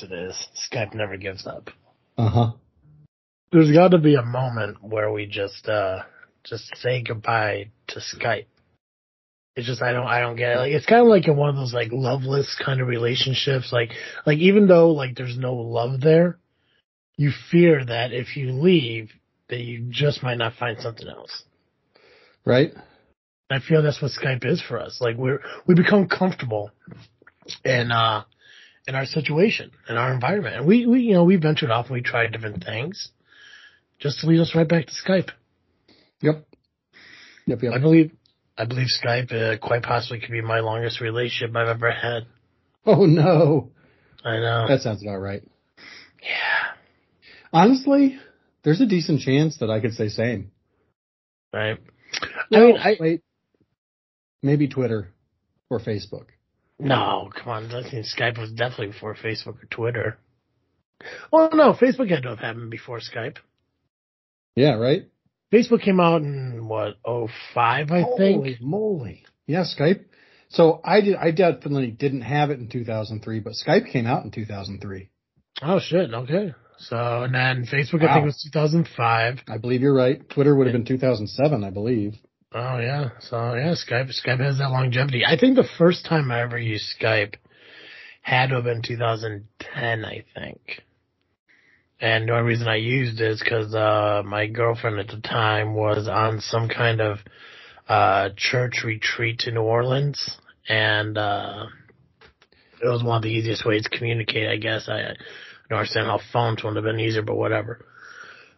So 0.00 0.06
weird. 0.10 0.22
Of 0.22 0.30
course 0.30 0.46
it 0.50 0.58
is. 0.58 0.68
Skype 0.72 0.94
never 0.94 1.16
gives 1.16 1.46
up. 1.46 1.70
Uh 2.16 2.30
huh. 2.30 2.52
There's 3.52 3.72
got 3.72 3.88
to 3.88 3.98
be 3.98 4.14
a 4.14 4.22
moment 4.22 4.82
where 4.82 5.12
we 5.12 5.26
just 5.26 5.68
uh 5.68 6.02
just 6.44 6.76
say 6.76 7.02
goodbye 7.02 7.70
to 7.88 8.00
Skype. 8.00 8.46
It's 9.56 9.66
just 9.66 9.82
I 9.82 9.92
don't 9.92 10.06
I 10.06 10.20
don't 10.20 10.36
get 10.36 10.52
it. 10.52 10.58
Like 10.58 10.72
it's 10.72 10.86
kind 10.86 11.02
of 11.02 11.08
like 11.08 11.26
in 11.26 11.36
one 11.36 11.50
of 11.50 11.56
those 11.56 11.74
like 11.74 11.92
loveless 11.92 12.56
kind 12.64 12.80
of 12.80 12.88
relationships. 12.88 13.72
Like 13.72 13.90
like 14.26 14.38
even 14.38 14.68
though 14.68 14.90
like 14.90 15.16
there's 15.16 15.38
no 15.38 15.54
love 15.54 16.00
there, 16.00 16.38
you 17.16 17.32
fear 17.50 17.84
that 17.84 18.12
if 18.12 18.36
you 18.36 18.52
leave, 18.52 19.10
that 19.48 19.60
you 19.60 19.88
just 19.90 20.22
might 20.22 20.38
not 20.38 20.54
find 20.54 20.80
something 20.80 21.08
else. 21.08 21.44
Right. 22.44 22.72
I 23.50 23.60
feel 23.60 23.82
that's 23.82 24.02
what 24.02 24.12
Skype 24.12 24.44
is 24.44 24.62
for 24.62 24.78
us. 24.78 25.00
Like 25.00 25.16
we're 25.16 25.40
we 25.66 25.74
become 25.74 26.08
comfortable 26.08 26.70
in 27.64 27.90
uh 27.90 28.24
in 28.88 28.94
our 28.94 29.04
situation, 29.04 29.70
in 29.88 29.96
our 29.96 30.12
environment. 30.12 30.56
And 30.56 30.66
we, 30.66 30.86
we 30.86 31.00
you 31.00 31.12
know, 31.12 31.24
we 31.24 31.36
ventured 31.36 31.70
off 31.70 31.86
and 31.86 31.94
we 31.94 32.00
tried 32.00 32.32
different 32.32 32.64
things 32.64 33.10
just 34.00 34.20
to 34.20 34.26
lead 34.26 34.40
us 34.40 34.54
right 34.54 34.66
back 34.66 34.86
to 34.86 34.92
Skype. 34.92 35.28
Yep. 36.22 36.46
Yep. 37.46 37.62
Yep. 37.62 37.72
I 37.74 37.78
believe 37.78 38.12
I 38.56 38.64
believe 38.64 38.86
Skype 39.04 39.32
uh, 39.32 39.58
quite 39.58 39.82
possibly 39.82 40.20
could 40.20 40.32
be 40.32 40.40
my 40.40 40.60
longest 40.60 41.00
relationship 41.00 41.54
I've 41.54 41.68
ever 41.68 41.92
had. 41.92 42.26
Oh 42.86 43.04
no. 43.04 43.70
I 44.24 44.38
know. 44.38 44.66
That 44.66 44.80
sounds 44.80 45.02
about 45.02 45.18
right. 45.18 45.42
yeah. 46.22 46.72
Honestly, 47.52 48.18
there's 48.64 48.80
a 48.80 48.86
decent 48.86 49.20
chance 49.20 49.58
that 49.58 49.70
I 49.70 49.80
could 49.80 49.92
say 49.92 50.08
same. 50.08 50.50
Right. 51.52 51.78
No, 52.50 52.58
I 52.58 52.66
mean, 52.66 52.76
I 52.78 52.96
wait. 52.98 53.22
Maybe 54.42 54.68
Twitter 54.68 55.12
or 55.68 55.78
Facebook. 55.78 56.28
No, 56.78 57.30
come 57.34 57.52
on. 57.52 57.74
I 57.74 57.88
think 57.88 58.06
Skype 58.06 58.38
was 58.38 58.52
definitely 58.52 58.88
before 58.88 59.14
Facebook 59.14 59.62
or 59.62 59.66
Twitter. 59.70 60.18
Well, 61.32 61.50
no, 61.52 61.74
Facebook 61.74 62.10
had 62.10 62.22
to 62.24 62.30
have 62.30 62.38
happened 62.38 62.70
before 62.70 63.00
Skype. 63.00 63.36
Yeah, 64.54 64.74
right? 64.74 65.08
Facebook 65.52 65.82
came 65.82 66.00
out 66.00 66.22
in 66.22 66.66
what, 66.66 66.94
oh 67.04 67.28
five, 67.54 67.90
I 67.90 68.04
think. 68.16 68.36
Holy 68.36 68.58
moly. 68.60 69.24
Yeah, 69.46 69.64
Skype. 69.64 70.04
So 70.50 70.80
I 70.84 71.00
did, 71.00 71.16
I 71.16 71.30
definitely 71.30 71.90
didn't 71.90 72.22
have 72.22 72.50
it 72.50 72.58
in 72.58 72.68
2003, 72.68 73.40
but 73.40 73.52
Skype 73.52 73.90
came 73.92 74.06
out 74.06 74.24
in 74.24 74.30
2003. 74.30 75.10
Oh 75.62 75.80
shit. 75.80 76.12
Okay. 76.12 76.54
So 76.78 76.96
and 76.96 77.34
then 77.34 77.66
Facebook, 77.66 78.08
I 78.08 78.14
think 78.14 78.26
was 78.26 78.48
2005. 78.52 79.40
I 79.48 79.58
believe 79.58 79.82
you're 79.82 79.94
right. 79.94 80.28
Twitter 80.28 80.54
would 80.54 80.66
have 80.66 80.72
been 80.72 80.84
2007, 80.84 81.64
I 81.64 81.70
believe. 81.70 82.14
Oh 82.52 82.78
yeah. 82.78 83.10
So 83.20 83.54
yeah, 83.54 83.74
Skype 83.74 84.10
Skype 84.10 84.40
has 84.40 84.58
that 84.58 84.70
longevity. 84.70 85.24
I 85.24 85.38
think 85.38 85.56
the 85.56 85.68
first 85.78 86.06
time 86.06 86.30
I 86.30 86.42
ever 86.42 86.58
used 86.58 86.86
Skype 87.00 87.34
had 88.22 88.48
to 88.48 88.56
have 88.56 88.64
been 88.64 88.82
2010, 88.82 90.04
I 90.04 90.24
think. 90.34 90.82
And 92.00 92.28
the 92.28 92.32
only 92.32 92.44
reason 92.44 92.68
I 92.68 92.76
used 92.76 93.20
it 93.20 93.32
is 93.32 93.40
because 93.40 93.74
uh, 93.74 94.22
my 94.24 94.46
girlfriend 94.46 95.00
at 95.00 95.08
the 95.08 95.20
time 95.20 95.74
was 95.74 96.08
on 96.08 96.40
some 96.40 96.68
kind 96.68 97.00
of 97.00 97.18
uh, 97.88 98.30
church 98.36 98.82
retreat 98.84 99.40
to 99.40 99.50
New 99.50 99.62
Orleans, 99.62 100.38
and 100.68 101.18
uh, 101.18 101.66
it 102.82 102.86
was 102.86 103.02
one 103.02 103.16
of 103.16 103.22
the 103.22 103.30
easiest 103.30 103.66
ways 103.66 103.82
to 103.82 103.98
communicate. 103.98 104.48
I 104.48 104.56
guess 104.56 104.88
I, 104.88 105.00
I 105.00 105.14
don't 105.68 105.78
understand 105.80 106.06
how 106.06 106.20
phones 106.32 106.62
wouldn't 106.62 106.76
have 106.76 106.84
been 106.84 107.00
easier, 107.04 107.22
but 107.22 107.36
whatever. 107.36 107.84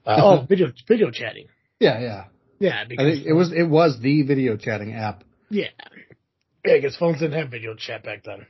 Uh, 0.05 0.21
oh, 0.23 0.47
video 0.49 0.71
video 0.87 1.11
chatting. 1.11 1.47
Yeah, 1.79 1.99
yeah. 1.99 2.25
Yeah, 2.61 2.83
I 2.83 2.85
because 2.85 3.15
think 3.15 3.27
it 3.27 3.33
was, 3.33 3.53
it 3.53 3.65
was 3.65 3.99
the 4.01 4.23
video 4.23 4.57
chatting 4.57 4.93
app. 4.95 5.25
Yeah. 5.49 5.69
Yeah, 6.65 6.75
because 6.77 6.97
phones 6.97 7.19
didn't 7.21 7.39
have 7.39 7.51
video 7.51 7.75
chat 7.75 8.05
back 8.05 8.23
then. 8.25 8.47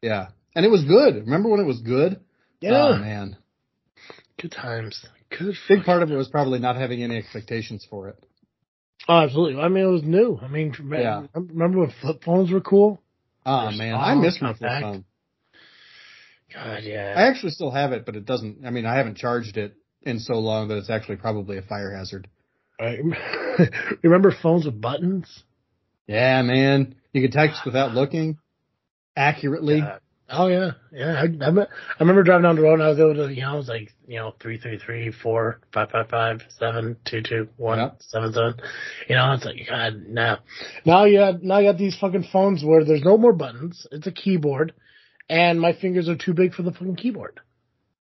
Yeah. 0.00 0.28
And 0.54 0.64
it 0.64 0.70
was 0.70 0.84
good. 0.84 1.16
Remember 1.16 1.48
when 1.48 1.60
it 1.60 1.66
was 1.66 1.80
good? 1.80 2.20
Yeah. 2.60 2.70
Oh 2.74 2.96
man. 2.96 3.36
Good 4.40 4.52
times. 4.52 5.04
Good. 5.36 5.56
Big 5.68 5.84
part 5.84 6.02
of 6.02 6.10
it 6.10 6.14
was 6.14 6.28
probably 6.28 6.60
not 6.60 6.76
having 6.76 7.02
any 7.02 7.16
expectations 7.16 7.86
for 7.90 8.08
it. 8.08 8.24
Oh, 9.08 9.18
absolutely. 9.18 9.60
I 9.60 9.68
mean, 9.68 9.84
it 9.84 9.90
was 9.90 10.02
new. 10.04 10.38
I 10.40 10.48
mean, 10.48 10.74
Yeah. 10.90 11.26
remember 11.34 11.80
when 11.80 11.92
flip 12.00 12.22
phones 12.24 12.50
were 12.50 12.60
cool? 12.60 13.02
Oh 13.44 13.70
man, 13.72 13.94
I 13.94 14.14
miss 14.14 14.40
my 14.40 14.54
flip 14.54 14.82
phone. 14.82 15.04
God, 16.52 16.82
yeah. 16.84 17.14
I 17.16 17.22
actually 17.28 17.50
still 17.50 17.70
have 17.70 17.92
it, 17.92 18.06
but 18.06 18.16
it 18.16 18.24
doesn't, 18.24 18.64
I 18.64 18.70
mean, 18.70 18.86
I 18.86 18.96
haven't 18.96 19.16
charged 19.16 19.56
it 19.56 19.74
in 20.02 20.18
so 20.18 20.34
long 20.34 20.68
that 20.68 20.78
it's 20.78 20.90
actually 20.90 21.16
probably 21.16 21.58
a 21.58 21.62
fire 21.62 21.94
hazard. 21.94 22.28
I, 22.80 22.98
remember 24.02 24.32
phones 24.42 24.64
with 24.66 24.80
buttons? 24.80 25.44
Yeah, 26.06 26.42
man. 26.42 26.94
You 27.12 27.22
could 27.22 27.32
text 27.32 27.62
without 27.64 27.92
looking 27.92 28.38
accurately. 29.16 29.80
God. 29.80 30.00
Oh 30.30 30.48
yeah, 30.48 30.72
yeah. 30.92 31.22
I, 31.22 31.22
I, 31.22 31.48
I 31.48 32.00
remember 32.00 32.22
driving 32.22 32.42
down 32.42 32.56
the 32.56 32.62
road 32.62 32.74
and 32.74 32.82
I 32.82 32.88
was 32.88 32.98
able 32.98 33.14
to, 33.14 33.32
you 33.32 33.40
know, 33.40 33.54
I 33.54 33.56
was 33.56 33.68
like, 33.68 33.94
you 34.06 34.18
know, 34.18 34.34
three 34.40 34.58
three 34.58 34.78
three 34.78 35.10
four 35.10 35.60
five 35.72 35.90
five 35.90 36.10
five 36.10 36.42
seven 36.58 36.98
two 37.06 37.22
two 37.22 37.48
one 37.56 37.78
Yep. 37.78 37.96
seven 38.00 38.32
seven. 38.34 38.54
You 39.08 39.16
know, 39.16 39.32
it's 39.32 39.44
like 39.46 39.56
God, 39.66 40.04
now, 40.06 40.38
now 40.84 41.06
you 41.06 41.20
have, 41.20 41.42
now 41.42 41.60
you 41.60 41.72
got 41.72 41.78
these 41.78 41.96
fucking 41.98 42.28
phones 42.30 42.62
where 42.62 42.84
there's 42.84 43.02
no 43.02 43.16
more 43.16 43.32
buttons. 43.32 43.86
It's 43.90 44.06
a 44.06 44.12
keyboard, 44.12 44.74
and 45.30 45.58
my 45.58 45.72
fingers 45.72 46.10
are 46.10 46.16
too 46.16 46.34
big 46.34 46.52
for 46.52 46.62
the 46.62 46.72
fucking 46.72 46.96
keyboard. 46.96 47.40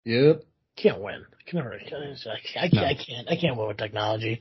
Yep. 0.04 0.44
Can't 0.76 1.00
win. 1.00 1.24
I 1.50 1.52
can 1.52 1.58
never. 1.64 1.74
I 1.74 1.78
can't. 1.78 2.28
I 2.56 2.68
can't. 2.68 2.74
No. 2.74 2.82
I 2.84 2.94
can't. 2.94 3.28
I 3.28 3.36
can't 3.36 3.56
win 3.56 3.68
with 3.68 3.76
technology. 3.76 4.40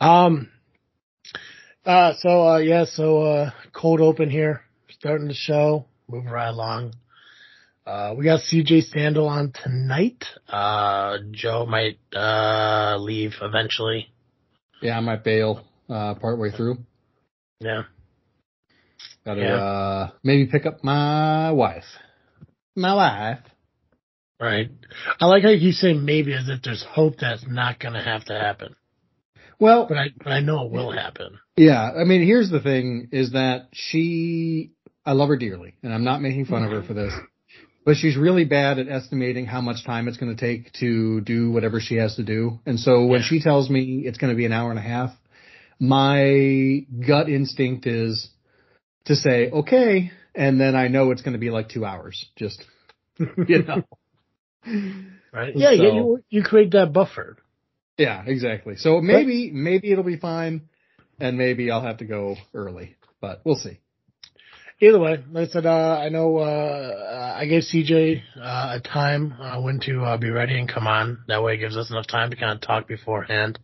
Um. 0.00 0.48
Uh. 1.86 2.14
So. 2.18 2.48
Uh. 2.48 2.58
Yeah. 2.58 2.84
So. 2.84 3.22
Uh. 3.22 3.50
Cold 3.72 4.00
open 4.00 4.28
here. 4.28 4.62
Starting 4.90 5.28
the 5.28 5.34
show. 5.34 5.86
Moving 6.08 6.30
right 6.30 6.48
along. 6.48 6.94
Uh. 7.86 8.14
We 8.16 8.24
got 8.24 8.40
CJ 8.40 8.88
Sandal 8.90 9.28
on 9.28 9.52
tonight. 9.52 10.24
Uh. 10.48 11.18
Joe 11.30 11.64
might 11.66 11.98
uh 12.14 12.96
leave 12.98 13.34
eventually. 13.40 14.08
Yeah, 14.82 14.96
I 14.96 15.00
might 15.00 15.24
bail, 15.24 15.64
uh, 15.88 16.14
partway 16.14 16.52
through. 16.52 16.78
Yeah. 17.58 17.82
Gotta, 19.24 19.40
Yeah. 19.40 19.56
uh, 19.56 20.10
maybe 20.22 20.46
pick 20.46 20.66
up 20.66 20.84
my 20.84 21.50
wife. 21.50 21.82
My 22.76 22.94
wife. 22.94 23.40
Right. 24.40 24.70
I 25.20 25.26
like 25.26 25.42
how 25.42 25.48
you 25.50 25.72
say 25.72 25.94
maybe 25.94 26.32
as 26.32 26.48
if 26.48 26.62
there's 26.62 26.84
hope 26.88 27.14
that's 27.20 27.44
not 27.46 27.80
going 27.80 27.94
to 27.94 28.02
have 28.02 28.24
to 28.26 28.34
happen, 28.34 28.76
Well, 29.58 29.86
but 29.88 29.98
I 29.98 30.08
but 30.16 30.30
I 30.32 30.40
know 30.40 30.66
it 30.66 30.72
will 30.72 30.92
happen. 30.92 31.40
Yeah, 31.56 31.90
I 31.90 32.04
mean, 32.04 32.22
here's 32.24 32.48
the 32.50 32.60
thing: 32.60 33.08
is 33.10 33.32
that 33.32 33.68
she, 33.72 34.70
I 35.04 35.12
love 35.12 35.28
her 35.28 35.36
dearly, 35.36 35.74
and 35.82 35.92
I'm 35.92 36.04
not 36.04 36.22
making 36.22 36.44
fun 36.44 36.62
of 36.62 36.70
her 36.70 36.82
for 36.84 36.94
this, 36.94 37.12
but 37.84 37.96
she's 37.96 38.16
really 38.16 38.44
bad 38.44 38.78
at 38.78 38.88
estimating 38.88 39.44
how 39.46 39.60
much 39.60 39.84
time 39.84 40.06
it's 40.06 40.18
going 40.18 40.34
to 40.36 40.40
take 40.40 40.72
to 40.74 41.20
do 41.22 41.50
whatever 41.50 41.80
she 41.80 41.96
has 41.96 42.14
to 42.16 42.22
do. 42.22 42.60
And 42.64 42.78
so 42.78 43.06
when 43.06 43.20
Yeah. 43.20 43.26
she 43.28 43.40
tells 43.40 43.68
me 43.68 44.02
it's 44.06 44.18
going 44.18 44.32
to 44.32 44.36
be 44.36 44.46
an 44.46 44.52
hour 44.52 44.70
and 44.70 44.78
a 44.78 44.82
half, 44.82 45.10
my 45.80 46.86
gut 47.06 47.28
instinct 47.28 47.86
is 47.86 48.28
to 49.06 49.16
say 49.16 49.50
okay, 49.50 50.12
and 50.32 50.60
then 50.60 50.76
I 50.76 50.86
know 50.86 51.10
it's 51.10 51.22
going 51.22 51.32
to 51.32 51.40
be 51.40 51.50
like 51.50 51.70
two 51.70 51.84
hours. 51.84 52.24
Just 52.36 52.64
you 53.48 53.64
know. 53.64 53.82
Right. 54.64 55.54
Yeah. 55.56 55.70
yeah. 55.70 55.82
You 55.82 56.24
you 56.30 56.42
create 56.42 56.72
that 56.72 56.92
buffer. 56.92 57.36
Yeah, 57.96 58.22
exactly. 58.26 58.76
So 58.76 59.00
maybe 59.00 59.50
maybe 59.50 59.90
it'll 59.90 60.04
be 60.04 60.16
fine, 60.16 60.68
and 61.20 61.36
maybe 61.36 61.70
I'll 61.70 61.82
have 61.82 61.98
to 61.98 62.04
go 62.04 62.36
early, 62.54 62.96
but 63.20 63.42
we'll 63.44 63.56
see. 63.56 63.80
Either 64.80 65.00
way, 65.00 65.24
like 65.32 65.48
I 65.48 65.50
said, 65.50 65.66
uh, 65.66 65.98
I 66.00 66.08
know, 66.08 66.36
uh, 66.36 67.34
I 67.36 67.46
gave 67.46 67.62
CJ, 67.64 68.22
uh, 68.40 68.78
a 68.78 68.80
time, 68.80 69.32
uh, 69.32 69.60
when 69.60 69.80
to, 69.80 70.04
uh, 70.04 70.16
be 70.18 70.30
ready 70.30 70.56
and 70.56 70.68
come 70.68 70.86
on. 70.86 71.24
That 71.26 71.42
way 71.42 71.54
it 71.54 71.58
gives 71.58 71.76
us 71.76 71.90
enough 71.90 72.06
time 72.06 72.30
to 72.30 72.36
kind 72.36 72.52
of 72.52 72.60
talk 72.60 72.86
beforehand. 72.86 73.58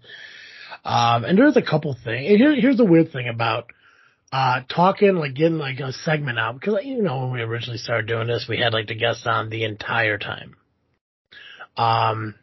Um, 0.85 1.25
and 1.25 1.39
there's 1.39 1.57
a 1.57 1.63
couple 1.63 1.95
things. 1.95 2.29
And 2.29 2.37
here, 2.39 2.53
here's 2.61 2.79
the 2.79 2.85
weird 2.85 3.13
thing 3.13 3.29
about, 3.29 3.67
uh, 4.33 4.63
talking, 4.69 5.15
like 5.15 5.35
getting 5.35 5.59
like 5.59 5.79
a 5.79 5.93
segment 5.93 6.41
out, 6.41 6.59
because, 6.59 6.81
you 6.83 7.01
know, 7.01 7.21
when 7.21 7.33
we 7.35 7.43
originally 7.43 7.79
started 7.79 8.09
doing 8.09 8.27
this, 8.27 8.47
we 8.49 8.59
had 8.59 8.73
like 8.73 8.89
the 8.89 8.97
guests 8.97 9.25
on 9.25 9.51
the 9.51 9.63
entire 9.63 10.19
time. 10.19 10.57
Um, 11.77 12.35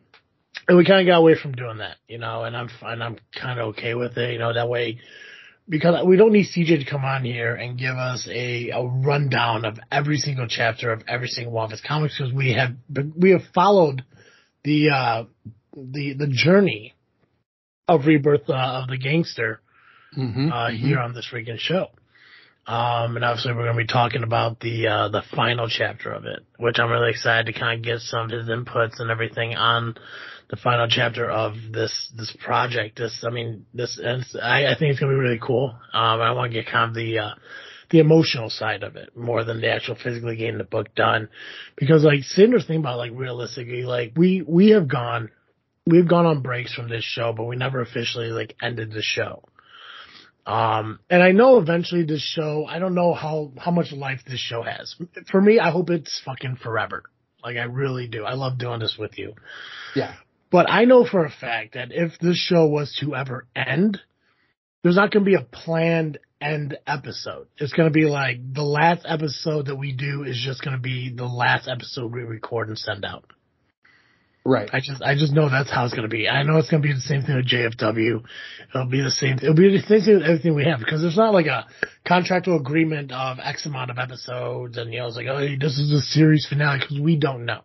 and 0.68 0.78
we 0.78 0.86
kind 0.86 1.02
of 1.02 1.12
got 1.12 1.20
away 1.20 1.36
from 1.42 1.54
doing 1.54 1.78
that, 1.78 1.98
you 2.08 2.18
know, 2.18 2.44
and 2.44 2.56
I'm, 2.56 2.70
and 2.82 3.04
I'm 3.04 3.18
kind 3.40 3.60
of 3.60 3.70
okay 3.70 3.94
with 3.94 4.18
it, 4.18 4.34
you 4.34 4.40
know, 4.40 4.54
that 4.54 4.70
way, 4.70 5.00
because 5.68 6.06
we 6.06 6.18
don't 6.18 6.32
need 6.32 6.48
CJ 6.48 6.84
to 6.84 6.90
come 6.90 7.04
on 7.04 7.24
here 7.24 7.56
and 7.56 7.78
give 7.78 7.96
us 7.96 8.28
a, 8.30 8.70
a 8.70 8.84
rundown 8.84 9.66
of 9.66 9.80
every 9.92 10.18
single 10.18 10.48
chapter 10.48 10.92
of 10.92 11.04
every 11.08 11.28
single 11.28 11.54
one 11.54 11.66
of 11.66 11.72
his 11.72 11.82
comics 11.82 12.18
because 12.18 12.34
we 12.34 12.54
have 12.54 12.76
we 13.18 13.32
have 13.32 13.44
followed 13.54 14.04
the 14.64 14.90
uh, 14.90 15.24
the 15.74 16.14
the 16.14 16.28
journey 16.28 16.94
of 17.88 18.06
rebirth 18.06 18.50
uh, 18.50 18.82
of 18.84 18.90
the 18.90 18.98
gangster 18.98 19.62
Mm-hmm. 20.18 20.52
uh, 20.52 20.72
here 20.72 21.00
on 21.00 21.14
this 21.14 21.26
freaking 21.32 21.58
show. 21.58 21.88
Um, 22.72 23.18
and 23.18 23.26
obviously 23.26 23.52
we're 23.52 23.66
going 23.66 23.76
to 23.76 23.84
be 23.84 23.88
talking 23.88 24.24
about 24.24 24.62
the, 24.62 24.88
uh, 24.88 25.10
the 25.10 25.24
final 25.36 25.68
chapter 25.68 26.14
of 26.14 26.24
it, 26.24 26.40
which 26.58 26.80
I'm 26.80 26.90
really 26.90 27.10
excited 27.10 27.52
to 27.52 27.60
kind 27.60 27.78
of 27.78 27.84
get 27.84 28.00
some 28.00 28.28
of 28.28 28.32
his 28.32 28.48
inputs 28.48 29.02
and 29.02 29.12
everything 29.12 29.56
on 29.56 29.96
the 30.50 30.56
final 30.56 30.88
chapter 30.88 31.30
of 31.30 31.56
this, 31.74 32.10
this 32.16 32.34
project. 32.42 32.98
This, 32.98 33.26
I 33.28 33.30
mean, 33.30 33.66
this, 33.74 34.00
and 34.02 34.26
I, 34.42 34.68
I 34.68 34.76
think 34.80 34.92
it's 34.92 35.02
going 35.02 35.12
to 35.12 35.18
be 35.18 35.22
really 35.22 35.42
cool. 35.46 35.76
Um, 35.92 36.22
I 36.22 36.32
want 36.32 36.54
to 36.54 36.62
get 36.62 36.72
kind 36.72 36.88
of 36.88 36.96
the, 36.96 37.20
uh, 37.20 37.34
the 37.90 38.00
emotional 38.00 38.50
side 38.50 38.84
of 38.84 38.96
it 38.96 39.18
more 39.18 39.44
than 39.44 39.60
the 39.60 39.70
actual 39.70 39.96
physically 39.96 40.38
getting 40.38 40.58
the 40.58 40.64
book 40.64 40.96
done. 40.96 41.28
Because 41.76 42.06
like 42.06 42.24
Cinder's 42.24 42.66
thing 42.66 42.80
about 42.80 42.98
like 42.98 43.12
realistically, 43.14 43.84
like 43.84 44.14
we 44.16 44.42
we 44.48 44.70
have 44.70 44.88
gone 44.88 45.30
we've 45.86 46.08
gone 46.08 46.26
on 46.26 46.42
breaks 46.42 46.74
from 46.74 46.90
this 46.90 47.04
show, 47.04 47.34
but 47.36 47.44
we 47.44 47.58
never 47.58 47.82
officially 47.82 48.30
like 48.30 48.56
ended 48.62 48.94
the 48.94 49.02
show. 49.02 49.44
Um, 50.46 51.00
and 51.10 51.22
I 51.22 51.32
know 51.32 51.60
eventually 51.60 52.04
this 52.04 52.22
show, 52.22 52.66
I 52.68 52.80
don't 52.80 52.96
know 52.96 53.14
how, 53.14 53.52
how 53.58 53.72
much 53.72 53.92
life 53.92 54.22
this 54.28 54.40
show 54.40 54.64
has. 54.64 54.96
For 55.32 55.40
me, 55.40 55.60
I 55.60 55.70
hope 55.72 55.90
it's 55.90 56.22
fucking 56.26 56.58
forever. 56.58 57.04
Like 57.44 57.58
I 57.58 57.64
really 57.64 58.08
do. 58.08 58.24
I 58.24 58.34
love 58.34 58.58
doing 58.58 58.80
this 58.80 58.98
with 58.98 59.18
you. 59.18 59.34
Yeah. 59.96 60.16
But 60.52 60.70
I 60.70 60.86
know 60.86 61.06
for 61.06 61.26
a 61.26 61.32
fact 61.32 61.76
that 61.76 61.90
if 61.92 62.20
this 62.20 62.38
show 62.38 62.68
was 62.68 62.98
to 63.02 63.16
ever 63.16 63.48
end, 63.56 64.00
there's 64.84 64.96
not 64.96 65.12
going 65.12 65.24
to 65.24 65.30
be 65.30 65.36
a 65.36 65.42
planned 65.44 66.20
end 66.42 66.78
episode. 66.88 67.48
It's 67.58 67.74
going 67.74 67.88
to 67.88 67.94
be 67.94 68.06
like 68.06 68.54
the 68.54 68.64
last 68.64 69.06
episode 69.08 69.68
that 69.68 69.76
we 69.76 69.94
do 69.94 70.24
is 70.24 70.42
just 70.44 70.64
going 70.64 70.76
to 70.76 70.82
be 70.82 71.14
the 71.16 71.26
last 71.26 71.68
episode 71.68 72.12
we 72.12 72.24
record 72.24 72.68
and 72.68 72.78
send 72.78 73.06
out. 73.06 73.26
Right. 74.44 74.70
I 74.74 74.80
just, 74.80 75.04
I 75.04 75.14
just 75.14 75.34
know 75.34 75.50
that's 75.50 75.70
how 75.70 75.86
it's 75.86 75.94
going 75.94 76.10
to 76.10 76.10
be. 76.10 76.28
I 76.28 76.42
know 76.42 76.58
it's 76.58 76.70
going 76.70 76.82
to 76.82 76.88
be 76.88 76.94
the 76.94 77.00
same 77.00 77.22
thing 77.22 77.36
with 77.36 77.48
JFW. 77.48 78.24
It'll 78.74 78.88
be 78.88 79.02
the 79.02 79.12
same. 79.12 79.38
It'll 79.38 79.54
be 79.54 79.70
the 79.78 79.84
same 79.88 80.02
thing 80.02 80.16
with 80.16 80.24
everything 80.24 80.56
we 80.56 80.66
have 80.66 80.80
because 80.80 81.02
there's 81.02 81.16
not 81.18 81.34
like 81.34 81.46
a 81.46 81.68
contractual 82.06 82.58
agreement 82.58 83.12
of 83.12 83.38
X 83.44 83.68
amount 83.68 83.92
of 83.92 84.00
episodes 84.00 84.78
and 84.78 84.92
you 84.92 85.00
know 85.00 85.08
it's 85.08 85.16
like, 85.16 85.28
oh, 85.30 85.38
hey, 85.38 85.58
this 85.58 85.78
is 85.78 85.92
the 85.92 86.02
series 86.02 86.48
finale 86.50 86.80
because 86.80 87.00
we 87.00 87.18
don't 87.18 87.46
know. 87.46 87.62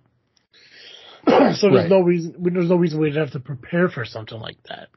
so 1.26 1.70
there's 1.70 1.72
Right. 1.72 1.88
no 1.88 2.00
reason. 2.00 2.34
There's 2.38 2.68
no 2.68 2.76
reason 2.76 3.00
we'd 3.00 3.16
have 3.16 3.32
to 3.32 3.40
prepare 3.40 3.88
for 3.88 4.04
something 4.04 4.38
like 4.38 4.58
that. 4.68 4.88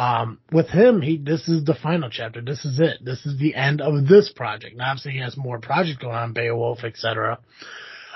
Um, 0.00 0.38
with 0.52 0.68
him, 0.68 1.02
he 1.02 1.16
this 1.18 1.48
is 1.48 1.64
the 1.64 1.74
final 1.74 2.08
chapter. 2.10 2.40
This 2.40 2.64
is 2.64 2.78
it. 2.78 3.04
This 3.04 3.26
is 3.26 3.36
the 3.40 3.56
end 3.56 3.80
of 3.80 4.06
this 4.06 4.30
project. 4.30 4.76
Now, 4.76 4.90
obviously, 4.90 5.12
he 5.12 5.18
has 5.18 5.36
more 5.36 5.58
projects 5.58 5.98
going 5.98 6.14
on, 6.14 6.32
Beowulf, 6.32 6.84
etc. 6.84 7.40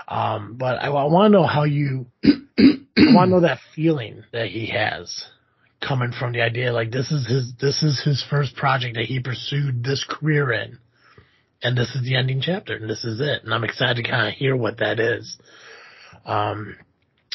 Um, 0.08 0.56
but 0.58 0.82
I, 0.82 0.87
I 0.87 1.04
want 1.04 1.32
to 1.32 1.38
know 1.38 1.46
how 1.46 1.64
you, 1.64 2.06
want 2.25 2.87
to 2.96 3.26
know 3.26 3.40
that 3.40 3.58
feeling 3.75 4.25
that 4.32 4.49
he 4.49 4.66
has 4.69 5.26
coming 5.81 6.12
from 6.12 6.32
the 6.32 6.40
idea 6.40 6.72
like 6.72 6.93
this 6.93 7.10
is 7.10 7.26
his 7.26 7.52
this 7.60 7.82
is 7.82 8.00
his 8.04 8.25
first 8.31 8.54
project 8.54 8.94
that 8.94 9.06
he 9.06 9.20
pursued 9.20 9.82
this 9.82 10.04
career 10.08 10.52
in, 10.52 10.78
and 11.62 11.76
this 11.76 11.94
is 11.94 12.04
the 12.04 12.16
ending 12.16 12.40
chapter, 12.40 12.76
and 12.76 12.88
this 12.88 13.04
is 13.04 13.20
it. 13.20 13.44
And 13.44 13.52
I'm 13.52 13.64
excited 13.64 14.02
to 14.02 14.08
kind 14.08 14.28
of 14.28 14.34
hear 14.34 14.56
what 14.56 14.78
that 14.78 15.00
is. 15.00 15.37
Um, 16.25 16.76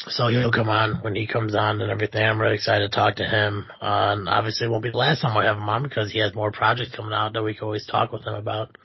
so 0.06 0.28
he'll 0.28 0.52
come 0.52 0.68
on 0.68 1.02
when 1.02 1.14
he 1.14 1.26
comes 1.26 1.54
on 1.54 1.80
and 1.80 1.90
everything. 1.90 2.22
I'm 2.22 2.40
really 2.40 2.54
excited 2.54 2.90
to 2.90 2.96
talk 2.96 3.16
to 3.16 3.24
him. 3.24 3.66
Uh, 3.82 4.14
and 4.16 4.28
obviously 4.28 4.66
it 4.66 4.70
won't 4.70 4.84
be 4.84 4.90
the 4.90 4.96
last 4.96 5.22
time 5.22 5.36
I 5.36 5.44
have 5.44 5.56
him 5.56 5.68
on 5.68 5.82
because 5.82 6.12
he 6.12 6.20
has 6.20 6.34
more 6.34 6.52
projects 6.52 6.94
coming 6.94 7.12
out 7.12 7.32
that 7.32 7.42
we 7.42 7.54
can 7.54 7.64
always 7.64 7.84
talk 7.84 8.12
with 8.12 8.24
him 8.24 8.34
about. 8.34 8.76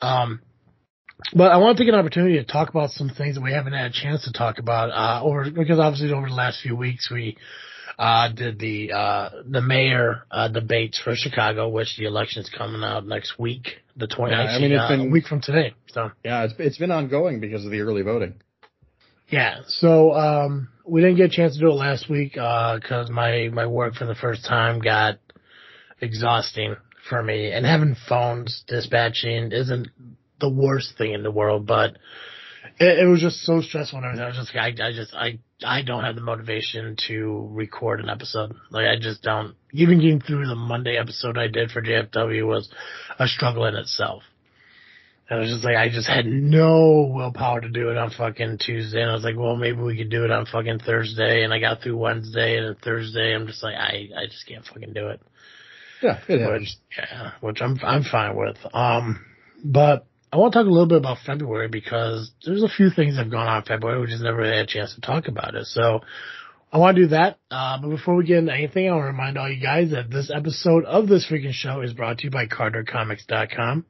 Um, 0.00 0.40
but 1.34 1.50
I 1.50 1.56
want 1.58 1.76
to 1.76 1.84
take 1.84 1.92
an 1.92 1.98
opportunity 1.98 2.36
to 2.36 2.44
talk 2.44 2.68
about 2.70 2.90
some 2.90 3.08
things 3.10 3.34
that 3.36 3.42
we 3.42 3.52
haven't 3.52 3.72
had 3.72 3.90
a 3.90 3.94
chance 3.94 4.24
to 4.24 4.32
talk 4.32 4.58
about, 4.58 4.90
uh, 4.90 5.24
over, 5.24 5.50
because 5.50 5.78
obviously 5.78 6.12
over 6.12 6.28
the 6.28 6.34
last 6.34 6.60
few 6.62 6.76
weeks 6.76 7.10
we, 7.10 7.36
uh, 7.98 8.28
did 8.28 8.58
the, 8.58 8.92
uh, 8.92 9.30
the 9.48 9.62
mayor, 9.62 10.24
uh, 10.30 10.48
debates 10.48 10.98
for 10.98 11.14
Chicago, 11.16 11.68
which 11.68 11.96
the 11.96 12.04
election's 12.04 12.50
coming 12.50 12.82
out 12.82 13.06
next 13.06 13.38
week, 13.38 13.78
the 13.96 14.06
20th, 14.06 14.30
Yeah, 14.30 14.56
I 14.56 14.58
mean, 14.60 14.72
it's 14.72 14.82
uh, 14.82 14.88
been- 14.88 15.08
a 15.08 15.10
week 15.10 15.26
from 15.26 15.40
today. 15.40 15.74
So. 15.92 16.10
Yeah, 16.22 16.44
it's 16.44 16.54
it's 16.58 16.76
been 16.78 16.90
ongoing 16.90 17.40
because 17.40 17.64
of 17.64 17.70
the 17.70 17.80
early 17.80 18.02
voting. 18.02 18.34
Yeah, 19.28 19.60
so 19.66 20.12
um, 20.12 20.68
we 20.86 21.00
didn't 21.00 21.16
get 21.16 21.32
a 21.32 21.34
chance 21.34 21.54
to 21.54 21.60
do 21.60 21.68
it 21.70 21.74
last 21.74 22.08
week 22.10 22.34
because 22.34 23.10
my 23.10 23.48
my 23.52 23.66
work 23.66 23.94
for 23.94 24.04
the 24.04 24.14
first 24.14 24.44
time 24.44 24.78
got 24.78 25.18
exhausting 26.00 26.76
for 27.08 27.22
me, 27.22 27.50
and 27.50 27.64
having 27.64 27.96
phones 28.08 28.62
dispatching 28.68 29.50
isn't 29.52 29.88
the 30.40 30.48
worst 30.48 30.96
thing 30.98 31.12
in 31.12 31.22
the 31.22 31.30
world, 31.30 31.66
but 31.66 31.96
it, 32.78 32.98
it 33.00 33.06
was 33.06 33.20
just 33.20 33.42
so 33.42 33.60
stressful 33.60 33.98
and 33.98 34.06
everything. 34.06 34.24
I 34.24 34.28
was 34.28 34.36
just 34.36 34.56
I, 34.56 34.86
I 34.88 34.92
just 34.92 35.14
I 35.14 35.38
I 35.64 35.82
don't 35.82 36.04
have 36.04 36.14
the 36.14 36.20
motivation 36.20 36.96
to 37.08 37.48
record 37.52 38.00
an 38.00 38.10
episode. 38.10 38.54
Like 38.70 38.86
I 38.86 38.98
just 39.00 39.22
don't. 39.22 39.54
Even 39.72 40.00
getting 40.00 40.20
through 40.20 40.46
the 40.46 40.54
Monday 40.54 40.96
episode 40.96 41.38
I 41.38 41.48
did 41.48 41.70
for 41.70 41.82
JFW 41.82 42.46
was 42.46 42.68
a 43.18 43.26
struggle 43.26 43.64
in 43.66 43.74
itself. 43.74 44.22
And 45.28 45.38
I 45.38 45.42
was 45.42 45.50
just 45.50 45.64
like, 45.64 45.76
I 45.76 45.88
just 45.88 46.08
had 46.08 46.24
no 46.24 47.10
willpower 47.12 47.60
to 47.60 47.68
do 47.68 47.90
it 47.90 47.96
on 47.98 48.10
fucking 48.10 48.58
Tuesday. 48.58 49.00
And 49.02 49.10
I 49.10 49.14
was 49.14 49.24
like, 49.24 49.36
well, 49.36 49.56
maybe 49.56 49.80
we 49.82 49.96
could 49.96 50.08
do 50.08 50.24
it 50.24 50.30
on 50.30 50.46
fucking 50.46 50.78
Thursday. 50.78 51.42
And 51.42 51.52
I 51.52 51.58
got 51.58 51.82
through 51.82 51.96
Wednesday 51.96 52.56
and 52.58 52.68
then 52.68 52.76
Thursday. 52.82 53.34
I'm 53.34 53.48
just 53.48 53.60
like, 53.62 53.74
I, 53.74 54.08
I 54.16 54.26
just 54.26 54.46
can't 54.46 54.64
fucking 54.64 54.92
do 54.92 55.08
it. 55.08 55.20
Yeah, 56.00 56.20
it 56.28 56.32
Which, 56.32 56.40
happens. 56.40 56.76
yeah, 56.96 57.30
which 57.40 57.60
I'm, 57.60 57.76
I'm 57.82 58.04
fine 58.04 58.36
with. 58.36 58.56
Um, 58.72 59.24
but 59.64 60.06
I 60.36 60.38
want 60.38 60.52
to 60.52 60.58
talk 60.58 60.66
a 60.66 60.70
little 60.70 60.86
bit 60.86 60.98
about 60.98 61.16
February 61.24 61.68
because 61.68 62.30
there's 62.44 62.62
a 62.62 62.68
few 62.68 62.90
things 62.90 63.16
that 63.16 63.22
have 63.22 63.32
gone 63.32 63.48
on 63.48 63.62
in 63.62 63.64
February. 63.64 64.02
We 64.02 64.08
just 64.08 64.22
never 64.22 64.44
had 64.44 64.56
a 64.56 64.66
chance 64.66 64.94
to 64.94 65.00
talk 65.00 65.28
about 65.28 65.54
it. 65.54 65.64
So 65.64 66.00
I 66.70 66.76
want 66.76 66.96
to 66.96 67.04
do 67.04 67.08
that. 67.08 67.38
Uh, 67.50 67.80
but 67.80 67.88
before 67.88 68.16
we 68.16 68.26
get 68.26 68.40
into 68.40 68.52
anything, 68.52 68.86
I 68.86 68.92
want 68.92 69.04
to 69.04 69.06
remind 69.06 69.38
all 69.38 69.50
you 69.50 69.62
guys 69.62 69.92
that 69.92 70.10
this 70.10 70.30
episode 70.30 70.84
of 70.84 71.08
this 71.08 71.26
freaking 71.26 71.54
show 71.54 71.80
is 71.80 71.94
brought 71.94 72.18
to 72.18 72.24
you 72.24 72.30
by 72.30 72.44
CarterComics.com. 72.48 73.86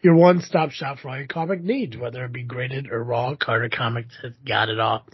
Your 0.00 0.14
one-stop 0.14 0.70
shop 0.70 1.00
for 1.00 1.08
all 1.08 1.16
your 1.16 1.26
comic 1.26 1.60
needs, 1.60 1.96
whether 1.96 2.24
it 2.24 2.32
be 2.32 2.44
graded 2.44 2.88
or 2.88 3.02
raw, 3.02 3.34
Carter 3.34 3.68
Comics 3.68 4.14
has 4.22 4.34
got 4.46 4.68
it 4.68 4.78
all. 4.78 5.04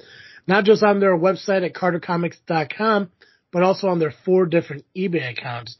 Not 0.47 0.65
just 0.65 0.83
on 0.83 1.01
their 1.01 1.17
website 1.17 1.65
at 1.65 1.73
cartercomics.com, 1.73 3.11
but 3.51 3.63
also 3.63 3.87
on 3.87 3.99
their 3.99 4.13
four 4.27 4.45
different 4.45 4.85
eBay 4.95 5.31
accounts 5.31 5.79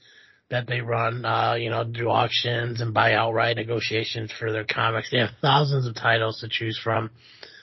that 0.51 0.67
they 0.67 0.81
run, 0.81 1.25
uh, 1.25 1.55
you 1.55 1.71
know, 1.71 1.85
do 1.85 2.09
auctions 2.09 2.81
and 2.81 2.93
buy 2.93 3.15
outright 3.15 3.57
negotiations 3.57 4.33
for 4.37 4.51
their 4.53 4.65
comics. 4.65 5.11
They 5.11 5.19
have 5.19 5.31
thousands 5.41 5.87
of 5.87 5.95
titles 5.95 6.41
to 6.41 6.49
choose 6.49 6.79
from. 6.83 7.11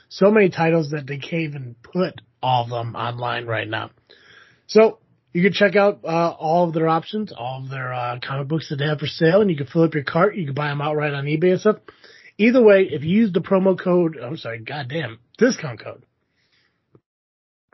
So 0.09 0.31
many 0.31 0.49
titles 0.49 0.91
that 0.91 1.05
they 1.05 1.17
can't 1.17 1.43
even 1.43 1.75
put 1.83 2.21
all 2.41 2.63
of 2.63 2.69
them 2.69 2.95
online 2.95 3.45
right 3.45 3.67
now. 3.67 3.91
So 4.67 4.99
you 5.33 5.43
can 5.43 5.51
check 5.51 5.75
out 5.75 5.99
uh, 6.05 6.29
all 6.31 6.67
of 6.67 6.73
their 6.73 6.87
options, 6.87 7.33
all 7.37 7.61
of 7.63 7.69
their 7.69 7.93
uh, 7.93 8.19
comic 8.25 8.47
books 8.47 8.69
that 8.69 8.77
they 8.77 8.85
have 8.85 8.99
for 8.99 9.07
sale, 9.07 9.41
and 9.41 9.49
you 9.51 9.57
can 9.57 9.67
fill 9.67 9.83
up 9.83 9.93
your 9.93 10.03
cart. 10.03 10.37
You 10.37 10.45
can 10.45 10.55
buy 10.55 10.69
them 10.69 10.81
outright 10.81 11.13
on 11.13 11.25
eBay 11.25 11.51
and 11.51 11.59
stuff. 11.59 11.77
Either 12.37 12.63
way, 12.63 12.87
if 12.89 13.03
you 13.03 13.17
use 13.21 13.33
the 13.33 13.41
promo 13.41 13.77
code, 13.77 14.17
I'm 14.17 14.37
sorry, 14.37 14.59
goddamn, 14.59 15.19
discount 15.37 15.83
code. 15.83 16.05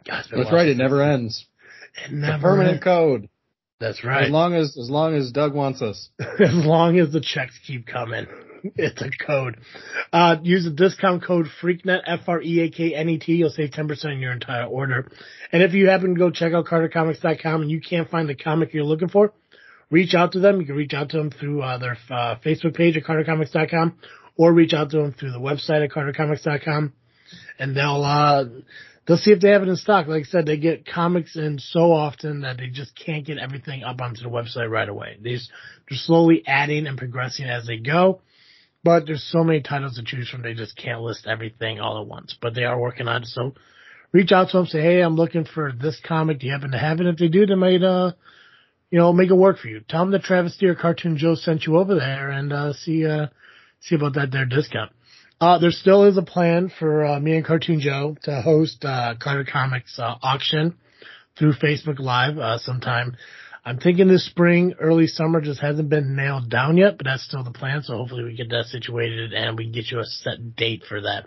God, 0.08 0.20
it's 0.20 0.28
been 0.30 0.40
a 0.40 0.44
That's 0.44 0.54
right. 0.54 0.68
It 0.68 0.78
never 0.78 1.04
ends. 1.04 1.46
It 2.06 2.12
The 2.12 2.40
permanent 2.42 2.76
ends. 2.76 2.84
code. 2.84 3.30
That's 3.84 4.02
right. 4.02 4.24
As 4.24 4.32
long 4.32 4.54
as 4.54 4.78
as 4.78 4.90
long 4.90 5.14
as 5.14 5.34
Doug 5.34 5.54
wants 5.54 5.82
us. 5.82 6.10
as 6.20 6.54
long 6.54 7.00
as 7.00 7.12
the 7.12 7.20
checks 7.20 7.60
keep 7.68 7.86
coming. 7.86 8.28
It's 8.78 9.02
a 9.02 9.10
code. 9.28 9.58
Uh, 10.14 10.38
use 10.42 10.64
the 10.64 10.72
discount 10.72 11.22
code 11.22 11.48
FREAKNET, 11.62 12.04
F-R-E-A-K-N-E-T. 12.08 13.34
You'll 13.34 13.50
save 13.50 13.72
10% 13.72 14.06
on 14.06 14.20
your 14.20 14.32
entire 14.32 14.64
order. 14.64 15.12
And 15.52 15.62
if 15.62 15.74
you 15.74 15.90
happen 15.90 16.14
to 16.14 16.18
go 16.18 16.32
check 16.32 16.54
out 16.54 16.64
CarterComics.com 16.64 17.62
and 17.64 17.70
you 17.70 17.82
can't 17.82 18.10
find 18.10 18.30
the 18.30 18.36
comic 18.36 18.74
you're 18.74 18.86
looking 18.86 19.10
for, 19.10 19.34
reach 19.92 20.14
out 20.14 20.32
to 20.32 20.40
them. 20.40 20.62
You 20.62 20.66
can 20.66 20.78
reach 20.78 20.94
out 20.94 21.10
to 21.10 21.18
them 21.18 21.30
through 21.30 21.62
uh, 21.62 21.78
their 21.78 21.98
uh, 22.10 22.36
Facebook 22.38 22.74
page 22.74 22.96
at 22.96 23.04
CarterComics.com 23.04 23.98
or 24.38 24.54
reach 24.54 24.74
out 24.74 24.92
to 24.92 24.98
them 24.98 25.12
through 25.12 25.34
the 25.34 25.42
website 25.42 25.84
at 25.84 25.92
CarterComics.com 25.92 26.94
and 27.60 27.76
they'll, 27.76 28.02
uh, 28.02 28.46
they'll 29.06 29.18
see 29.18 29.32
if 29.32 29.42
they 29.42 29.50
have 29.50 29.64
it 29.64 29.70
in 29.70 29.76
stock. 29.76 30.08
Like 30.08 30.24
I 30.24 30.26
said, 30.26 30.46
they 30.46 30.58
get 30.58 30.86
comics 30.86 31.36
in 31.36 31.60
so 31.60 31.92
often 31.92 32.42
that 32.42 32.58
they 32.58 32.68
just 32.68 32.96
can't 32.96 33.26
get 33.26 33.38
everything 33.38 33.84
up 33.84 34.02
onto 34.02 34.24
the 34.24 34.30
website 34.30 34.70
right 34.70 34.88
away. 34.88 35.18
These, 35.22 35.50
they're 35.90 35.98
slowly 35.98 36.44
adding 36.48 36.88
and 36.88 36.98
progressing 36.98 37.46
as 37.46 37.68
they 37.68 37.78
go. 37.78 38.22
But 38.84 39.06
there's 39.06 39.24
so 39.24 39.44
many 39.46 39.62
titles 39.62 39.96
to 39.96 40.04
choose 40.04 40.30
from, 40.30 40.42
they 40.42 40.54
just 40.54 40.76
can't 40.76 41.02
list 41.02 41.26
everything 41.26 41.80
all 41.80 42.02
at 42.02 42.08
once. 42.08 42.36
But 42.42 42.54
they 42.54 42.66
are 42.66 42.80
working 42.80 43.08
on 43.08 43.24
it, 43.24 43.28
so 43.28 43.54
reach 44.12 44.32
out 44.34 44.50
to 44.50 44.58
them, 44.58 44.66
say, 44.66 44.82
hey, 44.82 45.00
I'm 45.00 45.16
looking 45.16 45.46
for 45.46 45.72
this 45.72 46.02
comic. 46.06 46.40
Do 46.40 46.48
you 46.48 46.52
happen 46.52 46.72
to 46.72 46.78
have 46.78 47.00
it? 47.00 47.08
If 47.08 47.18
they 47.18 47.30
do, 47.30 47.46
they 47.46 47.56
might, 47.56 47.82
uh, 47.82 48.12
you 48.92 49.00
know, 49.00 49.14
make 49.14 49.30
it 49.30 49.36
work 49.36 49.58
for 49.58 49.70
you. 49.70 49.80
Tell 49.88 50.02
them 50.02 50.12
that 50.12 50.24
Travis 50.24 50.56
Steer 50.56 50.76
Cartoon 50.76 51.18
Joe 51.18 51.36
sent 51.36 51.66
you 51.66 51.78
over 51.78 51.96
there 51.96 52.30
and, 52.30 52.52
uh, 52.52 52.74
see, 52.74 53.06
uh, 53.06 53.28
see 53.80 53.96
about 53.96 54.16
that 54.16 54.32
there 54.32 54.46
discount. 54.46 54.92
Uh, 55.42 55.58
there 55.60 55.72
still 55.72 56.06
is 56.06 56.18
a 56.18 56.22
plan 56.22 56.70
for, 56.80 57.06
uh, 57.06 57.20
me 57.20 57.36
and 57.36 57.46
Cartoon 57.46 57.80
Joe 57.80 58.16
to 58.24 58.42
host, 58.42 58.86
uh, 58.86 59.16
Carter 59.20 59.44
Comics, 59.44 60.00
uh, 60.00 60.16
auction 60.22 60.76
through 61.38 61.54
Facebook 61.54 62.00
Live, 62.00 62.38
uh, 62.38 62.58
sometime. 62.58 63.18
I'm 63.66 63.80
thinking 63.80 64.08
this 64.08 64.26
spring, 64.26 64.74
early 64.80 65.08
summer 65.08 65.40
just 65.40 65.62
hasn't 65.62 65.90
been 65.90 66.16
nailed 66.16 66.50
down 66.50 66.78
yet, 66.78 66.98
but 66.98 67.06
that's 67.06 67.24
still 67.24 67.44
the 67.44 67.52
plan. 67.52 67.82
So 67.84 67.96
hopefully 67.96 68.24
we 68.24 68.36
get 68.36 68.50
that 68.50 68.66
situated 68.66 69.34
and 69.34 69.58
we 69.58 69.70
get 69.70 69.90
you 69.90 70.00
a 70.00 70.06
set 70.06 70.56
date 70.56 70.84
for 70.88 71.02
that. 71.02 71.26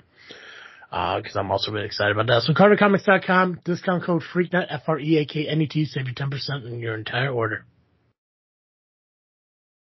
Uh, 0.92 1.20
cause 1.20 1.34
I'm 1.34 1.50
also 1.50 1.72
really 1.72 1.86
excited 1.86 2.12
about 2.16 2.26
that. 2.28 2.42
So 2.42 2.52
CarterComics.com, 2.52 3.60
discount 3.64 4.04
code 4.04 4.22
FREAKNET, 4.22 4.66
F-R-E-A-K-N-E-T, 4.70 5.84
save 5.86 6.08
you 6.08 6.14
10% 6.14 6.66
on 6.66 6.78
your 6.78 6.94
entire 6.94 7.30
order. 7.30 7.64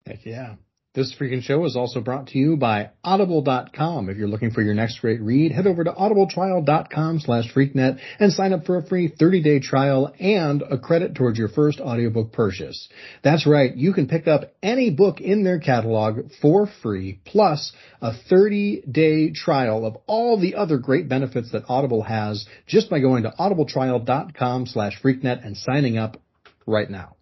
Heck 0.07 0.25
yeah. 0.25 0.57
This 0.95 1.15
freaking 1.15 1.41
show 1.41 1.65
is 1.65 1.75
also 1.75 2.03
brought 2.03 2.27
to 2.29 2.39
you 2.39 2.59
by 2.59 2.91
audible.com. 3.03 4.11
If 4.11 4.19
you're 4.19 4.29
looking 4.29 4.51
for 4.51 4.61
your 4.61 4.75
next 4.75 5.01
great 5.01 5.23
read, 5.23 5.51
head 5.51 5.67
over 5.67 5.85
to 5.85 5.91
audibletrial.com 5.91 7.21
slash 7.21 7.51
freaknet 7.55 7.99
and 8.19 8.31
sign 8.31 8.53
up 8.53 8.67
for 8.67 8.77
a 8.77 8.87
free 8.87 9.09
30-day 9.11 9.61
trial 9.61 10.13
and 10.21 10.61
a 10.61 10.77
credit 10.77 11.15
towards 11.15 11.39
your 11.39 11.49
first 11.49 11.81
audiobook 11.81 12.33
purchase. 12.33 12.91
That's 13.25 13.47
right. 13.47 13.75
You 13.75 13.95
can 13.95 14.07
pick 14.07 14.29
up 14.29 14.53
any 14.63 14.91
book 14.91 15.23
in 15.23 15.45
their 15.45 15.61
catalog 15.61 16.31
for 16.43 16.69
free 16.83 17.21
plus 17.25 17.73
a 18.03 18.13
30-day 18.31 19.31
trial 19.33 19.87
of 19.87 19.97
all 20.07 20.39
the 20.39 20.57
other 20.57 20.77
great 20.77 21.09
benefits 21.09 21.53
that 21.53 21.65
Audible 21.71 22.03
has 22.03 22.45
just 22.67 22.91
by 22.91 23.01
going 23.01 23.23
to 23.23 23.31
audibletrial.com 23.31 24.67
slash 24.67 25.01
freaknet 25.03 25.43
and 25.43 25.57
signing 25.57 25.97
up 25.97 26.19
right 26.67 26.91
now. 26.91 27.17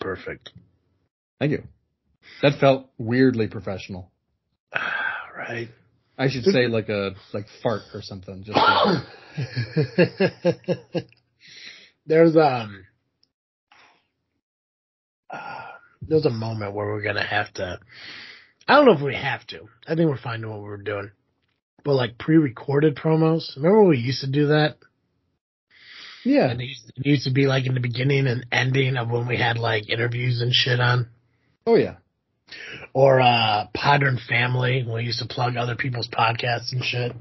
Perfect. 0.00 0.50
Thank 1.38 1.52
you. 1.52 1.64
That 2.42 2.58
felt 2.60 2.88
weirdly 2.98 3.48
professional. 3.48 4.10
right. 5.36 5.68
I 6.18 6.28
should 6.28 6.44
say 6.44 6.66
like 6.66 6.88
a 6.88 7.10
like 7.32 7.46
fart 7.62 7.82
or 7.92 8.02
something. 8.02 8.44
Just 8.44 8.58
there's 12.06 12.36
um 12.36 12.86
uh, 15.28 15.66
there's 16.00 16.24
a 16.24 16.30
moment 16.30 16.74
where 16.74 16.86
we're 16.86 17.02
gonna 17.02 17.26
have 17.26 17.52
to. 17.54 17.78
I 18.66 18.76
don't 18.76 18.86
know 18.86 18.92
if 18.92 19.02
we 19.02 19.14
have 19.14 19.46
to. 19.48 19.68
I 19.86 19.94
think 19.94 20.08
we're 20.08 20.18
fine 20.18 20.40
doing 20.40 20.52
what 20.52 20.62
we're 20.62 20.78
doing. 20.78 21.10
But 21.84 21.94
like 21.94 22.18
pre-recorded 22.18 22.96
promos, 22.96 23.54
remember 23.56 23.80
when 23.80 23.90
we 23.90 23.98
used 23.98 24.22
to 24.22 24.30
do 24.30 24.48
that? 24.48 24.78
Yeah. 26.26 26.50
And 26.50 26.60
it 26.60 26.64
used, 26.64 26.92
it 26.96 27.06
used 27.06 27.24
to 27.24 27.32
be 27.32 27.46
like 27.46 27.66
in 27.66 27.74
the 27.74 27.80
beginning 27.80 28.26
and 28.26 28.46
ending 28.50 28.96
of 28.96 29.08
when 29.08 29.28
we 29.28 29.36
had 29.36 29.58
like 29.58 29.88
interviews 29.88 30.40
and 30.40 30.52
shit 30.52 30.80
on. 30.80 31.08
Oh 31.64 31.76
yeah. 31.76 31.96
Or 32.92 33.20
uh 33.20 33.68
Podern 33.76 34.18
Family, 34.28 34.82
when 34.84 34.96
we 34.96 35.04
used 35.04 35.20
to 35.20 35.26
plug 35.26 35.56
other 35.56 35.76
people's 35.76 36.08
podcasts 36.08 36.72
and 36.72 36.82
shit. 36.82 37.12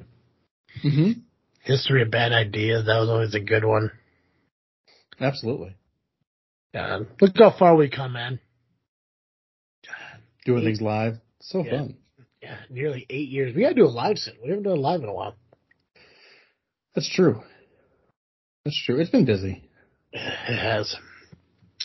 Mm-hmm. 0.83 1.19
History 1.61 2.01
of 2.01 2.09
Bad 2.09 2.31
Ideas, 2.31 2.85
that 2.87 2.99
was 2.99 3.09
always 3.09 3.35
a 3.35 3.39
good 3.39 3.63
one. 3.63 3.91
Absolutely. 5.19 5.75
Yeah. 6.73 6.99
Look 7.21 7.31
how 7.37 7.55
far 7.57 7.75
we 7.75 7.89
come, 7.89 8.13
man. 8.13 8.39
Doing 10.45 10.63
eight, 10.63 10.65
things 10.65 10.81
live. 10.81 11.17
So 11.41 11.63
yeah, 11.63 11.77
fun. 11.77 11.97
Yeah, 12.41 12.57
nearly 12.71 13.05
eight 13.09 13.29
years. 13.29 13.55
We 13.55 13.61
gotta 13.61 13.75
do 13.75 13.85
a 13.85 13.87
live 13.87 14.17
soon. 14.17 14.35
We 14.43 14.49
haven't 14.49 14.63
done 14.63 14.77
a 14.77 14.81
live 14.81 15.01
in 15.01 15.09
a 15.09 15.13
while. 15.13 15.35
That's 16.95 17.09
true. 17.09 17.43
That's 18.65 18.83
true. 18.83 18.99
It's 18.99 19.11
been 19.11 19.25
busy. 19.25 19.63
It 20.11 20.57
has. 20.57 20.95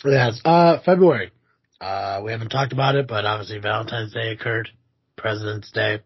It 0.03 0.17
has. 0.17 0.41
Uh, 0.43 0.79
February. 0.83 1.31
Uh, 1.79 2.21
we 2.23 2.31
haven't 2.31 2.49
talked 2.49 2.73
about 2.73 2.95
it, 2.95 3.07
but 3.07 3.23
obviously 3.23 3.59
Valentine's 3.59 4.13
Day 4.13 4.31
occurred, 4.31 4.69
President's 5.15 5.71
Day, 5.71 5.99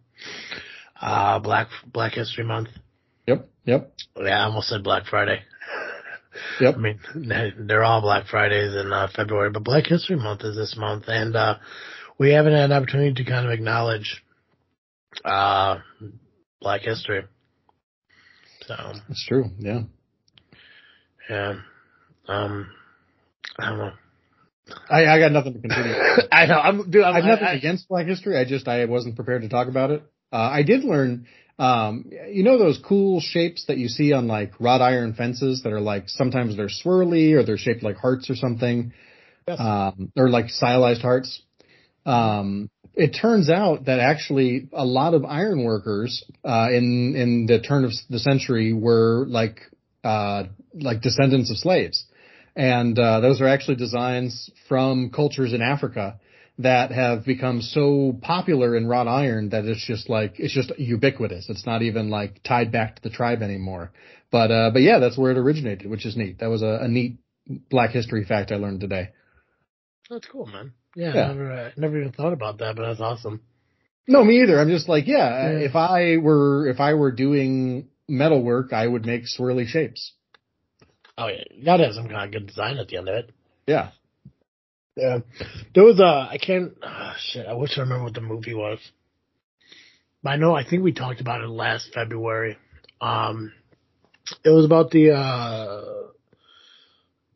uh, 1.01 1.39
Black 1.39 1.67
Black 1.85 2.13
History 2.13 2.43
Month. 2.43 2.69
Yep. 3.27 3.49
Yep. 3.65 3.93
Yeah, 4.17 4.41
I 4.41 4.45
almost 4.45 4.67
said 4.67 4.83
Black 4.83 5.05
Friday. 5.05 5.41
Yep. 6.59 6.75
I 6.75 6.77
mean, 6.77 6.99
they're 7.65 7.85
all 7.85 8.01
Black 8.01 8.27
Fridays 8.27 8.75
in 8.75 8.91
uh, 8.91 9.07
February, 9.15 9.51
but 9.51 9.63
Black 9.63 9.85
History 9.87 10.17
Month 10.17 10.41
is 10.43 10.57
this 10.57 10.75
month, 10.77 11.05
and 11.07 11.33
uh, 11.33 11.55
we 12.17 12.31
haven't 12.31 12.51
had 12.51 12.65
an 12.65 12.71
opportunity 12.73 13.23
to 13.23 13.29
kind 13.29 13.45
of 13.45 13.53
acknowledge 13.53 14.21
uh, 15.23 15.77
Black 16.59 16.81
history. 16.81 17.23
So 18.67 18.75
that's 19.07 19.25
true. 19.25 19.45
Yeah. 19.59 19.83
Yeah. 21.29 21.55
Um, 22.27 22.69
I 23.59 23.69
don't 23.69 23.77
know. 23.77 23.91
I, 24.89 25.05
I 25.05 25.19
got 25.19 25.31
nothing 25.31 25.53
to 25.53 25.59
continue. 25.59 25.93
I 26.31 26.45
know. 26.47 26.59
I'm, 26.59 26.89
dude, 26.89 27.03
I'm, 27.03 27.13
I 27.13 27.17
have 27.17 27.25
nothing 27.25 27.47
I, 27.47 27.53
against 27.53 27.87
Black 27.87 28.07
History. 28.07 28.37
I 28.37 28.45
just 28.45 28.67
I 28.67 28.85
wasn't 28.85 29.15
prepared 29.15 29.43
to 29.43 29.49
talk 29.49 29.67
about 29.67 29.91
it. 29.91 30.03
Uh, 30.31 30.37
I 30.37 30.63
did 30.63 30.83
learn, 30.83 31.27
um, 31.59 32.09
you 32.29 32.43
know 32.43 32.57
those 32.57 32.79
cool 32.83 33.21
shapes 33.21 33.65
that 33.67 33.77
you 33.77 33.87
see 33.87 34.11
on 34.11 34.27
like 34.27 34.53
wrought 34.59 34.81
iron 34.81 35.13
fences 35.13 35.61
that 35.63 35.71
are 35.71 35.79
like 35.79 36.09
sometimes 36.09 36.57
they're 36.57 36.67
swirly 36.67 37.33
or 37.33 37.43
they're 37.43 37.57
shaped 37.57 37.83
like 37.83 37.97
hearts 37.97 38.29
or 38.29 38.35
something, 38.35 38.91
yes. 39.47 39.59
um, 39.59 40.11
or 40.17 40.29
like 40.29 40.49
stylized 40.49 41.01
hearts. 41.01 41.41
Um, 42.05 42.69
it 42.93 43.17
turns 43.19 43.49
out 43.49 43.85
that 43.85 43.99
actually 43.99 44.67
a 44.73 44.85
lot 44.85 45.13
of 45.13 45.25
iron 45.25 45.63
workers 45.63 46.23
uh, 46.43 46.69
in 46.71 47.15
in 47.15 47.45
the 47.45 47.59
turn 47.59 47.85
of 47.85 47.91
the 48.09 48.19
century 48.19 48.73
were 48.73 49.25
like 49.27 49.59
uh, 50.03 50.43
like 50.75 51.01
descendants 51.01 51.51
of 51.51 51.57
slaves. 51.57 52.05
And 52.55 52.97
uh, 52.97 53.19
those 53.19 53.41
are 53.41 53.47
actually 53.47 53.75
designs 53.75 54.49
from 54.69 55.09
cultures 55.09 55.53
in 55.53 55.61
Africa 55.61 56.19
that 56.59 56.91
have 56.91 57.25
become 57.25 57.61
so 57.61 58.17
popular 58.21 58.77
in 58.77 58.87
wrought 58.87 59.07
iron 59.07 59.49
that 59.49 59.65
it's 59.65 59.85
just 59.85 60.09
like 60.09 60.39
it's 60.39 60.53
just 60.53 60.71
ubiquitous. 60.77 61.49
It's 61.49 61.65
not 61.65 61.81
even 61.81 62.09
like 62.09 62.41
tied 62.43 62.71
back 62.71 62.95
to 62.95 63.01
the 63.01 63.09
tribe 63.09 63.41
anymore. 63.41 63.91
But 64.31 64.51
uh, 64.51 64.69
but 64.71 64.81
yeah, 64.81 64.99
that's 64.99 65.17
where 65.17 65.31
it 65.31 65.37
originated, 65.37 65.89
which 65.89 66.05
is 66.05 66.15
neat. 66.15 66.39
That 66.39 66.47
was 66.47 66.61
a, 66.61 66.79
a 66.81 66.87
neat 66.87 67.19
Black 67.69 67.91
History 67.91 68.23
fact 68.23 68.51
I 68.51 68.55
learned 68.55 68.79
today. 68.79 69.09
That's 70.09 70.27
cool, 70.27 70.45
man. 70.45 70.73
Yeah, 70.95 71.13
yeah. 71.13 71.23
I 71.23 71.27
never 71.27 71.51
uh, 71.51 71.71
never 71.75 71.99
even 71.99 72.11
thought 72.13 72.33
about 72.33 72.59
that, 72.59 72.77
but 72.77 72.87
that's 72.87 73.01
awesome. 73.01 73.41
No, 74.07 74.23
me 74.23 74.43
either. 74.43 74.59
I'm 74.59 74.69
just 74.69 74.87
like, 74.87 75.07
yeah, 75.07 75.51
yeah, 75.51 75.59
if 75.59 75.75
I 75.75 76.17
were 76.17 76.67
if 76.67 76.79
I 76.79 76.93
were 76.93 77.11
doing 77.11 77.89
metalwork, 78.07 78.71
I 78.71 78.87
would 78.87 79.05
make 79.05 79.23
swirly 79.23 79.67
shapes. 79.67 80.13
Oh 81.17 81.27
yeah, 81.27 81.43
you 81.51 81.63
gotta 81.63 81.85
have 81.85 81.93
some 81.93 82.09
kind 82.09 82.25
of 82.25 82.31
good 82.31 82.47
design 82.47 82.77
at 82.77 82.87
the 82.87 82.97
end 82.97 83.07
of 83.07 83.15
it. 83.15 83.31
Yeah. 83.67 83.91
Yeah. 84.97 85.19
There 85.73 85.83
was 85.83 85.99
a, 85.99 86.03
I 86.31 86.37
can't, 86.41 86.73
oh, 86.81 87.13
shit, 87.19 87.45
I 87.47 87.53
wish 87.53 87.77
I 87.77 87.81
remember 87.81 88.05
what 88.05 88.13
the 88.13 88.21
movie 88.21 88.53
was. 88.53 88.79
But 90.23 90.31
I 90.31 90.35
know, 90.37 90.55
I 90.55 90.67
think 90.67 90.83
we 90.83 90.93
talked 90.93 91.21
about 91.21 91.41
it 91.41 91.49
last 91.49 91.91
February. 91.93 92.57
Um, 93.01 93.53
it 94.43 94.49
was 94.49 94.65
about 94.65 94.91
the, 94.91 95.11
uh, 95.11 95.83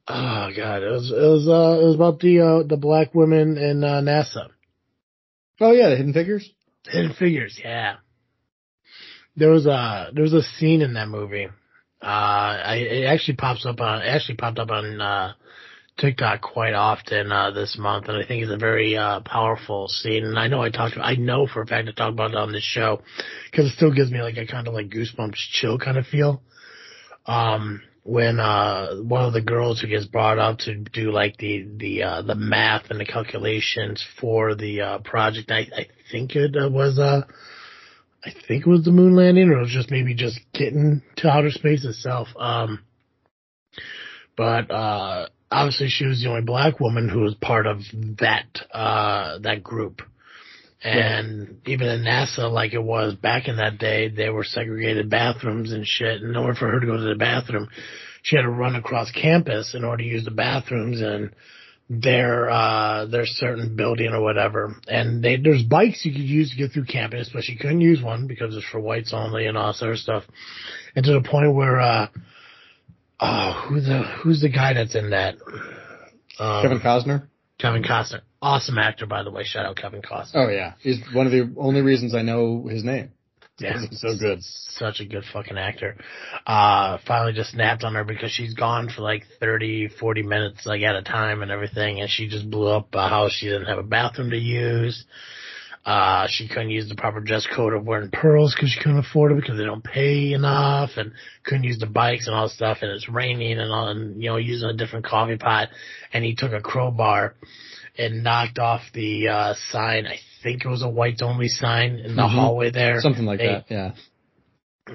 oh 0.07 0.49
god, 0.55 0.83
it 0.83 0.91
was, 0.91 1.11
it 1.11 1.15
was, 1.15 1.47
uh, 1.47 1.81
it 1.81 1.85
was 1.85 1.95
about 1.95 2.19
the, 2.19 2.39
uh, 2.39 2.67
the 2.67 2.77
black 2.77 3.13
women 3.13 3.57
in, 3.57 3.83
uh, 3.83 4.01
NASA. 4.01 4.47
Oh 5.61 5.71
yeah, 5.71 5.89
the 5.89 5.97
Hidden 5.97 6.13
Figures? 6.13 6.49
Hidden 6.87 7.13
Figures, 7.13 7.59
yeah. 7.61 7.97
There 9.35 9.51
was 9.51 9.65
a, 9.65 10.11
there 10.13 10.23
was 10.23 10.33
a 10.33 10.41
scene 10.41 10.81
in 10.81 10.93
that 10.93 11.09
movie 11.09 11.47
uh, 12.01 12.05
I, 12.05 12.75
it 12.75 13.05
actually 13.05 13.35
pops 13.35 13.65
up 13.65 13.81
on, 13.81 14.01
actually 14.01 14.35
popped 14.35 14.59
up 14.59 14.71
on, 14.71 15.01
uh, 15.01 15.33
TikTok 15.97 16.41
quite 16.41 16.73
often, 16.73 17.29
uh, 17.29 17.51
this 17.51 17.77
month, 17.77 18.07
and 18.07 18.17
I 18.17 18.25
think 18.25 18.41
it's 18.41 18.51
a 18.51 18.57
very, 18.57 18.95
uh, 18.95 19.19
powerful 19.19 19.89
scene. 19.89 20.23
And 20.25 20.39
I 20.39 20.47
know 20.47 20.61
I 20.61 20.69
talked, 20.69 20.97
I 20.97 21.15
know 21.15 21.45
for 21.45 21.61
a 21.61 21.67
fact 21.67 21.89
I 21.89 21.91
talked 21.91 22.13
about 22.13 22.31
it 22.31 22.37
on 22.37 22.53
this 22.53 22.63
show, 22.63 23.01
cause 23.53 23.65
it 23.65 23.73
still 23.75 23.93
gives 23.93 24.09
me 24.09 24.21
like 24.21 24.37
a 24.37 24.47
kind 24.47 24.67
of 24.67 24.73
like 24.73 24.89
goosebumps 24.89 25.35
chill 25.51 25.77
kind 25.77 25.97
of 25.97 26.05
feel. 26.07 26.41
Um, 27.25 27.81
when, 28.03 28.39
uh, 28.39 28.95
one 29.01 29.25
of 29.25 29.33
the 29.33 29.41
girls 29.41 29.81
who 29.81 29.87
gets 29.87 30.05
brought 30.05 30.39
up 30.39 30.59
to 30.59 30.75
do 30.75 31.11
like 31.11 31.35
the, 31.37 31.67
the, 31.77 32.03
uh, 32.03 32.21
the 32.21 32.33
math 32.35 32.89
and 32.89 32.99
the 32.99 33.05
calculations 33.05 34.03
for 34.21 34.55
the, 34.55 34.81
uh, 34.81 34.97
project, 34.99 35.51
I, 35.51 35.67
I 35.75 35.87
think 36.11 36.35
it 36.35 36.55
was, 36.71 36.97
uh, 36.97 37.23
I 38.23 38.31
think 38.47 38.65
it 38.65 38.69
was 38.69 38.83
the 38.83 38.91
moon 38.91 39.15
landing, 39.15 39.49
or 39.49 39.59
it 39.59 39.61
was 39.61 39.71
just 39.71 39.91
maybe 39.91 40.13
just 40.13 40.39
getting 40.53 41.01
to 41.17 41.29
outer 41.29 41.51
space 41.51 41.85
itself. 41.85 42.27
Um, 42.37 42.83
but 44.35 44.69
uh, 44.69 45.27
obviously, 45.49 45.87
she 45.89 46.05
was 46.05 46.21
the 46.21 46.29
only 46.29 46.41
black 46.41 46.79
woman 46.79 47.07
who 47.07 47.21
was 47.21 47.35
part 47.35 47.65
of 47.65 47.79
that 48.19 48.47
uh, 48.73 49.39
that 49.39 49.63
group. 49.63 50.01
And 50.81 51.59
yeah. 51.65 51.73
even 51.73 51.87
in 51.87 52.03
NASA, 52.03 52.49
like 52.51 52.73
it 52.73 52.83
was 52.83 53.15
back 53.15 53.47
in 53.47 53.57
that 53.57 53.77
day, 53.77 54.07
they 54.09 54.29
were 54.29 54.45
segregated 54.45 55.09
bathrooms 55.09 55.73
and 55.73 55.85
shit. 55.85 56.21
And 56.21 56.31
in 56.31 56.37
order 56.37 56.55
for 56.55 56.71
her 56.71 56.79
to 56.79 56.85
go 56.85 56.95
to 56.95 57.03
the 57.03 57.15
bathroom, 57.15 57.67
she 58.21 58.37
had 58.37 58.43
to 58.43 58.49
run 58.49 58.75
across 58.75 59.11
campus 59.11 59.75
in 59.75 59.83
order 59.83 60.03
to 60.03 60.09
use 60.09 60.23
the 60.23 60.31
bathrooms. 60.31 61.01
And 61.01 61.31
their 61.89 62.49
uh 62.49 63.05
their 63.05 63.25
certain 63.25 63.75
building 63.75 64.09
or 64.13 64.21
whatever. 64.21 64.75
And 64.87 65.23
they 65.23 65.37
there's 65.37 65.63
bikes 65.63 66.05
you 66.05 66.11
could 66.11 66.21
use 66.21 66.51
to 66.51 66.57
get 66.57 66.71
through 66.71 66.85
campus, 66.85 67.31
but 67.33 67.43
she 67.43 67.57
couldn't 67.57 67.81
use 67.81 68.01
one 68.01 68.27
because 68.27 68.55
it's 68.55 68.65
for 68.65 68.79
whites 68.79 69.11
only 69.13 69.47
and 69.47 69.57
all 69.57 69.73
sort 69.73 69.93
of 69.93 69.97
stuff. 69.97 70.23
And 70.95 71.03
to 71.05 71.13
the 71.13 71.27
point 71.27 71.53
where 71.53 71.79
uh 71.79 72.07
oh 73.19 73.65
who's 73.67 73.85
the 73.85 74.03
who's 74.03 74.41
the 74.41 74.49
guy 74.49 74.73
that's 74.73 74.95
in 74.95 75.09
that? 75.09 75.35
Um, 76.39 76.61
Kevin 76.61 76.79
Costner? 76.79 77.27
Kevin 77.57 77.83
Costner. 77.83 78.21
Awesome 78.41 78.77
actor 78.77 79.07
by 79.07 79.23
the 79.23 79.31
way. 79.31 79.43
Shout 79.43 79.65
out 79.65 79.75
Kevin 79.75 80.03
Costner. 80.03 80.35
Oh 80.35 80.49
yeah. 80.49 80.73
He's 80.79 80.99
one 81.11 81.25
of 81.25 81.31
the 81.31 81.53
only 81.57 81.81
reasons 81.81 82.13
I 82.13 82.21
know 82.21 82.67
his 82.67 82.83
name. 82.83 83.11
Yeah, 83.61 83.81
so 83.91 84.17
good. 84.17 84.41
Such 84.41 85.01
a 85.01 85.05
good 85.05 85.23
fucking 85.33 85.57
actor. 85.57 85.97
Uh, 86.47 86.97
finally 87.05 87.33
just 87.33 87.51
snapped 87.51 87.83
on 87.83 87.95
her 87.95 88.05
because 88.05 88.31
she's 88.31 88.53
gone 88.53 88.89
for 88.89 89.01
like 89.01 89.23
30, 89.41 89.89
40 89.99 90.23
minutes, 90.23 90.65
like 90.65 90.81
at 90.81 90.95
a 90.95 91.01
time 91.01 91.41
and 91.41 91.51
everything. 91.51 91.99
And 91.99 92.09
she 92.09 92.29
just 92.29 92.49
blew 92.49 92.67
up 92.67 92.87
uh, 92.93 93.09
how 93.09 93.27
she 93.29 93.47
didn't 93.47 93.65
have 93.65 93.77
a 93.77 93.83
bathroom 93.83 94.29
to 94.29 94.37
use. 94.37 95.03
Uh, 95.85 96.27
she 96.29 96.47
couldn't 96.47 96.69
use 96.69 96.87
the 96.87 96.95
proper 96.95 97.19
dress 97.19 97.47
code 97.53 97.73
of 97.73 97.85
wearing 97.85 98.11
pearls 98.11 98.53
because 98.53 98.69
she 98.69 98.79
couldn't 98.79 98.99
afford 98.99 99.31
it 99.31 99.41
because 99.41 99.57
they 99.57 99.65
don't 99.65 99.83
pay 99.83 100.33
enough 100.33 100.91
and 100.97 101.11
couldn't 101.43 101.63
use 101.63 101.79
the 101.79 101.87
bikes 101.87 102.27
and 102.27 102.35
all 102.35 102.47
that 102.47 102.53
stuff 102.53 102.79
and 102.81 102.91
it's 102.91 103.09
raining 103.09 103.57
and 103.59 103.71
all 103.71 103.87
and, 103.87 104.21
you 104.21 104.29
know, 104.29 104.37
using 104.37 104.69
a 104.69 104.73
different 104.73 105.05
coffee 105.05 105.37
pot 105.37 105.69
and 106.13 106.23
he 106.23 106.35
took 106.35 106.51
a 106.51 106.61
crowbar 106.61 107.33
and 107.97 108.23
knocked 108.23 108.59
off 108.59 108.81
the, 108.93 109.27
uh, 109.29 109.53
sign. 109.71 110.05
I 110.05 110.19
think 110.43 110.63
it 110.65 110.69
was 110.69 110.81
a 110.83 110.89
whites 110.89 111.21
only 111.21 111.47
sign 111.47 111.95
in 111.99 112.15
the 112.15 112.21
Mhm. 112.23 112.29
hallway 112.29 112.69
there. 112.71 113.01
Something 113.01 113.25
like 113.25 113.39
They- 113.39 113.47
that. 113.47 113.65
Yeah. 113.69 113.91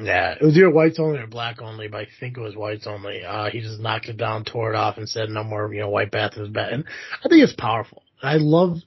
Yeah, 0.03 0.33
it 0.33 0.43
was 0.43 0.57
either 0.57 0.71
whites 0.71 0.99
only 0.99 1.21
or 1.21 1.27
black 1.29 1.63
only, 1.63 1.87
but 1.87 2.01
I 2.01 2.07
think 2.19 2.37
it 2.37 2.41
was 2.41 2.57
whites 2.57 2.87
only. 2.87 3.25
Uh, 3.25 3.49
he 3.51 3.61
just 3.61 3.79
knocked 3.81 4.09
it 4.09 4.17
down, 4.17 4.45
tore 4.45 4.73
it 4.73 4.77
off, 4.77 4.99
and 4.99 5.09
said 5.09 5.29
no 5.31 5.45
more, 5.45 5.73
you 5.73 5.81
know, 5.81 5.89
white 5.89 6.11
bathrooms. 6.11 6.49
Bad. 6.51 6.73
And 6.73 6.85
I 7.25 7.29
think 7.29 7.45
it's 7.45 7.53
powerful. 7.55 8.03
I 8.21 8.39
love, 8.39 8.79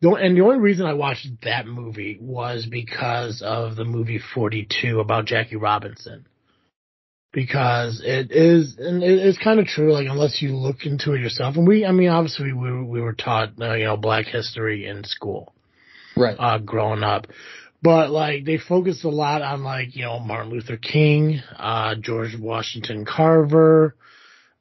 the 0.00 0.10
and 0.10 0.36
the 0.36 0.42
only 0.42 0.58
reason 0.60 0.86
I 0.86 0.92
watched 0.94 1.26
that 1.42 1.66
movie 1.66 2.18
was 2.20 2.66
because 2.66 3.42
of 3.42 3.74
the 3.74 3.84
movie 3.84 4.18
42 4.18 5.00
about 5.00 5.24
Jackie 5.24 5.56
Robinson. 5.56 6.26
Because 7.32 8.02
it 8.04 8.30
is, 8.30 8.76
and 8.78 9.02
it, 9.02 9.18
it's 9.18 9.38
kind 9.38 9.58
of 9.58 9.66
true, 9.66 9.92
like, 9.92 10.06
unless 10.06 10.42
you 10.42 10.54
look 10.54 10.84
into 10.84 11.14
it 11.14 11.20
yourself. 11.20 11.56
And 11.56 11.66
we, 11.66 11.84
I 11.86 11.90
mean, 11.90 12.10
obviously 12.10 12.52
we, 12.52 12.70
were- 12.70 12.84
we 12.84 13.00
were 13.00 13.14
taught, 13.14 13.52
uh, 13.60 13.72
you 13.72 13.84
know, 13.86 13.96
black 13.96 14.26
history 14.26 14.86
in 14.86 15.02
school 15.04 15.54
Right. 16.16 16.36
uh, 16.38 16.58
growing 16.58 17.02
up. 17.02 17.26
But 17.82 18.10
like 18.10 18.44
they 18.44 18.58
focused 18.58 19.04
a 19.04 19.08
lot 19.08 19.42
on 19.42 19.64
like, 19.64 19.96
you 19.96 20.02
know, 20.04 20.20
Martin 20.20 20.52
Luther 20.52 20.76
King, 20.76 21.40
uh, 21.56 21.96
George 21.96 22.36
Washington 22.38 23.04
Carver, 23.04 23.96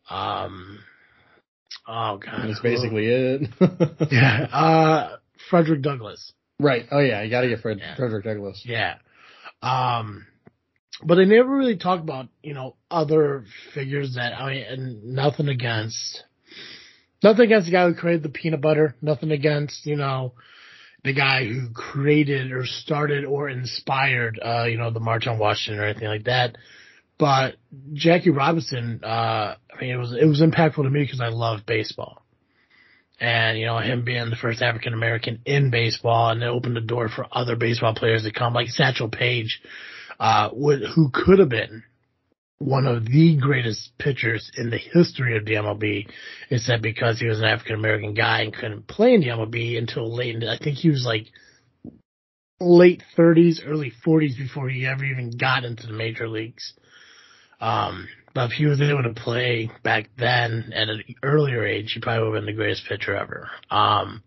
um, 0.09 0.79
oh 1.87 2.17
god. 2.17 2.47
That's 2.47 2.59
basically 2.61 3.05
it. 3.07 3.49
yeah, 4.11 4.47
uh, 4.51 5.17
Frederick 5.49 5.81
Douglass. 5.83 6.33
Right. 6.59 6.85
Oh 6.91 6.99
yeah, 6.99 7.21
you 7.21 7.29
got 7.29 7.41
to 7.41 7.49
get 7.49 7.61
Fred 7.61 7.79
Yeah. 7.79 7.95
Frederick 7.95 8.23
Douglass. 8.23 8.63
Yeah. 8.65 8.95
Um, 9.61 10.25
but 11.03 11.15
they 11.15 11.25
never 11.25 11.49
really 11.49 11.77
talked 11.77 12.03
about, 12.03 12.27
you 12.43 12.53
know, 12.53 12.75
other 12.89 13.45
figures 13.73 14.15
that, 14.15 14.33
I 14.39 14.53
mean, 14.53 14.63
and 14.63 15.03
nothing 15.15 15.47
against, 15.47 16.23
nothing 17.23 17.45
against 17.45 17.65
the 17.67 17.71
guy 17.71 17.87
who 17.87 17.95
created 17.95 18.23
the 18.23 18.29
peanut 18.29 18.61
butter, 18.61 18.95
nothing 19.01 19.31
against, 19.31 19.85
you 19.85 19.95
know, 19.95 20.33
the 21.03 21.13
guy 21.13 21.45
who 21.45 21.69
created 21.73 22.51
or 22.51 22.65
started 22.65 23.25
or 23.25 23.49
inspired, 23.49 24.39
uh, 24.43 24.65
you 24.65 24.77
know, 24.77 24.91
the 24.91 24.99
March 24.99 25.27
on 25.27 25.39
Washington 25.39 25.81
or 25.81 25.87
anything 25.87 26.07
like 26.07 26.25
that. 26.25 26.57
But 27.17 27.55
Jackie 27.93 28.29
Robinson, 28.29 29.01
uh, 29.03 29.55
I 29.73 29.81
mean, 29.81 29.91
it 29.91 29.97
was, 29.97 30.13
it 30.13 30.25
was 30.25 30.41
impactful 30.41 30.83
to 30.83 30.89
me 30.89 31.03
because 31.03 31.21
I 31.21 31.29
love 31.29 31.65
baseball. 31.65 32.23
And, 33.19 33.59
you 33.59 33.67
know, 33.67 33.77
him 33.77 34.03
being 34.03 34.31
the 34.31 34.35
first 34.35 34.63
African 34.63 34.93
American 34.93 35.41
in 35.45 35.69
baseball 35.69 36.31
and 36.31 36.41
it 36.41 36.47
opened 36.47 36.75
the 36.75 36.81
door 36.81 37.09
for 37.09 37.27
other 37.31 37.55
baseball 37.55 37.93
players 37.93 38.23
to 38.23 38.31
come, 38.31 38.53
like 38.53 38.69
Satchel 38.69 39.09
Paige, 39.09 39.61
uh, 40.19 40.49
would, 40.51 40.81
who 40.95 41.11
could 41.13 41.37
have 41.37 41.49
been 41.49 41.83
one 42.61 42.85
of 42.85 43.05
the 43.05 43.37
greatest 43.37 43.97
pitchers 43.97 44.51
in 44.55 44.69
the 44.69 44.77
history 44.77 45.35
of 45.35 45.45
the 45.45 45.55
MLB, 45.55 46.07
except 46.49 46.83
because 46.83 47.19
he 47.19 47.27
was 47.27 47.39
an 47.39 47.45
African 47.45 47.75
American 47.75 48.13
guy 48.13 48.41
and 48.41 48.53
couldn't 48.53 48.87
play 48.87 49.13
in 49.13 49.21
the 49.21 49.27
MLB 49.29 49.77
until 49.77 50.13
late. 50.13 50.35
in- 50.35 50.47
I 50.47 50.57
think 50.57 50.77
he 50.77 50.89
was 50.89 51.03
like 51.05 51.27
late 52.59 53.03
30s, 53.17 53.61
early 53.65 53.91
40s 54.05 54.37
before 54.37 54.69
he 54.69 54.85
ever 54.85 55.03
even 55.03 55.31
got 55.31 55.65
into 55.65 55.87
the 55.87 55.93
major 55.93 56.29
leagues. 56.29 56.73
Um, 57.59 58.07
but 58.33 58.51
if 58.51 58.51
he 58.51 58.65
was 58.65 58.81
able 58.81 59.03
to 59.03 59.13
play 59.13 59.71
back 59.83 60.09
then 60.17 60.71
at 60.73 60.89
an 60.89 61.03
earlier 61.23 61.65
age, 61.65 61.91
he 61.93 61.99
probably 61.99 62.29
would 62.29 62.35
have 62.35 62.45
been 62.45 62.55
the 62.55 62.57
greatest 62.57 62.85
pitcher 62.87 63.15
ever. 63.15 63.49
Um, 63.69 64.23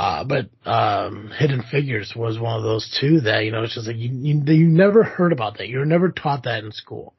uh, 0.00 0.24
but 0.24 0.48
um, 0.64 1.30
Hidden 1.38 1.64
Figures 1.70 2.14
was 2.16 2.38
one 2.38 2.56
of 2.56 2.62
those 2.62 2.88
two 3.02 3.20
that 3.20 3.44
you 3.44 3.52
know 3.52 3.64
it's 3.64 3.74
just 3.74 3.86
like 3.86 3.98
you, 3.98 4.08
you 4.10 4.42
you 4.46 4.66
never 4.66 5.02
heard 5.04 5.30
about 5.30 5.58
that. 5.58 5.68
You're 5.68 5.84
never 5.84 6.08
taught 6.08 6.44
that 6.44 6.64
in 6.64 6.72
school. 6.72 7.12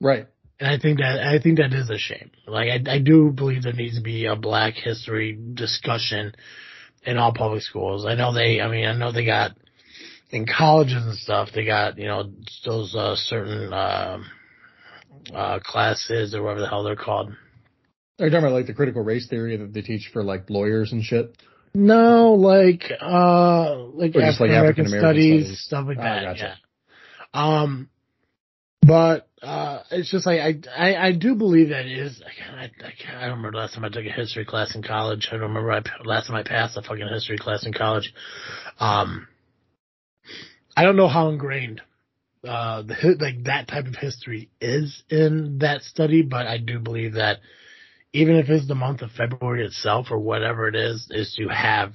Right. 0.00 0.28
And 0.60 0.70
I 0.70 0.78
think 0.78 0.98
that 0.98 1.18
I 1.18 1.40
think 1.40 1.58
that 1.58 1.72
is 1.72 1.90
a 1.90 1.98
shame. 1.98 2.30
Like 2.46 2.68
I, 2.68 2.92
I 2.92 2.98
do 3.00 3.32
believe 3.32 3.64
there 3.64 3.72
needs 3.72 3.96
to 3.96 4.00
be 4.00 4.26
a 4.26 4.36
Black 4.36 4.74
History 4.74 5.36
discussion 5.54 6.36
in 7.04 7.18
all 7.18 7.34
public 7.34 7.62
schools. 7.62 8.06
I 8.06 8.14
know 8.14 8.32
they. 8.32 8.60
I 8.60 8.68
mean, 8.68 8.86
I 8.86 8.96
know 8.96 9.10
they 9.10 9.24
got 9.24 9.50
in 10.30 10.46
colleges 10.46 11.04
and 11.04 11.16
stuff. 11.16 11.48
They 11.52 11.64
got 11.64 11.98
you 11.98 12.06
know 12.06 12.30
those 12.64 12.94
uh, 12.94 13.16
certain 13.16 13.72
um 13.72 14.26
uh, 15.34 15.58
classes 15.58 16.32
or 16.32 16.44
whatever 16.44 16.60
the 16.60 16.68
hell 16.68 16.84
they're 16.84 16.94
called. 16.94 17.32
Are 18.20 18.26
you 18.26 18.30
talking 18.30 18.46
about 18.46 18.54
like 18.54 18.68
the 18.68 18.74
critical 18.74 19.02
race 19.02 19.26
theory 19.28 19.56
that 19.56 19.72
they 19.74 19.82
teach 19.82 20.10
for 20.12 20.22
like 20.22 20.48
lawyers 20.48 20.92
and 20.92 21.02
shit? 21.02 21.36
No, 21.74 22.34
like 22.34 22.92
uh, 23.00 23.76
like 23.94 24.14
Or 24.14 24.20
just, 24.20 24.40
like, 24.40 24.50
African 24.50 24.86
American 24.86 24.86
studies, 24.86 25.44
studies. 25.44 25.60
stuff 25.60 25.86
like 25.86 25.98
Oh, 25.98 26.02
that. 26.02 26.22
gotcha. 26.24 26.58
Yeah. 27.34 27.62
Um, 27.62 27.88
but 28.82 29.28
uh, 29.42 29.82
it's 29.90 30.10
just 30.10 30.26
like 30.26 30.40
I, 30.40 30.60
I 30.76 31.06
I 31.08 31.12
do 31.12 31.34
believe 31.34 31.70
that 31.70 31.86
it 31.86 31.96
is. 31.98 32.22
I 32.24 32.30
can't, 32.38 32.58
I, 32.58 32.64
I, 32.64 32.92
can't, 32.98 33.16
I 33.16 33.20
don't 33.22 33.38
remember 33.38 33.52
the 33.52 33.58
last 33.58 33.74
time 33.74 33.84
I 33.84 33.88
took 33.88 34.04
a 34.04 34.10
history 34.12 34.44
class 34.44 34.74
in 34.74 34.82
college. 34.82 35.28
I 35.30 35.36
don't 35.36 35.42
remember 35.52 35.72
I, 35.72 35.82
last 36.04 36.26
time 36.26 36.36
I 36.36 36.42
passed 36.42 36.76
a 36.76 36.82
fucking 36.82 37.08
history 37.08 37.38
class 37.38 37.64
in 37.64 37.72
college. 37.72 38.12
Um, 38.78 39.28
I 40.76 40.84
don't 40.84 40.96
know 40.96 41.08
how 41.08 41.28
ingrained 41.28 41.80
uh 42.46 42.82
the, 42.82 43.16
like 43.20 43.44
that 43.44 43.68
type 43.68 43.86
of 43.86 43.94
history 43.94 44.50
is 44.60 45.02
in 45.08 45.58
that 45.60 45.82
study, 45.82 46.22
but 46.22 46.46
I 46.46 46.58
do 46.58 46.78
believe 46.80 47.14
that 47.14 47.38
even 48.12 48.36
if 48.36 48.48
it's 48.50 48.68
the 48.68 48.74
month 48.74 49.02
of 49.02 49.10
February 49.12 49.64
itself 49.64 50.08
or 50.10 50.18
whatever 50.18 50.68
it 50.68 50.74
is, 50.74 51.08
is 51.10 51.34
to 51.38 51.48
have, 51.48 51.94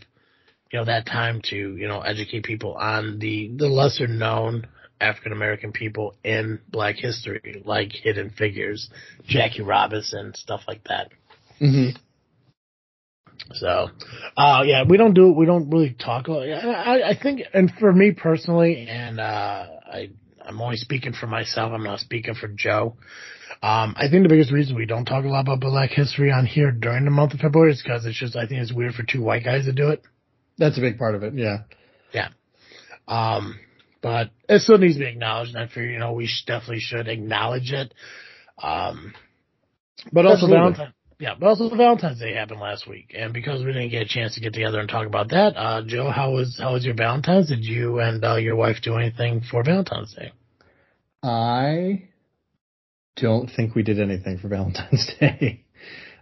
you 0.71 0.79
know, 0.79 0.85
that 0.85 1.05
time 1.05 1.41
to, 1.45 1.55
you 1.55 1.87
know, 1.87 2.01
educate 2.01 2.43
people 2.43 2.73
on 2.73 3.19
the, 3.19 3.51
the 3.55 3.67
lesser 3.67 4.07
known 4.07 4.67
African 4.99 5.31
American 5.31 5.71
people 5.71 6.15
in 6.23 6.59
black 6.69 6.95
history, 6.95 7.61
like 7.65 7.91
hidden 7.91 8.31
figures, 8.31 8.89
Jackie 9.27 9.61
Robinson, 9.61 10.33
stuff 10.35 10.61
like 10.67 10.83
that. 10.85 11.11
Mm-hmm. 11.61 11.97
So, 13.53 13.89
uh, 14.35 14.63
yeah, 14.65 14.83
we 14.89 14.97
don't 14.97 15.13
do, 15.13 15.31
we 15.31 15.45
don't 15.45 15.69
really 15.69 15.95
talk 15.97 16.27
about, 16.27 16.49
I, 16.49 17.11
I 17.11 17.19
think, 17.21 17.41
and 17.53 17.71
for 17.79 17.93
me 17.93 18.11
personally, 18.11 18.87
and, 18.89 19.19
uh, 19.19 19.67
I, 19.85 20.09
I'm 20.43 20.59
only 20.59 20.77
speaking 20.77 21.13
for 21.13 21.27
myself, 21.27 21.71
I'm 21.73 21.83
not 21.83 21.99
speaking 21.99 22.33
for 22.33 22.47
Joe. 22.47 22.97
Um, 23.61 23.95
I 23.97 24.07
think 24.09 24.23
the 24.23 24.29
biggest 24.29 24.51
reason 24.51 24.75
we 24.75 24.85
don't 24.85 25.05
talk 25.05 25.25
a 25.25 25.27
lot 25.27 25.41
about 25.41 25.59
black 25.59 25.89
history 25.89 26.31
on 26.31 26.45
here 26.45 26.71
during 26.71 27.05
the 27.05 27.11
month 27.11 27.33
of 27.33 27.39
February 27.39 27.71
is 27.71 27.81
because 27.81 28.05
it's 28.05 28.17
just, 28.19 28.35
I 28.35 28.45
think 28.47 28.61
it's 28.61 28.73
weird 28.73 28.93
for 28.93 29.03
two 29.03 29.21
white 29.21 29.43
guys 29.43 29.65
to 29.65 29.73
do 29.73 29.89
it. 29.89 30.03
That's 30.57 30.77
a 30.77 30.81
big 30.81 30.97
part 30.97 31.15
of 31.15 31.23
it. 31.23 31.33
Yeah. 31.33 31.63
Yeah. 32.13 32.29
Um, 33.07 33.59
but 34.01 34.29
it 34.47 34.61
still 34.61 34.77
needs 34.77 34.95
to 34.95 34.99
be 34.99 35.07
acknowledged, 35.07 35.55
and 35.55 35.63
I 35.63 35.67
figure, 35.67 35.89
you 35.89 35.99
know, 35.99 36.13
we 36.13 36.27
sh- 36.27 36.45
definitely 36.45 36.79
should 36.79 37.07
acknowledge 37.07 37.71
it. 37.71 37.93
Um, 38.61 39.13
but 40.11 40.25
also 40.25 40.45
Absolutely. 40.45 40.57
Valentine, 40.57 40.93
yeah, 41.19 41.33
but 41.39 41.47
also 41.47 41.75
Valentine's 41.75 42.19
Day 42.19 42.33
happened 42.35 42.59
last 42.59 42.87
week, 42.87 43.15
and 43.17 43.33
because 43.33 43.63
we 43.65 43.73
didn't 43.73 43.89
get 43.89 44.03
a 44.03 44.07
chance 44.07 44.35
to 44.35 44.41
get 44.41 44.53
together 44.53 44.79
and 44.79 44.87
talk 44.87 45.07
about 45.07 45.29
that, 45.29 45.57
uh, 45.57 45.81
Joe, 45.85 46.11
how 46.11 46.31
was 46.31 46.57
how 46.61 46.73
was 46.73 46.85
your 46.85 46.93
Valentine's? 46.93 47.49
Did 47.49 47.63
you 47.63 47.99
and 47.99 48.23
uh, 48.23 48.35
your 48.35 48.55
wife 48.55 48.77
do 48.83 48.95
anything 48.95 49.41
for 49.49 49.63
Valentine's 49.63 50.13
Day? 50.13 50.31
I 51.23 52.06
don't 53.17 53.49
think 53.49 53.75
we 53.75 53.83
did 53.83 53.99
anything 53.99 54.37
for 54.39 54.47
Valentine's 54.47 55.09
Day. 55.19 55.63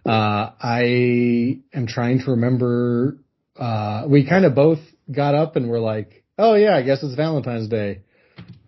Uh, 0.05 0.51
I 0.61 1.59
am 1.73 1.87
trying 1.87 2.19
to 2.19 2.31
remember, 2.31 3.17
uh, 3.57 4.03
we 4.07 4.27
kind 4.27 4.45
of 4.45 4.53
both 4.55 4.79
got 5.11 5.33
up 5.35 5.55
and 5.55 5.67
were 5.69 5.79
like, 5.79 6.23
oh 6.37 6.53
yeah, 6.55 6.75
I 6.75 6.81
guess 6.83 7.01
it's 7.03 7.15
Valentine's 7.15 7.67
Day. 7.67 8.01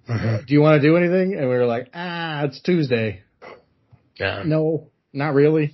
Do 0.07 0.45
you 0.47 0.61
want 0.61 0.81
to 0.81 0.87
do 0.87 0.95
anything? 0.95 1.33
And 1.33 1.49
we 1.49 1.55
were 1.55 1.65
like, 1.65 1.89
ah, 1.93 2.43
it's 2.45 2.61
Tuesday. 2.61 3.21
Yeah, 4.19 4.43
No, 4.45 4.89
not 5.13 5.33
really. 5.33 5.73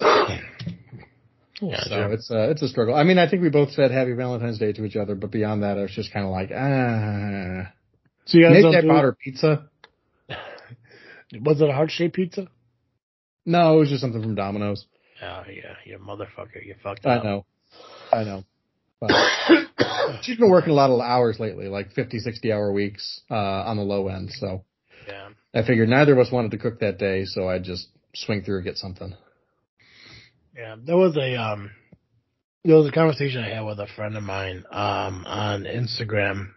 yeah, 0.00 1.80
so 1.84 1.88
sure. 1.90 2.12
it's 2.12 2.30
uh, 2.30 2.48
it's 2.50 2.62
a 2.62 2.68
struggle. 2.68 2.94
I 2.94 3.04
mean, 3.04 3.18
I 3.18 3.28
think 3.28 3.42
we 3.42 3.50
both 3.50 3.70
said 3.72 3.90
Happy 3.90 4.12
Valentine's 4.12 4.58
Day 4.58 4.72
to 4.72 4.84
each 4.84 4.96
other, 4.96 5.14
but 5.14 5.30
beyond 5.30 5.62
that, 5.62 5.78
I 5.78 5.82
was 5.82 5.92
just 5.92 6.12
kind 6.12 6.26
of 6.26 6.32
like, 6.32 6.50
ah. 6.52 7.72
So 8.26 8.38
you 8.38 8.44
guys 8.44 8.52
Maybe 8.54 8.62
don't 8.62 8.74
I 8.74 8.80
do- 8.80 8.88
bought 8.88 9.04
her 9.04 9.12
pizza. 9.22 9.68
Was 11.42 11.60
it 11.60 11.68
a 11.68 11.72
heart 11.72 11.90
shaped 11.90 12.16
pizza? 12.16 12.48
No, 13.46 13.76
it 13.76 13.80
was 13.80 13.88
just 13.90 14.00
something 14.00 14.22
from 14.22 14.34
Domino's. 14.34 14.86
Oh 15.22 15.42
yeah, 15.48 15.74
you 15.84 15.98
motherfucker, 15.98 16.64
you 16.64 16.74
fucked 16.82 17.06
I 17.06 17.16
up. 17.16 17.22
I 17.22 17.24
know, 17.24 17.46
I 18.12 18.24
know. 18.24 18.44
But 19.00 19.10
she's 20.22 20.38
been 20.38 20.50
working 20.50 20.70
a 20.70 20.74
lot 20.74 20.90
of 20.90 21.00
hours 21.00 21.38
lately, 21.38 21.68
like 21.68 21.92
50, 21.92 22.18
60 22.18 22.52
hour 22.52 22.72
weeks 22.72 23.20
uh, 23.30 23.34
on 23.34 23.76
the 23.76 23.82
low 23.82 24.08
end. 24.08 24.30
So 24.32 24.64
yeah. 25.06 25.28
I 25.54 25.62
figured 25.66 25.88
neither 25.88 26.12
of 26.12 26.18
us 26.18 26.32
wanted 26.32 26.50
to 26.52 26.58
cook 26.58 26.80
that 26.80 26.98
day, 26.98 27.24
so 27.24 27.48
I'd 27.48 27.64
just 27.64 27.88
swing 28.14 28.42
through 28.42 28.56
and 28.56 28.64
get 28.64 28.76
something. 28.76 29.14
Yeah, 30.56 30.76
there 30.84 30.96
was 30.96 31.16
a 31.16 31.36
um, 31.36 31.70
there 32.64 32.76
was 32.76 32.88
a 32.88 32.92
conversation 32.92 33.42
I 33.42 33.50
had 33.54 33.62
with 33.62 33.80
a 33.80 33.88
friend 33.96 34.16
of 34.16 34.22
mine 34.22 34.64
um 34.70 35.24
on 35.26 35.64
Instagram. 35.64 36.50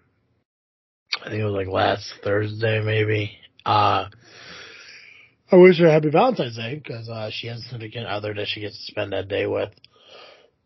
I 1.21 1.29
think 1.29 1.41
it 1.41 1.45
was 1.45 1.53
like 1.53 1.67
last 1.67 2.13
Thursday, 2.23 2.79
maybe. 2.81 3.37
Uh, 3.65 4.05
I 5.49 5.55
wish 5.55 5.79
her 5.79 5.87
a 5.87 5.91
happy 5.91 6.09
Valentine's 6.09 6.57
Day 6.57 6.75
because 6.75 7.07
uh, 7.09 7.29
she 7.31 7.47
has 7.47 7.59
a 7.59 7.69
significant 7.69 8.07
other 8.07 8.33
that 8.33 8.47
she 8.47 8.61
gets 8.61 8.77
to 8.77 8.83
spend 8.83 9.13
that 9.13 9.29
day 9.29 9.45
with. 9.45 9.69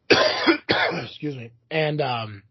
Excuse 1.03 1.35
me. 1.35 1.51
And 1.69 2.01
um, 2.01 2.43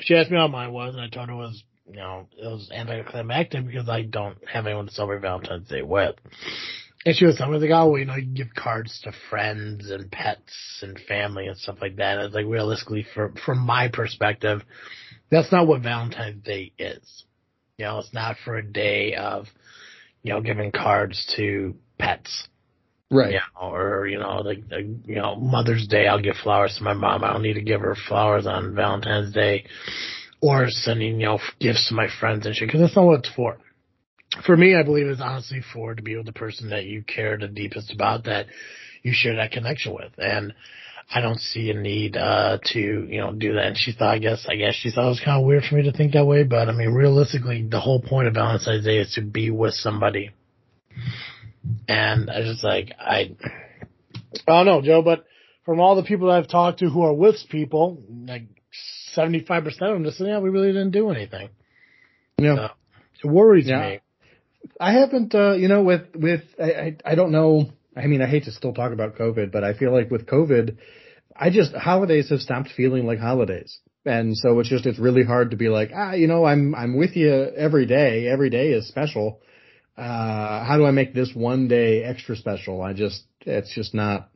she 0.00 0.16
asked 0.16 0.30
me 0.30 0.38
how 0.38 0.48
mine 0.48 0.72
was, 0.72 0.94
and 0.94 1.02
I 1.02 1.08
told 1.08 1.28
her 1.28 1.34
it 1.34 1.38
was, 1.38 1.62
you 1.88 1.96
know, 1.96 2.26
it 2.36 2.46
was 2.46 2.70
anticlimactic 2.74 3.64
because 3.64 3.88
I 3.88 4.02
don't 4.02 4.38
have 4.52 4.66
anyone 4.66 4.86
to 4.86 4.92
celebrate 4.92 5.20
Valentine's 5.20 5.68
Day 5.68 5.82
with. 5.82 6.16
And 7.04 7.14
she 7.14 7.24
was 7.24 7.36
telling 7.36 7.52
me, 7.52 7.60
like, 7.60 7.70
oh, 7.70 7.90
well, 7.90 8.00
you 8.00 8.06
know, 8.06 8.16
you 8.16 8.22
can 8.22 8.34
give 8.34 8.54
cards 8.54 9.00
to 9.04 9.12
friends 9.30 9.90
and 9.90 10.10
pets 10.10 10.80
and 10.82 10.98
family 10.98 11.46
and 11.46 11.56
stuff 11.56 11.76
like 11.80 11.96
that. 11.96 12.18
And 12.18 12.26
it's 12.26 12.34
like, 12.34 12.46
realistically, 12.46 13.06
from, 13.14 13.36
from 13.36 13.60
my 13.60 13.86
perspective, 13.86 14.62
that's 15.30 15.52
not 15.52 15.68
what 15.68 15.82
Valentine's 15.82 16.42
Day 16.42 16.72
is. 16.76 17.24
You 17.78 17.84
know, 17.84 18.00
it's 18.00 18.12
not 18.12 18.36
for 18.44 18.56
a 18.56 18.66
day 18.66 19.14
of, 19.14 19.46
you 20.26 20.32
know, 20.32 20.40
giving 20.40 20.72
cards 20.72 21.32
to 21.36 21.76
pets. 21.98 22.48
Right. 23.10 23.34
You 23.34 23.38
know, 23.38 23.68
or, 23.68 24.08
you 24.08 24.18
know, 24.18 24.38
like, 24.38 24.64
like, 24.68 24.86
you 25.04 25.14
know, 25.14 25.36
Mother's 25.36 25.86
Day, 25.86 26.08
I'll 26.08 26.20
give 26.20 26.34
flowers 26.42 26.74
to 26.78 26.82
my 26.82 26.94
mom. 26.94 27.22
I 27.22 27.32
don't 27.32 27.42
need 27.42 27.54
to 27.54 27.62
give 27.62 27.80
her 27.80 27.94
flowers 28.08 28.44
on 28.44 28.74
Valentine's 28.74 29.32
Day 29.32 29.66
or 30.42 30.66
sending, 30.68 31.20
you 31.20 31.26
know, 31.26 31.38
gifts 31.60 31.88
to 31.88 31.94
my 31.94 32.08
friends 32.18 32.44
and 32.44 32.56
shit, 32.56 32.68
cause 32.68 32.80
that's 32.80 32.96
not 32.96 33.04
what 33.06 33.20
it's 33.20 33.34
for. 33.36 33.58
For 34.44 34.56
me, 34.56 34.74
I 34.74 34.82
believe 34.82 35.06
it's 35.06 35.20
honestly 35.20 35.62
for 35.72 35.94
to 35.94 36.02
be 36.02 36.16
with 36.16 36.26
the 36.26 36.32
person 36.32 36.70
that 36.70 36.84
you 36.86 37.04
care 37.04 37.38
the 37.38 37.46
deepest 37.46 37.92
about 37.92 38.24
that 38.24 38.46
you 39.04 39.12
share 39.14 39.36
that 39.36 39.52
connection 39.52 39.94
with. 39.94 40.12
And 40.18 40.52
I 41.14 41.20
don't 41.20 41.38
see 41.40 41.70
a 41.70 41.74
need, 41.74 42.16
uh, 42.16 42.58
to, 42.72 42.78
you 42.80 43.20
know, 43.20 43.32
do 43.32 43.54
that. 43.54 43.66
And 43.66 43.78
she 43.78 43.92
thought, 43.92 44.14
I 44.14 44.18
guess, 44.18 44.44
I 44.48 44.56
guess 44.56 44.74
she 44.74 44.90
thought 44.90 45.06
it 45.06 45.10
was 45.10 45.22
kind 45.24 45.40
of 45.40 45.46
weird 45.46 45.64
for 45.64 45.76
me 45.76 45.84
to 45.84 45.92
think 45.92 46.12
that 46.14 46.26
way. 46.26 46.42
But 46.42 46.68
I 46.68 46.72
mean, 46.72 46.90
realistically, 46.92 47.66
the 47.68 47.80
whole 47.80 48.00
point 48.02 48.26
of 48.26 48.34
Valentine's 48.34 48.84
Day 48.84 48.98
is 48.98 49.12
to 49.14 49.22
be 49.22 49.50
with 49.50 49.74
somebody. 49.74 50.30
And 51.88 52.28
I 52.30 52.42
just 52.42 52.64
like, 52.64 52.92
I, 52.98 53.36
I 54.48 54.64
don't 54.64 54.66
know, 54.66 54.82
Joe, 54.82 55.02
but 55.02 55.24
from 55.64 55.80
all 55.80 55.96
the 55.96 56.02
people 56.02 56.28
that 56.28 56.34
I've 56.38 56.48
talked 56.48 56.80
to 56.80 56.88
who 56.88 57.02
are 57.02 57.12
with 57.14 57.36
people, 57.50 58.02
like 58.26 58.44
75% 59.16 59.66
of 59.66 59.78
them 59.78 60.04
just 60.04 60.18
said, 60.18 60.26
yeah, 60.26 60.38
we 60.40 60.50
really 60.50 60.72
didn't 60.72 60.90
do 60.90 61.10
anything. 61.10 61.50
Yeah. 62.38 62.68
So, 63.22 63.28
it 63.28 63.32
worries 63.32 63.66
Yeah. 63.66 63.80
me. 63.80 64.00
I 64.80 64.92
haven't, 64.92 65.34
uh, 65.34 65.52
you 65.52 65.68
know, 65.68 65.82
with, 65.82 66.14
with, 66.14 66.42
I, 66.60 66.64
I, 66.72 66.96
I 67.04 67.14
don't 67.14 67.30
know. 67.30 67.70
I 67.96 68.06
mean, 68.06 68.20
I 68.22 68.26
hate 68.26 68.44
to 68.44 68.52
still 68.52 68.74
talk 68.74 68.92
about 68.92 69.16
COVID, 69.16 69.50
but 69.50 69.64
I 69.64 69.72
feel 69.72 69.92
like 69.92 70.10
with 70.10 70.26
COVID, 70.26 70.76
I 71.34 71.50
just, 71.50 71.72
holidays 71.74 72.30
have 72.30 72.40
stopped 72.40 72.68
feeling 72.76 73.06
like 73.06 73.18
holidays. 73.18 73.78
And 74.04 74.36
so 74.36 74.60
it's 74.60 74.68
just, 74.68 74.86
it's 74.86 74.98
really 74.98 75.24
hard 75.24 75.50
to 75.50 75.56
be 75.56 75.68
like, 75.68 75.90
ah, 75.94 76.12
you 76.12 76.26
know, 76.26 76.44
I'm, 76.44 76.74
I'm 76.74 76.96
with 76.96 77.16
you 77.16 77.32
every 77.56 77.86
day. 77.86 78.28
Every 78.28 78.50
day 78.50 78.68
is 78.68 78.86
special. 78.86 79.40
Uh, 79.96 80.64
how 80.64 80.76
do 80.76 80.84
I 80.84 80.90
make 80.90 81.14
this 81.14 81.32
one 81.34 81.68
day 81.68 82.04
extra 82.04 82.36
special? 82.36 82.82
I 82.82 82.92
just, 82.92 83.24
it's 83.40 83.74
just 83.74 83.94
not, 83.94 84.28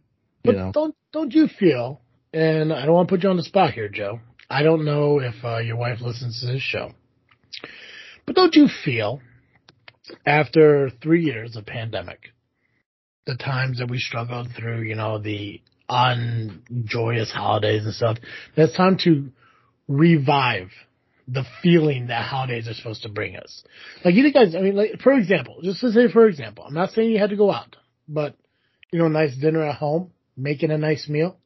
you 0.43 0.53
But 0.53 0.57
know. 0.57 0.71
don't 0.73 0.95
don't 1.13 1.33
you 1.35 1.49
feel? 1.49 2.01
And 2.33 2.73
I 2.73 2.87
don't 2.87 2.95
want 2.95 3.09
to 3.09 3.13
put 3.15 3.23
you 3.23 3.31
on 3.31 3.37
the 3.37 3.43
spot 3.43 3.75
here, 3.75 3.89
Joe. 3.89 4.21
I 4.49 4.63
don't 4.63 4.85
know 4.85 5.21
if 5.21 5.35
uh, 5.45 5.59
your 5.59 5.77
wife 5.77 6.01
listens 6.01 6.41
to 6.41 6.47
this 6.47 6.63
show, 6.63 6.93
but 8.27 8.37
don't 8.37 8.55
you 8.55 8.69
feel 8.85 9.21
after 10.27 10.91
three 11.03 11.25
years 11.25 11.57
of 11.57 11.67
pandemic, 11.67 12.33
the 13.31 13.37
times 13.37 13.79
that 13.79 13.89
we 13.89 13.99
struggled 13.99 14.49
through, 14.59 14.83
you 14.83 14.97
know, 14.97 15.19
the 15.19 15.61
unjoyous 15.89 17.31
holidays 17.31 17.85
and 17.85 17.95
stuff, 17.95 18.19
it's 18.57 18.77
time 18.77 18.97
to 19.05 19.31
revive 19.89 20.69
the 21.29 21.45
feeling 21.63 22.09
that 22.09 22.25
holidays 22.25 22.67
are 22.69 22.75
supposed 22.75 23.03
to 23.03 23.09
bring 23.09 23.37
us. 23.37 23.63
Like 24.05 24.15
you 24.15 24.33
guys, 24.33 24.55
I 24.57 24.61
mean, 24.61 24.75
like 24.75 25.01
for 25.01 25.13
example, 25.13 25.59
just 25.63 25.81
to 25.81 25.93
say 25.93 26.11
for 26.13 26.27
example, 26.27 26.65
I'm 26.67 26.75
not 26.75 26.91
saying 26.91 27.11
you 27.11 27.19
had 27.19 27.31
to 27.31 27.37
go 27.37 27.53
out, 27.53 27.77
but 28.09 28.35
you 28.93 28.99
know, 28.99 29.07
a 29.07 29.11
nice 29.11 29.37
dinner 29.37 29.63
at 29.63 29.77
home, 29.77 30.11
making 30.37 30.73
a 30.73 30.79
nice 30.79 31.09
meal, 31.09 31.37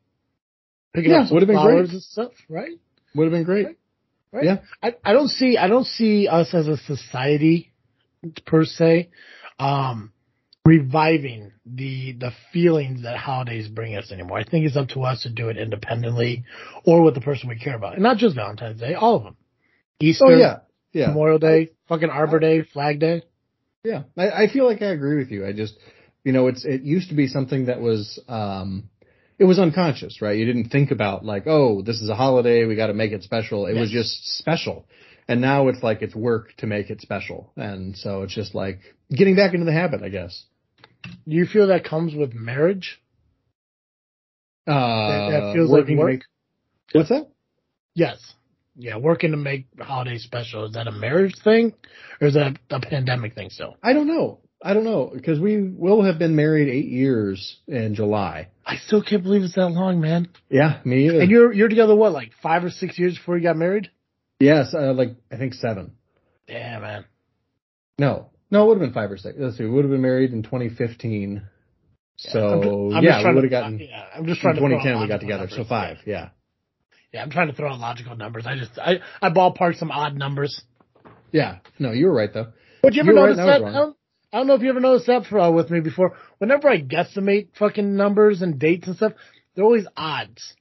picking 0.94 1.10
Yeah, 1.10 1.20
up 1.20 1.26
some 1.28 1.34
would've 1.34 1.46
been 1.46 1.56
flowers 1.56 1.88
great. 1.88 1.92
and 1.92 2.02
stuff, 2.02 2.32
right? 2.48 2.78
Would 3.14 3.24
have 3.24 3.32
been 3.32 3.44
great. 3.44 3.66
Right. 4.32 4.44
Yeah. 4.44 4.56
I, 4.82 4.94
I 5.04 5.12
don't 5.12 5.28
see 5.28 5.58
I 5.58 5.68
don't 5.68 5.86
see 5.86 6.28
us 6.28 6.54
as 6.54 6.66
a 6.66 6.78
society 6.78 7.72
per 8.46 8.64
se 8.64 9.10
um 9.58 10.13
reviving 10.66 11.52
the 11.66 12.12
the 12.12 12.32
feelings 12.52 13.02
that 13.02 13.16
holidays 13.16 13.68
bring 13.68 13.96
us 13.96 14.10
anymore. 14.10 14.38
I 14.38 14.44
think 14.44 14.66
it's 14.66 14.76
up 14.76 14.88
to 14.88 15.02
us 15.02 15.22
to 15.22 15.30
do 15.30 15.48
it 15.48 15.56
independently 15.56 16.44
or 16.84 17.02
with 17.02 17.14
the 17.14 17.20
person 17.20 17.48
we 17.48 17.58
care 17.58 17.76
about. 17.76 17.94
And 17.94 18.02
not 18.02 18.16
just 18.16 18.34
Valentine's 18.34 18.80
Day, 18.80 18.94
all 18.94 19.16
of 19.16 19.24
them. 19.24 19.36
Easter, 20.00 20.26
Oh 20.26 20.36
yeah. 20.36 20.58
Yeah. 20.92 21.08
Memorial 21.08 21.38
Day, 21.38 21.70
fucking 21.88 22.08
Arbor 22.08 22.38
Day, 22.38 22.62
Flag 22.62 23.00
Day. 23.00 23.22
Yeah, 23.82 24.04
I, 24.16 24.44
I 24.44 24.48
feel 24.50 24.64
like 24.64 24.80
I 24.80 24.86
agree 24.86 25.18
with 25.18 25.30
you. 25.30 25.46
I 25.46 25.52
just, 25.52 25.74
you 26.22 26.32
know, 26.32 26.46
it's 26.46 26.64
it 26.64 26.82
used 26.82 27.10
to 27.10 27.14
be 27.14 27.26
something 27.26 27.66
that 27.66 27.80
was, 27.80 28.18
um, 28.28 28.88
it 29.38 29.44
was 29.44 29.58
unconscious, 29.58 30.22
right? 30.22 30.38
You 30.38 30.46
didn't 30.46 30.70
think 30.70 30.90
about 30.90 31.24
like, 31.24 31.46
oh, 31.46 31.82
this 31.82 32.00
is 32.00 32.08
a 32.08 32.14
holiday, 32.14 32.64
we 32.64 32.76
got 32.76 32.86
to 32.86 32.94
make 32.94 33.12
it 33.12 33.24
special. 33.24 33.66
It 33.66 33.78
was 33.78 33.90
just 33.90 34.38
special, 34.38 34.86
and 35.28 35.40
now 35.40 35.68
it's 35.68 35.82
like 35.82 36.00
it's 36.00 36.14
work 36.14 36.54
to 36.58 36.66
make 36.66 36.88
it 36.88 37.00
special, 37.00 37.52
and 37.56 37.96
so 37.96 38.22
it's 38.22 38.34
just 38.34 38.54
like 38.54 38.78
getting 39.10 39.36
back 39.36 39.52
into 39.52 39.66
the 39.66 39.72
habit, 39.72 40.02
I 40.02 40.08
guess. 40.08 40.44
Do 41.04 41.36
you 41.36 41.46
feel 41.46 41.68
that 41.68 41.84
comes 41.84 42.14
with 42.14 42.34
marriage? 42.34 43.00
Uh, 44.66 44.72
that, 44.72 45.30
that 45.30 45.52
feels 45.54 45.70
like 45.70 45.88
work? 45.88 46.10
make- 46.10 46.22
what's 46.92 47.08
that? 47.10 47.28
Yes. 47.94 48.18
Yeah, 48.76 48.96
working 48.96 49.30
to 49.30 49.36
make 49.36 49.66
holidays 49.78 50.24
special. 50.24 50.64
Is 50.64 50.72
that 50.72 50.88
a 50.88 50.92
marriage 50.92 51.36
thing 51.44 51.74
or 52.20 52.28
is 52.28 52.34
that 52.34 52.58
a 52.70 52.80
pandemic 52.80 53.34
thing 53.34 53.50
still? 53.50 53.76
I 53.82 53.92
don't 53.92 54.08
know. 54.08 54.40
I 54.64 54.72
don't 54.72 54.84
know 54.84 55.10
because 55.14 55.38
we 55.38 55.62
will 55.62 56.02
have 56.02 56.18
been 56.18 56.34
married 56.34 56.68
eight 56.68 56.88
years 56.88 57.58
in 57.68 57.94
July. 57.94 58.48
I 58.64 58.76
still 58.76 59.02
can't 59.02 59.22
believe 59.22 59.42
it's 59.42 59.54
that 59.56 59.68
long, 59.68 60.00
man. 60.00 60.28
Yeah, 60.48 60.80
me 60.84 61.06
either. 61.06 61.20
And 61.20 61.30
you're 61.30 61.52
you're 61.52 61.68
together 61.68 61.94
what, 61.94 62.12
like 62.12 62.32
five 62.42 62.64
or 62.64 62.70
six 62.70 62.98
years 62.98 63.16
before 63.16 63.36
you 63.36 63.42
got 63.42 63.56
married? 63.56 63.90
yes, 64.40 64.74
uh, 64.74 64.94
like 64.94 65.10
I 65.30 65.36
think 65.36 65.52
seven. 65.54 65.92
Yeah, 66.48 66.78
man. 66.78 67.04
No, 67.98 68.30
no, 68.54 68.62
it 68.62 68.68
would 68.68 68.80
have 68.80 68.86
been 68.86 68.94
five 68.94 69.10
or 69.10 69.16
six. 69.18 69.36
Let's 69.38 69.58
see, 69.58 69.64
we 69.64 69.70
would 69.70 69.84
have 69.84 69.90
been 69.90 70.00
married 70.00 70.32
in 70.32 70.44
2015. 70.44 71.42
So 72.16 72.90
I'm 72.90 72.96
I'm 72.98 73.02
yeah, 73.02 73.28
we 73.28 73.34
would 73.34 73.44
have 73.44 73.50
gotten 73.50 73.80
Yeah, 73.80 74.04
I'm 74.14 74.26
just 74.26 74.38
in 74.38 74.42
trying 74.42 74.54
to. 74.54 74.60
2010 74.60 75.00
we 75.00 75.08
got 75.08 75.20
together. 75.20 75.48
So 75.50 75.64
five, 75.64 75.98
yeah. 76.06 76.28
Yeah, 77.12 77.22
I'm 77.22 77.30
trying 77.30 77.48
to 77.48 77.52
throw 77.52 77.72
out 77.72 77.80
logical 77.80 78.16
numbers. 78.16 78.46
I 78.46 78.56
just 78.56 78.78
I 78.78 79.00
I 79.20 79.30
ballpark 79.30 79.76
some 79.76 79.90
odd 79.90 80.16
numbers. 80.16 80.62
Yeah. 81.32 81.58
No, 81.80 81.90
you 81.90 82.06
were 82.06 82.14
right 82.14 82.32
though. 82.32 82.52
But 82.80 82.94
you 82.94 83.02
ever 83.02 83.12
You 83.12 83.18
right 83.18 83.36
notice 83.36 83.38
I 83.40 83.44
was 83.44 83.60
that? 83.60 83.68
I 83.68 83.72
don't, 83.72 83.96
I 84.32 84.36
don't 84.38 84.46
know 84.46 84.54
if 84.54 84.62
you 84.62 84.68
ever 84.70 84.80
noticed 84.80 85.06
that 85.08 85.26
for 85.26 85.40
uh, 85.40 85.50
with 85.50 85.70
me 85.70 85.80
before. 85.80 86.16
Whenever 86.38 86.68
I 86.68 86.80
guesstimate 86.80 87.48
fucking 87.58 87.96
numbers 87.96 88.40
and 88.40 88.58
dates 88.60 88.86
and 88.86 88.96
stuff, 88.96 89.12
they're 89.54 89.64
always 89.64 89.86
odds. 89.96 90.54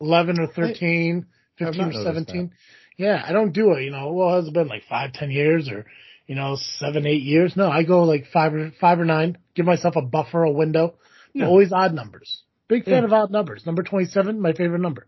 11 0.00 0.40
or 0.40 0.46
13, 0.46 1.26
I've 1.60 1.66
15 1.66 1.82
or 1.82 1.86
noticed 1.86 2.04
17. 2.04 2.52
Yeah, 2.96 3.22
I 3.26 3.32
don't 3.32 3.52
do 3.52 3.72
it, 3.72 3.82
you 3.82 3.90
know, 3.90 4.12
well, 4.12 4.36
has 4.36 4.46
it 4.46 4.54
been 4.54 4.68
like 4.68 4.82
five, 4.88 5.12
ten 5.12 5.30
years 5.30 5.68
or, 5.68 5.86
you 6.26 6.34
know, 6.34 6.56
seven, 6.78 7.06
eight 7.06 7.22
years? 7.22 7.54
No, 7.56 7.68
I 7.70 7.82
go 7.82 8.04
like 8.04 8.26
five 8.32 8.54
or, 8.54 8.72
five 8.80 8.98
or 9.00 9.04
nine, 9.04 9.38
give 9.54 9.66
myself 9.66 9.96
a 9.96 10.02
buffer, 10.02 10.42
a 10.42 10.50
window. 10.50 10.94
Yeah. 11.32 11.46
Always 11.46 11.72
odd 11.72 11.92
numbers. 11.94 12.42
Big 12.68 12.84
fan 12.84 12.94
Yeah. 13.02 13.04
of 13.04 13.12
odd 13.12 13.30
numbers. 13.30 13.66
Number 13.66 13.82
27, 13.82 14.40
my 14.40 14.52
favorite 14.52 14.80
number. 14.80 15.06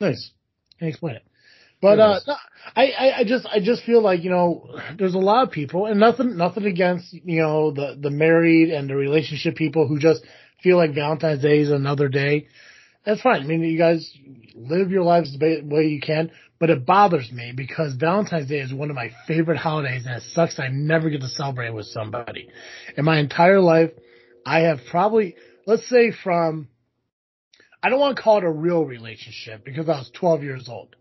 Nice. 0.00 0.30
Can't 0.78 0.90
explain 0.90 1.16
it. 1.16 1.22
But 1.80 1.98
uh, 1.98 2.20
no, 2.28 2.34
I, 2.76 2.92
I 3.18 3.24
just 3.24 3.44
I 3.44 3.58
just 3.58 3.82
feel 3.82 4.02
like 4.02 4.22
you 4.22 4.30
know 4.30 4.78
there's 4.96 5.14
a 5.14 5.18
lot 5.18 5.48
of 5.48 5.50
people 5.52 5.86
and 5.86 5.98
nothing 5.98 6.36
nothing 6.36 6.64
against 6.64 7.12
you 7.12 7.42
know 7.42 7.72
the 7.72 7.98
the 8.00 8.10
married 8.10 8.70
and 8.70 8.88
the 8.88 8.94
relationship 8.94 9.56
people 9.56 9.88
who 9.88 9.98
just 9.98 10.22
feel 10.62 10.76
like 10.76 10.94
Valentine's 10.94 11.42
Day 11.42 11.58
is 11.58 11.72
another 11.72 12.08
day. 12.08 12.46
That's 13.04 13.20
fine. 13.20 13.42
I 13.42 13.46
mean 13.46 13.62
you 13.62 13.76
guys 13.76 14.16
live 14.54 14.92
your 14.92 15.02
lives 15.02 15.36
the 15.36 15.62
way 15.64 15.86
you 15.86 16.00
can, 16.00 16.30
but 16.62 16.70
it 16.70 16.86
bothers 16.86 17.32
me 17.32 17.52
because 17.56 17.94
Valentine's 17.94 18.48
Day 18.48 18.60
is 18.60 18.72
one 18.72 18.88
of 18.88 18.94
my 18.94 19.10
favorite 19.26 19.56
holidays 19.58 20.04
and 20.06 20.14
it 20.14 20.22
sucks 20.32 20.60
I 20.60 20.68
never 20.68 21.10
get 21.10 21.20
to 21.22 21.26
celebrate 21.26 21.74
with 21.74 21.86
somebody. 21.86 22.48
In 22.96 23.04
my 23.04 23.18
entire 23.18 23.58
life, 23.60 23.90
I 24.46 24.60
have 24.60 24.78
probably 24.88 25.34
let's 25.66 25.88
say 25.88 26.12
from 26.12 26.68
I 27.82 27.90
don't 27.90 27.98
want 27.98 28.16
to 28.16 28.22
call 28.22 28.38
it 28.38 28.44
a 28.44 28.48
real 28.48 28.84
relationship 28.84 29.64
because 29.64 29.88
I 29.88 29.98
was 29.98 30.12
12 30.14 30.44
years 30.44 30.68
old. 30.68 30.94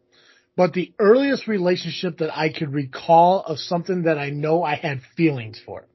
But 0.58 0.74
the 0.74 0.94
earliest 0.98 1.48
relationship 1.48 2.18
that 2.18 2.36
I 2.36 2.52
could 2.52 2.74
recall 2.74 3.42
of 3.44 3.60
something 3.60 4.06
that 4.06 4.18
I 4.18 4.32
know 4.32 4.64
I 4.64 4.74
had 4.74 5.02
feelings 5.16 5.62
for. 5.64 5.86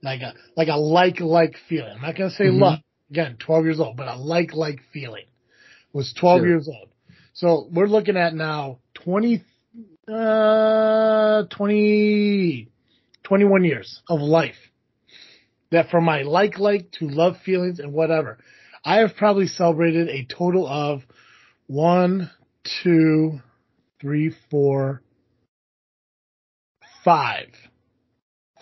Like 0.00 0.20
a, 0.20 0.32
like 0.56 0.68
a 0.68 0.76
like-like 0.76 1.56
feeling. 1.68 1.90
I'm 1.96 2.02
not 2.02 2.16
going 2.16 2.30
to 2.30 2.36
say 2.36 2.44
Mhm. 2.44 2.60
love. 2.60 2.78
Again, 3.10 3.36
12 3.36 3.64
years 3.64 3.80
old, 3.80 3.96
but 3.96 4.06
a 4.06 4.14
like-like 4.14 4.78
feeling 4.92 5.24
was 5.92 6.12
12 6.12 6.38
Sure. 6.38 6.48
years 6.48 6.68
old. 6.68 6.90
So 7.34 7.68
we're 7.72 7.86
looking 7.88 8.16
at 8.16 8.32
now 8.32 8.78
20, 9.02 9.44
uh, 10.08 11.42
20, 11.50 12.68
21 13.24 13.64
years 13.64 14.02
of 14.08 14.20
life 14.20 14.54
that 15.72 15.90
from 15.90 16.04
my 16.04 16.22
like-like 16.22 16.92
to 16.92 17.08
love 17.08 17.38
feelings 17.44 17.80
and 17.80 17.92
whatever, 17.92 18.38
I 18.84 18.98
have 18.98 19.16
probably 19.16 19.48
celebrated 19.48 20.08
a 20.08 20.24
total 20.32 20.68
of 20.68 21.02
one, 21.66 22.30
two, 22.84 23.40
three, 24.00 24.32
four, 24.48 25.02
five. 27.04 27.48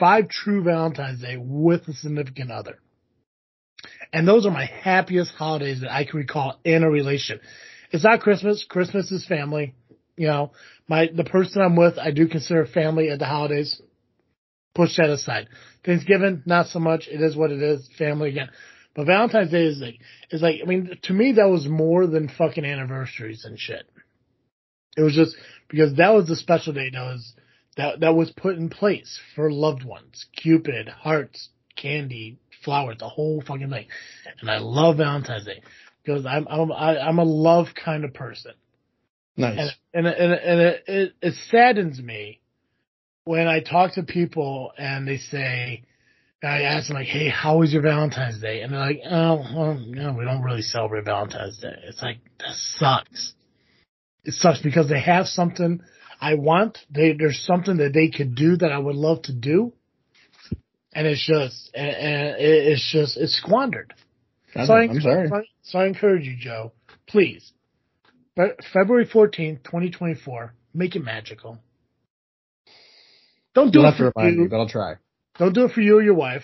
Five 0.01 0.31
true 0.31 0.63
Valentine's 0.63 1.21
Day 1.21 1.37
with 1.39 1.87
a 1.89 1.93
significant 1.93 2.51
other. 2.51 2.79
And 4.15 4.27
those 4.27 4.47
are 4.47 4.51
my 4.51 4.65
happiest 4.65 5.35
holidays 5.35 5.83
that 5.83 5.93
I 5.93 6.05
can 6.05 6.21
recall 6.21 6.59
in 6.65 6.83
a 6.83 6.91
relationship. 6.91 7.43
It's 7.93 8.05
not 8.05 8.21
Christmas. 8.21 8.65
Christmas 8.69 9.13
is 9.13 9.27
family. 9.27 9.75
You 10.17 10.27
know, 10.27 10.53
my, 10.89 11.09
the 11.15 11.25
person 11.25 11.63
I'm 11.63 11.77
with, 11.77 11.99
I 11.99 12.11
do 12.11 12.27
consider 12.27 12.67
family 12.67 13.11
at 13.11 13.19
the 13.19 13.27
holidays. 13.27 13.81
Push 14.75 14.97
that 14.97 15.11
aside. 15.11 15.49
Thanksgiving, 15.85 16.43
not 16.47 16.69
so 16.69 16.79
much. 16.79 17.07
It 17.07 17.21
is 17.21 17.37
what 17.37 17.51
it 17.51 17.63
is. 17.63 17.89
Family 17.99 18.31
again. 18.31 18.49
But 18.95 19.07
Valentine's 19.07 19.51
Day 19.51 19.65
is 19.65 19.79
like, 19.79 19.99
is 20.31 20.43
like, 20.43 20.57
I 20.63 20.67
mean, 20.67 20.99
to 21.03 21.13
me, 21.13 21.33
that 21.33 21.49
was 21.49 21.67
more 21.67 22.07
than 22.07 22.29
fucking 22.29 22.65
anniversaries 22.65 23.45
and 23.45 23.59
shit. 23.59 23.85
It 24.97 25.03
was 25.03 25.15
just 25.15 25.37
because 25.69 25.95
that 25.97 26.13
was 26.13 26.27
the 26.29 26.37
special 26.37 26.73
day 26.73 26.91
that 26.91 27.01
was, 27.01 27.35
that, 27.77 28.01
that 28.01 28.15
was 28.15 28.31
put 28.31 28.57
in 28.57 28.69
place 28.69 29.19
for 29.35 29.51
loved 29.51 29.85
ones. 29.85 30.27
Cupid, 30.37 30.89
hearts, 30.89 31.49
candy, 31.77 32.39
flowers, 32.65 32.99
the 32.99 33.09
whole 33.09 33.43
fucking 33.47 33.71
thing. 33.71 33.87
And 34.41 34.51
I 34.51 34.59
love 34.59 34.99
Valentine's 34.99 35.47
Day 35.47 35.63
because 36.03 36.27
I'm, 36.27 36.47
I'm, 36.49 36.73
I, 36.73 36.99
I'm 36.99 37.19
a 37.19 37.25
love 37.25 37.69
kind 37.85 38.05
of 38.05 38.13
person. 38.15 38.53
Nice. 39.37 39.73
And, 39.95 40.07
and, 40.07 40.15
and, 40.15 40.33
and 40.33 40.61
it, 40.61 40.85
it, 40.87 41.13
it 41.23 41.35
saddens 41.51 42.01
me 42.01 42.41
when 43.25 43.47
I 43.47 43.61
talk 43.61 43.95
to 43.95 44.03
people 44.03 44.73
and 44.77 45.07
they 45.07 45.19
say, 45.19 45.85
I 46.45 46.63
ask 46.63 46.89
them 46.89 46.97
like, 46.97 47.07
"Hey, 47.07 47.29
how 47.29 47.59
was 47.59 47.73
your 47.73 47.83
Valentine's 47.83 48.41
Day?" 48.41 48.63
And 48.63 48.73
they're 48.73 48.81
like, 48.81 49.01
"Oh, 49.09 49.45
well, 49.55 49.75
no, 49.75 50.13
we 50.13 50.25
don't 50.25 50.43
really 50.43 50.63
celebrate 50.63 51.05
Valentine's 51.05 51.59
Day." 51.59 51.75
It's 51.85 52.03
like 52.03 52.19
that 52.41 52.55
sucks. 52.55 53.35
It 54.25 54.35
sucks 54.35 54.61
because 54.61 54.89
they 54.89 55.01
have 55.01 55.27
something 55.27 55.81
I 56.21 56.35
want. 56.35 56.79
They 56.91 57.13
there's 57.13 57.45
something 57.45 57.77
that 57.77 57.93
they 57.93 58.09
could 58.09 58.35
do 58.35 58.57
that 58.57 58.73
I 58.73 58.79
would 58.79 58.97
love 58.97 59.23
to 59.23 59.33
do, 59.33 59.73
and 60.93 61.07
it's 61.07 61.25
just 61.25 61.71
and, 61.75 61.91
and 61.91 62.37
it's 62.41 62.91
just 62.91 63.17
it's 63.17 63.37
squandered. 63.37 63.95
So 64.55 64.75
I, 64.75 64.85
am 64.85 65.01
sorry. 65.01 65.31
So 65.63 65.79
I 65.79 65.87
encourage 65.87 66.25
you, 66.27 66.37
Joe, 66.39 66.73
please, 67.07 67.53
But 68.37 68.59
February 68.73 69.07
14th, 69.07 69.63
2024, 69.65 70.55
make 70.75 70.95
it 70.95 71.03
magical. 71.05 71.59
Don't 73.55 73.73
do 73.73 73.79
You'll 73.79 73.89
it 73.89 73.91
have 73.93 73.99
to 73.99 74.13
for 74.13 74.13
remind 74.17 74.37
you. 74.37 74.43
me, 74.43 74.49
but 74.49 74.57
I'll 74.61 74.69
try. 74.69 74.95
Don't 75.39 75.55
do 75.55 75.65
it 75.65 75.73
for 75.73 75.81
you 75.81 75.99
or 75.99 76.03
your 76.03 76.15
wife. 76.15 76.43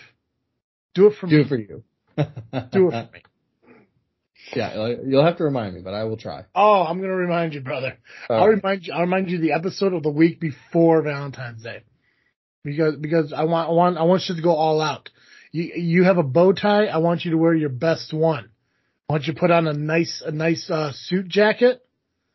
Do 0.95 1.07
it 1.07 1.13
for 1.19 1.27
do 1.27 1.37
me. 1.37 1.43
Do 1.43 1.45
it 1.45 1.47
for 1.49 1.57
you. 1.57 1.83
do 2.71 2.87
it 2.87 2.91
for 2.91 3.09
me. 3.13 3.23
Yeah, 4.55 4.67
uh, 4.69 4.95
you'll 5.05 5.23
have 5.25 5.37
to 5.37 5.43
remind 5.43 5.75
me, 5.75 5.81
but 5.81 5.93
I 5.93 6.05
will 6.05 6.17
try. 6.17 6.45
Oh, 6.55 6.81
I'm 6.83 6.99
gonna 6.99 7.15
remind 7.15 7.53
you, 7.53 7.61
brother. 7.61 7.97
All 8.29 8.37
I'll 8.37 8.47
right. 8.47 8.55
remind 8.55 8.87
you. 8.87 8.93
I'll 8.93 9.01
remind 9.01 9.29
you 9.29 9.37
the 9.37 9.51
episode 9.51 9.93
of 9.93 10.01
the 10.01 10.09
week 10.09 10.39
before 10.39 11.03
Valentine's 11.03 11.61
Day, 11.61 11.83
because 12.63 12.95
because 12.95 13.31
I 13.33 13.43
want 13.43 13.69
I 13.69 13.73
want 13.73 13.97
I 13.97 14.03
want 14.03 14.23
you 14.27 14.35
to 14.35 14.41
go 14.41 14.51
all 14.55 14.81
out. 14.81 15.09
You 15.51 15.71
you 15.75 16.03
have 16.03 16.17
a 16.17 16.23
bow 16.23 16.53
tie. 16.53 16.85
I 16.85 16.97
want 16.97 17.25
you 17.25 17.31
to 17.31 17.37
wear 17.37 17.53
your 17.53 17.69
best 17.69 18.13
one. 18.13 18.49
I 19.09 19.13
want 19.13 19.25
you 19.25 19.33
to 19.33 19.39
put 19.39 19.51
on 19.51 19.67
a 19.67 19.73
nice 19.73 20.21
a 20.25 20.31
nice 20.31 20.69
uh, 20.69 20.91
suit 20.93 21.27
jacket. 21.27 21.81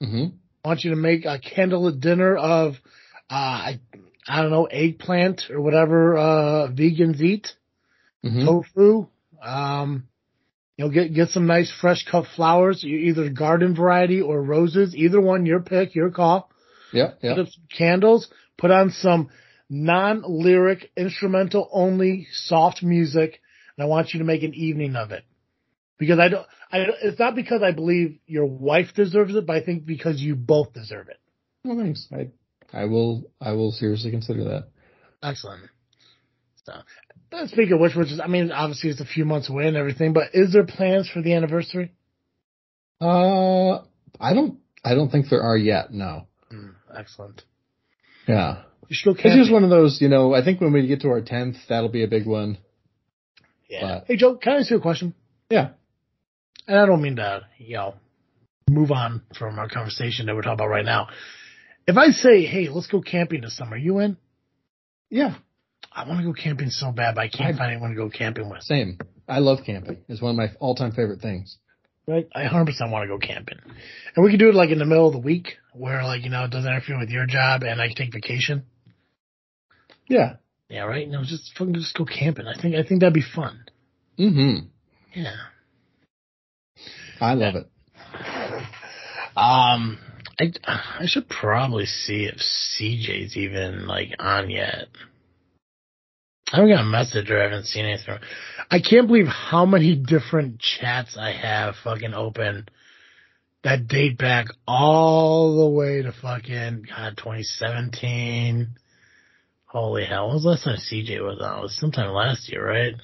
Mm-hmm. 0.02 0.36
I 0.64 0.68
want 0.68 0.84
you 0.84 0.90
to 0.90 0.96
make 0.96 1.24
a 1.24 1.38
candlelit 1.38 2.00
dinner 2.00 2.36
of 2.36 2.74
uh, 3.30 3.34
I 3.34 3.80
I 4.26 4.42
don't 4.42 4.50
know 4.50 4.64
eggplant 4.64 5.42
or 5.50 5.60
whatever 5.60 6.16
uh, 6.16 6.68
vegans 6.68 7.20
eat, 7.20 7.48
mm-hmm. 8.24 8.44
tofu. 8.44 9.06
Um, 9.42 10.08
you 10.76 10.84
know, 10.84 10.90
get 10.90 11.14
get 11.14 11.28
some 11.28 11.46
nice 11.46 11.72
fresh 11.80 12.04
cut 12.10 12.24
flowers, 12.34 12.84
either 12.84 13.30
garden 13.30 13.76
variety 13.76 14.20
or 14.20 14.42
roses. 14.42 14.96
Either 14.96 15.20
one, 15.20 15.46
your 15.46 15.60
pick, 15.60 15.94
your 15.94 16.10
call. 16.10 16.50
Yeah, 16.92 17.12
yeah. 17.22 17.34
Put 17.34 17.42
up 17.42 17.48
some 17.48 17.64
candles. 17.76 18.28
Put 18.58 18.70
on 18.70 18.90
some 18.90 19.30
non-lyric, 19.74 20.90
instrumental 20.96 21.68
only, 21.72 22.26
soft 22.32 22.82
music, 22.82 23.40
and 23.76 23.84
I 23.84 23.88
want 23.88 24.14
you 24.14 24.20
to 24.20 24.24
make 24.24 24.42
an 24.42 24.54
evening 24.54 24.94
of 24.94 25.10
it. 25.10 25.24
Because 25.98 26.18
I 26.18 26.28
don't, 26.28 26.46
I, 26.70 26.86
it's 27.02 27.18
not 27.18 27.34
because 27.34 27.62
I 27.62 27.72
believe 27.72 28.18
your 28.26 28.46
wife 28.46 28.94
deserves 28.94 29.34
it, 29.34 29.46
but 29.46 29.56
I 29.56 29.64
think 29.64 29.84
because 29.84 30.20
you 30.20 30.36
both 30.36 30.72
deserve 30.72 31.08
it. 31.08 31.18
Well, 31.64 31.78
thanks. 31.78 32.08
I, 32.12 32.30
I 32.72 32.84
will, 32.84 33.24
I 33.40 33.52
will 33.52 33.72
seriously 33.72 34.10
consider 34.10 34.44
that. 34.44 34.68
Excellent. 35.22 35.62
So, 36.64 36.72
speaking 37.46 37.74
of 37.74 37.80
which, 37.80 37.94
which 37.94 38.12
is, 38.12 38.20
I 38.20 38.26
mean, 38.26 38.52
obviously 38.52 38.90
it's 38.90 39.00
a 39.00 39.06
few 39.06 39.24
months 39.24 39.50
away 39.50 39.66
and 39.66 39.76
everything, 39.76 40.12
but 40.12 40.34
is 40.34 40.52
there 40.52 40.64
plans 40.64 41.08
for 41.08 41.20
the 41.20 41.34
anniversary? 41.34 41.92
Uh, 43.00 43.78
I 44.20 44.34
don't, 44.34 44.58
I 44.84 44.94
don't 44.94 45.10
think 45.10 45.26
there 45.30 45.42
are 45.42 45.56
yet. 45.56 45.92
No. 45.92 46.26
Mm, 46.52 46.74
excellent. 46.96 47.42
Yeah. 48.28 48.62
You 48.88 48.96
should 48.96 49.16
go 49.16 49.22
It's 49.22 49.36
just 49.36 49.52
one 49.52 49.64
of 49.64 49.70
those, 49.70 50.00
you 50.00 50.08
know, 50.08 50.34
I 50.34 50.44
think 50.44 50.60
when 50.60 50.72
we 50.72 50.86
get 50.86 51.00
to 51.02 51.08
our 51.08 51.20
10th, 51.20 51.56
that'll 51.68 51.88
be 51.88 52.04
a 52.04 52.08
big 52.08 52.26
one. 52.26 52.58
Yeah. 53.68 53.80
But, 53.80 54.04
hey, 54.06 54.16
Joe, 54.16 54.36
can 54.36 54.52
I 54.52 54.56
ask 54.58 54.70
you 54.70 54.76
a 54.76 54.80
question? 54.80 55.14
Yeah. 55.50 55.70
And 56.66 56.78
I 56.78 56.86
don't 56.86 57.02
mean 57.02 57.16
to, 57.16 57.46
you 57.58 57.76
know, 57.76 57.94
move 58.68 58.90
on 58.90 59.22
from 59.38 59.58
our 59.58 59.68
conversation 59.68 60.26
that 60.26 60.34
we're 60.34 60.42
talking 60.42 60.54
about 60.54 60.68
right 60.68 60.84
now. 60.84 61.08
If 61.86 61.96
I 61.96 62.08
say, 62.08 62.44
hey, 62.44 62.68
let's 62.68 62.86
go 62.86 63.00
camping 63.00 63.42
this 63.42 63.56
summer, 63.56 63.76
you 63.76 63.98
in? 63.98 64.16
Yeah. 65.10 65.34
I 65.92 66.08
want 66.08 66.20
to 66.20 66.26
go 66.26 66.32
camping 66.32 66.70
so 66.70 66.90
bad, 66.90 67.14
but 67.14 67.22
I 67.22 67.28
can't 67.28 67.54
I, 67.54 67.58
find 67.58 67.72
anyone 67.72 67.90
to 67.90 67.96
go 67.96 68.10
camping 68.10 68.48
with. 68.48 68.62
Same. 68.62 68.98
I 69.28 69.38
love 69.38 69.60
camping. 69.64 69.98
It's 70.08 70.20
one 70.20 70.30
of 70.30 70.36
my 70.36 70.48
all-time 70.60 70.92
favorite 70.92 71.20
things. 71.20 71.58
Right? 72.06 72.26
I 72.34 72.44
100% 72.44 72.90
want 72.90 73.04
to 73.04 73.08
go 73.08 73.18
camping. 73.18 73.58
And 74.14 74.24
we 74.24 74.30
could 74.30 74.40
do 74.40 74.48
it 74.48 74.54
like 74.54 74.70
in 74.70 74.78
the 74.78 74.84
middle 74.84 75.06
of 75.06 75.12
the 75.12 75.20
week 75.20 75.56
where 75.72 76.02
like, 76.04 76.24
you 76.24 76.30
know, 76.30 76.44
it 76.44 76.50
doesn't 76.50 76.70
interfere 76.70 76.98
with 76.98 77.10
your 77.10 77.26
job 77.26 77.62
and 77.62 77.80
I 77.80 77.88
can 77.88 77.96
take 77.96 78.12
vacation. 78.12 78.64
Yeah. 80.06 80.36
Yeah, 80.68 80.84
right? 80.84 81.08
No, 81.08 81.22
just 81.24 81.52
fucking 81.56 81.74
just 81.74 81.96
go 81.96 82.04
camping. 82.04 82.46
I 82.46 82.60
think 82.60 82.74
I 82.74 82.82
think 82.82 83.00
that'd 83.00 83.14
be 83.14 83.22
fun. 83.22 83.64
Mm-hmm. 84.18 84.66
Yeah. 85.14 85.36
I 87.20 87.34
love 87.34 87.54
it. 87.54 87.66
Um 89.36 89.98
I 90.38 90.52
I 90.66 91.06
should 91.06 91.28
probably 91.28 91.86
see 91.86 92.24
if 92.24 92.36
CJ's 92.36 93.36
even 93.36 93.86
like 93.86 94.10
on 94.18 94.50
yet. 94.50 94.88
I 96.52 96.56
haven't 96.58 96.70
got 96.70 96.82
a 96.82 96.84
message 96.84 97.30
or 97.30 97.40
I 97.40 97.44
haven't 97.44 97.64
seen 97.64 97.84
anything. 97.84 98.18
I 98.70 98.80
can't 98.80 99.06
believe 99.06 99.26
how 99.26 99.66
many 99.66 99.96
different 99.96 100.60
chats 100.60 101.16
I 101.18 101.32
have 101.32 101.74
fucking 101.82 102.14
open 102.14 102.68
that 103.64 103.88
date 103.88 104.18
back 104.18 104.46
all 104.68 105.56
the 105.58 105.74
way 105.74 106.02
to 106.02 106.12
fucking 106.12 106.86
God 106.88 107.16
2017. 107.16 108.76
Holy 109.74 110.04
hell! 110.04 110.26
When 110.26 110.34
was 110.34 110.44
the 110.44 110.50
last 110.50 110.62
time 110.62 110.76
CJ 110.76 111.20
was 111.20 111.40
on? 111.42 111.58
It 111.58 111.62
was 111.62 111.76
sometime 111.76 112.12
last 112.12 112.48
year, 112.48 112.64
right? 112.64 112.94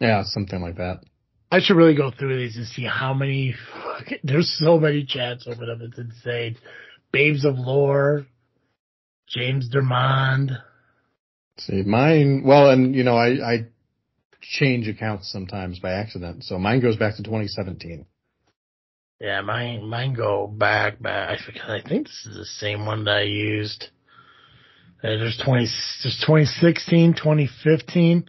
Yeah, 0.00 0.22
something 0.24 0.62
like 0.62 0.78
that. 0.78 1.00
I 1.52 1.60
should 1.60 1.76
really 1.76 1.94
go 1.94 2.10
through 2.10 2.38
these 2.38 2.56
and 2.56 2.66
see 2.66 2.86
how 2.86 3.12
many. 3.12 3.54
There's 4.24 4.56
so 4.58 4.80
many 4.80 5.04
chats 5.04 5.46
over 5.46 5.66
them. 5.66 5.82
It's 5.82 5.98
insane. 5.98 6.56
Babes 7.12 7.44
of 7.44 7.58
Lore, 7.58 8.24
James 9.28 9.68
Dermond. 9.70 10.56
See, 11.58 11.82
mine. 11.82 12.42
Well, 12.42 12.70
and 12.70 12.94
you 12.94 13.04
know, 13.04 13.18
I 13.18 13.28
I 13.28 13.66
change 14.40 14.88
accounts 14.88 15.30
sometimes 15.30 15.78
by 15.78 15.90
accident, 15.90 16.44
so 16.44 16.58
mine 16.58 16.80
goes 16.80 16.96
back 16.96 17.16
to 17.16 17.22
2017. 17.22 18.06
Yeah, 19.20 19.42
mine 19.42 19.86
mine 19.86 20.14
go 20.14 20.46
back 20.46 21.02
back. 21.02 21.38
I. 21.66 21.76
I 21.76 21.82
think 21.86 22.06
this 22.06 22.26
is 22.30 22.34
the 22.34 22.46
same 22.46 22.86
one 22.86 23.04
that 23.04 23.18
I 23.18 23.22
used. 23.24 23.90
Uh, 25.02 25.16
there's 25.16 25.40
20, 25.42 25.60
there's 26.02 26.22
2016, 26.26 27.14
2015. 27.14 28.28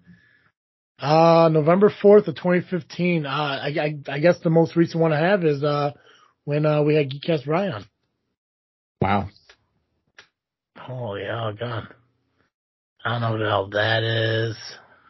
Uh, 1.00 1.50
November 1.52 1.90
4th 1.90 2.28
of 2.28 2.36
2015. 2.36 3.26
Uh, 3.26 3.30
I, 3.30 3.68
I, 3.68 3.96
I 4.08 4.20
guess 4.20 4.40
the 4.42 4.50
most 4.50 4.76
recent 4.76 5.02
one 5.02 5.12
I 5.12 5.20
have 5.20 5.44
is, 5.44 5.64
uh, 5.64 5.92
when, 6.46 6.66
uh, 6.66 6.84
we 6.84 6.96
had 6.96 7.10
Geekcast 7.10 7.46
Ryan. 7.46 7.84
Wow. 9.02 9.30
Holy 10.78 11.24
hell, 11.26 11.54
God. 11.54 11.88
I 13.04 13.12
don't 13.12 13.22
know 13.22 13.32
what 13.32 13.40
the 13.40 13.50
hell 13.50 13.70
that 13.72 14.04
is. 14.04 14.58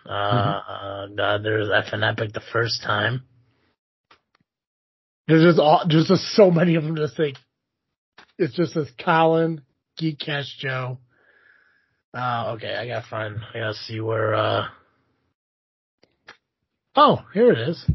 Uh, 0.05 0.09
mm-hmm. 0.09 1.15
God, 1.15 1.43
there's 1.43 1.69
F 1.69 1.93
and 1.93 2.03
Epic 2.03 2.33
the 2.33 2.41
first 2.51 2.81
time. 2.83 3.23
There's 5.27 5.43
just 5.43 5.59
all, 5.59 5.85
there's 5.87 6.07
just 6.07 6.23
so 6.35 6.49
many 6.49 6.75
of 6.75 6.83
them 6.83 6.95
to 6.95 7.07
think. 7.07 7.37
It's 8.37 8.55
just 8.55 8.73
this 8.73 8.89
Colin, 9.03 9.61
Geekcast 10.01 10.57
Joe, 10.57 10.97
uh, 12.13 12.53
okay, 12.55 12.75
I 12.75 12.87
gotta 12.87 13.05
find, 13.09 13.37
I 13.53 13.59
gotta 13.59 13.73
see 13.73 13.99
where, 13.99 14.35
uh, 14.35 14.67
oh, 16.95 17.19
here 17.33 17.51
it 17.51 17.69
is. 17.69 17.89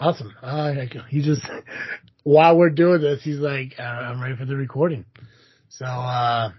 Awesome. 0.00 0.32
Uh, 0.42 0.72
he 1.08 1.22
just, 1.22 1.42
while 2.22 2.56
we're 2.56 2.70
doing 2.70 3.00
this, 3.00 3.22
he's 3.22 3.38
like, 3.38 3.74
uh, 3.78 3.82
I'm 3.82 4.22
ready 4.22 4.36
for 4.36 4.44
the 4.44 4.56
recording. 4.56 5.04
So, 5.70 5.84
uh, 5.86 6.50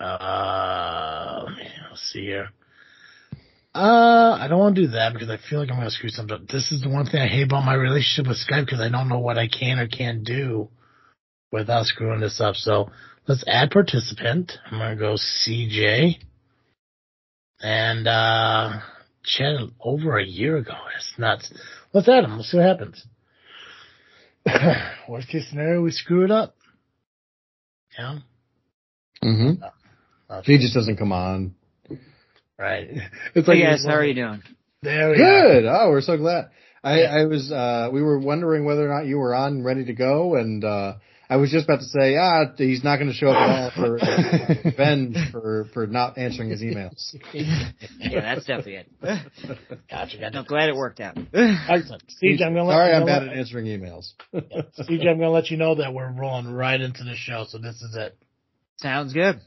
uh, 0.00 1.44
let's 1.90 2.12
see 2.12 2.26
here. 2.26 2.48
Uh, 3.74 4.36
I 4.40 4.46
don't 4.48 4.58
want 4.58 4.76
to 4.76 4.82
do 4.82 4.88
that 4.88 5.12
because 5.12 5.30
I 5.30 5.38
feel 5.48 5.60
like 5.60 5.70
I'm 5.70 5.76
going 5.76 5.88
to 5.88 5.94
screw 5.94 6.08
something 6.08 6.34
up. 6.34 6.48
This 6.48 6.72
is 6.72 6.82
the 6.82 6.88
one 6.88 7.06
thing 7.06 7.20
I 7.20 7.28
hate 7.28 7.44
about 7.44 7.64
my 7.64 7.74
relationship 7.74 8.28
with 8.28 8.38
Skype 8.38 8.64
because 8.64 8.80
I 8.80 8.88
don't 8.88 9.08
know 9.08 9.20
what 9.20 9.38
I 9.38 9.46
can 9.48 9.78
or 9.78 9.86
can't 9.86 10.24
do 10.24 10.68
without 11.52 11.86
screwing 11.86 12.20
this 12.20 12.40
up. 12.40 12.56
So 12.56 12.90
let's 13.28 13.44
add 13.46 13.70
participant. 13.70 14.52
I'm 14.70 14.78
going 14.78 14.96
to 14.96 15.00
go 15.00 15.14
CJ. 15.14 16.14
And, 17.60 18.06
uh, 18.08 18.80
chatted 19.24 19.70
over 19.80 20.16
a 20.18 20.24
year 20.24 20.56
ago. 20.56 20.74
It's 20.96 21.12
nuts. 21.18 21.52
Let's 21.92 22.08
add 22.08 22.24
him. 22.24 22.36
Let's 22.36 22.50
see 22.50 22.56
what 22.56 22.66
happens. 22.66 23.04
Worst 25.08 25.28
case 25.28 25.48
scenario, 25.50 25.82
we 25.82 25.90
screw 25.90 26.24
it 26.24 26.30
up. 26.30 26.54
Yeah. 27.98 28.18
Mm-hmm. 29.22 29.62
Uh, 30.30 30.42
He 30.44 30.58
just 30.58 30.74
doesn't 30.74 30.96
come 30.96 31.12
on. 31.12 31.54
right. 32.58 32.88
Hey 32.88 33.02
It's 33.34 33.48
like 33.48 33.60
guys, 33.62 33.84
how 33.84 33.94
are 33.94 34.04
you 34.04 34.14
doing? 34.14 34.42
There 34.82 35.10
we 35.10 35.20
are. 35.22 35.60
Good. 35.60 35.64
Oh, 35.66 35.90
we're 35.90 36.00
so 36.00 36.16
glad. 36.16 36.50
I, 36.84 37.00
Yeah. 37.00 37.14
I 37.16 37.24
was, 37.24 37.50
uh, 37.50 37.88
we 37.92 38.02
were 38.02 38.18
wondering 38.20 38.64
whether 38.64 38.88
or 38.88 38.94
not 38.94 39.06
you 39.08 39.18
were 39.18 39.34
on 39.34 39.64
ready 39.64 39.84
to 39.86 39.92
go. 39.92 40.36
And, 40.36 40.64
uh, 40.64 40.94
I 41.30 41.36
was 41.36 41.50
just 41.50 41.64
about 41.66 41.80
to 41.80 41.84
say, 41.86 42.16
ah, 42.16 42.44
he's 42.56 42.82
not 42.82 42.96
going 42.96 43.08
to 43.08 43.14
show 43.14 43.28
up 43.28 43.36
at 43.36 43.50
all 43.50 43.70
for 43.76 43.92
revenge 44.64 45.16
for, 45.30 45.66
for 45.74 45.86
not 45.86 46.16
answering 46.16 46.50
his 46.50 46.62
emails. 46.62 47.14
Yeah, 48.00 48.20
that's 48.22 48.46
definitely 48.46 48.76
it. 48.76 48.88
Gotcha. 49.90 50.24
I'm 50.24 50.32
Gotcha. 50.32 50.44
glad 50.48 50.68
it 50.70 50.76
worked 50.76 51.00
out. 51.00 51.18
Excellent. 51.34 52.02
CJ, 52.22 52.42
I'm 52.42 52.54
gonna 52.54 52.64
let, 52.64 52.74
Sorry, 52.74 52.92
I'm 52.94 53.02
I'm 53.02 53.06
bad 53.06 53.22
let- 53.24 53.32
at 53.32 53.36
answering 53.38 53.66
emails. 53.66 54.12
CJ, 54.34 55.06
I'm 55.06 55.18
gonna 55.18 55.30
let 55.30 55.50
you 55.50 55.56
know 55.58 55.74
that 55.76 55.92
we're 55.92 56.10
rolling 56.10 56.52
right 56.52 56.80
into 56.80 57.04
the 57.04 57.14
show, 57.14 57.44
so 57.48 57.58
this 57.58 57.82
is 57.82 57.94
it. 57.96 58.16
Sounds 58.76 59.12
good. 59.12 59.40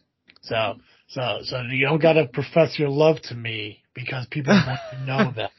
So, 0.44 0.76
so, 1.08 1.39
so 1.44 1.62
you 1.72 1.86
don't 1.88 2.02
gotta 2.02 2.28
profess 2.28 2.78
your 2.78 2.89
love 2.89 3.22
to 3.24 3.36
me 3.36 3.82
because 3.96 4.28
people 4.30 4.54
want 4.54 4.80
to 4.91 5.06
know 5.06 5.34
that. 5.36 5.52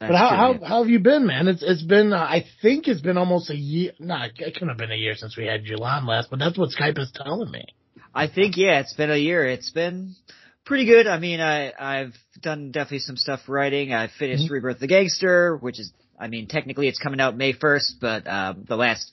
That's 0.00 0.12
But 0.12 0.18
how, 0.18 0.52
true, 0.52 0.60
how, 0.60 0.66
how 0.66 0.82
have 0.82 0.90
you 0.90 0.98
been, 0.98 1.26
man? 1.26 1.46
It's, 1.46 1.62
it's 1.62 1.82
been, 1.82 2.12
uh, 2.12 2.16
I 2.16 2.46
think 2.62 2.88
it's 2.88 3.02
been 3.02 3.18
almost 3.18 3.50
a 3.50 3.54
year. 3.56 3.92
Nah, 3.98 4.24
it 4.24 4.54
couldn't 4.54 4.68
have 4.68 4.78
been 4.78 4.90
a 4.90 4.96
year 4.96 5.14
since 5.14 5.36
we 5.36 5.46
had 5.46 5.60
on 5.82 6.06
last, 6.06 6.30
but 6.30 6.38
that's 6.38 6.56
what 6.58 6.70
Skype 6.70 6.98
is 6.98 7.12
telling 7.14 7.50
me. 7.50 7.66
I 8.14 8.26
think 8.26 8.56
yeah, 8.56 8.80
it's 8.80 8.94
been 8.94 9.10
a 9.10 9.16
year. 9.16 9.46
It's 9.46 9.70
been 9.70 10.16
pretty 10.64 10.86
good. 10.86 11.06
I 11.06 11.18
mean, 11.18 11.40
I 11.40 11.72
I've 11.78 12.14
done 12.40 12.72
definitely 12.72 13.00
some 13.00 13.16
stuff 13.16 13.40
writing. 13.46 13.92
I 13.92 14.08
finished 14.18 14.44
Mm-hmm. 14.44 14.54
Rebirth 14.54 14.80
the 14.80 14.88
Gangster, 14.88 15.56
which 15.56 15.78
is 15.78 15.92
I 16.18 16.28
mean, 16.28 16.48
technically 16.48 16.86
it's 16.86 16.98
coming 16.98 17.18
out 17.18 17.36
May 17.36 17.54
1st, 17.54 17.92
but 18.00 18.26
um, 18.26 18.64
the 18.68 18.76
last 18.76 19.10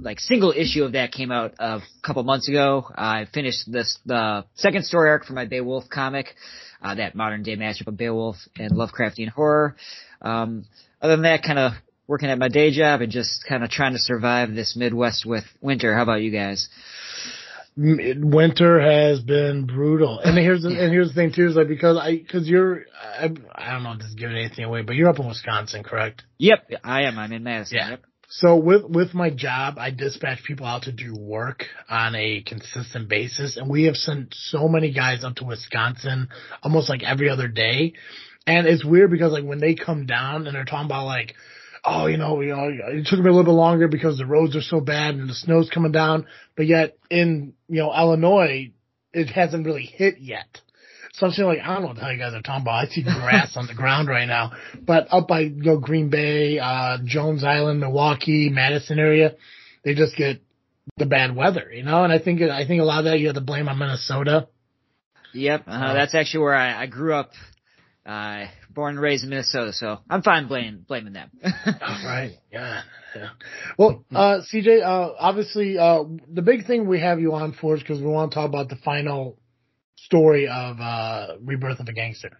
like 0.00 0.18
single 0.18 0.52
issue 0.56 0.84
of 0.84 0.92
that 0.92 1.12
came 1.12 1.30
out 1.30 1.54
a 1.58 1.80
couple 2.02 2.22
months 2.22 2.48
ago. 2.48 2.86
I 2.94 3.26
finished 3.34 3.70
this 3.70 3.98
the 4.06 4.44
second 4.54 4.84
story 4.84 5.10
arc 5.10 5.24
for 5.26 5.34
my 5.34 5.44
Beowulf 5.44 5.90
comic, 5.90 6.34
uh, 6.82 6.94
that 6.94 7.14
modern 7.14 7.42
day 7.42 7.56
mashup 7.56 7.86
of 7.86 7.96
Beowulf 7.96 8.36
and 8.56 8.72
Lovecraftian 8.72 9.28
horror. 9.28 9.76
Um, 10.20 10.64
other 11.00 11.14
than 11.14 11.22
that, 11.22 11.42
kind 11.42 11.58
of 11.58 11.72
working 12.06 12.30
at 12.30 12.38
my 12.38 12.48
day 12.48 12.70
job 12.70 13.02
and 13.02 13.12
just 13.12 13.44
kind 13.48 13.62
of 13.62 13.70
trying 13.70 13.92
to 13.92 13.98
survive 13.98 14.54
this 14.54 14.74
Midwest 14.76 15.24
with 15.24 15.44
winter. 15.60 15.94
How 15.94 16.02
about 16.02 16.22
you 16.22 16.30
guys? 16.30 16.68
Winter 17.76 18.80
has 18.80 19.20
been 19.20 19.66
brutal, 19.66 20.18
and 20.18 20.36
here's 20.36 20.62
the, 20.62 20.68
and 20.80 20.92
here's 20.92 21.08
the 21.08 21.14
thing 21.14 21.32
too 21.32 21.46
is 21.46 21.54
like 21.54 21.68
because 21.68 21.96
I 21.96 22.16
because 22.16 22.48
you're 22.48 22.86
I, 23.00 23.30
I 23.54 23.72
don't 23.72 23.84
know 23.84 23.92
if 23.92 23.98
this 23.98 24.08
is 24.08 24.14
giving 24.14 24.36
anything 24.36 24.64
away, 24.64 24.82
but 24.82 24.96
you're 24.96 25.08
up 25.08 25.20
in 25.20 25.28
Wisconsin, 25.28 25.84
correct? 25.84 26.24
Yep, 26.38 26.70
I 26.82 27.02
am. 27.02 27.18
I'm 27.18 27.32
in 27.32 27.44
Madison. 27.44 27.78
Yeah. 27.78 27.90
Yep. 27.90 28.02
So 28.30 28.56
with 28.56 28.82
with 28.84 29.14
my 29.14 29.30
job, 29.30 29.78
I 29.78 29.90
dispatch 29.90 30.42
people 30.42 30.66
out 30.66 30.82
to 30.82 30.92
do 30.92 31.14
work 31.16 31.66
on 31.88 32.16
a 32.16 32.42
consistent 32.42 33.08
basis, 33.08 33.56
and 33.56 33.70
we 33.70 33.84
have 33.84 33.96
sent 33.96 34.34
so 34.34 34.66
many 34.66 34.92
guys 34.92 35.22
up 35.22 35.36
to 35.36 35.44
Wisconsin 35.44 36.28
almost 36.64 36.88
like 36.88 37.04
every 37.04 37.30
other 37.30 37.48
day. 37.48 37.94
And 38.48 38.66
it's 38.66 38.84
weird 38.84 39.10
because 39.10 39.32
like 39.32 39.44
when 39.44 39.60
they 39.60 39.74
come 39.74 40.06
down 40.06 40.46
and 40.46 40.54
they're 40.56 40.64
talking 40.64 40.86
about 40.86 41.04
like, 41.06 41.34
oh, 41.84 42.06
you 42.06 42.16
know, 42.16 42.40
you 42.40 42.54
know, 42.54 42.68
it 42.70 43.06
took 43.06 43.18
me 43.20 43.28
a 43.28 43.32
little 43.32 43.44
bit 43.44 43.50
longer 43.52 43.88
because 43.88 44.18
the 44.18 44.26
roads 44.26 44.56
are 44.56 44.62
so 44.62 44.80
bad 44.80 45.14
and 45.14 45.28
the 45.28 45.34
snow's 45.34 45.70
coming 45.70 45.92
down, 45.92 46.26
but 46.56 46.66
yet 46.66 46.96
in 47.10 47.52
you 47.68 47.80
know 47.80 47.92
Illinois, 47.94 48.72
it 49.12 49.28
hasn't 49.28 49.66
really 49.66 49.84
hit 49.84 50.18
yet. 50.18 50.60
So 51.12 51.26
I'm 51.26 51.32
saying 51.32 51.48
like, 51.48 51.58
I 51.60 51.72
don't 51.74 51.82
know 51.82 51.88
what 51.88 51.96
the 51.96 52.02
hell 52.02 52.12
you 52.12 52.18
guys 52.18 52.34
are 52.34 52.42
talking 52.42 52.62
about. 52.62 52.84
I 52.84 52.86
see 52.86 53.02
grass 53.02 53.56
on 53.56 53.66
the 53.66 53.74
ground 53.74 54.08
right 54.08 54.26
now. 54.26 54.52
But 54.80 55.08
up 55.10 55.26
by, 55.26 55.40
you 55.40 55.50
know, 55.62 55.78
Green 55.78 56.10
Bay, 56.10 56.58
uh, 56.60 56.98
Jones 57.04 57.42
Island, 57.42 57.80
Milwaukee, 57.80 58.50
Madison 58.50 58.98
area, 59.00 59.34
they 59.84 59.94
just 59.94 60.16
get 60.16 60.40
the 60.96 61.06
bad 61.06 61.34
weather, 61.34 61.72
you 61.72 61.82
know? 61.82 62.04
And 62.04 62.12
I 62.12 62.18
think, 62.20 62.40
I 62.42 62.66
think 62.66 62.80
a 62.80 62.84
lot 62.84 63.00
of 63.00 63.04
that 63.06 63.18
you 63.18 63.26
have 63.26 63.34
to 63.34 63.40
blame 63.40 63.68
on 63.68 63.78
Minnesota. 63.78 64.46
Yep. 65.34 65.64
Uh, 65.66 65.88
So- 65.88 65.94
that's 65.94 66.14
actually 66.14 66.40
where 66.44 66.54
I, 66.54 66.82
I 66.82 66.86
grew 66.86 67.14
up. 67.14 67.32
Uh, 68.08 68.46
born 68.70 68.94
and 68.94 69.02
raised 69.02 69.22
in 69.22 69.28
Minnesota, 69.28 69.70
so 69.74 69.98
I'm 70.08 70.22
fine 70.22 70.48
blaming 70.48 70.86
blaming 70.88 71.12
them. 71.12 71.30
Right. 71.44 72.38
Yeah. 72.50 72.80
yeah. 73.14 73.28
Well, 73.76 74.02
uh, 74.14 74.40
CJ, 74.50 74.82
uh, 74.82 75.12
obviously, 75.18 75.76
uh, 75.76 76.04
the 76.26 76.40
big 76.40 76.66
thing 76.66 76.88
we 76.88 77.00
have 77.00 77.20
you 77.20 77.34
on 77.34 77.52
for 77.52 77.74
is 77.74 77.82
because 77.82 78.00
we 78.00 78.06
want 78.06 78.30
to 78.30 78.34
talk 78.34 78.48
about 78.48 78.70
the 78.70 78.76
final 78.76 79.38
story 79.96 80.48
of, 80.48 80.80
uh, 80.80 81.34
Rebirth 81.42 81.80
of 81.80 81.88
a 81.88 81.92
Gangster. 81.92 82.38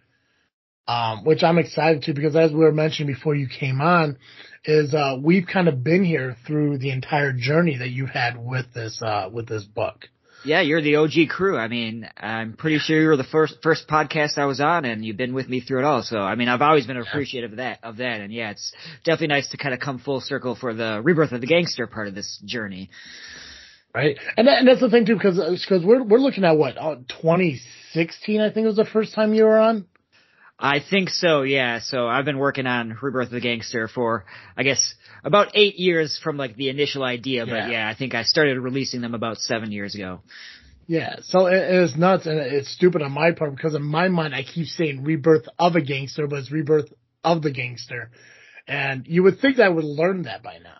Um, 0.87 1.23
which 1.23 1.43
I'm 1.43 1.59
excited 1.59 2.01
to 2.03 2.13
because 2.15 2.35
as 2.35 2.51
we 2.51 2.57
were 2.57 2.71
mentioning 2.71 3.13
before 3.13 3.35
you 3.35 3.47
came 3.47 3.79
on, 3.79 4.17
is, 4.65 4.95
uh, 4.95 5.17
we've 5.21 5.45
kind 5.45 5.67
of 5.67 5.83
been 5.83 6.03
here 6.03 6.35
through 6.47 6.79
the 6.79 6.89
entire 6.89 7.31
journey 7.31 7.77
that 7.77 7.89
you 7.91 8.07
had 8.07 8.43
with 8.43 8.73
this, 8.73 8.99
uh, 9.03 9.29
with 9.31 9.47
this 9.47 9.65
book. 9.65 10.09
Yeah, 10.45 10.61
you're 10.61 10.81
the 10.81 10.95
OG 10.95 11.29
crew. 11.29 11.57
I 11.57 11.67
mean, 11.67 12.09
I'm 12.17 12.53
pretty 12.53 12.79
sure 12.79 12.99
you 13.01 13.07
were 13.09 13.17
the 13.17 13.23
first 13.25 13.57
first 13.61 13.87
podcast 13.87 14.37
I 14.37 14.45
was 14.45 14.61
on, 14.61 14.85
and 14.85 15.03
you've 15.03 15.17
been 15.17 15.33
with 15.33 15.49
me 15.49 15.59
through 15.59 15.79
it 15.79 15.85
all. 15.85 16.01
So, 16.01 16.17
I 16.17 16.35
mean, 16.35 16.47
I've 16.47 16.61
always 16.61 16.87
been 16.87 16.97
appreciative 16.97 17.51
of 17.51 17.57
that. 17.57 17.79
Of 17.83 17.97
that, 17.97 18.21
and 18.21 18.31
yeah, 18.31 18.51
it's 18.51 18.71
definitely 19.03 19.27
nice 19.27 19.49
to 19.49 19.57
kind 19.57 19.73
of 19.73 19.79
come 19.79 19.99
full 19.99 20.21
circle 20.21 20.55
for 20.55 20.73
the 20.73 21.01
rebirth 21.03 21.33
of 21.33 21.41
the 21.41 21.47
gangster 21.47 21.87
part 21.87 22.07
of 22.07 22.15
this 22.15 22.41
journey. 22.45 22.89
Right. 23.93 24.17
And 24.37 24.47
that, 24.47 24.59
and 24.59 24.67
that's 24.67 24.81
the 24.81 24.89
thing 24.89 25.05
too, 25.05 25.15
because, 25.15 25.37
because 25.37 25.83
we're, 25.83 26.03
we're 26.03 26.19
looking 26.19 26.43
at 26.43 26.57
what, 26.57 26.77
uh, 26.77 26.95
2016, 27.07 28.39
I 28.39 28.51
think 28.51 28.67
was 28.67 28.75
the 28.75 28.85
first 28.85 29.15
time 29.15 29.33
you 29.33 29.45
were 29.45 29.57
on. 29.57 29.85
I 30.59 30.79
think 30.81 31.09
so. 31.09 31.43
Yeah. 31.43 31.79
So 31.79 32.07
I've 32.07 32.25
been 32.25 32.37
working 32.37 32.67
on 32.67 32.97
rebirth 33.01 33.27
of 33.27 33.31
the 33.31 33.39
gangster 33.39 33.87
for, 33.87 34.25
I 34.57 34.63
guess, 34.63 34.93
about 35.23 35.51
eight 35.53 35.75
years 35.75 36.19
from 36.21 36.37
like 36.37 36.55
the 36.55 36.69
initial 36.69 37.03
idea. 37.03 37.45
Yeah. 37.45 37.53
But 37.53 37.71
yeah, 37.71 37.89
I 37.89 37.95
think 37.95 38.13
I 38.13 38.23
started 38.23 38.59
releasing 38.59 39.01
them 39.01 39.13
about 39.13 39.37
seven 39.37 39.71
years 39.71 39.95
ago. 39.95 40.21
Yeah, 40.87 41.17
so 41.21 41.45
it, 41.45 41.53
it's 41.53 41.95
nuts 41.95 42.25
and 42.25 42.39
it's 42.39 42.71
stupid 42.71 43.03
on 43.03 43.11
my 43.11 43.31
part 43.31 43.55
because 43.55 43.75
in 43.75 43.83
my 43.83 44.07
mind 44.07 44.33
I 44.33 44.41
keep 44.41 44.65
saying 44.65 45.03
rebirth 45.03 45.47
of 45.59 45.75
a 45.75 45.81
gangster, 45.81 46.25
but 46.25 46.39
it's 46.39 46.51
rebirth 46.51 46.91
of 47.23 47.43
the 47.43 47.51
gangster. 47.51 48.09
And 48.67 49.05
you 49.07 49.21
would 49.21 49.39
think 49.39 49.57
that 49.57 49.67
I 49.67 49.69
would 49.69 49.85
learn 49.85 50.23
that 50.23 50.41
by 50.41 50.57
now. 50.57 50.79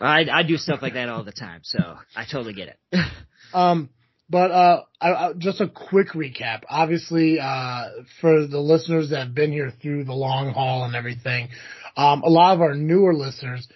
I 0.00 0.26
I 0.28 0.42
do 0.42 0.56
stuff 0.56 0.82
like 0.82 0.94
that 0.94 1.08
all 1.08 1.22
the 1.22 1.32
time, 1.32 1.60
so 1.62 1.96
I 2.16 2.24
totally 2.30 2.54
get 2.54 2.68
it. 2.68 3.00
Um, 3.52 3.90
but 4.34 4.50
uh, 4.50 4.82
I, 5.00 5.10
I, 5.12 5.32
just 5.38 5.60
a 5.60 5.68
quick 5.68 6.08
recap. 6.08 6.62
Obviously, 6.68 7.38
uh, 7.38 7.84
for 8.20 8.48
the 8.48 8.58
listeners 8.58 9.10
that 9.10 9.26
have 9.26 9.32
been 9.32 9.52
here 9.52 9.72
through 9.80 10.02
the 10.02 10.12
long 10.12 10.52
haul 10.52 10.82
and 10.82 10.96
everything, 10.96 11.50
um, 11.96 12.24
a 12.24 12.28
lot 12.28 12.52
of 12.54 12.60
our 12.60 12.74
newer 12.74 13.14
listeners 13.14 13.68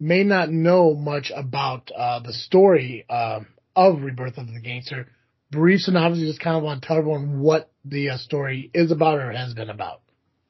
may 0.00 0.24
not 0.24 0.48
know 0.50 0.94
much 0.94 1.30
about 1.36 1.90
uh, 1.94 2.20
the 2.20 2.32
story 2.32 3.04
uh, 3.10 3.40
of 3.76 4.00
Rebirth 4.00 4.38
of 4.38 4.46
the 4.46 4.58
Gangster. 4.58 5.06
Brief 5.50 5.80
synopsis, 5.80 6.26
just 6.26 6.40
kind 6.40 6.56
of 6.56 6.62
want 6.62 6.80
to 6.80 6.88
tell 6.88 6.96
everyone 6.96 7.40
what 7.40 7.70
the 7.84 8.08
uh, 8.08 8.16
story 8.16 8.70
is 8.72 8.90
about 8.92 9.18
or 9.18 9.32
has 9.32 9.52
been 9.52 9.68
about. 9.68 10.00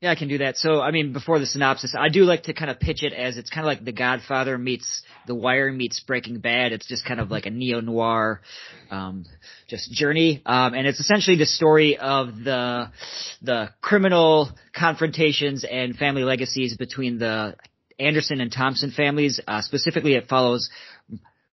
Yeah, 0.02 0.10
I 0.10 0.14
can 0.14 0.28
do 0.28 0.38
that. 0.38 0.58
So, 0.58 0.82
I 0.82 0.90
mean, 0.90 1.14
before 1.14 1.38
the 1.38 1.46
synopsis, 1.46 1.94
I 1.98 2.10
do 2.10 2.24
like 2.24 2.44
to 2.44 2.52
kind 2.52 2.70
of 2.70 2.78
pitch 2.78 3.02
it 3.02 3.14
as 3.14 3.38
it's 3.38 3.48
kind 3.48 3.64
of 3.64 3.66
like 3.66 3.82
The 3.82 3.92
Godfather 3.92 4.58
meets 4.58 5.02
The 5.26 5.34
Wire 5.34 5.72
meets 5.72 6.00
Breaking 6.00 6.38
Bad. 6.38 6.72
It's 6.72 6.86
just 6.86 7.06
kind 7.06 7.18
of 7.18 7.30
like 7.30 7.46
a 7.46 7.50
neo 7.50 7.80
noir, 7.80 8.42
um, 8.90 9.24
just 9.68 9.90
journey. 9.90 10.42
Um, 10.44 10.74
and 10.74 10.86
it's 10.86 11.00
essentially 11.00 11.38
the 11.38 11.46
story 11.46 11.96
of 11.96 12.44
the, 12.44 12.90
the 13.40 13.70
criminal 13.80 14.50
confrontations 14.78 15.64
and 15.64 15.96
family 15.96 16.24
legacies 16.24 16.76
between 16.76 17.18
the 17.18 17.56
Anderson 17.98 18.42
and 18.42 18.52
Thompson 18.52 18.90
families. 18.90 19.40
Uh, 19.48 19.62
specifically, 19.62 20.14
it 20.14 20.28
follows 20.28 20.68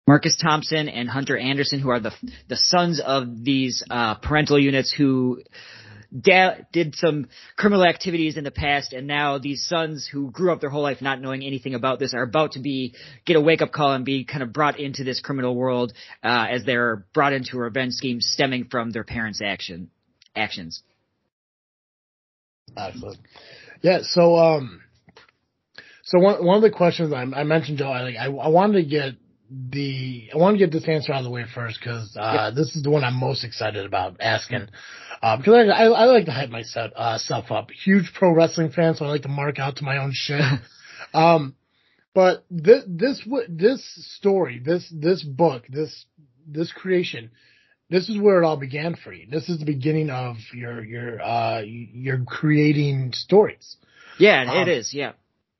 Marcus 0.07 0.35
Thompson 0.35 0.89
and 0.89 1.07
Hunter 1.07 1.37
Anderson, 1.37 1.79
who 1.79 1.91
are 1.91 1.99
the 1.99 2.11
the 2.49 2.57
sons 2.57 2.99
of 2.99 3.43
these 3.43 3.83
uh, 3.89 4.15
parental 4.15 4.59
units 4.59 4.91
who 4.91 5.41
da- 6.17 6.57
did 6.71 6.95
some 6.95 7.27
criminal 7.55 7.85
activities 7.85 8.37
in 8.37 8.43
the 8.43 8.51
past, 8.51 8.93
and 8.93 9.07
now 9.07 9.37
these 9.37 9.65
sons 9.67 10.07
who 10.11 10.31
grew 10.31 10.51
up 10.51 10.61
their 10.61 10.69
whole 10.69 10.81
life 10.81 11.01
not 11.01 11.21
knowing 11.21 11.43
anything 11.43 11.73
about 11.73 11.99
this 11.99 12.13
are 12.13 12.23
about 12.23 12.53
to 12.53 12.59
be 12.59 12.93
get 13.25 13.35
a 13.35 13.41
wake 13.41 13.61
up 13.61 13.71
call 13.71 13.93
and 13.93 14.05
be 14.05 14.25
kind 14.25 14.43
of 14.43 14.53
brought 14.53 14.79
into 14.79 15.03
this 15.03 15.21
criminal 15.21 15.55
world 15.55 15.93
uh, 16.23 16.47
as 16.49 16.63
they're 16.65 17.05
brought 17.13 17.33
into 17.33 17.57
a 17.57 17.61
revenge 17.61 17.93
scheme 17.93 18.19
stemming 18.19 18.65
from 18.69 18.91
their 18.91 19.03
parents' 19.03 19.41
action 19.43 19.89
actions. 20.35 20.83
Excellent. 22.77 23.19
Yeah. 23.81 23.99
So, 24.03 24.37
um, 24.37 24.81
so 26.03 26.19
one 26.19 26.45
one 26.45 26.57
of 26.57 26.63
the 26.63 26.71
questions 26.71 27.13
I, 27.13 27.21
I 27.21 27.43
mentioned, 27.43 27.77
Joe, 27.77 27.89
I 27.89 28.01
like 28.01 28.15
I, 28.15 28.25
I 28.25 28.47
wanted 28.47 28.83
to 28.83 28.89
get 28.89 29.15
the 29.51 30.29
I 30.33 30.37
want 30.37 30.57
to 30.57 30.65
get 30.65 30.71
this 30.71 30.87
answer 30.87 31.13
out 31.13 31.19
of 31.19 31.23
the 31.25 31.29
way 31.29 31.45
first 31.53 31.79
because 31.79 32.15
uh, 32.19 32.51
this 32.51 32.75
is 32.75 32.83
the 32.83 32.89
one 32.89 33.03
I'm 33.03 33.19
most 33.19 33.43
excited 33.43 33.85
about 33.85 34.17
asking. 34.21 34.67
Uh, 35.21 35.37
because 35.37 35.69
I, 35.69 35.83
I, 35.83 35.85
I 35.85 36.05
like 36.05 36.25
to 36.25 36.31
hype 36.31 36.49
myself 36.49 36.91
uh, 36.95 37.17
self 37.17 37.51
up. 37.51 37.69
Huge 37.71 38.11
pro 38.13 38.33
wrestling 38.33 38.71
fan, 38.71 38.95
so 38.95 39.05
I 39.05 39.09
like 39.09 39.21
to 39.23 39.27
mark 39.27 39.59
out 39.59 39.77
to 39.77 39.83
my 39.83 39.97
own 39.97 40.11
shit. 40.13 40.41
um, 41.13 41.55
but 42.13 42.43
this 42.49 42.83
this 42.87 43.21
this 43.47 44.15
story, 44.15 44.61
this 44.63 44.91
this 44.91 45.23
book, 45.23 45.65
this 45.69 46.05
this 46.47 46.71
creation 46.71 47.31
this 47.91 48.07
is 48.07 48.17
where 48.17 48.41
it 48.41 48.45
all 48.45 48.55
began 48.55 48.95
for 48.95 49.11
you. 49.11 49.27
This 49.29 49.49
is 49.49 49.59
the 49.59 49.65
beginning 49.65 50.09
of 50.09 50.37
your 50.53 50.83
your 50.83 51.21
uh 51.21 51.59
your 51.59 52.23
creating 52.23 53.11
stories. 53.13 53.75
Yeah, 54.17 54.45
Um, 54.49 54.57
it 54.61 54.69
is. 54.69 54.93
Yeah. 54.93 55.11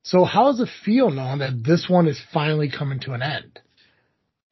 So 0.04 0.24
how 0.24 0.46
does 0.46 0.62
it 0.62 0.70
feel 0.84 1.12
knowing 1.12 1.40
that 1.40 1.62
this 1.64 1.88
one 1.90 2.08
is 2.08 2.20
finally 2.34 2.72
coming 2.72 3.02
to 3.02 3.12
an 3.12 3.22
end? 3.22 3.60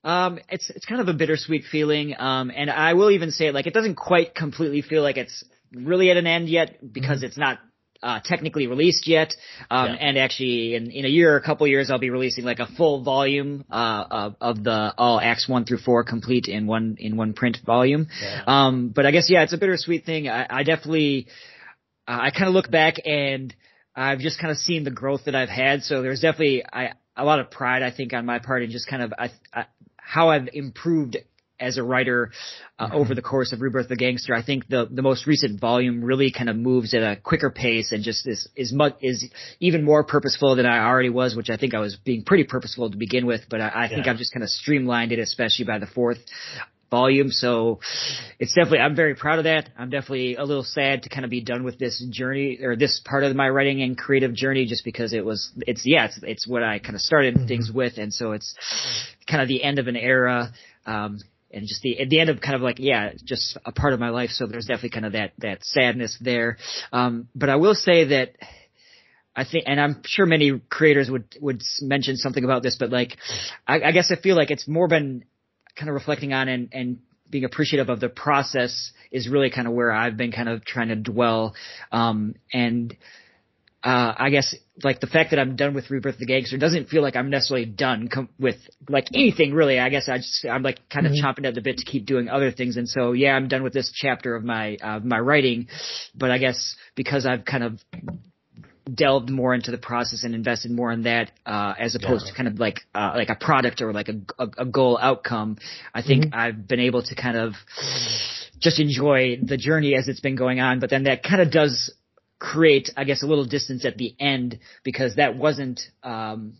Um, 0.03 0.39
it's 0.49 0.69
it's 0.69 0.85
kind 0.85 1.01
of 1.01 1.07
a 1.07 1.13
bittersweet 1.13 1.65
feeling. 1.71 2.15
Um, 2.17 2.51
and 2.55 2.69
I 2.69 2.93
will 2.93 3.11
even 3.11 3.31
say, 3.31 3.51
like, 3.51 3.67
it 3.67 3.73
doesn't 3.73 3.95
quite 3.95 4.33
completely 4.33 4.81
feel 4.81 5.03
like 5.03 5.17
it's 5.17 5.43
really 5.73 6.09
at 6.11 6.17
an 6.17 6.27
end 6.27 6.49
yet 6.49 6.93
because 6.93 7.21
it's 7.23 7.37
not 7.37 7.59
uh, 8.01 8.19
technically 8.23 8.67
released 8.67 9.07
yet. 9.07 9.33
Um, 9.69 9.87
Yeah. 9.87 9.95
and 9.99 10.17
actually, 10.17 10.75
in 10.75 10.89
in 10.89 11.03
a 11.05 11.09
year 11.09 11.33
or 11.33 11.37
a 11.37 11.41
couple 11.41 11.67
years, 11.67 11.91
I'll 11.91 11.99
be 11.99 12.09
releasing 12.09 12.45
like 12.45 12.59
a 12.59 12.65
full 12.65 13.03
volume 13.03 13.65
uh 13.69 14.05
of, 14.09 14.35
of 14.39 14.63
the 14.63 14.93
all 14.97 15.19
acts 15.19 15.49
one 15.49 15.65
through 15.65 15.79
four 15.79 16.03
complete 16.05 16.47
in 16.47 16.65
one 16.65 16.95
in 16.97 17.17
one 17.17 17.33
print 17.33 17.57
volume. 17.65 18.07
Yeah. 18.21 18.43
Um, 18.47 18.89
but 18.95 19.05
I 19.05 19.11
guess 19.11 19.29
yeah, 19.29 19.43
it's 19.43 19.53
a 19.53 19.57
bittersweet 19.57 20.05
thing. 20.05 20.29
I, 20.29 20.47
I 20.49 20.63
definitely, 20.63 21.27
uh, 22.07 22.19
I 22.21 22.31
kind 22.31 22.47
of 22.47 22.53
look 22.53 22.71
back 22.71 22.95
and 23.05 23.53
I've 23.95 24.19
just 24.19 24.39
kind 24.39 24.51
of 24.51 24.57
seen 24.57 24.85
the 24.85 24.91
growth 24.91 25.25
that 25.25 25.35
I've 25.35 25.49
had. 25.49 25.83
So 25.83 26.01
there's 26.01 26.21
definitely 26.21 26.63
I, 26.71 26.93
a 27.17 27.25
lot 27.25 27.41
of 27.41 27.51
pride, 27.51 27.83
I 27.83 27.91
think, 27.91 28.13
on 28.13 28.25
my 28.25 28.39
part 28.39 28.63
in 28.63 28.71
just 28.71 28.87
kind 28.87 29.03
of 29.03 29.11
I, 29.19 29.29
I, 29.53 29.65
how 30.09 30.29
I've 30.29 30.49
improved 30.53 31.17
as 31.59 31.77
a 31.77 31.83
writer 31.83 32.31
uh, 32.79 32.89
over 32.93 33.13
the 33.13 33.21
course 33.21 33.51
of 33.53 33.61
Rebirth 33.61 33.83
of 33.83 33.89
the 33.89 33.95
Gangster. 33.95 34.33
I 34.33 34.41
think 34.41 34.67
the 34.67 34.87
the 34.89 35.01
most 35.01 35.27
recent 35.27 35.59
volume 35.59 36.03
really 36.03 36.31
kind 36.31 36.49
of 36.49 36.55
moves 36.55 36.93
at 36.93 37.03
a 37.03 37.15
quicker 37.17 37.51
pace 37.51 37.91
and 37.91 38.03
just 38.03 38.27
is 38.27 38.47
is 38.55 38.73
much 38.73 38.95
is 39.01 39.29
even 39.59 39.83
more 39.83 40.03
purposeful 40.03 40.55
than 40.55 40.65
I 40.65 40.79
already 40.87 41.09
was, 41.09 41.35
which 41.35 41.49
I 41.51 41.57
think 41.57 41.75
I 41.75 41.79
was 41.79 41.95
being 41.95 42.23
pretty 42.23 42.45
purposeful 42.45 42.89
to 42.89 42.97
begin 42.97 43.25
with. 43.27 43.41
But 43.49 43.61
I, 43.61 43.83
I 43.83 43.87
think 43.87 44.05
Yeah. 44.05 44.13
I've 44.13 44.17
just 44.17 44.33
kind 44.33 44.43
of 44.43 44.49
streamlined 44.49 45.11
it, 45.11 45.19
especially 45.19 45.65
by 45.65 45.77
the 45.77 45.87
fourth 45.87 46.19
volume. 46.89 47.31
So 47.31 47.79
it's 48.39 48.53
definitely, 48.53 48.79
I'm 48.79 48.95
very 48.95 49.15
proud 49.15 49.39
of 49.39 49.45
that. 49.45 49.69
I'm 49.77 49.89
definitely 49.89 50.35
a 50.35 50.43
little 50.43 50.63
sad 50.63 51.03
to 51.03 51.09
kind 51.09 51.25
of 51.25 51.31
be 51.31 51.41
done 51.41 51.63
with 51.63 51.79
this 51.79 52.03
journey 52.09 52.59
or 52.61 52.75
this 52.75 53.01
part 53.03 53.23
of 53.23 53.35
my 53.35 53.49
writing 53.49 53.81
and 53.81 53.97
creative 53.97 54.33
journey 54.33 54.65
just 54.65 54.83
because 54.83 55.13
it 55.13 55.23
was, 55.25 55.51
it's, 55.67 55.83
yeah, 55.85 56.05
it's, 56.05 56.19
it's 56.23 56.47
what 56.47 56.63
I 56.63 56.79
kind 56.79 56.95
of 56.95 57.01
started 57.01 57.47
things 57.47 57.71
with. 57.71 57.97
And 57.97 58.13
so 58.13 58.31
it's 58.31 58.55
kind 59.29 59.41
of 59.41 59.47
the 59.47 59.63
end 59.63 59.79
of 59.79 59.87
an 59.87 59.95
era. 59.95 60.51
Um, 60.85 61.19
and 61.51 61.67
just 61.67 61.81
the 61.81 61.99
at 61.99 62.09
the 62.09 62.19
end 62.19 62.29
of 62.29 62.41
kind 62.41 62.55
of 62.55 62.61
like 62.61 62.77
yeah, 62.77 63.11
just 63.23 63.57
a 63.65 63.71
part 63.71 63.93
of 63.93 63.99
my 63.99 64.09
life. 64.09 64.29
So 64.29 64.45
there's 64.45 64.67
definitely 64.67 64.91
kind 64.91 65.05
of 65.07 65.13
that 65.13 65.31
that 65.39 65.65
sadness 65.65 66.15
there. 66.21 66.57
Um, 66.93 67.27
but 67.33 67.49
I 67.49 67.55
will 67.55 67.73
say 67.73 68.05
that 68.05 68.35
I 69.35 69.45
think, 69.45 69.65
and 69.67 69.79
I'm 69.79 70.01
sure 70.05 70.25
many 70.25 70.59
creators 70.69 71.09
would 71.09 71.35
would 71.39 71.61
mention 71.81 72.17
something 72.17 72.43
about 72.43 72.61
this, 72.61 72.75
but 72.77 72.89
like, 72.89 73.17
I, 73.67 73.81
I 73.81 73.91
guess 73.91 74.11
I 74.11 74.19
feel 74.21 74.35
like 74.35 74.51
it's 74.51 74.67
more 74.67 74.87
been 74.87 75.23
kind 75.79 75.89
of 75.89 75.95
reflecting 75.95 76.33
on 76.33 76.47
and 76.47 76.69
and 76.73 76.99
being 77.29 77.43
appreciative 77.43 77.89
of 77.89 77.99
the 77.99 78.09
process 78.09 78.91
is 79.11 79.29
really 79.29 79.49
kind 79.49 79.67
of 79.67 79.73
where 79.73 79.91
I've 79.91 80.17
been 80.17 80.31
kind 80.31 80.49
of 80.49 80.65
trying 80.65 80.89
to 80.89 80.95
dwell. 80.95 81.53
Um, 81.91 82.35
and 82.51 82.95
uh, 83.83 84.13
I 84.17 84.29
guess 84.29 84.55
like 84.83 84.99
the 84.99 85.07
fact 85.07 85.31
that 85.31 85.39
I'm 85.39 85.55
done 85.55 85.73
with 85.73 85.89
Rebirth 85.89 86.15
of 86.15 86.19
the 86.19 86.25
Gangster 86.25 86.57
doesn't 86.57 86.89
feel 86.89 87.01
like 87.01 87.15
I'm 87.15 87.29
necessarily 87.29 87.65
done 87.65 88.09
com- 88.09 88.29
with 88.37 88.57
like 88.89 89.07
anything 89.13 89.53
really. 89.53 89.79
I 89.79 89.89
guess 89.89 90.09
I 90.09 90.17
just 90.17 90.45
I'm 90.45 90.63
like 90.63 90.79
kind 90.89 91.05
of 91.05 91.13
chomping 91.13 91.47
at 91.47 91.55
the 91.55 91.61
bit 91.61 91.77
to 91.77 91.85
keep 91.85 92.05
doing 92.05 92.27
other 92.27 92.51
things, 92.51 92.75
and 92.75 92.89
so 92.89 93.13
yeah, 93.13 93.31
I'm 93.31 93.47
done 93.47 93.63
with 93.63 93.73
this 93.73 93.91
chapter 93.93 94.35
of 94.35 94.43
my 94.43 94.75
uh, 94.77 94.99
my 94.99 95.19
writing. 95.19 95.67
But 96.13 96.29
I 96.29 96.39
guess 96.39 96.75
because 96.95 97.25
I've 97.25 97.45
kind 97.45 97.63
of 97.63 97.79
delved 98.95 99.29
more 99.29 99.53
into 99.53 99.71
the 99.71 99.77
process 99.77 100.23
and 100.23 100.33
invested 100.35 100.71
more 100.71 100.91
in 100.91 101.03
that 101.03 101.31
uh, 101.45 101.73
as 101.79 101.95
opposed 101.95 102.25
Yeah. 102.25 102.31
to 102.31 102.37
kind 102.37 102.47
of 102.47 102.59
like 102.59 102.81
uh, 102.95 103.13
like 103.15 103.29
a 103.29 103.35
product 103.35 103.81
or 103.81 103.93
like 103.93 104.09
a, 104.09 104.19
a, 104.37 104.47
a 104.59 104.65
goal 104.65 104.97
outcome. 105.01 105.57
I 105.93 106.01
think 106.01 106.33
I've 106.33 106.67
been 106.67 106.79
able 106.79 107.03
to 107.03 107.15
kind 107.15 107.37
of 107.37 107.53
just 108.59 108.79
enjoy 108.79 109.37
the 109.41 109.57
journey 109.57 109.95
as 109.95 110.07
it's 110.07 110.19
been 110.19 110.35
going 110.35 110.59
on. 110.59 110.79
But 110.79 110.89
then 110.89 111.03
that 111.03 111.23
kind 111.23 111.41
of 111.41 111.51
does 111.51 111.93
create, 112.39 112.89
I 112.95 113.03
guess, 113.03 113.23
a 113.23 113.27
little 113.27 113.45
distance 113.45 113.85
at 113.85 113.97
the 113.97 114.15
end 114.19 114.59
because 114.83 115.15
that 115.15 115.35
wasn't. 115.35 115.81
Um, 116.03 116.53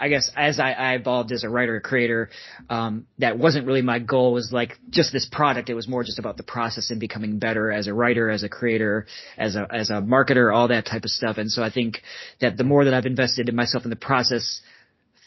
I 0.00 0.08
guess 0.08 0.30
as 0.36 0.58
I, 0.58 0.72
I 0.72 0.94
evolved 0.94 1.32
as 1.32 1.44
a 1.44 1.48
writer 1.48 1.76
a 1.76 1.80
creator, 1.80 2.30
um, 2.68 3.06
that 3.18 3.38
wasn't 3.38 3.66
really 3.66 3.82
my 3.82 3.98
goal. 3.98 4.32
Was 4.32 4.50
like 4.52 4.78
just 4.90 5.12
this 5.12 5.28
product. 5.30 5.68
It 5.68 5.74
was 5.74 5.88
more 5.88 6.04
just 6.04 6.18
about 6.18 6.36
the 6.36 6.42
process 6.42 6.90
and 6.90 7.00
becoming 7.00 7.38
better 7.38 7.70
as 7.70 7.86
a 7.86 7.94
writer, 7.94 8.30
as 8.30 8.42
a 8.42 8.48
creator, 8.48 9.06
as 9.36 9.56
a 9.56 9.66
as 9.70 9.90
a 9.90 9.94
marketer, 9.94 10.54
all 10.54 10.68
that 10.68 10.86
type 10.86 11.04
of 11.04 11.10
stuff. 11.10 11.38
And 11.38 11.50
so 11.50 11.62
I 11.62 11.70
think 11.70 12.02
that 12.40 12.56
the 12.56 12.64
more 12.64 12.84
that 12.84 12.94
I've 12.94 13.06
invested 13.06 13.48
in 13.48 13.56
myself 13.56 13.84
in 13.84 13.90
the 13.90 13.96
process, 13.96 14.60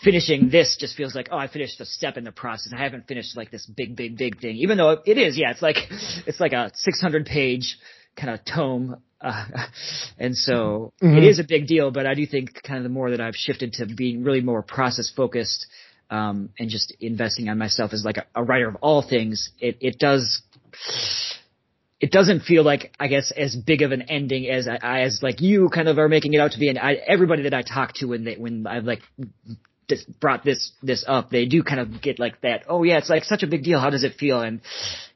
finishing 0.04 0.50
this 0.50 0.78
just 0.80 0.96
feels 0.96 1.16
like 1.16 1.30
oh 1.32 1.38
I 1.38 1.48
finished 1.48 1.80
a 1.80 1.86
step 1.86 2.18
in 2.18 2.24
the 2.24 2.32
process. 2.32 2.74
I 2.76 2.82
haven't 2.84 3.08
finished 3.08 3.36
like 3.36 3.52
this 3.52 3.66
big 3.66 3.96
big 3.96 4.18
big 4.18 4.40
thing, 4.40 4.58
even 4.58 4.78
though 4.78 5.02
it 5.06 5.18
is. 5.18 5.38
Yeah, 5.38 5.52
it's 5.52 5.62
like 5.62 5.78
it's 6.26 6.40
like 6.40 6.54
a 6.54 6.72
600 6.74 7.26
page 7.26 7.78
kind 8.16 8.34
of 8.34 8.44
tome. 8.44 9.02
Uh, 9.22 9.46
and 10.18 10.36
so 10.36 10.94
Mhm. 11.02 11.18
it 11.18 11.24
is 11.24 11.40
a 11.40 11.44
big 11.44 11.68
deal, 11.68 11.92
but 11.92 12.06
I 12.06 12.14
do 12.14 12.26
think 12.26 12.62
kind 12.64 12.78
of 12.78 12.84
the 12.84 12.90
more 12.90 13.12
that 13.12 13.22
I've 13.22 13.36
shifted 13.36 13.74
to 13.74 13.86
being 13.86 14.24
really 14.24 14.42
more 14.42 14.62
process 14.62 15.10
focused, 15.10 15.66
um, 16.10 16.50
and 16.58 16.70
just 16.70 16.94
investing 17.02 17.50
on 17.50 17.58
myself 17.58 17.94
as 17.94 18.06
like 18.06 18.18
a, 18.18 18.26
a 18.36 18.44
writer 18.44 18.68
of 18.70 18.76
all 18.82 19.02
things, 19.02 19.50
it, 19.60 19.78
it 19.82 20.00
does, 20.00 20.42
it 22.00 22.12
doesn't 22.12 22.42
feel 22.42 22.64
like, 22.64 22.94
I 23.00 23.08
guess, 23.08 23.32
as 23.36 23.56
big 23.56 23.82
of 23.82 23.92
an 23.92 24.04
ending 24.04 24.48
as 24.50 24.68
I, 24.68 24.78
I 24.82 25.00
as 25.02 25.20
like 25.22 25.42
you 25.42 25.70
kind 25.70 25.88
of 25.88 25.98
are 25.98 26.08
making 26.08 26.34
it 26.34 26.40
out 26.40 26.52
to 26.52 26.60
be. 26.60 26.70
And 26.70 26.80
I, 26.80 26.94
everybody 26.94 27.44
that 27.44 27.54
I 27.54 27.62
talk 27.62 27.94
to 27.96 28.06
when 28.06 28.24
they, 28.24 28.36
when 28.36 28.66
I've 28.68 28.86
like 28.86 29.02
just 29.90 30.20
brought 30.20 30.44
this 30.44 30.72
this 30.82 31.04
up, 31.08 31.30
they 31.30 31.46
do 31.46 31.64
kind 31.64 31.80
of 31.80 32.02
get 32.02 32.20
like 32.20 32.42
that. 32.42 32.64
Oh 32.68 32.84
yeah, 32.84 32.98
it's 32.98 33.10
like 33.10 33.24
such 33.24 33.44
a 33.44 33.48
big 33.48 33.64
deal. 33.64 33.80
How 33.80 33.90
does 33.90 34.04
it 34.04 34.16
feel? 34.16 34.42
And 34.42 34.62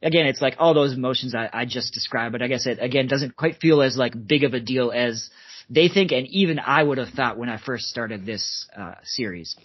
again, 0.02 0.26
it's 0.26 0.42
like 0.42 0.56
all 0.60 0.74
those 0.74 0.94
emotions 0.94 1.36
I, 1.36 1.50
I 1.52 1.66
just 1.66 1.94
described. 1.94 2.32
But 2.32 2.42
I 2.42 2.48
guess 2.48 2.66
it 2.66 2.80
again 2.82 3.08
doesn't 3.08 3.36
quite 3.36 3.58
feel 3.58 3.82
as 3.82 3.98
like 3.98 4.14
big 4.28 4.44
of 4.44 4.54
a 4.54 4.60
deal 4.60 4.92
as 4.92 5.30
they 5.70 5.88
think, 5.88 6.12
and 6.12 6.28
even 6.28 6.60
I 6.60 6.84
would 6.84 6.98
have 6.98 7.10
thought 7.10 7.38
when 7.38 7.50
I 7.50 7.58
first 7.58 7.86
started 7.86 8.26
this 8.26 8.68
uh, 8.78 8.96
series. 9.04 9.56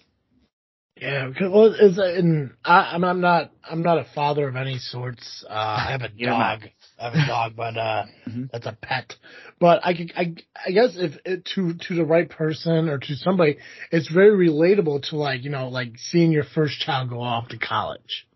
Yeah, 1.01 1.27
because 1.27 1.51
well, 1.51 1.75
it's, 1.79 1.97
and 1.97 2.51
I, 2.63 2.93
I'm, 2.93 3.03
I'm 3.03 3.21
not, 3.21 3.51
I'm 3.63 3.83
not 3.83 3.99
a 3.99 4.07
father 4.15 4.47
of 4.47 4.55
any 4.55 4.79
sorts. 4.79 5.45
Uh, 5.47 5.53
I 5.53 5.91
have 5.91 6.01
a 6.01 6.09
dog. 6.25 6.61
I 6.99 7.09
have 7.09 7.13
a 7.13 7.27
dog, 7.27 7.53
but 7.55 7.77
uh, 7.77 8.05
Mhm. 8.27 8.49
that's 8.51 8.65
a 8.65 8.77
pet. 8.81 9.15
But 9.59 9.85
I, 9.85 10.07
I, 10.15 10.35
I 10.65 10.71
guess 10.71 10.95
if 10.95 11.17
it, 11.25 11.45
to 11.55 11.73
to 11.73 11.95
the 11.95 12.05
right 12.05 12.29
person 12.29 12.89
or 12.89 12.97
to 12.97 13.15
somebody, 13.15 13.57
it's 13.91 14.11
very 14.11 14.49
relatable 14.49 15.09
to 15.09 15.17
like 15.17 15.43
you 15.43 15.49
know 15.49 15.69
like 15.69 15.97
seeing 15.97 16.31
your 16.31 16.43
first 16.43 16.79
child 16.79 17.09
go 17.09 17.21
off 17.21 17.49
to 17.49 17.57
college. 17.57 18.27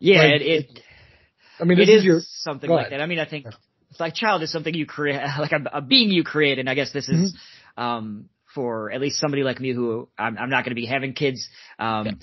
Yeah, 0.00 0.18
Like, 0.18 0.40
it, 0.40 0.42
it 0.42 0.80
I 1.60 1.64
mean, 1.64 1.78
it 1.78 1.88
is, 1.88 2.00
is 2.00 2.04
your 2.04 2.20
something 2.20 2.70
like 2.70 2.90
that. 2.90 3.00
I 3.00 3.06
mean, 3.06 3.18
I 3.18 3.26
think 3.28 3.46
it's 3.90 4.00
like 4.00 4.14
child 4.14 4.42
is 4.42 4.50
something 4.50 4.74
you 4.74 4.86
create, 4.86 5.20
like 5.38 5.52
a, 5.52 5.62
a 5.74 5.80
being 5.80 6.10
you 6.10 6.24
create, 6.24 6.58
and 6.58 6.68
I 6.68 6.74
guess 6.74 6.92
this 6.92 7.08
is 7.08 7.32
Mm-hmm. 7.32 7.82
um, 7.82 8.28
for 8.54 8.90
at 8.90 9.00
least 9.00 9.18
somebody 9.18 9.42
like 9.42 9.60
me 9.60 9.72
who 9.72 10.08
I'm, 10.18 10.38
I'm 10.38 10.50
not 10.50 10.64
going 10.64 10.70
to 10.70 10.80
be 10.80 10.86
having 10.86 11.12
kids. 11.12 11.48
Um, 11.78 12.20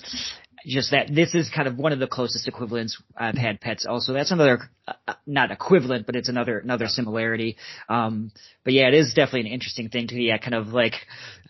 Just 0.66 0.92
that 0.92 1.12
this 1.12 1.34
is 1.34 1.50
kind 1.54 1.66
of 1.66 1.76
one 1.76 1.92
of 1.92 1.98
the 1.98 2.06
closest 2.06 2.46
equivalents 2.46 3.00
I've 3.16 3.36
had 3.36 3.60
pets. 3.60 3.84
Also, 3.86 4.12
that's 4.12 4.30
another 4.30 4.60
uh, 4.86 4.92
uh, 5.08 5.14
not 5.26 5.50
equivalent, 5.50 6.06
but 6.06 6.14
it's 6.16 6.28
another 6.28 6.58
another 6.58 6.86
similarity. 6.86 7.56
Um, 7.88 8.30
but 8.64 8.72
yeah, 8.72 8.88
it 8.88 8.94
is 8.94 9.08
definitely 9.14 9.40
an 9.40 9.46
interesting 9.48 9.88
thing 9.88 10.06
to 10.08 10.14
yeah, 10.20 10.38
kind 10.38 10.54
of 10.54 10.68
like 10.68 10.94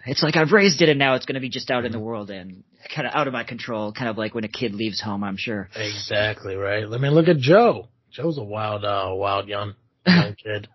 it's 0.07 0.23
like 0.23 0.37
I've 0.37 0.53
raised 0.53 0.81
it 0.83 0.89
and 0.89 0.99
now 0.99 1.15
it's 1.15 1.27
going 1.27 1.35
to 1.35 1.41
be 1.41 1.51
just 1.51 1.71
out 1.71 1.85
in 1.85 1.93
the 1.93 1.99
Mm-hmm. 1.99 2.07
world 2.07 2.31
and 2.31 2.65
kind 2.95 3.07
of 3.07 3.15
out 3.15 3.27
of 3.27 3.33
my 3.33 3.45
control. 3.45 3.93
Kind 3.93 4.09
of 4.09 4.17
like 4.19 4.35
when 4.35 4.45
a 4.45 4.49
kid 4.49 4.75
leaves 4.75 5.01
home, 5.01 5.23
I'm 5.25 5.37
sure. 5.37 5.69
exactly 5.77 6.55
right. 6.57 6.89
Let 6.89 7.01
me 7.01 7.09
look 7.11 7.29
at 7.29 7.37
Joe. 7.39 7.89
Joe's 8.11 8.39
a 8.39 8.43
wild, 8.43 8.85
uh, 8.85 9.09
wild 9.13 9.49
young, 9.49 9.75
young 10.07 10.35
kid. 10.43 10.69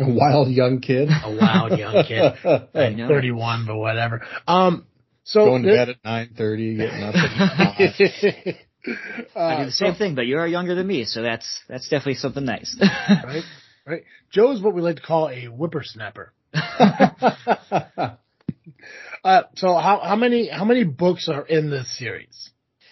A 0.00 0.10
wild 0.10 0.48
young 0.48 0.80
kid. 0.80 1.08
A 1.08 1.36
wild 1.40 1.78
young 1.78 2.04
kid. 2.04 2.32
I 2.74 2.88
know. 2.90 3.06
31, 3.08 3.64
but 3.66 3.76
whatever. 3.76 4.22
Um, 4.48 4.86
so 5.24 5.44
Going 5.46 5.62
to 5.64 5.68
this- 5.70 5.76
bed 5.78 5.88
at 5.90 5.96
nine 6.04 6.30
thirty, 6.36 6.76
getting 6.76 7.02
up 7.02 7.14
at 7.14 7.38
five. 7.38 8.54
I 9.34 9.40
uh, 9.40 9.58
do 9.60 9.64
the 9.66 9.72
same 9.72 9.92
so- 9.94 9.98
thing, 9.98 10.14
but 10.14 10.26
you're 10.26 10.46
younger 10.46 10.74
than 10.74 10.86
me, 10.86 11.04
so 11.04 11.22
that's 11.22 11.62
that's 11.68 11.88
definitely 11.88 12.14
something 12.16 12.44
nice. 12.44 12.76
right? 13.24 13.42
Right. 13.86 14.04
Joe 14.30 14.52
is 14.52 14.60
what 14.62 14.74
we 14.74 14.80
like 14.82 14.96
to 14.96 15.02
call 15.02 15.28
a 15.28 15.46
whippersnapper. 15.46 16.32
Uh, 19.22 19.42
so 19.56 19.74
how 19.74 20.00
how 20.00 20.16
many 20.16 20.48
how 20.48 20.64
many 20.66 20.84
books 20.84 21.28
are 21.30 21.46
in 21.46 21.70
this 21.70 21.98
series? 21.98 22.50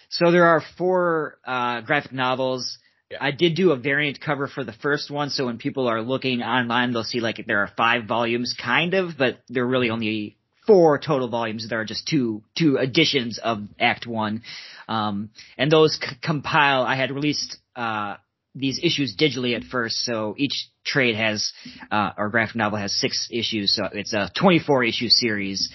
so 0.09 0.31
there 0.31 0.45
are 0.45 0.61
four 0.77 1.37
uh, 1.45 1.81
graphic 1.81 2.11
novels. 2.11 2.77
Yeah. 3.11 3.17
I 3.21 3.31
did 3.31 3.55
do 3.55 3.71
a 3.71 3.77
variant 3.77 4.19
cover 4.19 4.47
for 4.47 4.63
the 4.63 4.73
first 4.73 5.11
one, 5.11 5.29
so 5.29 5.45
when 5.45 5.57
people 5.59 5.87
are 5.87 6.01
looking 6.01 6.41
online, 6.41 6.91
they'll 6.93 7.03
see 7.03 7.19
like 7.19 7.43
there 7.45 7.59
are 7.59 7.69
five 7.77 8.05
volumes, 8.05 8.55
kind 8.59 8.93
of, 8.95 9.11
but 9.17 9.41
there 9.49 9.63
are 9.63 9.67
really 9.67 9.91
only 9.91 10.37
four 10.65 10.97
total 10.99 11.29
volumes. 11.29 11.67
There 11.69 11.79
are 11.79 11.85
just 11.85 12.07
two 12.07 12.43
two 12.57 12.77
editions 12.77 13.39
of 13.43 13.59
Act 13.79 14.07
One, 14.07 14.43
um, 14.87 15.29
and 15.57 15.71
those 15.71 15.95
c- 15.95 16.15
compile. 16.21 16.83
I 16.83 16.95
had 16.95 17.11
released 17.11 17.57
uh, 17.75 18.15
these 18.55 18.79
issues 18.83 19.15
digitally 19.15 19.55
at 19.55 19.63
first, 19.63 19.97
so 20.05 20.35
each 20.37 20.67
trade 20.85 21.15
has 21.15 21.51
uh, 21.91 22.11
or 22.17 22.29
graphic 22.29 22.55
novel 22.55 22.79
has 22.79 22.93
six 22.99 23.27
issues, 23.31 23.75
so 23.75 23.89
it's 23.91 24.13
a 24.13 24.29
24 24.39 24.83
issue 24.83 25.09
series. 25.09 25.69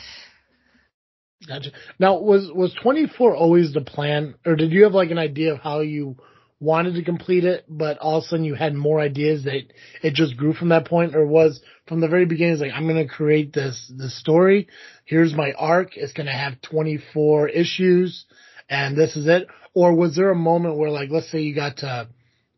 Gotcha. 1.46 1.70
Now 2.00 2.18
was 2.18 2.50
was 2.52 2.74
twenty 2.82 3.06
four 3.06 3.36
always 3.36 3.72
the 3.72 3.80
plan, 3.80 4.34
or 4.44 4.56
did 4.56 4.72
you 4.72 4.84
have 4.84 4.92
like 4.92 5.10
an 5.10 5.18
idea 5.18 5.52
of 5.52 5.60
how 5.60 5.80
you 5.80 6.16
wanted 6.60 6.94
to 6.94 7.04
complete 7.04 7.44
it, 7.44 7.64
but 7.68 7.98
all 7.98 8.18
of 8.18 8.24
a 8.24 8.26
sudden 8.26 8.44
you 8.44 8.54
had 8.54 8.74
more 8.74 9.00
ideas 9.00 9.44
that 9.44 9.62
it 10.02 10.14
just 10.14 10.36
grew 10.36 10.52
from 10.52 10.70
that 10.70 10.86
point, 10.86 11.14
or 11.14 11.26
was 11.26 11.60
from 11.86 12.00
the 12.00 12.08
very 12.08 12.26
beginning, 12.26 12.54
it's 12.54 12.62
like 12.62 12.72
I'm 12.74 12.88
going 12.88 13.06
to 13.06 13.12
create 13.12 13.52
this 13.52 13.90
this 13.96 14.18
story. 14.18 14.68
Here's 15.04 15.34
my 15.34 15.52
arc. 15.52 15.96
It's 15.96 16.12
going 16.12 16.26
to 16.26 16.32
have 16.32 16.60
24 16.62 17.48
issues, 17.48 18.26
and 18.68 18.96
this 18.96 19.16
is 19.16 19.26
it. 19.26 19.46
Or 19.74 19.94
was 19.94 20.16
there 20.16 20.30
a 20.30 20.36
moment 20.36 20.76
where, 20.76 20.90
like, 20.90 21.10
let's 21.10 21.30
say 21.30 21.40
you 21.40 21.54
got 21.54 21.78
to 21.78 22.08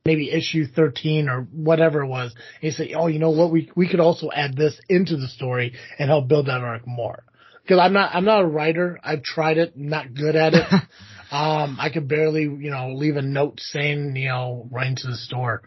maybe 0.07 0.31
issue 0.31 0.65
13 0.67 1.29
or 1.29 1.43
whatever 1.53 2.03
it 2.03 2.09
was, 2.09 2.35
and 2.35 2.63
you 2.63 2.71
say, 2.71 2.95
oh, 2.95 3.07
you 3.07 3.19
know 3.19 3.31
what, 3.31 3.53
we 3.53 3.71
we 3.77 3.89
could 3.89 4.01
also 4.01 4.31
add 4.35 4.57
this 4.57 4.81
into 4.89 5.17
the 5.17 5.29
story 5.29 5.75
and 5.99 6.09
help 6.09 6.29
build 6.29 6.47
that 6.47 6.63
arc 6.63 6.87
more. 6.87 7.25
Because 7.63 7.79
I'm 7.79 7.93
not 7.93 8.15
I'm 8.15 8.25
not 8.25 8.43
a 8.43 8.47
writer. 8.47 8.99
I've 9.05 9.23
tried 9.23 9.59
it, 9.59 9.77
not 9.77 10.15
good 10.15 10.37
at 10.37 10.55
it. 10.55 10.65
um, 11.31 11.77
I 11.81 11.91
could 11.91 12.09
barely 12.09 12.43
you 12.43 12.71
know 12.71 12.93
leave 12.95 13.17
a 13.17 13.23
note 13.23 13.61
saying 13.61 14.17
you 14.17 14.29
know 14.29 14.69
right 14.71 14.97
to 14.97 15.07
the 15.07 15.17
store. 15.17 15.63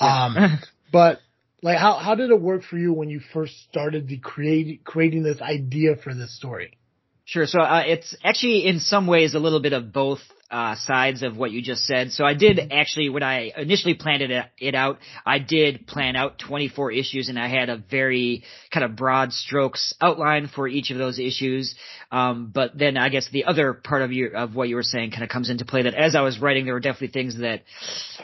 Um, 0.00 0.58
but 0.92 1.20
like 1.62 1.78
how 1.78 1.94
how 1.94 2.14
did 2.14 2.30
it 2.30 2.40
work 2.40 2.62
for 2.62 2.78
you 2.78 2.92
when 2.92 3.10
you 3.10 3.20
first 3.32 3.54
started 3.68 4.08
the 4.08 4.18
create 4.18 4.84
creating 4.84 5.22
this 5.22 5.40
idea 5.40 5.96
for 5.96 6.14
this 6.14 6.36
story? 6.36 6.78
Sure. 7.24 7.46
So 7.46 7.60
uh, 7.60 7.82
it's 7.86 8.16
actually 8.24 8.66
in 8.66 8.80
some 8.80 9.06
ways 9.06 9.34
a 9.34 9.38
little 9.38 9.60
bit 9.60 9.74
of 9.74 9.92
both 9.92 10.20
uh, 10.50 10.74
sides 10.76 11.22
of 11.22 11.36
what 11.36 11.50
you 11.50 11.60
just 11.60 11.84
said. 11.84 12.10
So 12.12 12.24
I 12.24 12.34
did 12.34 12.72
actually, 12.72 13.10
when 13.10 13.22
I 13.22 13.52
initially 13.56 13.94
planned 13.94 14.22
it, 14.22 14.46
it 14.58 14.74
out, 14.74 14.98
I 15.26 15.38
did 15.38 15.86
plan 15.86 16.16
out 16.16 16.38
24 16.38 16.92
issues 16.92 17.28
and 17.28 17.38
I 17.38 17.48
had 17.48 17.68
a 17.68 17.76
very 17.76 18.44
kind 18.72 18.84
of 18.84 18.96
broad 18.96 19.32
strokes 19.32 19.94
outline 20.00 20.48
for 20.48 20.66
each 20.66 20.90
of 20.90 20.96
those 20.96 21.18
issues. 21.18 21.74
Um, 22.10 22.50
but 22.54 22.78
then 22.78 22.96
I 22.96 23.10
guess 23.10 23.28
the 23.30 23.44
other 23.44 23.74
part 23.74 24.02
of 24.02 24.12
your, 24.12 24.34
of 24.34 24.54
what 24.54 24.68
you 24.68 24.76
were 24.76 24.82
saying 24.82 25.10
kind 25.10 25.22
of 25.22 25.28
comes 25.28 25.50
into 25.50 25.66
play 25.66 25.82
that 25.82 25.94
as 25.94 26.16
I 26.16 26.22
was 26.22 26.40
writing, 26.40 26.64
there 26.64 26.74
were 26.74 26.80
definitely 26.80 27.08
things 27.08 27.38
that 27.40 27.62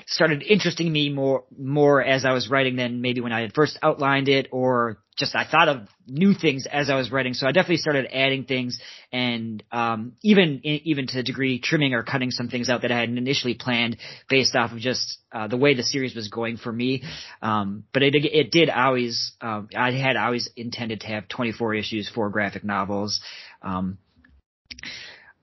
started 0.06 0.42
interesting 0.42 0.90
me 0.90 1.10
more, 1.10 1.44
more 1.58 2.02
as 2.02 2.24
I 2.24 2.32
was 2.32 2.48
writing 2.48 2.76
than 2.76 3.02
maybe 3.02 3.20
when 3.20 3.32
I 3.32 3.42
had 3.42 3.52
first 3.54 3.78
outlined 3.82 4.28
it 4.28 4.48
or 4.50 4.98
just 5.16 5.34
I 5.36 5.44
thought 5.44 5.68
of 5.68 5.88
new 6.06 6.34
things 6.34 6.66
as 6.70 6.90
I 6.90 6.96
was 6.96 7.12
writing, 7.12 7.34
so 7.34 7.46
I 7.46 7.52
definitely 7.52 7.76
started 7.76 8.06
adding 8.12 8.44
things 8.44 8.80
and 9.12 9.62
um, 9.70 10.14
even 10.22 10.60
even 10.64 11.06
to 11.06 11.16
the 11.16 11.22
degree 11.22 11.60
trimming 11.60 11.94
or 11.94 12.02
cutting 12.02 12.30
some 12.30 12.48
things 12.48 12.68
out 12.68 12.82
that 12.82 12.90
I 12.90 12.98
hadn't 12.98 13.18
initially 13.18 13.54
planned 13.54 13.96
based 14.28 14.56
off 14.56 14.72
of 14.72 14.78
just 14.78 15.18
uh, 15.32 15.46
the 15.46 15.56
way 15.56 15.74
the 15.74 15.84
series 15.84 16.16
was 16.16 16.28
going 16.28 16.56
for 16.56 16.72
me. 16.72 17.04
Um, 17.42 17.84
but 17.92 18.02
it 18.02 18.14
it 18.16 18.50
did 18.50 18.70
always 18.70 19.32
um, 19.40 19.68
I 19.76 19.92
had 19.92 20.16
always 20.16 20.48
intended 20.56 21.00
to 21.02 21.06
have 21.08 21.28
24 21.28 21.74
issues 21.74 22.10
for 22.12 22.28
graphic 22.30 22.64
novels. 22.64 23.20
Um, 23.62 23.98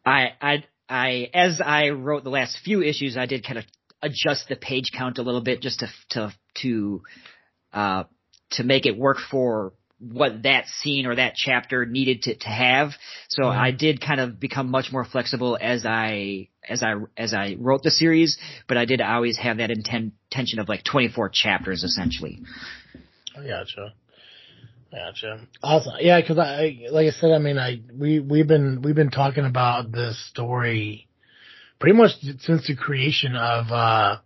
I 0.05 0.31
I 0.41 0.63
I 0.89 1.29
as 1.33 1.61
I 1.63 1.89
wrote 1.89 2.25
the 2.25 2.29
last 2.29 2.57
few 2.63 2.81
issues, 2.81 3.15
I 3.15 3.25
did 3.25 3.45
kind 3.45 3.57
of 3.59 3.65
adjust 4.01 4.49
the 4.49 4.55
page 4.55 4.91
count 4.97 5.17
a 5.17 5.21
little 5.21 5.41
bit 5.41 5.61
just 5.61 5.79
to 5.79 5.87
to 6.09 6.33
to 6.61 7.03
uh, 7.71 8.03
to 8.51 8.63
make 8.63 8.85
it 8.85 8.97
work 8.97 9.17
for 9.29 9.73
what 10.01 10.43
that 10.43 10.65
scene 10.67 11.05
or 11.05 11.15
that 11.15 11.35
chapter 11.35 11.85
needed 11.85 12.23
to, 12.23 12.35
to 12.35 12.47
have. 12.47 12.91
So 13.29 13.43
mm-hmm. 13.43 13.59
I 13.59 13.71
did 13.71 14.01
kind 14.01 14.19
of 14.19 14.39
become 14.39 14.69
much 14.71 14.91
more 14.91 15.05
flexible 15.05 15.57
as 15.61 15.85
I, 15.85 16.49
as 16.67 16.81
I, 16.81 16.95
as 17.15 17.33
I 17.33 17.55
wrote 17.59 17.83
the 17.83 17.91
series, 17.91 18.37
but 18.67 18.77
I 18.77 18.85
did 18.85 18.99
always 18.99 19.37
have 19.37 19.57
that 19.57 19.69
intent, 19.69 20.13
intention 20.31 20.59
of 20.59 20.67
like 20.67 20.83
24 20.83 21.29
chapters 21.29 21.83
essentially. 21.83 22.41
I 23.37 23.47
gotcha. 23.47 23.93
Gotcha. 24.91 25.47
Awesome. 25.63 25.93
Yeah, 25.99 26.19
cause 26.27 26.37
I, 26.37 26.87
like 26.91 27.07
I 27.07 27.11
said, 27.11 27.31
I 27.31 27.37
mean, 27.37 27.57
I, 27.57 27.81
we, 27.93 28.19
we've 28.19 28.47
been, 28.47 28.81
we've 28.81 28.95
been 28.95 29.11
talking 29.11 29.45
about 29.45 29.91
this 29.91 30.19
story 30.29 31.07
pretty 31.79 31.95
much 31.95 32.11
since 32.39 32.67
the 32.67 32.75
creation 32.75 33.35
of, 33.35 33.71
uh, 33.71 34.17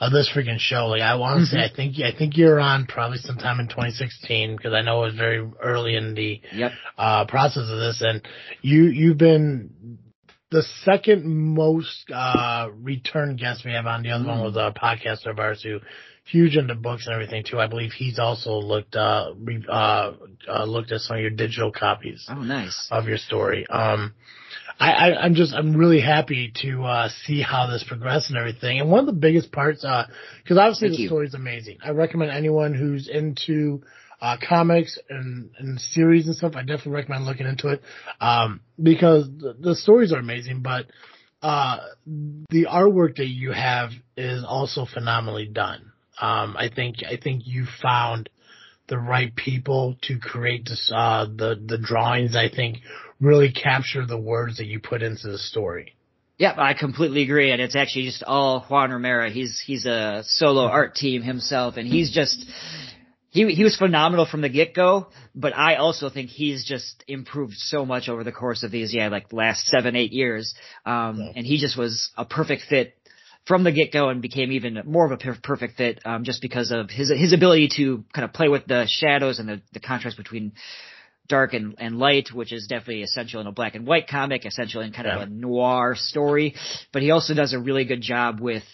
of 0.00 0.12
this 0.12 0.30
freaking 0.34 0.58
show. 0.58 0.86
Like 0.86 1.02
I 1.02 1.16
want 1.16 1.38
to 1.38 1.44
mm-hmm. 1.44 1.56
say, 1.56 1.64
I 1.64 1.74
think 1.74 1.96
I 2.00 2.16
think 2.16 2.36
you're 2.36 2.60
on 2.60 2.86
probably 2.86 3.18
sometime 3.18 3.60
in 3.60 3.68
2016 3.68 4.56
because 4.56 4.72
I 4.72 4.82
know 4.82 5.02
it 5.02 5.06
was 5.06 5.16
very 5.16 5.48
early 5.62 5.96
in 5.96 6.14
the 6.14 6.40
yep. 6.52 6.72
uh, 6.96 7.24
process 7.26 7.68
of 7.68 7.78
this, 7.78 8.00
and 8.00 8.22
you 8.62 8.84
you've 8.84 9.18
been 9.18 9.98
the 10.50 10.62
second 10.84 11.26
most 11.26 12.10
uh, 12.12 12.68
return 12.80 13.36
guest 13.36 13.64
we 13.64 13.72
have 13.72 13.86
on. 13.86 14.02
The 14.02 14.10
other 14.10 14.24
mm. 14.24 14.28
one 14.28 14.40
was 14.40 14.56
a 14.56 14.72
podcaster 14.72 15.30
of 15.30 15.38
ours 15.38 15.62
who 15.62 15.80
huge 16.24 16.56
into 16.56 16.74
books 16.74 17.06
and 17.06 17.14
everything 17.14 17.42
too. 17.44 17.58
I 17.58 17.66
believe 17.66 17.92
he's 17.92 18.18
also 18.18 18.52
looked 18.52 18.94
uh, 18.96 19.32
re- 19.36 19.64
uh, 19.68 20.12
uh 20.48 20.64
looked 20.64 20.92
at 20.92 21.00
some 21.00 21.16
of 21.16 21.22
your 21.22 21.30
digital 21.30 21.72
copies. 21.72 22.26
Oh, 22.28 22.42
nice 22.42 22.88
of 22.90 23.06
your 23.06 23.18
story. 23.18 23.66
Um, 23.68 24.14
I, 24.80 24.92
I 24.92 25.26
am 25.26 25.34
just 25.34 25.54
I'm 25.54 25.76
really 25.76 26.00
happy 26.00 26.52
to 26.62 26.84
uh, 26.84 27.08
see 27.24 27.42
how 27.42 27.66
this 27.66 27.84
progresses 27.86 28.30
and 28.30 28.38
everything. 28.38 28.80
And 28.80 28.90
one 28.90 29.00
of 29.00 29.06
the 29.06 29.12
biggest 29.12 29.50
parts, 29.50 29.82
because 29.82 30.56
uh, 30.56 30.60
obviously 30.60 30.88
Thank 30.88 31.00
the 31.00 31.06
story 31.06 31.26
is 31.26 31.34
amazing. 31.34 31.78
I 31.82 31.90
recommend 31.90 32.30
anyone 32.30 32.74
who's 32.74 33.08
into 33.08 33.82
uh, 34.20 34.36
comics 34.46 34.98
and, 35.08 35.50
and 35.58 35.80
series 35.80 36.26
and 36.26 36.36
stuff. 36.36 36.54
I 36.56 36.60
definitely 36.60 36.92
recommend 36.92 37.24
looking 37.24 37.46
into 37.46 37.68
it 37.68 37.82
um, 38.20 38.60
because 38.80 39.28
the, 39.28 39.56
the 39.58 39.74
stories 39.74 40.12
are 40.12 40.18
amazing, 40.18 40.62
but 40.62 40.86
uh, 41.42 41.78
the 42.06 42.66
artwork 42.66 43.16
that 43.16 43.28
you 43.28 43.52
have 43.52 43.90
is 44.16 44.44
also 44.46 44.86
phenomenally 44.92 45.46
done. 45.46 45.92
Um, 46.20 46.56
I 46.56 46.68
think 46.74 46.96
I 47.08 47.16
think 47.16 47.42
you 47.46 47.66
found 47.80 48.28
the 48.88 48.98
right 48.98 49.34
people 49.36 49.96
to 50.02 50.18
create 50.18 50.64
this, 50.64 50.90
uh, 50.92 51.26
the 51.26 51.60
the 51.64 51.78
drawings. 51.78 52.34
I 52.34 52.48
think 52.48 52.78
really 53.20 53.52
capture 53.52 54.06
the 54.06 54.18
words 54.18 54.58
that 54.58 54.66
you 54.66 54.80
put 54.80 55.02
into 55.02 55.28
the 55.28 55.38
story. 55.38 55.94
Yep, 56.38 56.54
I 56.58 56.74
completely 56.74 57.22
agree, 57.22 57.50
and 57.50 57.60
it's 57.60 57.74
actually 57.74 58.04
just 58.04 58.22
all 58.22 58.64
Juan 58.68 58.92
Romero. 58.92 59.28
He's 59.28 59.60
he's 59.64 59.86
a 59.86 60.22
solo 60.24 60.66
art 60.66 60.94
team 60.94 61.22
himself, 61.22 61.76
and 61.76 61.86
he's 61.86 62.12
just 62.12 62.44
he 63.30 63.52
he 63.52 63.64
was 63.64 63.76
phenomenal 63.76 64.24
from 64.24 64.40
the 64.40 64.48
get 64.48 64.72
go. 64.72 65.08
But 65.34 65.56
I 65.56 65.76
also 65.76 66.10
think 66.10 66.30
he's 66.30 66.64
just 66.64 67.02
improved 67.08 67.54
so 67.56 67.84
much 67.84 68.08
over 68.08 68.22
the 68.22 68.30
course 68.30 68.62
of 68.62 68.70
these 68.70 68.94
yeah 68.94 69.08
like 69.08 69.32
last 69.32 69.66
seven 69.66 69.96
eight 69.96 70.12
years, 70.12 70.54
um, 70.86 71.18
yeah. 71.18 71.32
and 71.34 71.44
he 71.44 71.58
just 71.58 71.76
was 71.76 72.10
a 72.16 72.24
perfect 72.24 72.62
fit 72.68 72.94
from 73.44 73.64
the 73.64 73.72
get 73.72 73.92
go 73.92 74.08
and 74.08 74.22
became 74.22 74.52
even 74.52 74.80
more 74.84 75.06
of 75.06 75.10
a 75.10 75.34
perfect 75.42 75.76
fit 75.76 76.00
um, 76.04 76.22
just 76.22 76.40
because 76.40 76.70
of 76.70 76.88
his 76.88 77.10
his 77.10 77.32
ability 77.32 77.68
to 77.76 78.04
kind 78.14 78.24
of 78.24 78.32
play 78.32 78.48
with 78.48 78.64
the 78.66 78.86
shadows 78.88 79.40
and 79.40 79.48
the 79.48 79.60
the 79.72 79.80
contrast 79.80 80.16
between 80.16 80.52
dark 81.28 81.54
and, 81.54 81.74
and 81.78 81.98
light, 81.98 82.28
which 82.32 82.52
is 82.52 82.66
definitely 82.66 83.02
essential 83.02 83.40
in 83.40 83.46
a 83.46 83.52
black 83.52 83.74
and 83.74 83.86
white 83.86 84.08
comic, 84.08 84.44
essential 84.44 84.80
in 84.80 84.92
kind 84.92 85.06
yeah. 85.06 85.16
of 85.16 85.28
a 85.28 85.30
noir 85.30 85.94
story. 85.96 86.54
But 86.92 87.02
he 87.02 87.10
also 87.10 87.34
does 87.34 87.52
a 87.52 87.58
really 87.58 87.84
good 87.84 88.00
job 88.00 88.40
with 88.40 88.64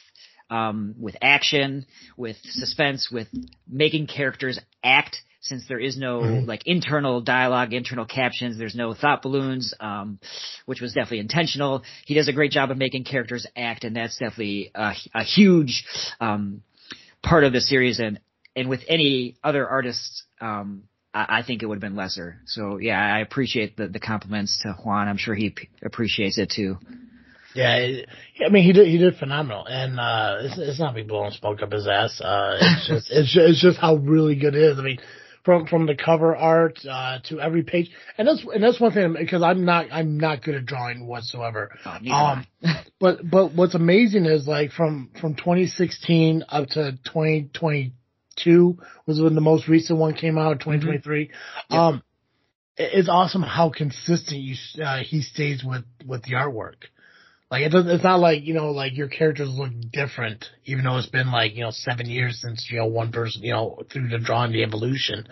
um, 0.50 0.94
with 1.00 1.16
action, 1.22 1.86
with 2.16 2.36
suspense, 2.42 3.08
with 3.10 3.28
making 3.68 4.06
characters 4.06 4.58
act. 4.82 5.18
Since 5.40 5.68
there 5.68 5.78
is 5.78 5.98
no 5.98 6.20
mm-hmm. 6.20 6.48
like 6.48 6.62
internal 6.64 7.20
dialogue, 7.20 7.74
internal 7.74 8.06
captions, 8.06 8.56
there's 8.56 8.74
no 8.74 8.94
thought 8.94 9.20
balloons, 9.20 9.74
um, 9.78 10.18
which 10.64 10.80
was 10.80 10.94
definitely 10.94 11.18
intentional. 11.18 11.82
He 12.06 12.14
does 12.14 12.28
a 12.28 12.32
great 12.32 12.50
job 12.50 12.70
of 12.70 12.78
making 12.78 13.04
characters 13.04 13.46
act, 13.54 13.84
and 13.84 13.94
that's 13.94 14.16
definitely 14.16 14.70
a, 14.74 14.94
a 15.14 15.22
huge 15.22 15.84
um, 16.18 16.62
part 17.22 17.44
of 17.44 17.52
the 17.52 17.60
series. 17.60 18.00
And 18.00 18.20
and 18.56 18.70
with 18.70 18.80
any 18.88 19.36
other 19.44 19.68
artists, 19.68 20.24
um, 20.40 20.84
I, 21.14 21.38
I 21.38 21.42
think 21.42 21.62
it 21.62 21.66
would 21.66 21.76
have 21.76 21.80
been 21.80 21.96
lesser. 21.96 22.40
So 22.44 22.78
yeah, 22.78 23.00
I 23.00 23.20
appreciate 23.20 23.76
the, 23.76 23.88
the 23.88 24.00
compliments 24.00 24.60
to 24.62 24.72
Juan. 24.72 25.08
I'm 25.08 25.16
sure 25.16 25.34
he 25.34 25.50
p- 25.50 25.68
appreciates 25.82 26.38
it 26.38 26.50
too. 26.50 26.78
Yeah, 27.54 28.02
I 28.44 28.48
mean 28.50 28.64
he 28.64 28.72
did 28.72 28.88
he 28.88 28.98
did 28.98 29.14
phenomenal, 29.16 29.64
and 29.64 30.00
uh, 30.00 30.38
it's, 30.40 30.58
it's 30.58 30.80
not 30.80 30.92
me 30.92 31.04
blowing 31.04 31.30
smoke 31.30 31.62
up 31.62 31.70
his 31.70 31.86
ass. 31.86 32.20
Uh, 32.20 32.58
it's 32.60 32.88
just 32.88 33.10
it's 33.12 33.32
just, 33.32 33.48
it's 33.48 33.62
just 33.62 33.78
how 33.78 33.94
really 33.94 34.34
good 34.34 34.56
it 34.56 34.62
is. 34.62 34.78
I 34.78 34.82
mean, 34.82 34.98
from 35.44 35.66
from 35.66 35.86
the 35.86 35.94
cover 35.94 36.34
art 36.34 36.80
uh, 36.88 37.20
to 37.28 37.40
every 37.40 37.62
page, 37.62 37.92
and 38.18 38.26
that's 38.26 38.44
and 38.52 38.60
that's 38.60 38.80
one 38.80 38.90
thing 38.90 39.14
because 39.16 39.42
I'm 39.42 39.64
not 39.64 39.86
I'm 39.92 40.18
not 40.18 40.42
good 40.42 40.56
at 40.56 40.66
drawing 40.66 41.06
whatsoever. 41.06 41.70
Oh, 41.86 42.12
um, 42.12 42.46
but 42.98 43.18
but 43.30 43.54
what's 43.54 43.76
amazing 43.76 44.26
is 44.26 44.48
like 44.48 44.72
from 44.72 45.10
from 45.20 45.36
2016 45.36 46.44
up 46.48 46.68
to 46.70 46.98
2020 47.04 47.92
two 48.42 48.78
was 49.06 49.20
when 49.20 49.34
the 49.34 49.40
most 49.40 49.68
recent 49.68 49.98
one 49.98 50.14
came 50.14 50.38
out, 50.38 50.60
2023. 50.60 51.28
Mm-hmm. 51.28 51.74
Um, 51.74 52.02
it's 52.76 53.08
awesome 53.08 53.42
how 53.42 53.70
consistent 53.70 54.40
you, 54.40 54.56
uh, 54.82 54.98
he 54.98 55.22
stays 55.22 55.62
with, 55.64 55.84
with 56.04 56.22
the 56.24 56.32
artwork. 56.32 56.74
Like 57.50 57.62
it 57.62 57.68
doesn't, 57.68 57.90
it's 57.90 58.02
not 58.02 58.18
like, 58.18 58.42
you 58.42 58.54
know, 58.54 58.72
like 58.72 58.96
your 58.96 59.06
characters 59.06 59.48
look 59.48 59.70
different, 59.92 60.44
even 60.64 60.84
though 60.84 60.96
it's 60.98 61.06
been 61.06 61.30
like, 61.30 61.54
you 61.54 61.62
know, 61.62 61.70
seven 61.70 62.06
years 62.06 62.40
since, 62.40 62.66
you 62.68 62.78
know, 62.78 62.86
one 62.86 63.12
person, 63.12 63.44
you 63.44 63.52
know, 63.52 63.80
through 63.92 64.08
the 64.08 64.18
drawing 64.18 64.50
the 64.50 64.64
evolution. 64.64 65.28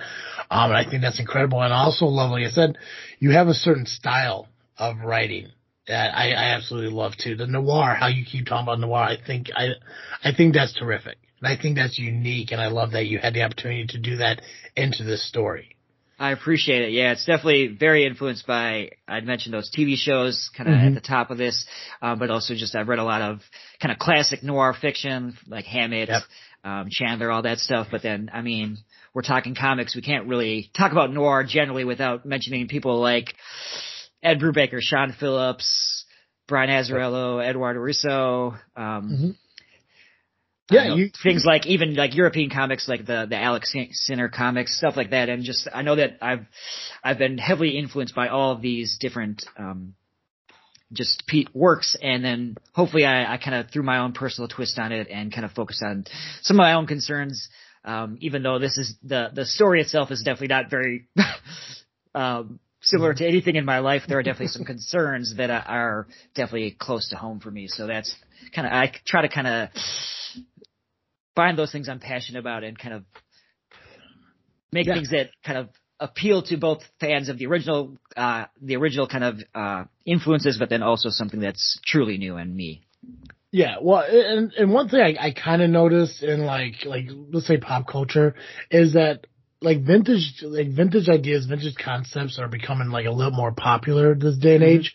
Um, 0.51 0.71
and 0.71 0.77
I 0.77 0.89
think 0.89 1.03
that's 1.03 1.19
incredible. 1.19 1.61
And 1.61 1.73
also 1.73 2.05
lovely. 2.05 2.45
I 2.45 2.51
said, 2.51 2.77
you 3.19 3.31
have 3.31 3.49
a 3.49 3.55
certain 3.55 3.87
style 3.87 4.47
of 4.79 4.99
writing 5.05 5.49
that 5.89 6.15
I, 6.15 6.31
I 6.31 6.55
absolutely 6.55 6.93
love 6.93 7.15
too. 7.17 7.35
The 7.35 7.47
noir, 7.47 7.97
how 7.99 8.07
you 8.07 8.25
keep 8.25 8.47
talking 8.47 8.65
about 8.65 8.79
noir, 8.79 9.03
I 9.03 9.17
think, 9.17 9.49
I, 9.57 9.71
I 10.23 10.33
think 10.33 10.55
that's 10.55 10.79
terrific. 10.79 11.17
And 11.43 11.53
I 11.53 11.61
think 11.61 11.77
that's 11.77 11.99
unique, 11.99 12.53
and 12.53 12.61
I 12.61 12.69
love 12.69 12.93
that 12.93 13.07
you 13.07 13.19
had 13.19 13.35
the 13.35 13.43
opportunity 13.43 13.87
to 13.89 13.99
do 13.99 14.17
that 14.17 14.41
into 14.77 15.05
this 15.05 15.27
story. 15.27 15.77
I 16.19 16.31
appreciate 16.31 16.83
it. 16.83 16.93
Yeah, 16.93 17.11
it's 17.11 17.25
definitely 17.25 17.67
very 17.67 18.07
influenced 18.07 18.47
by, 18.47 18.91
I'd 19.09 19.27
mentioned 19.27 19.53
those 19.53 19.73
TV 19.77 19.97
shows 19.97 20.51
kind 20.57 20.69
of 20.69 20.77
mm-hmm. 20.77 20.89
at 20.89 20.95
the 20.95 21.01
top 21.01 21.33
of 21.33 21.39
this, 21.39 21.67
um, 22.01 22.21
but 22.21 22.31
also 22.31 22.55
just 22.55 22.77
I've 22.77 22.87
read 22.87 23.01
a 23.01 23.05
lot 23.05 23.23
of 23.23 23.41
kind 23.81 23.91
of 23.91 23.99
classic 23.99 24.45
noir 24.45 24.73
fiction 24.73 25.37
like 25.49 25.65
Hammett, 25.65 26.11
yep. 26.11 26.23
um, 26.63 26.87
Chandler, 26.91 27.33
all 27.33 27.43
that 27.43 27.59
stuff. 27.59 27.89
But 27.91 28.03
then, 28.03 28.31
I 28.33 28.43
mean, 28.43 28.79
we're 29.13 29.23
talking 29.23 29.57
comics. 29.57 29.97
We 29.97 30.03
can't 30.03 30.29
really 30.29 30.71
talk 30.77 30.93
about 30.93 31.13
noir 31.13 31.43
generally 31.43 31.85
without 31.85 32.25
mentioning 32.25 32.69
people 32.69 33.01
like 33.01 33.35
Ed 34.23 34.39
Brubaker, 34.39 34.79
Sean 34.81 35.13
Phillips, 35.19 36.05
Brian 36.47 36.71
Azzarello, 36.71 37.45
Eduardo 37.45 37.81
Risso, 37.81 38.53
um, 38.77 39.11
mm-hmm. 39.11 39.31
Yeah, 40.71 40.89
know, 40.89 40.97
you, 40.97 41.11
things 41.23 41.45
like 41.45 41.67
even 41.67 41.95
like 41.95 42.15
European 42.15 42.51
comics, 42.51 42.89
like 42.89 43.05
the 43.05 43.27
the 43.29 43.37
Alack 43.37 43.65
Sinner 43.65 44.29
comics, 44.29 44.77
stuff 44.77 44.97
like 44.97 45.11
that, 45.11 45.29
and 45.29 45.45
just 45.45 45.69
I 45.73 45.83
know 45.83 45.97
that 45.97 46.19
I've 46.23 46.47
I've 47.03 47.19
been 47.19 47.39
heavily 47.39 47.79
influenced 47.79 48.15
by 48.15 48.29
all 48.29 48.53
of 48.53 48.63
these 48.63 48.97
different 48.99 49.45
um, 49.59 49.95
just 50.93 51.25
Pete 51.27 51.49
works, 51.55 51.97
and 52.01 52.25
then 52.25 52.57
hopefully 52.73 53.05
I, 53.05 53.35
I 53.35 53.39
kind 53.39 53.57
of 53.57 53.71
threw 53.71 53.83
my 53.83 53.99
own 53.99 54.13
personal 54.13 54.49
twist 54.49 54.79
on 54.79 54.93
it 54.93 55.09
and 55.11 55.33
kind 55.33 55.45
of 55.45 55.53
focused 55.53 55.83
on 55.83 56.05
some 56.43 56.57
of 56.57 56.59
my 56.59 56.75
own 56.75 56.87
concerns. 56.87 57.49
Um, 57.85 58.17
even 58.21 58.45
though 58.45 58.61
this 58.61 58.79
is 58.79 58.95
the 59.03 59.31
the 59.35 59.45
story 59.45 59.81
itself 59.81 60.13
is 60.13 60.23
definitely 60.23 60.49
not 60.49 60.71
very 60.71 61.09
um, 62.15 62.61
similar 62.81 63.15
to 63.15 63.27
anything 63.27 63.57
in 63.57 63.65
my 63.65 63.81
life, 63.81 64.03
there 64.07 64.19
are 64.19 64.23
definitely 64.23 64.49
some 64.49 64.65
concerns 64.65 65.35
that 65.37 65.51
are 65.51 66.07
definitely 66.35 66.77
close 66.79 67.09
to 67.09 67.17
home 67.17 67.41
for 67.41 67.51
me. 67.51 67.67
So 67.67 67.87
that's 67.87 68.15
kind 68.55 68.67
of 68.67 68.73
I 68.73 68.93
try 69.05 69.23
to 69.23 69.29
kind 69.29 69.47
of 69.49 69.69
find 71.35 71.59
those 71.59 71.73
things 71.73 71.89
I'm 71.89 72.01
passionate 72.01 72.41
about 72.41 72.65
and 72.65 72.79
kind 72.79 72.95
of 72.95 73.05
make 74.73 74.87
yeah. 74.87 74.95
things 74.95 75.11
that 75.11 75.31
kind 75.45 75.59
of 75.59 75.69
appeal 76.01 76.43
to 76.43 76.57
both 76.57 76.83
fans 77.01 77.29
of 77.29 77.39
the 77.39 77.47
original, 77.47 77.97
uh, 78.17 78.47
the 78.61 78.77
original 78.77 79.07
kind 79.07 79.25
of, 79.25 79.39
uh, 79.55 79.85
influences, 80.05 80.59
but 80.59 80.69
then 80.69 80.83
also 80.83 81.11
something 81.11 81.41
that's 81.41 81.79
truly 81.85 82.19
new 82.19 82.37
and 82.37 82.55
me. 82.55 82.83
Yeah, 83.53 83.77
well, 83.83 84.03
and, 84.09 84.53
and 84.55 84.73
one 84.73 84.89
thing 84.89 85.01
I, 85.01 85.27
I 85.27 85.31
kind 85.33 85.61
of 85.61 85.69
noticed 85.69 86.23
in 86.23 86.45
like, 86.45 86.85
like, 86.87 87.09
let's 87.31 87.47
say 87.47 87.59
pop 87.59 87.87
culture 87.87 88.35
is 88.71 88.95
that 88.95 89.27
like 89.61 89.85
vintage, 89.85 90.43
like 90.43 90.69
vintage 90.71 91.09
ideas, 91.09 91.47
vintage 91.47 91.77
concepts 91.77 92.39
are 92.39 92.49
becoming 92.49 92.89
like 92.89 93.07
a 93.07 93.11
little 93.11 93.33
more 93.33 93.53
popular 93.53 94.15
this 94.15 94.37
day 94.39 94.57
and 94.57 94.65
mm-hmm. 94.65 94.79
age. 94.81 94.95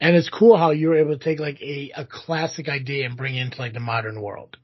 And 0.00 0.16
it's 0.16 0.28
cool 0.28 0.56
how 0.56 0.70
you're 0.70 0.98
able 0.98 1.16
to 1.16 1.24
take 1.24 1.40
like 1.40 1.60
a, 1.62 1.92
a 1.96 2.06
classic 2.06 2.68
idea 2.68 3.06
and 3.06 3.16
bring 3.16 3.36
it 3.36 3.42
into 3.42 3.58
like 3.58 3.72
the 3.72 3.80
modern 3.80 4.20
world. 4.20 4.56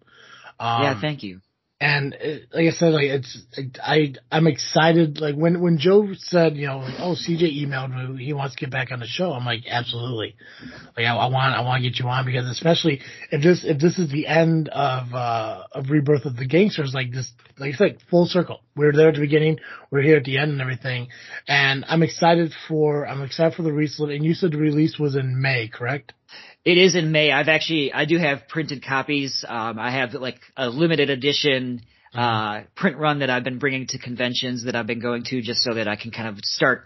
Um, 0.61 0.83
yeah, 0.83 1.01
thank 1.01 1.23
you. 1.23 1.41
And 1.83 2.13
it, 2.13 2.49
like 2.53 2.67
I 2.67 2.71
said, 2.73 2.93
like 2.93 3.07
it's 3.07 3.39
I 3.83 4.13
I'm 4.31 4.47
excited. 4.47 5.19
Like 5.19 5.35
when 5.35 5.63
when 5.63 5.79
Joe 5.79 6.09
said, 6.15 6.55
you 6.55 6.67
know, 6.67 6.81
like, 6.81 6.97
oh 6.99 7.15
CJ 7.15 7.65
emailed 7.65 8.17
me, 8.17 8.23
he 8.23 8.35
wants 8.35 8.55
to 8.55 8.61
get 8.61 8.71
back 8.71 8.93
on 8.93 9.01
the 9.01 9.07
show. 9.07 9.33
I'm 9.33 9.47
like, 9.47 9.63
absolutely. 9.67 10.37
Like 10.95 11.07
I, 11.07 11.17
I 11.17 11.31
want 11.31 11.55
I 11.55 11.63
want 11.63 11.83
to 11.83 11.89
get 11.89 11.99
you 11.99 12.07
on 12.07 12.27
because 12.27 12.51
especially 12.51 13.01
if 13.31 13.43
this 13.43 13.65
if 13.65 13.79
this 13.79 13.99
is 13.99 14.11
the 14.11 14.27
end 14.27 14.69
of 14.69 15.15
uh 15.15 15.63
of 15.73 15.89
rebirth 15.89 16.27
of 16.27 16.37
the 16.37 16.45
gangsters, 16.47 16.93
like 16.93 17.13
this, 17.13 17.33
like 17.57 17.73
I 17.73 17.77
said, 17.79 17.99
full 18.11 18.27
circle. 18.27 18.61
We 18.77 18.85
are 18.85 18.93
there 18.93 19.09
at 19.09 19.15
the 19.15 19.21
beginning, 19.21 19.61
we're 19.91 20.03
here 20.03 20.19
at 20.19 20.25
the 20.25 20.37
end, 20.37 20.51
and 20.51 20.61
everything. 20.61 21.09
And 21.49 21.87
I'm 21.89 22.03
excited 22.03 22.53
for 22.69 23.09
I'm 23.09 23.23
excited 23.23 23.55
for 23.55 23.63
the 23.63 23.73
release. 23.73 23.99
And 23.99 24.23
you 24.23 24.35
said 24.35 24.53
the 24.53 24.59
release 24.59 24.99
was 24.99 25.17
in 25.17 25.41
May, 25.41 25.69
correct? 25.69 26.13
It 26.65 26.77
is 26.77 26.95
in 26.95 27.11
May. 27.11 27.33
I've 27.33 27.49
actually, 27.49 27.93
I 27.93 28.05
do 28.05 28.19
have 28.19 28.47
printed 28.47 28.85
copies. 28.85 29.45
Um, 29.49 29.79
I 29.79 29.93
have 29.93 30.13
like 30.13 30.41
a 30.57 30.69
limited 30.69 31.09
edition, 31.09 31.81
uh, 32.15 32.63
print 32.77 32.99
run 32.99 33.21
that 33.21 33.31
I've 33.31 33.45
been 33.45 33.59
bringing 33.59 33.87
to 33.89 33.99
conventions 33.99 34.65
that 34.65 34.77
I've 34.77 34.87
been 34.87 35.01
going 35.01 35.25
to 35.25 35.41
just 35.41 35.63
so 35.63 35.73
that 35.73 35.89
I 35.89 35.97
can 35.97 36.11
kind 36.11 36.29
of 36.29 36.45
start 36.45 36.83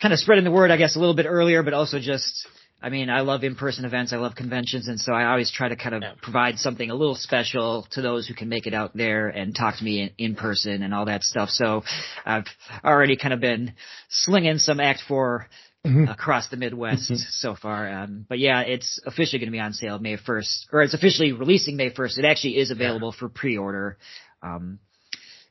kind 0.00 0.12
of 0.12 0.18
spreading 0.18 0.44
the 0.44 0.50
word, 0.50 0.70
I 0.70 0.76
guess, 0.76 0.96
a 0.96 0.98
little 0.98 1.14
bit 1.14 1.24
earlier, 1.26 1.62
but 1.62 1.72
also 1.72 2.00
just, 2.00 2.46
I 2.82 2.90
mean, 2.90 3.08
I 3.08 3.20
love 3.20 3.44
in-person 3.44 3.86
events. 3.86 4.12
I 4.12 4.16
love 4.16 4.34
conventions. 4.34 4.88
And 4.88 5.00
so 5.00 5.14
I 5.14 5.30
always 5.30 5.50
try 5.50 5.70
to 5.70 5.76
kind 5.76 5.94
of 5.94 6.02
yeah. 6.02 6.12
provide 6.20 6.58
something 6.58 6.90
a 6.90 6.94
little 6.94 7.14
special 7.14 7.86
to 7.92 8.02
those 8.02 8.28
who 8.28 8.34
can 8.34 8.50
make 8.50 8.66
it 8.66 8.74
out 8.74 8.94
there 8.94 9.28
and 9.28 9.54
talk 9.54 9.78
to 9.78 9.84
me 9.84 10.02
in, 10.02 10.10
in 10.18 10.34
person 10.34 10.82
and 10.82 10.92
all 10.92 11.06
that 11.06 11.22
stuff. 11.22 11.48
So 11.48 11.82
I've 12.26 12.44
already 12.84 13.16
kind 13.16 13.32
of 13.32 13.40
been 13.40 13.72
slinging 14.10 14.58
some 14.58 14.80
Act 14.80 15.00
4 15.08 15.46
mm-hmm. 15.86 16.08
across 16.08 16.48
the 16.48 16.56
Midwest 16.56 17.10
mm-hmm. 17.10 17.22
so 17.30 17.54
far. 17.54 17.88
Um, 17.88 18.26
but 18.28 18.38
yeah, 18.38 18.60
it's 18.60 19.00
officially 19.06 19.38
going 19.38 19.48
to 19.48 19.52
be 19.52 19.60
on 19.60 19.72
sale 19.72 19.98
May 19.98 20.16
1st, 20.16 20.66
or 20.72 20.82
it's 20.82 20.94
officially 20.94 21.32
releasing 21.32 21.76
May 21.76 21.90
1st. 21.90 22.18
It 22.18 22.24
actually 22.24 22.58
is 22.58 22.70
available 22.70 23.12
for 23.12 23.28
pre-order. 23.28 23.98
Um, 24.42 24.78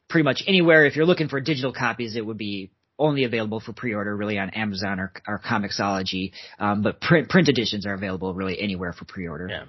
pretty 0.09 0.23
much 0.23 0.43
anywhere. 0.47 0.85
If 0.85 0.95
you're 0.95 1.05
looking 1.05 1.29
for 1.29 1.39
digital 1.39 1.73
copies, 1.73 2.15
it 2.15 2.25
would 2.25 2.37
be 2.37 2.71
only 2.99 3.23
available 3.23 3.59
for 3.59 3.73
pre-order 3.73 4.15
really 4.15 4.37
on 4.37 4.51
Amazon 4.51 4.99
or, 4.99 5.11
or 5.27 5.39
Comixology. 5.39 6.31
Um, 6.59 6.83
but 6.83 7.01
print, 7.01 7.29
print 7.29 7.49
editions 7.49 7.85
are 7.85 7.93
available 7.93 8.33
really 8.33 8.59
anywhere 8.59 8.93
for 8.93 9.05
pre-order. 9.05 9.47
Yeah. 9.49 9.65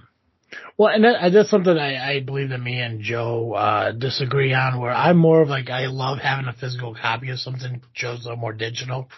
Well, 0.77 0.95
and 0.95 1.05
that, 1.05 1.33
that's 1.33 1.49
something 1.49 1.79
I, 1.79 2.17
I 2.17 2.21
believe 2.21 2.51
that 2.51 2.61
me 2.61 2.79
and 2.79 3.01
Joe 3.01 3.55
uh, 3.55 3.93
disagree 3.93 4.53
on. 4.53 4.79
Where 4.79 4.93
I'm 4.93 5.17
more 5.17 5.41
of 5.41 5.49
like 5.49 5.71
I 5.71 5.87
love 5.87 6.19
having 6.19 6.47
a 6.47 6.53
physical 6.53 6.95
copy 6.95 7.31
of 7.31 7.39
something. 7.39 7.81
Joe's 7.95 8.21
a 8.21 8.25
little 8.25 8.37
more 8.37 8.53
digital. 8.53 9.09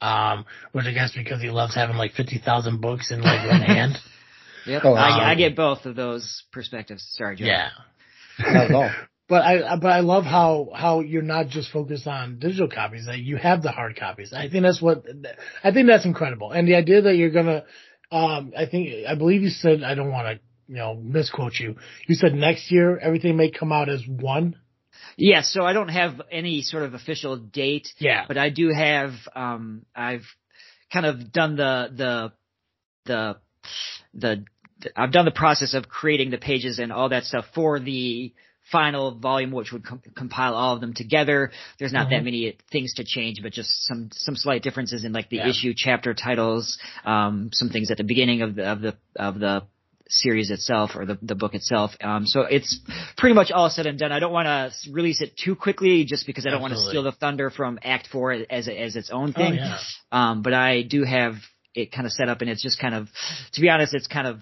Um, 0.00 0.44
which 0.72 0.84
I 0.84 0.92
guess 0.92 1.12
because 1.12 1.40
he 1.40 1.48
loves 1.48 1.74
having 1.74 1.96
like 1.96 2.12
50,000 2.12 2.80
books 2.80 3.10
in 3.10 3.22
like 3.22 3.48
one 3.48 3.62
hand. 3.62 3.98
Yep. 4.66 4.82
Oh, 4.84 4.94
I, 4.94 5.30
I, 5.30 5.34
get 5.36 5.54
both 5.54 5.86
of 5.86 5.94
those 5.94 6.42
perspectives. 6.50 7.06
Sorry, 7.12 7.36
Joe. 7.36 7.44
Yeah. 7.44 7.68
Not 8.38 8.64
at 8.64 8.72
all. 8.72 8.90
But 9.28 9.42
I, 9.42 9.76
but 9.76 9.88
I 9.88 10.00
love 10.00 10.22
how, 10.22 10.68
how 10.72 11.00
you're 11.00 11.20
not 11.20 11.48
just 11.48 11.72
focused 11.72 12.06
on 12.06 12.38
digital 12.38 12.68
copies, 12.68 13.06
that 13.06 13.18
you 13.18 13.36
have 13.36 13.60
the 13.60 13.72
hard 13.72 13.98
copies. 13.98 14.32
I 14.32 14.48
think 14.48 14.62
that's 14.62 14.80
what, 14.80 15.04
I 15.64 15.72
think 15.72 15.88
that's 15.88 16.04
incredible. 16.04 16.52
And 16.52 16.68
the 16.68 16.76
idea 16.76 17.02
that 17.02 17.16
you're 17.16 17.32
gonna, 17.32 17.64
um, 18.12 18.52
I 18.56 18.66
think, 18.66 19.04
I 19.04 19.16
believe 19.16 19.42
you 19.42 19.48
said, 19.48 19.82
I 19.82 19.96
don't 19.96 20.12
want 20.12 20.28
to, 20.28 20.40
you 20.68 20.76
know, 20.76 20.94
misquote 20.94 21.54
you. 21.58 21.74
You 22.06 22.14
said 22.14 22.34
next 22.34 22.70
year 22.70 22.98
everything 22.98 23.36
may 23.36 23.50
come 23.50 23.72
out 23.72 23.88
as 23.88 24.00
one. 24.06 24.60
Yeah, 25.16 25.42
so 25.42 25.64
I 25.64 25.72
don't 25.72 25.88
have 25.88 26.20
any 26.30 26.62
sort 26.62 26.82
of 26.82 26.94
official 26.94 27.36
date. 27.36 27.88
Yeah. 27.98 28.24
But 28.28 28.38
I 28.38 28.50
do 28.50 28.70
have 28.70 29.12
um 29.34 29.86
I've 29.94 30.26
kind 30.92 31.06
of 31.06 31.32
done 31.32 31.56
the 31.56 31.88
the 31.94 32.32
the 33.06 33.36
the 34.14 34.44
I've 34.94 35.12
done 35.12 35.24
the 35.24 35.30
process 35.30 35.74
of 35.74 35.88
creating 35.88 36.30
the 36.30 36.38
pages 36.38 36.78
and 36.78 36.92
all 36.92 37.08
that 37.08 37.24
stuff 37.24 37.46
for 37.54 37.80
the 37.80 38.34
final 38.70 39.14
volume, 39.18 39.52
which 39.52 39.72
would 39.72 39.84
com- 39.84 40.02
compile 40.14 40.54
all 40.54 40.74
of 40.74 40.80
them 40.80 40.92
together. 40.92 41.50
There's 41.78 41.92
not 41.92 42.06
mm-hmm. 42.06 42.16
that 42.16 42.24
many 42.24 42.58
things 42.70 42.94
to 42.94 43.04
change, 43.04 43.40
but 43.42 43.52
just 43.52 43.70
some 43.86 44.10
some 44.12 44.36
slight 44.36 44.62
differences 44.62 45.04
in 45.04 45.12
like 45.12 45.30
the 45.30 45.36
yeah. 45.36 45.48
issue 45.48 45.72
chapter 45.74 46.14
titles, 46.14 46.78
um, 47.04 47.50
some 47.52 47.70
things 47.70 47.90
at 47.90 47.96
the 47.96 48.04
beginning 48.04 48.42
of 48.42 48.56
the 48.56 48.70
of 48.70 48.80
the 48.80 48.96
of 49.16 49.38
the 49.38 49.62
series 50.08 50.50
itself 50.50 50.92
or 50.94 51.04
the, 51.06 51.18
the 51.22 51.34
book 51.34 51.54
itself. 51.54 51.92
Um, 52.00 52.26
so 52.26 52.42
it's 52.42 52.78
pretty 53.16 53.34
much 53.34 53.50
all 53.50 53.70
said 53.70 53.86
and 53.86 53.98
done. 53.98 54.12
I 54.12 54.20
don't 54.20 54.32
want 54.32 54.46
to 54.46 54.92
release 54.92 55.20
it 55.20 55.36
too 55.36 55.54
quickly 55.54 56.04
just 56.04 56.26
because 56.26 56.46
I 56.46 56.50
don't 56.50 56.62
want 56.62 56.74
to 56.74 56.80
steal 56.80 57.02
the 57.02 57.12
thunder 57.12 57.50
from 57.50 57.78
Act 57.82 58.08
Four 58.10 58.32
as 58.32 58.68
as 58.68 58.96
its 58.96 59.10
own 59.10 59.32
thing. 59.32 59.52
Oh, 59.52 59.56
yeah. 59.56 59.78
Um, 60.12 60.42
but 60.42 60.54
I 60.54 60.82
do 60.82 61.04
have 61.04 61.34
it 61.74 61.92
kind 61.92 62.06
of 62.06 62.12
set 62.12 62.28
up, 62.28 62.40
and 62.40 62.50
it's 62.50 62.62
just 62.62 62.80
kind 62.80 62.94
of, 62.94 63.08
to 63.52 63.60
be 63.60 63.68
honest, 63.68 63.94
it's 63.94 64.06
kind 64.06 64.26
of. 64.26 64.36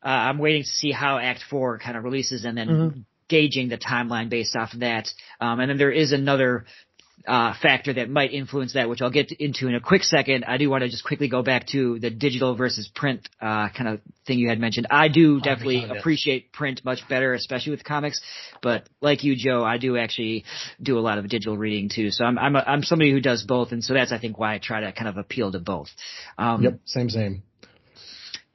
Uh, 0.00 0.10
I'm 0.10 0.38
waiting 0.38 0.62
to 0.62 0.68
see 0.68 0.92
how 0.92 1.18
Act 1.18 1.42
Four 1.50 1.78
kind 1.78 1.96
of 1.96 2.04
releases, 2.04 2.44
and 2.44 2.56
then. 2.56 2.68
Mm-hmm 2.68 3.00
gauging 3.28 3.68
the 3.68 3.76
timeline 3.76 4.28
based 4.28 4.56
off 4.56 4.72
of 4.72 4.80
that. 4.80 5.08
Um, 5.38 5.60
and 5.60 5.70
then 5.70 5.76
there 5.76 5.92
is 5.92 6.12
another 6.12 6.64
uh, 7.26 7.54
factor 7.60 7.92
that 7.94 8.08
might 8.08 8.32
influence 8.32 8.74
that, 8.74 8.88
which 8.88 9.02
I'll 9.02 9.10
get 9.10 9.32
into 9.32 9.68
in 9.68 9.74
a 9.74 9.80
quick 9.80 10.02
second. 10.02 10.44
I 10.44 10.56
do 10.56 10.70
want 10.70 10.82
to 10.82 10.88
just 10.88 11.04
quickly 11.04 11.28
go 11.28 11.42
back 11.42 11.66
to 11.68 11.98
the 11.98 12.10
digital 12.10 12.54
versus 12.54 12.90
print 12.94 13.28
uh, 13.40 13.68
kind 13.70 13.88
of 13.88 14.00
thing 14.26 14.38
you 14.38 14.48
had 14.48 14.58
mentioned. 14.58 14.86
I 14.90 15.08
do 15.08 15.40
definitely 15.40 15.84
appreciate 15.84 16.52
print 16.52 16.82
much 16.84 17.00
better, 17.08 17.34
especially 17.34 17.72
with 17.72 17.84
comics. 17.84 18.20
But 18.62 18.88
like 19.00 19.24
you, 19.24 19.36
Joe, 19.36 19.64
I 19.64 19.78
do 19.78 19.96
actually 19.96 20.44
do 20.80 20.98
a 20.98 21.00
lot 21.00 21.18
of 21.18 21.28
digital 21.28 21.56
reading 21.56 21.88
too. 21.88 22.10
So 22.10 22.24
I'm 22.24 22.38
I'm 22.38 22.56
a, 22.56 22.60
I'm 22.60 22.82
somebody 22.82 23.10
who 23.10 23.20
does 23.20 23.42
both, 23.42 23.72
and 23.72 23.82
so 23.82 23.94
that's 23.94 24.12
I 24.12 24.18
think 24.18 24.38
why 24.38 24.54
I 24.54 24.58
try 24.58 24.80
to 24.80 24.92
kind 24.92 25.08
of 25.08 25.16
appeal 25.16 25.52
to 25.52 25.58
both. 25.58 25.88
Um, 26.36 26.62
yep, 26.62 26.80
same 26.84 27.10
same. 27.10 27.42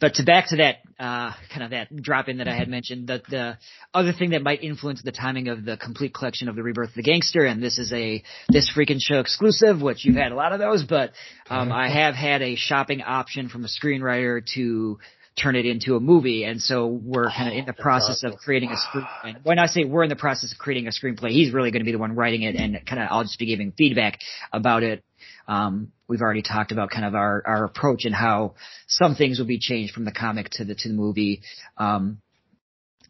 But 0.04 0.16
to 0.16 0.24
back 0.24 0.49
to 0.49 0.58
that 0.58 0.80
uh, 0.99 1.32
kind 1.49 1.64
of 1.64 1.70
that 1.70 1.95
drop 1.95 2.28
in 2.28 2.39
that 2.39 2.47
I 2.49 2.58
had 2.58 2.68
mentioned, 2.68 3.08
the 3.08 3.22
the 3.30 3.58
other 3.93 4.12
thing 4.12 4.32
that 4.32 4.43
might 4.43 4.62
influence 4.62 5.01
the 5.01 5.14
timing 5.14 5.47
of 5.47 5.64
the 5.64 5.78
complete 5.78 6.14
collection 6.14 6.49
of 6.49 6.58
the 6.58 6.62
Rebirth 6.62 6.89
of 6.89 6.95
the 6.95 7.04
Gangster, 7.04 7.45
and 7.45 7.64
this 7.64 7.80
is 7.80 7.93
a 7.93 8.22
this 8.49 8.70
freaking 8.76 8.97
show 8.99 9.22
exclusive, 9.22 9.82
which 9.82 10.04
you've 10.04 10.18
had 10.18 10.34
a 10.34 10.36
lot 10.36 10.51
of 10.51 10.60
those, 10.60 10.84
but 10.84 11.14
um, 11.49 11.72
I 11.72 11.88
have 11.89 12.16
had 12.16 12.41
a 12.41 12.58
shopping 12.58 13.01
option 13.01 13.47
from 13.47 13.64
a 13.64 13.70
screenwriter 13.70 14.45
to 14.56 14.99
turn 15.41 15.56
it 15.56 15.66
into 15.66 15.95
a 15.95 16.01
movie. 16.01 16.43
And 16.43 16.62
so 16.62 16.86
we're 16.86 17.30
kind 17.30 17.49
of 17.49 17.58
in 17.58 17.66
the 17.66 17.74
process 17.74 18.24
of 18.24 18.38
creating 18.38 18.72
a 18.72 18.76
screenplay. 18.76 19.38
When 19.43 19.58
I 19.58 19.68
say 19.68 19.86
we're 19.86 20.04
in 20.04 20.10
the 20.10 20.16
process 20.18 20.51
of 20.51 20.58
creating 20.58 20.88
a 20.88 20.91
screenplay, 20.91 21.30
he's 21.30 21.54
really 21.54 21.72
going 21.72 21.80
to 21.80 21.86
be 21.86 21.93
the 21.93 21.97
one 21.97 22.14
writing 22.14 22.43
it 22.43 22.56
and 22.56 22.86
kind 22.86 23.01
of 23.01 23.08
I'll 23.10 23.24
just 23.24 23.39
be 23.39 23.45
giving 23.45 23.72
feedback 23.72 24.20
about 24.51 24.84
it 24.84 25.04
um, 25.48 25.91
we've 26.08 26.22
already 26.22 26.41
talked 26.41 26.72
about 26.72 26.89
kind 26.89 27.06
of 27.06 27.16
our, 27.16 27.44
our 27.46 27.66
approach 27.66 28.06
and 28.06 28.16
how 28.16 28.56
some 28.88 29.16
things 29.16 29.39
will 29.39 29.46
be 29.46 29.60
changed 29.60 29.94
from 29.94 30.06
the 30.06 30.12
comic 30.12 30.50
to 30.52 30.66
the 30.66 30.76
to 30.76 30.88
the 30.88 30.94
movie. 30.94 31.41
Um, 31.78 32.20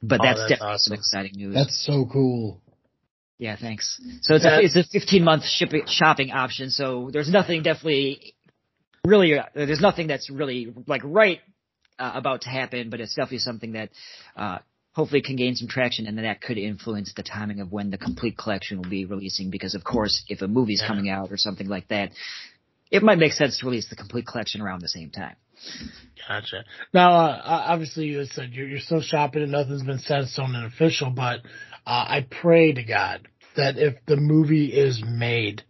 but 0.01 0.19
oh, 0.19 0.23
that's, 0.23 0.39
that's, 0.39 0.49
definitely 0.51 0.73
awesome. 0.73 0.91
some 0.91 0.93
exciting 0.95 1.31
news. 1.35 1.55
That's 1.55 1.85
so 1.85 2.05
cool. 2.11 2.61
Yeah, 3.37 3.55
thanks. 3.59 3.99
So 4.21 4.35
it's 4.35 4.45
a 4.45 4.59
it's 4.61 4.75
a 4.75 4.83
15 4.83 5.23
month 5.23 5.43
shipping 5.43 5.83
shopping 5.87 6.31
option. 6.31 6.69
So 6.69 7.09
there's 7.11 7.29
nothing 7.29 7.63
definitely 7.63 8.35
really 9.05 9.37
uh, 9.37 9.43
there's 9.53 9.81
nothing 9.81 10.07
that's 10.07 10.29
really 10.29 10.73
like 10.87 11.01
right 11.03 11.39
uh, 11.99 12.11
about 12.15 12.41
to 12.41 12.49
happen, 12.49 12.89
but 12.89 12.99
it's 12.99 13.15
definitely 13.15 13.39
something 13.39 13.73
that 13.73 13.89
uh, 14.35 14.59
hopefully 14.93 15.21
can 15.21 15.35
gain 15.35 15.55
some 15.55 15.67
traction, 15.67 16.07
and 16.07 16.17
that 16.17 16.41
could 16.41 16.57
influence 16.57 17.13
the 17.15 17.23
timing 17.23 17.59
of 17.59 17.71
when 17.71 17.89
the 17.89 17.97
complete 17.97 18.37
collection 18.37 18.77
will 18.81 18.89
be 18.89 19.05
releasing. 19.05 19.49
Because 19.49 19.75
of 19.75 19.83
course, 19.83 20.23
if 20.29 20.41
a 20.41 20.47
movie's 20.47 20.81
yeah. 20.81 20.87
coming 20.87 21.09
out 21.09 21.31
or 21.31 21.37
something 21.37 21.67
like 21.67 21.87
that, 21.89 22.11
it 22.91 23.03
might 23.03 23.17
make 23.17 23.33
sense 23.33 23.59
to 23.59 23.65
release 23.65 23.89
the 23.89 23.95
complete 23.95 24.25
collection 24.25 24.61
around 24.61 24.81
the 24.81 24.87
same 24.87 25.09
time. 25.09 25.35
Gotcha. 26.27 26.63
Now, 26.93 27.11
uh, 27.11 27.41
obviously, 27.67 28.05
you 28.05 28.25
said 28.25 28.51
you're, 28.53 28.67
you're 28.67 28.79
still 28.79 29.01
shopping 29.01 29.43
and 29.43 29.51
nothing's 29.51 29.83
been 29.83 29.99
set 29.99 30.25
stone 30.25 30.55
and 30.55 30.65
official, 30.65 31.09
but 31.09 31.39
uh, 31.85 32.05
I 32.07 32.27
pray 32.29 32.71
to 32.73 32.83
God 32.83 33.27
that 33.55 33.77
if 33.77 33.95
the 34.05 34.15
movie 34.15 34.67
is 34.67 35.03
made, 35.05 35.63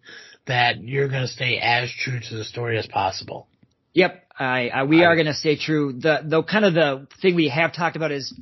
that 0.48 0.84
you're 0.84 1.08
going 1.08 1.24
to 1.24 1.28
stay 1.28 1.60
as 1.62 1.92
true 1.92 2.20
to 2.20 2.36
the 2.36 2.44
story 2.44 2.78
as 2.78 2.88
possible. 2.88 3.48
Yep, 3.94 4.24
I, 4.38 4.70
I 4.70 4.84
we 4.84 5.04
I, 5.04 5.08
are 5.08 5.16
going 5.16 5.28
to 5.28 5.34
stay 5.34 5.56
true. 5.56 5.94
The 5.94 6.22
the 6.24 6.44
kind 6.44 6.66
of 6.66 6.74
the 6.74 7.08
thing 7.22 7.36
we 7.36 7.50
have 7.50 7.74
talked 7.74 7.96
about 7.96 8.12
is 8.12 8.34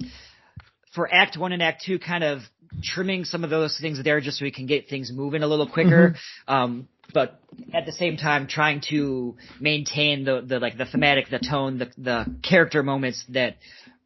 for 0.93 1.11
Act 1.11 1.37
One 1.37 1.51
and 1.51 1.61
Act 1.61 1.83
Two, 1.85 1.99
kind 1.99 2.23
of 2.23 2.41
trimming 2.83 3.25
some 3.25 3.43
of 3.43 3.49
those 3.49 3.77
things 3.79 4.01
there 4.03 4.21
just 4.21 4.39
so 4.39 4.45
we 4.45 4.51
can 4.51 4.65
get 4.65 4.89
things 4.89 5.11
moving 5.11 5.43
a 5.43 5.47
little 5.47 5.67
quicker. 5.67 6.11
Mm-hmm. 6.11 6.53
Um, 6.53 6.87
but 7.13 7.39
at 7.73 7.85
the 7.85 7.91
same 7.91 8.17
time, 8.17 8.47
trying 8.47 8.81
to 8.89 9.35
maintain 9.59 10.23
the 10.23 10.41
the 10.41 10.59
like 10.59 10.77
the 10.77 10.85
thematic, 10.85 11.29
the 11.29 11.39
tone, 11.39 11.77
the 11.77 11.91
the 11.97 12.25
character 12.41 12.83
moments 12.83 13.25
that 13.29 13.57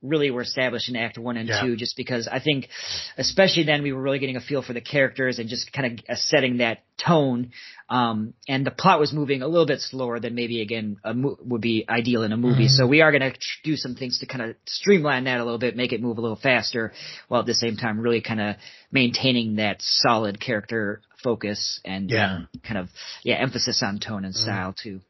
really 0.08 0.32
were 0.32 0.42
established 0.42 0.90
in 0.90 0.96
Act 0.96 1.18
One 1.18 1.38
and 1.38 1.50
yeah. 1.50 1.62
Two, 1.62 1.76
just 1.76 1.98
because 1.98 2.28
I 2.28 2.40
think, 2.40 2.70
especially 3.18 3.64
then, 3.64 3.84
we 3.84 3.94
were 3.94 4.02
really 4.02 4.20
getting 4.20 4.36
a 4.36 4.42
feel 4.42 4.62
for 4.62 4.74
the 4.74 4.82
characters 4.82 5.40
and 5.40 5.50
just 5.50 5.72
kind 5.74 6.00
of 6.08 6.18
setting 6.18 6.58
that 6.58 6.84
tone. 6.98 7.52
Um, 7.90 8.34
and 8.48 8.66
the 8.66 8.72
plot 8.72 9.00
was 9.00 9.14
moving 9.14 9.42
a 9.42 9.48
little 9.48 9.68
bit 9.68 9.80
slower 9.82 10.20
than 10.20 10.34
maybe 10.34 10.62
again 10.62 10.98
mo- 11.14 11.38
would 11.42 11.62
be 11.62 11.86
ideal 11.88 12.24
in 12.24 12.32
a 12.32 12.38
movie. 12.38 12.66
Mm-hmm. 12.66 12.78
So 12.78 12.88
we 12.88 13.02
are 13.02 13.12
going 13.12 13.32
to 13.32 13.38
do 13.64 13.76
some 13.76 13.96
things 13.96 14.20
to 14.20 14.26
kind 14.26 14.50
of 14.50 14.56
streamline 14.66 15.26
that 15.26 15.40
a 15.40 15.44
little 15.44 15.60
bit, 15.60 15.76
make 15.76 15.94
it 15.94 16.02
move 16.02 16.18
a 16.18 16.22
little 16.22 16.40
faster, 16.42 16.94
while 17.28 17.42
at 17.42 17.48
the 17.48 17.54
same 17.54 17.78
time 17.78 18.00
really 18.00 18.22
kind 18.22 18.42
of 18.42 18.56
maintaining 18.92 19.56
that 19.56 19.78
solid 19.82 20.40
character 20.40 21.02
focus 21.24 21.80
and 21.84 22.12
yeah. 22.12 22.36
um, 22.36 22.50
kind 22.64 22.78
of 22.78 22.90
yeah 23.24 23.36
emphasis 23.36 23.82
on 23.84 24.00
tone 24.00 24.26
and 24.26 24.34
mm-hmm. 24.34 24.44
style 24.44 24.72
mm-hmm. 24.72 24.90
too. 24.90 25.02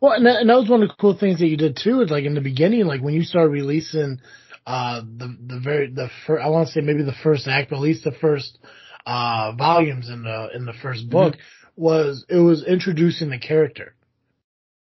Well, 0.00 0.12
and 0.12 0.26
that, 0.26 0.40
and 0.40 0.50
that 0.50 0.58
was 0.58 0.68
one 0.68 0.82
of 0.82 0.88
the 0.88 0.94
cool 0.94 1.16
things 1.16 1.40
that 1.40 1.48
you 1.48 1.56
did 1.56 1.78
too. 1.82 2.00
Is 2.02 2.10
like 2.10 2.24
in 2.24 2.34
the 2.34 2.40
beginning, 2.40 2.86
like 2.86 3.02
when 3.02 3.14
you 3.14 3.22
started 3.22 3.50
releasing 3.50 4.20
uh 4.66 5.00
the 5.00 5.36
the 5.46 5.60
very 5.60 5.90
the 5.90 6.08
first, 6.26 6.44
I 6.44 6.48
want 6.48 6.68
to 6.68 6.72
say 6.72 6.80
maybe 6.80 7.02
the 7.02 7.14
first 7.22 7.48
act, 7.48 7.70
but 7.70 7.76
at 7.76 7.82
least 7.82 8.04
the 8.04 8.12
first 8.12 8.58
uh 9.06 9.52
volumes 9.56 10.08
in 10.08 10.22
the 10.22 10.48
in 10.54 10.64
the 10.64 10.74
first 10.74 11.02
mm-hmm. 11.02 11.12
book 11.12 11.34
mm-hmm. 11.34 11.82
was 11.82 12.24
it 12.28 12.38
was 12.38 12.64
introducing 12.66 13.30
the 13.30 13.38
character. 13.38 13.94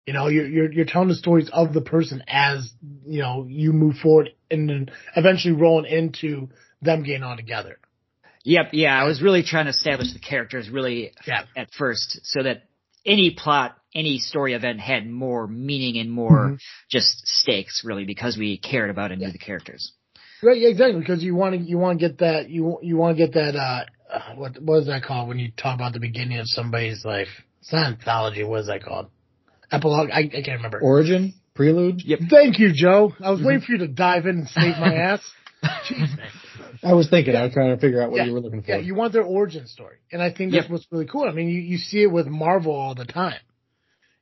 You 0.05 0.13
know, 0.13 0.27
you're 0.27 0.47
you're 0.47 0.71
you're 0.71 0.85
telling 0.85 1.07
the 1.07 1.15
stories 1.15 1.49
of 1.51 1.73
the 1.73 1.81
person 1.81 2.23
as 2.27 2.71
you 3.05 3.21
know 3.21 3.45
you 3.49 3.73
move 3.73 3.95
forward, 3.97 4.29
and 4.51 4.69
then 4.69 4.89
eventually 5.15 5.53
rolling 5.53 5.91
into 5.91 6.49
them 6.81 7.03
getting 7.03 7.23
all 7.23 7.35
together. 7.35 7.79
Yep, 8.43 8.69
yeah, 8.73 9.01
I 9.01 9.05
was 9.05 9.23
really 9.23 9.41
trying 9.41 9.65
to 9.65 9.71
establish 9.71 10.13
the 10.13 10.19
characters 10.19 10.69
really 10.69 11.11
yeah. 11.25 11.45
at 11.57 11.71
first, 11.73 12.19
so 12.23 12.43
that 12.43 12.63
any 13.03 13.31
plot, 13.31 13.75
any 13.95 14.19
story 14.19 14.53
event 14.53 14.79
had 14.79 15.09
more 15.09 15.47
meaning 15.47 15.97
and 15.97 16.11
more 16.11 16.31
mm-hmm. 16.31 16.55
just 16.91 17.25
stakes, 17.25 17.83
really, 17.83 18.05
because 18.05 18.37
we 18.37 18.57
cared 18.57 18.89
about 18.89 19.11
and 19.11 19.21
knew 19.21 19.31
the 19.31 19.37
characters. 19.37 19.93
Right, 20.43 20.57
yeah, 20.57 20.69
exactly. 20.69 20.99
Because 20.99 21.23
you 21.23 21.33
want 21.33 21.55
to, 21.55 21.61
you 21.61 21.77
want 21.77 21.99
to 21.99 22.09
get 22.09 22.19
that, 22.19 22.49
you 22.49 22.77
you 22.83 22.97
want 22.97 23.17
to 23.17 23.25
get 23.25 23.33
that. 23.33 23.55
uh 23.55 23.85
uh, 24.07 24.35
what 24.35 24.61
what 24.61 24.79
is 24.79 24.87
that 24.87 25.03
called 25.03 25.27
when 25.27 25.39
you 25.39 25.51
talk 25.57 25.75
about 25.75 25.93
the 25.93 25.99
beginning 25.99 26.37
of 26.37 26.47
somebody's 26.47 27.03
life? 27.03 27.27
It's 27.61 27.73
not 27.73 27.87
anthology. 27.87 28.43
What 28.43 28.61
is 28.61 28.67
that 28.67 28.83
called? 28.83 29.07
Epilogue. 29.71 30.09
I, 30.11 30.19
I 30.19 30.41
can't 30.41 30.57
remember. 30.57 30.79
Origin. 30.79 31.33
Prelude. 31.55 32.01
Yep. 32.03 32.19
Thank 32.29 32.59
you, 32.59 32.71
Joe. 32.73 33.13
I 33.19 33.31
was 33.31 33.39
mm-hmm. 33.39 33.47
waiting 33.47 33.61
for 33.61 33.71
you 33.71 33.77
to 33.79 33.87
dive 33.87 34.25
in 34.25 34.39
and 34.39 34.47
save 34.49 34.77
my 34.77 34.93
ass. 34.93 35.21
Jeez. 35.89 36.09
I 36.83 36.93
was 36.93 37.09
thinking. 37.09 37.33
Yeah. 37.33 37.41
I 37.41 37.43
was 37.45 37.53
trying 37.53 37.75
to 37.75 37.81
figure 37.81 38.01
out 38.01 38.11
what 38.11 38.17
yeah. 38.17 38.25
you 38.25 38.33
were 38.33 38.41
looking 38.41 38.61
for. 38.61 38.71
Yeah, 38.71 38.77
you 38.77 38.93
want 38.93 39.13
their 39.13 39.23
origin 39.23 39.65
story, 39.67 39.97
and 40.11 40.21
I 40.21 40.31
think 40.31 40.51
that's 40.51 40.65
yep. 40.65 40.71
what's 40.71 40.85
really 40.91 41.07
cool. 41.07 41.23
I 41.27 41.31
mean, 41.31 41.47
you 41.47 41.61
you 41.61 41.77
see 41.77 42.03
it 42.03 42.11
with 42.11 42.27
Marvel 42.27 42.75
all 42.75 42.93
the 42.93 43.05
time. 43.05 43.39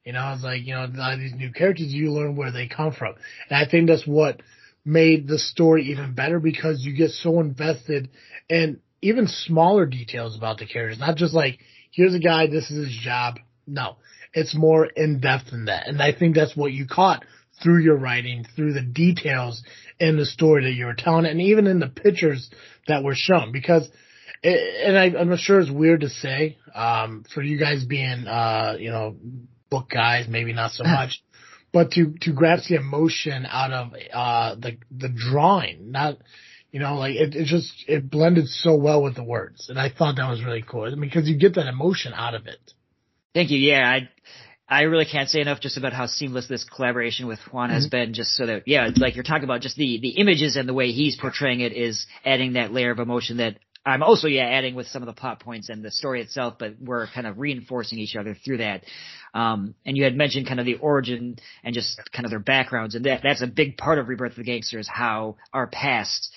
You 0.06 0.14
know, 0.14 0.34
it's 0.34 0.44
like 0.44 0.66
you 0.66 0.74
know, 0.74 0.86
a 0.86 0.92
lot 0.98 1.14
of 1.14 1.20
these 1.20 1.34
new 1.34 1.52
characters, 1.52 1.94
you 1.94 2.12
learn 2.12 2.36
where 2.36 2.52
they 2.52 2.68
come 2.68 2.94
from, 2.94 3.16
and 3.50 3.58
I 3.58 3.70
think 3.70 3.88
that's 3.88 4.06
what 4.06 4.42
made 4.86 5.28
the 5.28 5.40
story 5.40 5.86
even 5.92 6.14
better 6.14 6.40
because 6.40 6.84
you 6.84 6.94
get 6.96 7.12
so 7.12 7.40
invested 7.40 8.10
in 8.50 8.82
even 9.02 9.28
smaller 9.28 9.86
details 9.86 10.36
about 10.38 10.58
the 10.58 10.66
characters, 10.66 11.00
not 11.00 11.16
just 11.16 11.34
like 11.34 11.60
here's 11.92 12.16
a 12.16 12.20
guy, 12.20 12.48
this 12.48 12.70
is 12.70 12.88
his 12.88 12.98
job. 12.98 13.40
No, 13.66 13.96
it's 14.34 14.54
more 14.54 14.86
in 14.86 15.22
depth 15.22 15.52
than 15.52 15.66
that, 15.66 15.88
and 15.88 16.02
I 16.02 16.12
think 16.12 16.36
that's 16.36 16.56
what 16.56 16.74
you 16.74 16.86
caught 16.86 17.24
through 17.62 17.82
your 17.84 17.96
writing, 17.96 18.46
through 18.56 18.74
the 18.74 18.82
details 18.82 19.64
in 20.00 20.18
the 20.18 20.26
story 20.26 20.64
that 20.66 20.74
you 20.74 20.86
were 20.86 20.96
telling, 20.96 21.26
and 21.26 21.42
even 21.42 21.68
in 21.68 21.80
the 21.80 21.88
pictures 21.88 22.50
that 22.88 23.04
were 23.04 23.16
shown. 23.16 23.52
Because, 23.52 23.90
it, 24.42 24.88
and 24.88 24.98
I, 24.98 25.22
am 25.22 25.36
sure 25.38 25.60
it's 25.60 25.72
weird 25.72 26.02
to 26.02 26.10
say, 26.10 26.58
um, 26.74 27.24
for 27.34 27.42
you 27.42 27.58
guys 27.58 27.86
being, 27.86 28.28
uh, 28.28 28.76
you 28.80 28.90
know, 28.90 29.16
book 29.74 29.90
guys, 29.90 30.28
maybe 30.30 30.54
not 30.54 30.72
so 30.72 30.84
much, 31.00 31.24
but 31.72 31.92
to 31.92 32.14
to 32.22 32.32
grasp 32.32 32.70
the 32.70 32.76
emotion 32.76 33.46
out 33.50 33.72
of 33.72 33.94
uh, 34.14 34.56
the 34.56 34.78
the 34.92 35.10
drawing, 35.10 35.92
not. 35.92 36.18
You 36.72 36.80
know, 36.80 36.96
like 36.96 37.14
it, 37.14 37.36
it 37.36 37.46
just 37.46 37.72
it 37.88 38.10
blended 38.10 38.48
so 38.48 38.76
well 38.76 39.04
with 39.04 39.16
the 39.16 39.24
words, 39.24 39.70
and 39.70 39.80
I 39.80 39.90
thought 39.90 40.16
that 40.16 40.28
was 40.28 40.44
really 40.44 40.64
cool. 40.68 40.86
I 40.86 40.90
mean, 40.90 41.02
because 41.02 41.30
you 41.30 41.38
get 41.38 41.54
that 41.54 41.68
emotion 41.68 42.14
out 42.16 42.34
of 42.34 42.48
it. 42.48 42.74
Thank 43.36 43.52
you. 43.52 43.60
Yeah, 43.60 43.88
I 43.88 44.10
I 44.68 44.82
really 44.84 45.06
can't 45.06 45.30
say 45.30 45.40
enough 45.40 45.60
just 45.60 45.78
about 45.78 45.94
how 45.94 46.08
seamless 46.08 46.48
this 46.48 46.64
collaboration 46.64 47.28
with 47.28 47.38
Juan 47.52 47.70
has 47.70 47.84
mm-hmm. 47.84 47.92
been. 47.92 48.14
Just 48.16 48.32
so 48.32 48.48
that, 48.48 48.64
yeah, 48.66 48.90
like 48.98 49.14
you're 49.14 49.24
talking 49.24 49.44
about, 49.44 49.62
just 49.62 49.76
the 49.76 50.00
the 50.02 50.18
images 50.18 50.56
and 50.56 50.68
the 50.68 50.74
way 50.74 50.92
he's 50.92 51.16
portraying 51.16 51.60
it 51.60 51.74
is 51.74 52.08
adding 52.26 52.54
that 52.54 52.74
layer 52.74 52.90
of 52.90 52.98
emotion 52.98 53.38
that 53.38 53.60
I'm 53.86 54.02
also, 54.02 54.28
yeah, 54.28 54.46
adding 54.46 54.76
with 54.76 54.88
some 54.88 55.02
of 55.02 55.08
the 55.08 55.14
plot 55.14 55.42
points 55.42 55.70
and 55.70 55.84
the 55.84 55.92
story 55.92 56.22
itself, 56.22 56.56
but 56.58 56.76
we're 56.80 57.08
kind 57.08 57.28
of 57.28 57.38
reinforcing 57.38 58.00
each 58.00 58.16
other 58.16 58.34
through 58.34 58.58
that. 58.58 58.84
Um, 59.34 59.76
and 59.86 59.98
you 59.98 60.04
had 60.04 60.16
mentioned 60.16 60.48
kind 60.48 60.60
of 60.60 60.66
the 60.66 60.76
origin 60.76 61.38
and 61.64 61.74
just 61.74 62.00
kind 62.12 62.26
of 62.26 62.30
their 62.30 62.40
backgrounds, 62.40 62.96
and 62.96 63.06
that 63.06 63.22
that's 63.24 63.42
a 63.42 63.48
big 63.48 63.78
part 63.78 63.98
of 63.98 64.08
Rebirth 64.08 64.34
of 64.34 64.38
the 64.38 64.44
Gangsters, 64.44 64.88
how 64.88 65.38
our 65.52 65.68
past 65.68 66.30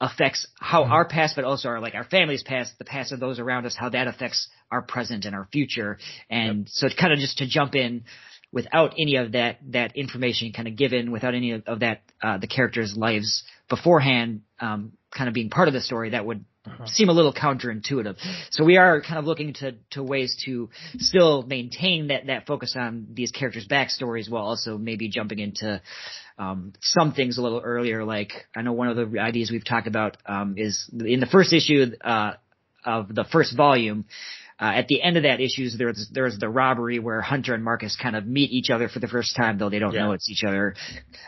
affects 0.00 0.46
how 0.58 0.82
mm-hmm. 0.82 0.92
our 0.92 1.08
past, 1.08 1.36
but 1.36 1.44
also 1.44 1.68
our 1.68 1.80
like 1.80 1.94
our 1.94 2.04
family's 2.04 2.42
past, 2.42 2.76
the 2.78 2.84
past 2.84 3.12
of 3.12 3.20
those 3.20 3.38
around 3.38 3.66
us, 3.66 3.76
how 3.76 3.88
that 3.88 4.08
affects 4.08 4.48
our 4.70 4.82
present 4.82 5.24
and 5.24 5.34
our 5.34 5.48
future. 5.52 5.98
And 6.28 6.58
yep. 6.58 6.68
so 6.68 6.86
it's 6.86 6.96
kind 6.96 7.12
of 7.12 7.18
just 7.18 7.38
to 7.38 7.46
jump 7.46 7.74
in 7.74 8.04
without 8.52 8.94
any 8.98 9.16
of 9.16 9.32
that 9.32 9.58
that 9.70 9.96
information 9.96 10.52
kind 10.52 10.68
of 10.68 10.76
given, 10.76 11.12
without 11.12 11.34
any 11.34 11.52
of, 11.52 11.62
of 11.66 11.80
that 11.80 12.02
uh, 12.22 12.38
the 12.38 12.46
characters' 12.46 12.96
lives 12.96 13.44
beforehand, 13.68 14.42
um, 14.60 14.92
kind 15.16 15.28
of 15.28 15.34
being 15.34 15.50
part 15.50 15.68
of 15.68 15.74
the 15.74 15.80
story, 15.80 16.10
that 16.10 16.26
would. 16.26 16.44
Seem 16.86 17.08
a 17.08 17.12
little 17.12 17.32
counterintuitive. 17.32 18.16
So 18.50 18.64
we 18.64 18.76
are 18.76 19.00
kind 19.00 19.18
of 19.18 19.24
looking 19.24 19.54
to, 19.54 19.74
to 19.90 20.02
ways 20.02 20.42
to 20.44 20.68
still 20.98 21.42
maintain 21.42 22.08
that, 22.08 22.26
that 22.26 22.46
focus 22.46 22.74
on 22.76 23.08
these 23.12 23.30
characters' 23.30 23.66
backstories 23.68 24.30
while 24.30 24.44
also 24.44 24.78
maybe 24.78 25.08
jumping 25.08 25.38
into 25.38 25.80
um, 26.38 26.72
some 26.80 27.12
things 27.12 27.38
a 27.38 27.42
little 27.42 27.60
earlier. 27.60 28.04
Like 28.04 28.32
I 28.54 28.62
know 28.62 28.72
one 28.72 28.88
of 28.88 28.96
the 28.96 29.18
ideas 29.18 29.50
we've 29.50 29.64
talked 29.64 29.86
about 29.86 30.16
um, 30.26 30.54
is 30.56 30.90
in 30.92 31.20
the 31.20 31.26
first 31.26 31.52
issue 31.52 31.86
uh, 32.02 32.34
of 32.84 33.14
the 33.14 33.24
first 33.24 33.56
volume. 33.56 34.04
Uh, 34.58 34.72
at 34.74 34.88
the 34.88 35.02
end 35.02 35.18
of 35.18 35.24
that 35.24 35.38
issue, 35.38 35.68
there's 35.76 36.08
there's 36.12 36.38
the 36.38 36.48
robbery 36.48 36.98
where 36.98 37.20
Hunter 37.20 37.52
and 37.52 37.62
Marcus 37.62 37.94
kind 38.00 38.16
of 38.16 38.26
meet 38.26 38.50
each 38.52 38.70
other 38.70 38.88
for 38.88 39.00
the 39.00 39.08
first 39.08 39.36
time, 39.36 39.58
though 39.58 39.68
they 39.68 39.78
don't 39.78 39.92
yeah. 39.92 40.04
know 40.04 40.12
it's 40.12 40.30
each 40.30 40.44
other. 40.44 40.74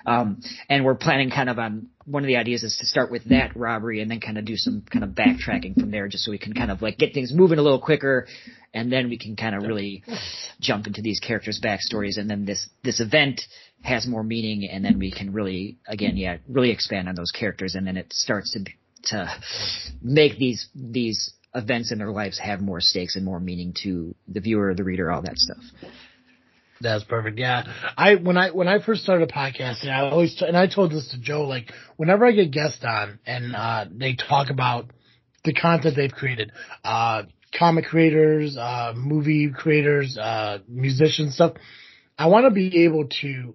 Um, 0.07 0.41
and 0.71 0.83
we're 0.83 0.95
planning 0.95 1.31
kind 1.31 1.51
of 1.51 1.59
on 1.59 1.89
one 2.07 2.23
of 2.23 2.27
the 2.27 2.37
ideas 2.39 2.63
is 2.63 2.79
to 2.79 2.87
start 2.87 3.11
with 3.11 3.25
that 3.25 3.55
robbery 3.55 4.01
and 4.01 4.11
then 4.11 4.21
kind 4.21 4.39
of 4.39 4.47
do 4.47 4.57
some 4.57 4.83
kind 4.91 5.05
of 5.05 5.11
backtracking 5.11 5.79
from 5.79 5.91
there, 5.91 6.09
just 6.09 6.25
so 6.25 6.31
we 6.31 6.39
can 6.39 6.55
kind 6.55 6.71
of 6.71 6.81
like 6.81 6.97
get 6.97 7.13
things 7.13 7.31
moving 7.35 7.59
a 7.59 7.63
little 7.63 7.81
quicker, 7.81 8.27
and 8.73 8.91
then 8.91 9.11
we 9.11 9.19
can 9.19 9.37
kind 9.37 9.55
of 9.55 9.63
really 9.63 10.03
jump 10.59 10.87
into 10.87 11.03
these 11.03 11.21
characters' 11.21 11.61
backstories, 11.63 12.17
and 12.17 12.31
then 12.31 12.47
this 12.47 12.67
this 12.83 12.99
event 12.99 13.43
has 13.83 14.07
more 14.07 14.23
meaning, 14.23 14.67
and 14.71 14.83
then 14.83 14.99
we 14.99 15.11
can 15.11 15.35
really 15.35 15.77
again, 15.87 16.17
yeah, 16.17 16.39
really 16.49 16.71
expand 16.71 17.11
on 17.11 17.15
those 17.15 17.31
characters, 17.31 17.75
and 17.75 17.87
then 17.87 17.99
it 17.99 18.11
starts 18.11 18.53
to 18.53 18.65
to 19.05 19.31
make 20.03 20.39
these 20.39 20.69
these 20.75 21.35
events 21.59 21.93
in 21.93 21.99
their 21.99 22.11
lives 22.11 22.39
have 22.39 22.61
more 22.61 22.81
stakes 22.81 23.17
and 23.17 23.25
more 23.25 23.41
meaning 23.41 23.75
to 23.83 24.15
the 24.27 24.41
viewer, 24.41 24.75
the 24.75 24.85
reader, 24.85 25.11
all 25.11 25.23
that 25.23 25.37
stuff. 25.37 25.63
That's 26.81 27.05
perfect. 27.05 27.39
Yeah, 27.39 27.65
I 27.97 28.15
when 28.15 28.37
I 28.37 28.51
when 28.51 28.69
I 28.69 28.79
first 28.79 29.03
started 29.03 29.29
podcasting, 29.31 29.89
I 29.89 30.09
always 30.09 30.37
t- 30.37 30.47
and 30.47 30.57
I 30.57 30.69
told 30.69 30.93
this 30.93 31.11
to 31.11 31.19
Joe 31.19 31.43
like 31.43 31.73
whenever 31.97 32.25
I 32.25 32.33
get 32.33 32.53
guests 32.53 32.85
on 32.85 33.19
and 33.27 33.55
uh, 33.55 33.87
they 33.91 34.15
talk 34.15 34.51
about 34.51 34.87
the 35.45 35.53
content 35.53 35.97
they've 35.97 36.13
created, 36.13 36.53
uh, 36.85 37.23
comic 37.59 37.87
creators, 37.87 38.57
uh, 38.57 38.93
movie 38.97 39.51
creators, 39.51 40.17
uh, 40.17 40.59
musicians, 40.69 41.35
stuff. 41.35 41.55
I 42.17 42.27
want 42.27 42.47
to 42.47 42.51
be 42.51 42.85
able 42.85 43.09
to 43.23 43.55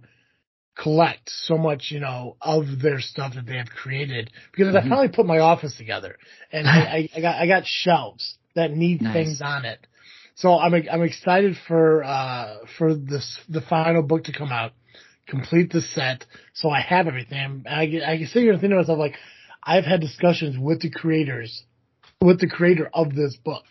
collect 0.75 1.29
so 1.29 1.57
much, 1.57 1.91
you 1.91 1.99
know, 1.99 2.35
of 2.41 2.79
their 2.81 2.99
stuff 2.99 3.35
that 3.35 3.45
they 3.45 3.57
have 3.57 3.69
created 3.69 4.31
because 4.51 4.73
Mhm. 4.73 4.79
I 4.79 4.89
finally 4.89 5.07
put 5.09 5.25
my 5.25 5.39
office 5.39 5.75
together 5.75 6.17
and 6.51 6.67
I, 6.67 6.79
I, 6.79 7.09
I 7.15 7.21
got 7.21 7.35
I 7.41 7.47
got 7.47 7.65
shelves 7.65 8.37
that 8.55 8.71
need 8.71 9.01
Nice. 9.01 9.13
things 9.13 9.41
on 9.41 9.65
it. 9.65 9.85
So 10.35 10.57
I'm 10.57 10.73
I'm 10.73 11.03
excited 11.03 11.57
for 11.67 12.03
uh 12.03 12.57
for 12.77 12.95
this 12.95 13.39
the 13.47 13.61
final 13.61 14.01
book 14.01 14.25
to 14.25 14.33
come 14.33 14.51
out, 14.51 14.73
complete 15.27 15.71
the 15.71 15.81
set, 15.81 16.25
so 16.53 16.69
I 16.69 16.81
have 16.81 17.07
everything. 17.07 17.65
I 17.69 17.83
I 18.05 18.17
can 18.17 18.27
sit 18.27 18.41
here 18.41 18.51
and 18.53 18.61
think 18.61 18.71
to 18.71 18.77
myself 18.77 18.97
like 18.97 19.15
I've 19.63 19.85
had 19.85 20.01
discussions 20.01 20.57
with 20.57 20.81
the 20.81 20.89
creators, 20.89 21.63
with 22.19 22.39
the 22.39 22.49
creator 22.49 22.89
of 22.93 23.13
this 23.13 23.37
book, 23.37 23.63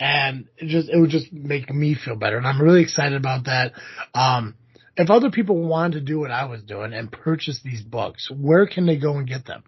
and 0.00 0.48
it 0.56 0.66
just 0.66 0.88
it 0.88 0.98
would 0.98 1.10
just 1.10 1.32
make 1.32 1.72
me 1.72 1.94
feel 1.94 2.16
better, 2.16 2.38
and 2.38 2.46
I'm 2.46 2.60
really 2.60 2.82
excited 2.82 3.16
about 3.16 3.44
that. 3.44 3.72
Um, 4.14 4.56
if 4.96 5.10
other 5.10 5.30
people 5.30 5.56
want 5.56 5.94
to 5.94 6.00
do 6.00 6.20
what 6.20 6.30
I 6.30 6.44
was 6.46 6.62
doing 6.62 6.92
and 6.92 7.10
purchase 7.10 7.60
these 7.64 7.82
books, 7.82 8.30
where 8.30 8.66
can 8.66 8.86
they 8.86 8.96
go 8.96 9.16
and 9.16 9.28
get 9.28 9.46
them? 9.46 9.64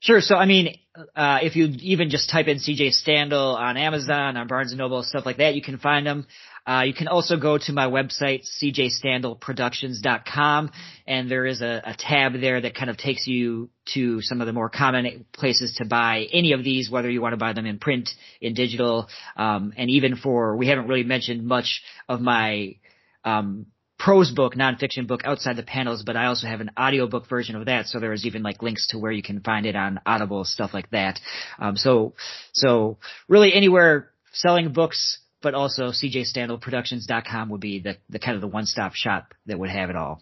Sure. 0.00 0.20
So, 0.20 0.34
I 0.36 0.44
mean, 0.44 0.76
uh, 1.16 1.38
if 1.42 1.56
you 1.56 1.64
even 1.80 2.10
just 2.10 2.28
type 2.28 2.46
in 2.46 2.58
CJ 2.58 2.90
Standal 3.02 3.56
on 3.56 3.78
Amazon, 3.78 4.36
on 4.36 4.46
Barnes 4.46 4.70
and 4.70 4.78
Noble, 4.78 5.02
stuff 5.02 5.24
like 5.24 5.38
that, 5.38 5.54
you 5.54 5.62
can 5.62 5.78
find 5.78 6.06
them. 6.06 6.26
Uh, 6.66 6.82
you 6.86 6.92
can 6.92 7.08
also 7.08 7.38
go 7.38 7.56
to 7.56 7.72
my 7.72 7.86
website, 7.86 8.44
cjstandalproductions.com, 8.62 10.70
and 11.06 11.30
there 11.30 11.46
is 11.46 11.62
a, 11.62 11.82
a 11.86 11.96
tab 11.98 12.38
there 12.40 12.60
that 12.60 12.74
kind 12.74 12.90
of 12.90 12.98
takes 12.98 13.26
you 13.26 13.70
to 13.94 14.20
some 14.20 14.42
of 14.42 14.46
the 14.46 14.52
more 14.52 14.68
common 14.68 15.24
places 15.32 15.72
to 15.78 15.86
buy 15.86 16.26
any 16.32 16.52
of 16.52 16.62
these, 16.64 16.90
whether 16.90 17.10
you 17.10 17.22
want 17.22 17.32
to 17.32 17.38
buy 17.38 17.54
them 17.54 17.66
in 17.66 17.78
print, 17.78 18.10
in 18.40 18.54
digital, 18.54 19.08
um, 19.36 19.72
and 19.76 19.90
even 19.90 20.16
for, 20.16 20.56
we 20.56 20.68
haven't 20.68 20.86
really 20.86 21.04
mentioned 21.04 21.44
much 21.46 21.82
of 22.08 22.20
my, 22.20 22.76
um, 23.24 23.66
prose 23.98 24.30
book, 24.30 24.54
nonfiction 24.54 25.06
book 25.06 25.22
outside 25.24 25.56
the 25.56 25.62
panels, 25.62 26.02
but 26.04 26.16
I 26.16 26.26
also 26.26 26.46
have 26.46 26.60
an 26.60 26.70
audiobook 26.78 27.28
version 27.28 27.56
of 27.56 27.66
that. 27.66 27.86
So 27.86 28.00
there's 28.00 28.26
even 28.26 28.42
like 28.42 28.62
links 28.62 28.88
to 28.88 28.98
where 28.98 29.12
you 29.12 29.22
can 29.22 29.40
find 29.40 29.66
it 29.66 29.76
on 29.76 30.00
Audible, 30.04 30.44
stuff 30.44 30.74
like 30.74 30.90
that. 30.90 31.20
Um, 31.58 31.76
so, 31.76 32.14
so 32.52 32.98
really 33.28 33.52
anywhere 33.54 34.10
selling 34.32 34.72
books, 34.72 35.18
but 35.42 35.54
also 35.54 35.90
cjstandalproductions.com 35.90 37.50
would 37.50 37.60
be 37.60 37.78
the, 37.80 37.96
the 38.10 38.18
kind 38.18 38.34
of 38.34 38.40
the 38.40 38.48
one-stop 38.48 38.94
shop 38.94 39.34
that 39.46 39.58
would 39.58 39.70
have 39.70 39.90
it 39.90 39.96
all. 39.96 40.20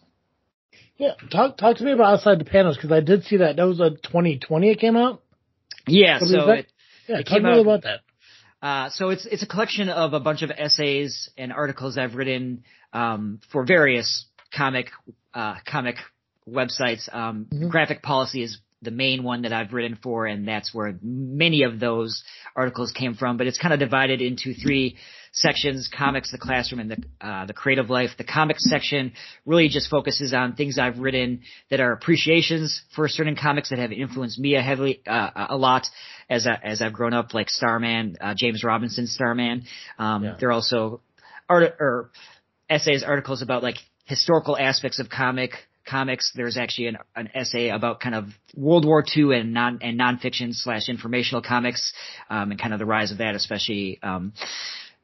Yeah, 0.96 1.12
talk 1.30 1.56
talk 1.56 1.78
to 1.78 1.84
me 1.84 1.92
about 1.92 2.14
outside 2.14 2.38
the 2.38 2.44
panels 2.44 2.76
because 2.76 2.92
I 2.92 3.00
did 3.00 3.24
see 3.24 3.38
that 3.38 3.56
that 3.56 3.64
was 3.64 3.80
a 3.80 3.90
2020 3.90 4.70
it 4.70 4.78
came 4.78 4.96
out. 4.96 5.22
Yeah. 5.86 6.18
Is 6.20 6.30
So 6.30 6.50
it, 6.50 6.66
Yeah, 7.08 7.18
It 7.18 7.24
talk 7.24 7.26
came 7.34 7.42
to 7.42 7.48
me 7.48 7.54
out- 7.54 7.60
about 7.60 7.82
that. 7.82 8.00
Uh, 8.62 8.88
so 8.90 9.10
it's 9.10 9.26
it's 9.26 9.42
a 9.42 9.46
collection 9.46 9.88
of 9.88 10.12
a 10.12 10.20
bunch 10.20 10.42
of 10.42 10.50
essays 10.56 11.28
and 11.36 11.52
articles 11.52 11.98
I've 11.98 12.14
written 12.14 12.62
um, 12.92 13.40
for 13.50 13.64
various 13.64 14.24
comic 14.54 14.90
uh, 15.34 15.56
comic 15.66 15.96
websites. 16.48 17.12
Um, 17.12 17.46
Mhm. 17.52 17.70
Graphic 17.70 18.02
Policy 18.02 18.42
is 18.42 18.58
the 18.80 18.90
main 18.90 19.22
one 19.22 19.42
that 19.42 19.52
I've 19.52 19.72
written 19.72 19.96
for, 20.02 20.26
and 20.26 20.46
that's 20.46 20.74
where 20.74 20.96
many 21.02 21.62
of 21.62 21.80
those 21.80 22.22
articles 22.56 22.92
came 22.92 23.14
from. 23.14 23.36
But 23.36 23.46
it's 23.46 23.58
kind 23.58 23.74
of 23.74 23.80
divided 23.80 24.20
into 24.20 24.54
three 24.54 24.96
sections: 25.32 25.88
comics, 25.88 26.30
the 26.30 26.38
classroom, 26.38 26.80
and 26.80 26.90
the 26.90 27.26
uh, 27.26 27.46
the 27.46 27.52
creative 27.52 27.90
life. 27.90 28.10
The 28.16 28.24
comics 28.24 28.68
section 28.68 29.12
really 29.44 29.68
just 29.68 29.90
focuses 29.90 30.32
on 30.32 30.54
things 30.54 30.78
I've 30.78 30.98
written 30.98 31.40
that 31.70 31.80
are 31.80 31.92
appreciations 31.92 32.82
for 32.94 33.08
certain 33.08 33.36
comics 33.36 33.70
that 33.70 33.78
have 33.78 33.92
influenced 33.92 34.38
me 34.38 34.54
a 34.54 34.62
heavily 34.62 35.02
uh, 35.06 35.46
a 35.50 35.56
lot 35.56 35.86
as 36.30 36.46
I, 36.46 36.58
as 36.62 36.80
I've 36.80 36.92
grown 36.92 37.12
up, 37.14 37.34
like 37.34 37.50
Starman, 37.50 38.16
uh, 38.20 38.34
James 38.36 38.62
Robinson 38.62 39.06
Starman. 39.06 39.64
Um, 39.98 40.24
Yeah. 40.24 40.36
There 40.38 40.48
are 40.50 40.52
also 40.52 41.00
art 41.48 41.74
or 41.80 42.10
essays, 42.70 43.02
articles 43.02 43.42
about 43.42 43.62
like 43.62 43.76
historical 44.04 44.56
aspects 44.56 44.98
of 44.98 45.08
comic 45.08 45.52
comics. 45.86 46.32
There's 46.34 46.56
actually 46.56 46.88
an, 46.88 46.98
an 47.16 47.28
essay 47.34 47.68
about 47.68 48.00
kind 48.00 48.14
of 48.14 48.26
World 48.56 48.84
War 48.84 49.04
II 49.04 49.36
and 49.36 49.52
non 49.52 49.78
and 49.82 49.98
nonfiction 49.98 50.50
slash 50.52 50.88
informational 50.88 51.42
comics, 51.42 51.92
um, 52.30 52.50
and 52.50 52.60
kind 52.60 52.72
of 52.72 52.78
the 52.78 52.86
rise 52.86 53.12
of 53.12 53.18
that, 53.18 53.34
especially 53.34 53.98
um, 54.02 54.32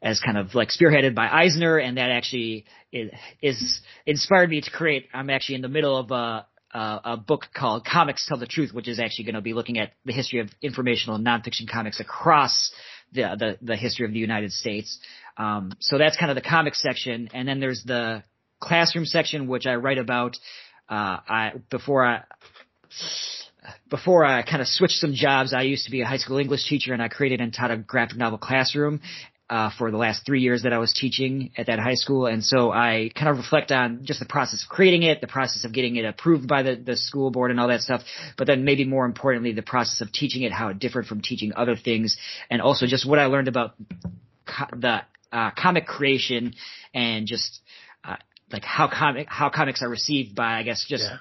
as 0.00 0.20
kind 0.20 0.38
of 0.38 0.54
like 0.54 0.68
spearheaded 0.68 1.14
by 1.14 1.28
Eisner, 1.28 1.78
and 1.78 1.96
that 1.96 2.10
actually 2.10 2.64
is, 2.92 3.10
is 3.42 3.80
inspired 4.06 4.50
me 4.50 4.60
to 4.60 4.70
create. 4.70 5.06
I'm 5.12 5.30
actually 5.30 5.56
in 5.56 5.62
the 5.62 5.68
middle 5.68 5.96
of 5.96 6.10
a 6.10 6.46
uh, 6.72 6.98
a 7.04 7.16
book 7.16 7.46
called 7.54 7.84
Comics 7.84 8.26
Tell 8.26 8.36
the 8.36 8.46
Truth, 8.46 8.72
which 8.72 8.88
is 8.88 9.00
actually 9.00 9.24
going 9.24 9.34
to 9.36 9.40
be 9.40 9.54
looking 9.54 9.78
at 9.78 9.92
the 10.04 10.12
history 10.12 10.40
of 10.40 10.50
informational 10.60 11.16
and 11.16 11.26
nonfiction 11.26 11.68
comics 11.70 11.98
across 11.98 12.70
the 13.12 13.22
the, 13.38 13.58
the 13.62 13.76
history 13.76 14.06
of 14.06 14.12
the 14.12 14.18
United 14.18 14.52
States. 14.52 14.98
Um, 15.36 15.72
so 15.80 15.98
that's 15.98 16.16
kind 16.16 16.30
of 16.30 16.34
the 16.34 16.48
comics 16.48 16.82
section, 16.82 17.30
and 17.32 17.48
then 17.48 17.60
there's 17.60 17.82
the 17.84 18.22
classroom 18.60 19.06
section, 19.06 19.48
which 19.48 19.66
I 19.66 19.76
write 19.76 19.98
about. 19.98 20.36
Uh, 20.88 21.18
I 21.28 21.52
before 21.70 22.04
I 22.04 22.22
before 23.90 24.24
I 24.24 24.42
kind 24.42 24.62
of 24.62 24.68
switched 24.68 24.96
some 24.96 25.14
jobs, 25.14 25.52
I 25.52 25.62
used 25.62 25.84
to 25.86 25.90
be 25.90 26.02
a 26.02 26.06
high 26.06 26.16
school 26.16 26.38
English 26.38 26.68
teacher, 26.68 26.92
and 26.92 27.02
I 27.02 27.08
created 27.08 27.40
and 27.40 27.52
taught 27.52 27.70
a 27.70 27.76
graphic 27.76 28.16
novel 28.16 28.38
classroom 28.38 29.00
uh, 29.50 29.70
for 29.78 29.90
the 29.90 29.96
last 29.96 30.26
three 30.26 30.40
years 30.42 30.62
that 30.64 30.72
I 30.72 30.78
was 30.78 30.92
teaching 30.92 31.50
at 31.56 31.66
that 31.66 31.78
high 31.78 31.94
school. 31.94 32.26
And 32.26 32.44
so 32.44 32.70
I 32.70 33.10
kind 33.14 33.28
of 33.30 33.38
reflect 33.38 33.72
on 33.72 34.04
just 34.04 34.20
the 34.20 34.26
process 34.26 34.62
of 34.62 34.68
creating 34.68 35.04
it, 35.04 35.20
the 35.20 35.26
process 35.26 35.64
of 35.64 35.72
getting 35.72 35.96
it 35.96 36.04
approved 36.04 36.46
by 36.46 36.62
the, 36.62 36.76
the 36.76 36.96
school 36.96 37.30
board 37.30 37.50
and 37.50 37.58
all 37.58 37.68
that 37.68 37.80
stuff. 37.80 38.02
But 38.36 38.46
then 38.46 38.64
maybe 38.64 38.84
more 38.84 39.06
importantly, 39.06 39.52
the 39.52 39.62
process 39.62 40.00
of 40.02 40.12
teaching 40.12 40.42
it, 40.42 40.52
how 40.52 40.68
it 40.68 40.78
differed 40.78 41.06
from 41.06 41.22
teaching 41.22 41.52
other 41.56 41.76
things. 41.76 42.16
And 42.50 42.60
also 42.60 42.86
just 42.86 43.08
what 43.08 43.18
I 43.18 43.26
learned 43.26 43.48
about 43.48 43.74
co- 44.46 44.76
the 44.76 45.02
uh, 45.32 45.50
comic 45.56 45.86
creation 45.86 46.54
and 46.92 47.26
just 47.26 47.60
uh, 48.04 48.16
like 48.52 48.64
how 48.64 48.88
comic 48.88 49.26
how 49.28 49.50
comics 49.50 49.82
are 49.82 49.88
received 49.88 50.34
by 50.34 50.58
I 50.58 50.62
guess 50.62 50.84
just 50.88 51.04
Yeah. 51.04 51.18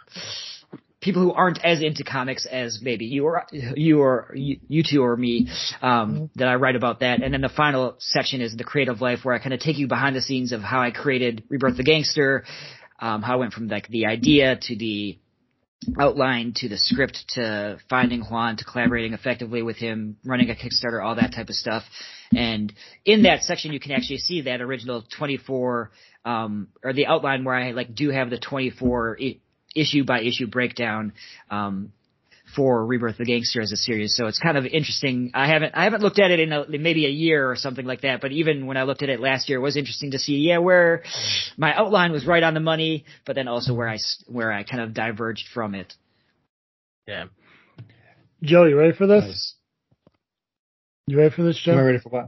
People 1.07 1.21
who 1.21 1.31
aren't 1.31 1.63
as 1.63 1.81
into 1.81 2.03
comics 2.03 2.45
as 2.45 2.79
maybe 2.81 3.05
you 3.05 3.25
or 3.25 3.45
you 3.51 4.01
or 4.01 4.33
you, 4.35 4.59
you 4.67 4.83
two 4.83 5.01
or 5.01 5.15
me 5.15 5.47
um, 5.81 6.29
that 6.35 6.49
I 6.49 6.55
write 6.55 6.75
about 6.75 6.99
that. 6.99 7.23
And 7.23 7.33
then 7.33 7.39
the 7.39 7.49
final 7.49 7.95
section 7.99 8.41
is 8.41 8.57
the 8.57 8.65
creative 8.65 8.99
life, 8.99 9.19
where 9.23 9.33
I 9.33 9.39
kind 9.39 9.53
of 9.53 9.61
take 9.61 9.77
you 9.77 9.87
behind 9.87 10.17
the 10.17 10.21
scenes 10.21 10.51
of 10.51 10.61
how 10.61 10.81
I 10.81 10.91
created 10.91 11.43
Rebirth 11.47 11.77
the 11.77 11.83
Gangster, 11.83 12.43
um, 12.99 13.21
how 13.21 13.33
I 13.33 13.35
went 13.37 13.53
from 13.53 13.69
like 13.69 13.87
the 13.87 14.07
idea 14.07 14.57
to 14.63 14.75
the 14.75 15.17
outline 15.97 16.51
to 16.57 16.67
the 16.67 16.77
script 16.77 17.23
to 17.29 17.77
finding 17.89 18.21
Juan 18.21 18.57
to 18.57 18.65
collaborating 18.65 19.13
effectively 19.13 19.61
with 19.61 19.77
him, 19.77 20.17
running 20.25 20.49
a 20.49 20.55
Kickstarter, 20.55 21.01
all 21.01 21.15
that 21.15 21.33
type 21.33 21.47
of 21.47 21.55
stuff. 21.55 21.83
And 22.35 22.73
in 23.05 23.23
that 23.23 23.43
section, 23.43 23.71
you 23.71 23.79
can 23.79 23.93
actually 23.93 24.17
see 24.17 24.41
that 24.41 24.59
original 24.59 25.05
24, 25.17 25.91
um, 26.25 26.67
or 26.83 26.91
the 26.91 27.05
outline 27.05 27.45
where 27.45 27.55
I 27.55 27.71
like 27.71 27.95
do 27.95 28.09
have 28.09 28.29
the 28.29 28.39
24 28.39 29.17
I- 29.21 29.39
issue 29.79 30.03
by 30.03 30.21
issue 30.21 30.47
breakdown, 30.47 31.13
um, 31.49 31.91
for 32.55 32.85
Rebirth 32.85 33.11
of 33.11 33.17
the 33.17 33.25
Gangster 33.25 33.61
as 33.61 33.73
a 33.73 33.75
series. 33.77 34.15
So 34.15 34.25
it's 34.27 34.39
kind 34.39 34.57
of 34.57 34.65
interesting. 34.65 35.31
I 35.33 35.47
haven't, 35.47 35.73
I 35.75 35.83
haven't 35.83 36.01
looked 36.01 36.17
at 36.17 36.31
it 36.31 36.39
in, 36.39 36.53
a, 36.53 36.63
in 36.63 36.81
maybe 36.81 37.05
a 37.05 37.09
year 37.09 37.51
or 37.51 37.57
something 37.57 37.85
like 37.85 38.01
that, 38.01 38.21
but 38.21 38.31
even 38.31 38.65
when 38.67 38.77
I 38.77 38.83
looked 38.83 39.03
at 39.03 39.09
it 39.09 39.19
last 39.19 39.49
year, 39.49 39.57
it 39.59 39.61
was 39.61 39.75
interesting 39.75 40.11
to 40.11 40.17
see, 40.19 40.37
yeah, 40.37 40.59
where 40.59 41.03
my 41.57 41.75
outline 41.75 42.13
was 42.13 42.25
right 42.25 42.41
on 42.41 42.53
the 42.53 42.61
money, 42.61 43.03
but 43.25 43.35
then 43.35 43.49
also 43.49 43.73
where 43.73 43.89
I, 43.89 43.95
s- 43.95 44.23
where 44.27 44.51
I 44.51 44.63
kind 44.63 44.81
of 44.81 44.93
diverged 44.93 45.43
from 45.53 45.75
it. 45.75 45.93
Yeah. 47.05 47.25
Joe, 48.43 48.63
you 48.65 48.77
ready 48.77 48.95
for 48.95 49.07
this? 49.07 49.23
Nice. 49.25 49.53
You 51.07 51.17
ready 51.17 51.35
for 51.35 51.43
this, 51.43 51.61
Am 51.67 51.73
I 51.73 51.77
Joe? 51.77 51.85
ready 51.85 51.99
for 51.99 52.09
what? 52.09 52.27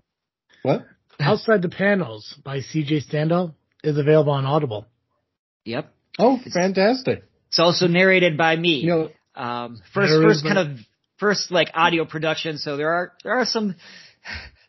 What? 0.63 0.85
Outside 1.21 1.61
the 1.61 1.69
Panels 1.69 2.35
by 2.43 2.57
CJ 2.59 3.09
Standal 3.09 3.53
is 3.85 3.97
available 3.97 4.33
on 4.33 4.45
Audible. 4.45 4.85
Yep. 5.65 5.93
Oh, 6.17 6.39
fantastic. 6.53 7.23
It's 7.49 7.59
also 7.59 7.87
narrated 7.87 8.37
by 8.37 8.55
me. 8.55 8.75
You 8.81 8.87
know, 8.87 9.09
Um, 9.35 9.81
first, 9.93 10.13
first 10.21 10.43
kind 10.43 10.57
of 10.57 10.77
first 11.17 11.51
like 11.51 11.71
audio 11.73 12.05
production. 12.05 12.57
So 12.57 12.77
there 12.77 12.89
are 12.91 13.13
there 13.23 13.33
are 13.33 13.45
some 13.45 13.75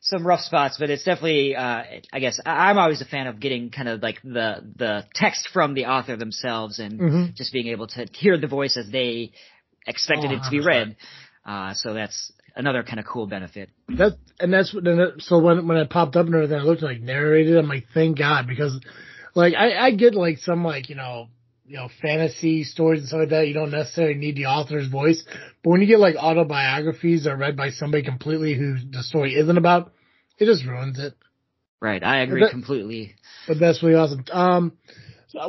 some 0.00 0.26
rough 0.26 0.40
spots, 0.40 0.76
but 0.78 0.88
it's 0.90 1.04
definitely 1.04 1.56
uh, 1.56 1.82
I 2.12 2.20
guess 2.20 2.40
I- 2.44 2.70
I'm 2.70 2.78
always 2.78 3.00
a 3.00 3.04
fan 3.04 3.26
of 3.26 3.40
getting 3.40 3.70
kind 3.70 3.88
of 3.88 4.02
like 4.02 4.20
the 4.22 4.62
the 4.76 5.04
text 5.14 5.48
from 5.52 5.74
the 5.74 5.86
author 5.86 6.16
themselves 6.16 6.78
and 6.78 7.00
Mhm. 7.00 7.34
just 7.34 7.52
being 7.52 7.68
able 7.68 7.86
to 7.88 8.06
hear 8.12 8.38
the 8.38 8.46
voice 8.46 8.76
as 8.76 8.88
they 8.90 9.32
expected 9.86 10.30
Oh, 10.30 10.34
it 10.34 10.42
to 10.44 10.50
be 10.50 10.60
read. 10.60 10.96
Uh, 11.44 11.74
so 11.74 11.92
that's 11.94 12.32
another 12.54 12.82
kind 12.82 12.98
of 13.00 13.06
cool 13.06 13.26
benefit. 13.26 13.70
That 13.88 14.12
and 14.40 14.52
that's 14.52 14.72
what. 14.72 14.86
and 14.86 15.00
it- 15.00 15.22
So 15.22 15.38
when 15.38 15.66
when 15.68 15.76
it 15.78 15.90
popped 15.90 16.16
up 16.16 16.26
and 16.26 16.34
everything, 16.34 16.58
I 16.58 16.62
looked 16.62 16.82
like 16.82 17.00
narrated. 17.00 17.56
I'm 17.56 17.68
like, 17.68 17.86
thank 17.92 18.18
God, 18.18 18.46
because 18.46 18.78
like 19.34 19.54
I 19.54 19.86
I 19.86 19.90
get 19.90 20.14
like 20.14 20.38
some 20.38 20.64
like 20.64 20.88
you 20.88 20.94
know 20.96 21.28
you 21.70 21.76
know 21.76 21.88
fantasy 22.02 22.64
stories 22.64 22.98
and 23.00 23.08
stuff 23.08 23.20
like 23.20 23.28
that. 23.28 23.46
You 23.46 23.54
don't 23.54 23.70
necessarily 23.70 24.14
need 24.14 24.34
the 24.34 24.46
author's 24.46 24.88
voice, 24.88 25.22
but 25.62 25.70
when 25.70 25.80
you 25.80 25.86
get 25.86 26.00
like 26.00 26.16
autobiographies 26.16 27.24
that 27.24 27.30
are 27.30 27.36
read 27.36 27.56
by 27.56 27.70
somebody 27.70 28.02
completely 28.02 28.54
who 28.54 28.74
the 28.90 29.04
story 29.04 29.34
isn't 29.36 29.56
about, 29.56 29.92
it 30.38 30.46
just 30.46 30.66
ruins 30.66 30.98
it. 30.98 31.14
Right. 31.80 32.02
I 32.02 32.22
agree 32.22 32.40
But- 32.40 32.50
completely. 32.50 33.14
But 33.46 33.60
that's 33.60 33.82
really 33.84 33.94
awesome. 33.94 34.24
Um, 34.32 34.72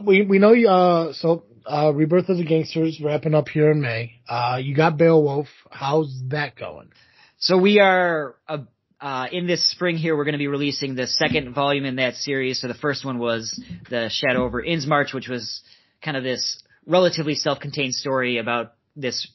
we 0.05 0.21
we 0.21 0.37
know 0.37 0.53
you. 0.53 0.69
Uh, 0.69 1.13
so 1.13 1.43
uh, 1.65 1.91
Rebirth 1.93 2.29
of 2.29 2.37
the 2.37 2.45
Gangsters 2.45 3.01
wrapping 3.03 3.33
up 3.33 3.49
here 3.49 3.71
in 3.71 3.81
May. 3.81 4.21
Uh, 4.29 4.59
you 4.61 4.75
got 4.75 4.97
Beowulf. 4.97 5.47
How's 5.71 6.21
that 6.29 6.55
going? 6.55 6.91
So 7.39 7.57
we 7.57 7.79
are 7.79 8.35
uh, 8.47 8.59
uh, 8.99 9.25
in 9.31 9.47
this 9.47 9.67
spring 9.71 9.97
here. 9.97 10.15
We're 10.15 10.25
going 10.25 10.33
to 10.33 10.37
be 10.39 10.47
releasing 10.47 10.93
the 10.93 11.07
second 11.07 11.55
volume 11.55 11.85
in 11.85 11.95
that 11.95 12.13
series. 12.15 12.61
So 12.61 12.67
the 12.67 12.75
first 12.75 13.03
one 13.03 13.17
was 13.17 13.59
the 13.89 14.09
Shadow 14.09 14.45
over 14.45 14.61
Innsmarch, 14.61 15.15
which 15.15 15.27
was 15.27 15.61
kind 16.03 16.17
of 16.17 16.23
this 16.23 16.61
relatively 16.85 17.35
self-contained 17.35 17.93
story 17.93 18.37
about 18.37 18.73
this 18.95 19.27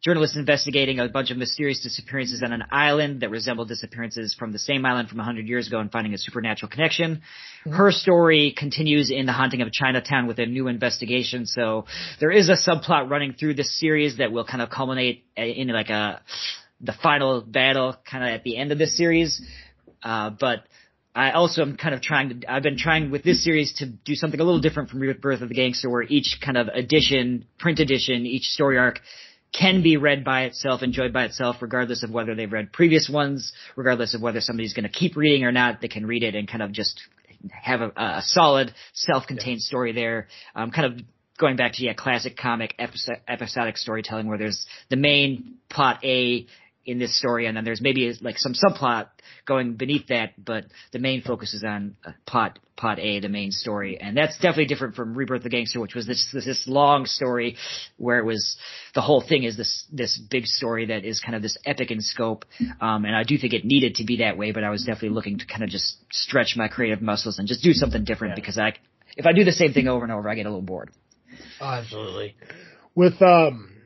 journalist 0.00 0.36
investigating 0.36 1.00
a 1.00 1.08
bunch 1.08 1.30
of 1.30 1.36
mysterious 1.36 1.80
disappearances 1.82 2.42
on 2.42 2.52
an 2.52 2.62
island 2.70 3.20
that 3.20 3.30
resemble 3.30 3.64
disappearances 3.64 4.32
from 4.32 4.52
the 4.52 4.58
same 4.58 4.86
island 4.86 5.08
from 5.08 5.18
100 5.18 5.48
years 5.48 5.66
ago 5.66 5.80
and 5.80 5.90
finding 5.90 6.14
a 6.14 6.18
supernatural 6.18 6.70
connection. 6.70 7.16
Mm-hmm. 7.16 7.72
Her 7.72 7.90
story 7.90 8.54
continues 8.56 9.10
in 9.10 9.26
the 9.26 9.32
haunting 9.32 9.60
of 9.60 9.72
Chinatown 9.72 10.28
with 10.28 10.38
a 10.38 10.46
new 10.46 10.68
investigation. 10.68 11.46
So 11.46 11.86
there 12.20 12.30
is 12.30 12.48
a 12.48 12.54
subplot 12.54 13.10
running 13.10 13.32
through 13.32 13.54
this 13.54 13.78
series 13.78 14.18
that 14.18 14.30
will 14.30 14.44
kind 14.44 14.62
of 14.62 14.70
culminate 14.70 15.24
in 15.36 15.68
like 15.68 15.90
a 15.90 16.20
the 16.80 16.94
final 17.02 17.40
battle 17.40 17.96
kind 18.08 18.22
of 18.22 18.30
at 18.30 18.44
the 18.44 18.56
end 18.56 18.70
of 18.70 18.78
this 18.78 18.96
series. 18.96 19.42
Uh, 20.00 20.30
but 20.30 20.60
I 21.18 21.32
also 21.32 21.62
am 21.62 21.76
kind 21.76 21.96
of 21.96 22.00
trying 22.00 22.40
to, 22.40 22.52
I've 22.52 22.62
been 22.62 22.78
trying 22.78 23.10
with 23.10 23.24
this 23.24 23.42
series 23.42 23.72
to 23.78 23.86
do 23.86 24.14
something 24.14 24.38
a 24.38 24.44
little 24.44 24.60
different 24.60 24.88
from 24.88 25.00
Rebirth 25.00 25.42
of 25.42 25.48
the 25.48 25.54
Gangster 25.56 25.90
where 25.90 26.02
each 26.02 26.38
kind 26.40 26.56
of 26.56 26.68
edition, 26.68 27.44
print 27.58 27.80
edition, 27.80 28.24
each 28.24 28.44
story 28.44 28.78
arc 28.78 29.00
can 29.52 29.82
be 29.82 29.96
read 29.96 30.22
by 30.24 30.42
itself, 30.44 30.80
enjoyed 30.80 31.12
by 31.12 31.24
itself, 31.24 31.56
regardless 31.60 32.04
of 32.04 32.12
whether 32.12 32.36
they've 32.36 32.52
read 32.52 32.72
previous 32.72 33.10
ones, 33.12 33.52
regardless 33.74 34.14
of 34.14 34.22
whether 34.22 34.40
somebody's 34.40 34.74
going 34.74 34.84
to 34.84 34.88
keep 34.88 35.16
reading 35.16 35.42
or 35.42 35.50
not. 35.50 35.80
They 35.80 35.88
can 35.88 36.06
read 36.06 36.22
it 36.22 36.36
and 36.36 36.46
kind 36.46 36.62
of 36.62 36.70
just 36.70 37.00
have 37.50 37.80
a, 37.80 37.90
a 37.96 38.22
solid, 38.22 38.72
self-contained 38.92 39.58
yeah. 39.60 39.66
story 39.66 39.92
there. 39.92 40.28
Um, 40.54 40.70
kind 40.70 40.86
of 40.92 41.04
going 41.36 41.56
back 41.56 41.72
to 41.72 41.84
yeah, 41.84 41.94
classic 41.94 42.36
comic 42.36 42.76
episodic 42.78 43.76
storytelling 43.76 44.28
where 44.28 44.38
there's 44.38 44.66
the 44.88 44.96
main 44.96 45.54
plot 45.68 45.98
A 46.04 46.46
in 46.84 46.98
this 46.98 47.18
story, 47.18 47.46
and 47.46 47.56
then 47.56 47.64
there's 47.64 47.80
maybe 47.80 48.12
like 48.20 48.38
some 48.38 48.54
subplot 48.54 49.08
going 49.46 49.74
beneath 49.74 50.06
that, 50.08 50.32
but 50.42 50.64
the 50.92 50.98
main 50.98 51.22
focus 51.22 51.52
is 51.54 51.62
on 51.62 51.96
uh, 52.04 52.12
plot 52.26 52.58
plot 52.76 52.98
A, 52.98 53.20
the 53.20 53.28
main 53.28 53.50
story, 53.50 53.98
and 54.00 54.16
that's 54.16 54.36
definitely 54.36 54.66
different 54.66 54.94
from 54.94 55.14
Rebirth 55.14 55.38
of 55.38 55.44
the 55.44 55.50
Gangster, 55.50 55.80
which 55.80 55.94
was 55.94 56.06
this 56.06 56.28
this, 56.32 56.46
this 56.46 56.64
long 56.66 57.06
story 57.06 57.56
where 57.96 58.18
it 58.18 58.24
was 58.24 58.56
the 58.94 59.00
whole 59.00 59.22
thing 59.26 59.44
is 59.44 59.56
this 59.56 59.84
this 59.92 60.18
big 60.30 60.46
story 60.46 60.86
that 60.86 61.04
is 61.04 61.20
kind 61.20 61.34
of 61.34 61.42
this 61.42 61.58
epic 61.66 61.90
in 61.90 62.00
scope, 62.00 62.44
um, 62.80 63.04
and 63.04 63.14
I 63.14 63.24
do 63.24 63.36
think 63.36 63.52
it 63.52 63.64
needed 63.64 63.96
to 63.96 64.04
be 64.04 64.18
that 64.18 64.38
way, 64.38 64.52
but 64.52 64.64
I 64.64 64.70
was 64.70 64.84
definitely 64.84 65.10
looking 65.10 65.38
to 65.38 65.46
kind 65.46 65.62
of 65.62 65.68
just 65.68 65.96
stretch 66.10 66.54
my 66.56 66.68
creative 66.68 67.02
muscles 67.02 67.38
and 67.38 67.46
just 67.46 67.62
do 67.62 67.72
something 67.72 68.04
different 68.04 68.32
yeah. 68.32 68.40
because 68.40 68.58
I 68.58 68.74
if 69.16 69.26
I 69.26 69.32
do 69.32 69.44
the 69.44 69.52
same 69.52 69.72
thing 69.72 69.88
over 69.88 70.04
and 70.04 70.12
over, 70.12 70.28
I 70.28 70.34
get 70.34 70.46
a 70.46 70.50
little 70.50 70.62
bored. 70.62 70.90
Oh, 71.60 71.66
absolutely. 71.66 72.36
With 72.94 73.20
um 73.20 73.77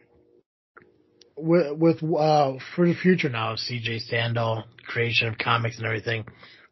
with, 1.43 1.79
with 1.79 2.03
uh, 2.03 2.55
for 2.75 2.87
the 2.87 2.95
future 2.95 3.29
now, 3.29 3.55
CJ 3.55 4.11
Standal, 4.11 4.65
creation 4.87 5.29
of 5.29 5.39
comics 5.39 5.79
and 5.79 5.87
everything, 5.87 6.25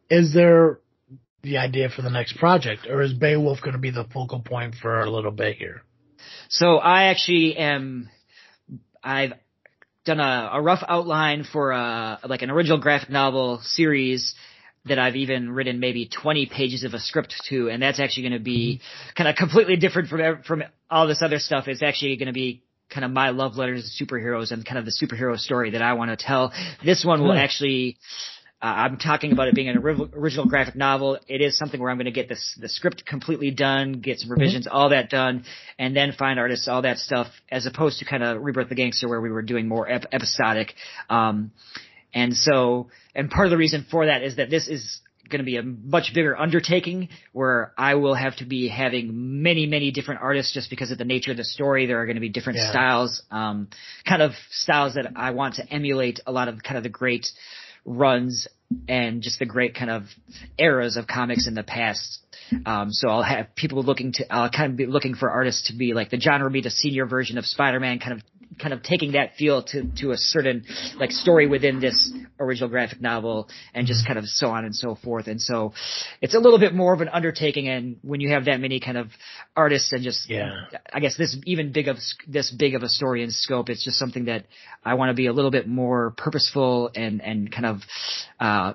is 0.09 0.33
there 0.33 0.79
the 1.43 1.57
idea 1.57 1.89
for 1.89 2.01
the 2.01 2.09
next 2.09 2.37
project, 2.37 2.87
or 2.89 3.01
is 3.01 3.13
Beowulf 3.13 3.61
going 3.61 3.73
to 3.73 3.79
be 3.79 3.91
the 3.91 4.05
focal 4.13 4.39
point 4.39 4.75
for 4.81 5.01
a 5.01 5.09
little 5.09 5.31
bit 5.31 5.57
here? 5.57 5.81
So 6.49 6.77
I 6.77 7.05
actually 7.05 7.57
am. 7.57 8.09
I've 9.03 9.33
done 10.05 10.19
a, 10.19 10.51
a 10.53 10.61
rough 10.61 10.83
outline 10.87 11.43
for 11.43 11.71
a 11.71 12.19
like 12.27 12.41
an 12.41 12.51
original 12.51 12.79
graphic 12.79 13.09
novel 13.09 13.59
series 13.63 14.35
that 14.85 14.97
I've 14.97 15.15
even 15.15 15.51
written 15.51 15.79
maybe 15.79 16.07
20 16.07 16.47
pages 16.47 16.83
of 16.83 16.93
a 16.93 16.99
script 16.99 17.35
to, 17.49 17.69
and 17.69 17.81
that's 17.81 17.99
actually 17.99 18.23
going 18.23 18.39
to 18.39 18.43
be 18.43 18.81
kind 19.15 19.29
of 19.29 19.35
completely 19.35 19.75
different 19.77 20.09
from 20.09 20.43
from 20.43 20.63
all 20.89 21.07
this 21.07 21.21
other 21.23 21.39
stuff. 21.39 21.67
It's 21.67 21.83
actually 21.83 22.15
going 22.17 22.27
to 22.27 22.33
be 22.33 22.63
kind 22.91 23.05
of 23.05 23.11
my 23.11 23.29
love 23.29 23.55
letters 23.55 23.95
to 23.97 24.05
superheroes 24.05 24.51
and 24.51 24.65
kind 24.65 24.77
of 24.77 24.85
the 24.85 24.91
superhero 24.91 25.37
story 25.37 25.71
that 25.71 25.81
I 25.81 25.93
want 25.93 26.11
to 26.11 26.17
tell. 26.17 26.51
This 26.83 27.03
one 27.05 27.23
will 27.23 27.33
actually, 27.33 27.97
uh, 28.61 28.65
I'm 28.65 28.97
talking 28.97 29.31
about 29.31 29.47
it 29.47 29.55
being 29.55 29.69
an 29.69 29.77
original 29.77 30.45
graphic 30.45 30.75
novel. 30.75 31.17
It 31.27 31.41
is 31.41 31.57
something 31.57 31.79
where 31.79 31.89
I'm 31.89 31.97
going 31.97 32.05
to 32.05 32.11
get 32.11 32.29
this, 32.29 32.57
the 32.59 32.69
script 32.69 33.05
completely 33.05 33.51
done, 33.51 34.01
get 34.01 34.19
some 34.19 34.29
revisions, 34.29 34.67
mm-hmm. 34.67 34.75
all 34.75 34.89
that 34.89 35.09
done, 35.09 35.45
and 35.79 35.95
then 35.95 36.11
find 36.11 36.37
artists, 36.37 36.67
all 36.67 36.83
that 36.83 36.97
stuff, 36.97 37.27
as 37.49 37.65
opposed 37.65 37.99
to 37.99 38.05
kind 38.05 38.23
of 38.23 38.43
Rebirth 38.43 38.69
the 38.69 38.75
Gangster 38.75 39.07
where 39.07 39.21
we 39.21 39.31
were 39.31 39.41
doing 39.41 39.67
more 39.67 39.89
ep- 39.89 40.05
episodic. 40.11 40.73
Um, 41.09 41.51
and 42.13 42.35
so, 42.35 42.89
and 43.15 43.31
part 43.31 43.47
of 43.47 43.51
the 43.51 43.57
reason 43.57 43.85
for 43.89 44.05
that 44.07 44.21
is 44.21 44.35
that 44.35 44.49
this 44.49 44.67
is 44.67 44.99
going 45.31 45.39
to 45.39 45.45
be 45.45 45.57
a 45.57 45.63
much 45.63 46.11
bigger 46.13 46.37
undertaking 46.37 47.09
where 47.31 47.73
I 47.77 47.95
will 47.95 48.13
have 48.13 48.35
to 48.37 48.45
be 48.45 48.67
having 48.67 49.41
many, 49.41 49.65
many 49.65 49.91
different 49.91 50.21
artists 50.21 50.53
just 50.53 50.69
because 50.69 50.91
of 50.91 50.97
the 50.97 51.05
nature 51.05 51.31
of 51.31 51.37
the 51.37 51.43
story. 51.43 51.85
There 51.85 52.01
are 52.01 52.05
going 52.05 52.15
to 52.15 52.21
be 52.21 52.29
different 52.29 52.59
yeah. 52.59 52.69
styles, 52.69 53.23
um, 53.31 53.69
kind 54.07 54.21
of 54.21 54.31
styles 54.51 54.95
that 54.95 55.13
I 55.15 55.31
want 55.31 55.55
to 55.55 55.67
emulate 55.73 56.19
a 56.27 56.31
lot 56.31 56.47
of 56.47 56.61
kind 56.61 56.77
of 56.77 56.83
the 56.83 56.89
great 56.89 57.27
runs 57.85 58.47
and 58.87 59.21
just 59.21 59.39
the 59.39 59.45
great 59.45 59.75
kind 59.75 59.89
of 59.89 60.03
eras 60.57 60.97
of 60.97 61.07
comics 61.07 61.47
in 61.47 61.55
the 61.55 61.63
past. 61.63 62.19
Um, 62.65 62.91
so 62.91 63.09
I'll 63.09 63.23
have 63.23 63.55
people 63.55 63.83
looking 63.83 64.11
to, 64.13 64.33
I'll 64.33 64.49
kind 64.49 64.71
of 64.71 64.77
be 64.77 64.85
looking 64.85 65.15
for 65.15 65.29
artists 65.29 65.67
to 65.67 65.73
be 65.73 65.93
like 65.93 66.09
the 66.09 66.17
John 66.17 66.41
Romita 66.41 66.69
senior 66.69 67.05
version 67.05 67.37
of 67.37 67.45
Spider-Man, 67.45 67.99
kind 67.99 68.13
of 68.13 68.21
kind 68.59 68.73
of 68.73 68.83
taking 68.83 69.13
that 69.13 69.35
feel 69.35 69.63
to 69.63 69.83
to 69.97 70.11
a 70.11 70.17
certain 70.17 70.65
like 70.97 71.11
story 71.11 71.47
within 71.47 71.79
this 71.79 72.13
original 72.39 72.69
graphic 72.69 73.01
novel 73.01 73.47
and 73.73 73.87
just 73.87 74.05
kind 74.05 74.19
of 74.19 74.25
so 74.25 74.47
on 74.47 74.65
and 74.65 74.75
so 74.75 74.95
forth. 74.95 75.27
And 75.27 75.41
so 75.41 75.73
it's 76.21 76.35
a 76.35 76.39
little 76.39 76.59
bit 76.59 76.73
more 76.73 76.93
of 76.93 77.01
an 77.01 77.09
undertaking 77.09 77.67
and 77.67 77.97
when 78.01 78.19
you 78.19 78.29
have 78.29 78.45
that 78.45 78.59
many 78.59 78.79
kind 78.79 78.97
of 78.97 79.07
artists 79.55 79.91
and 79.93 80.03
just 80.03 80.29
yeah. 80.29 80.65
I 80.91 80.99
guess 80.99 81.17
this 81.17 81.37
even 81.45 81.71
big 81.71 81.87
of 81.87 81.97
this 82.27 82.51
big 82.51 82.75
of 82.75 82.83
a 82.83 82.89
story 82.89 83.23
in 83.23 83.31
scope 83.31 83.69
it's 83.69 83.83
just 83.83 83.97
something 83.97 84.25
that 84.25 84.45
I 84.83 84.95
want 84.95 85.09
to 85.09 85.13
be 85.13 85.27
a 85.27 85.33
little 85.33 85.51
bit 85.51 85.67
more 85.67 86.13
purposeful 86.17 86.91
and 86.95 87.21
and 87.21 87.51
kind 87.51 87.65
of 87.65 87.77
uh 88.39 88.73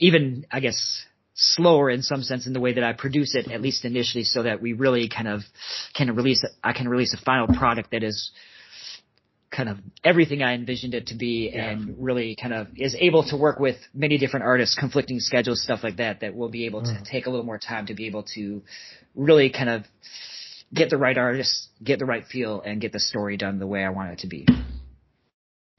even 0.00 0.46
I 0.50 0.60
guess 0.60 1.04
slower 1.38 1.88
in 1.88 2.02
some 2.02 2.22
sense 2.22 2.46
in 2.46 2.52
the 2.52 2.60
way 2.60 2.74
that 2.74 2.82
I 2.82 2.92
produce 2.92 3.36
it, 3.36 3.50
at 3.50 3.62
least 3.62 3.84
initially, 3.84 4.24
so 4.24 4.42
that 4.42 4.60
we 4.60 4.72
really 4.72 5.08
kind 5.08 5.28
of 5.28 5.42
can 5.94 6.14
release, 6.14 6.44
I 6.64 6.72
can 6.72 6.88
release 6.88 7.14
a 7.14 7.24
final 7.24 7.46
product 7.46 7.92
that 7.92 8.02
is 8.02 8.32
kind 9.58 9.68
of 9.68 9.78
everything 10.04 10.40
I 10.40 10.54
envisioned 10.54 10.94
it 10.94 11.08
to 11.08 11.16
be 11.16 11.50
yeah. 11.52 11.70
and 11.70 11.96
really 11.98 12.36
kind 12.40 12.54
of 12.54 12.68
is 12.76 12.94
able 12.96 13.24
to 13.24 13.36
work 13.36 13.58
with 13.58 13.74
many 13.92 14.16
different 14.16 14.46
artists, 14.46 14.78
conflicting 14.78 15.18
schedules, 15.18 15.60
stuff 15.60 15.80
like 15.82 15.96
that, 15.96 16.20
that 16.20 16.36
we'll 16.36 16.48
be 16.48 16.66
able 16.66 16.82
to 16.82 16.92
mm. 16.92 17.04
take 17.04 17.26
a 17.26 17.30
little 17.30 17.44
more 17.44 17.58
time 17.58 17.86
to 17.86 17.94
be 17.94 18.06
able 18.06 18.22
to 18.34 18.62
really 19.16 19.50
kind 19.50 19.68
of 19.68 19.82
get 20.72 20.90
the 20.90 20.96
right 20.96 21.18
artists, 21.18 21.66
get 21.82 21.98
the 21.98 22.04
right 22.04 22.24
feel, 22.24 22.60
and 22.60 22.80
get 22.80 22.92
the 22.92 23.00
story 23.00 23.36
done 23.36 23.58
the 23.58 23.66
way 23.66 23.82
I 23.82 23.88
want 23.88 24.12
it 24.12 24.18
to 24.20 24.28
be. 24.28 24.46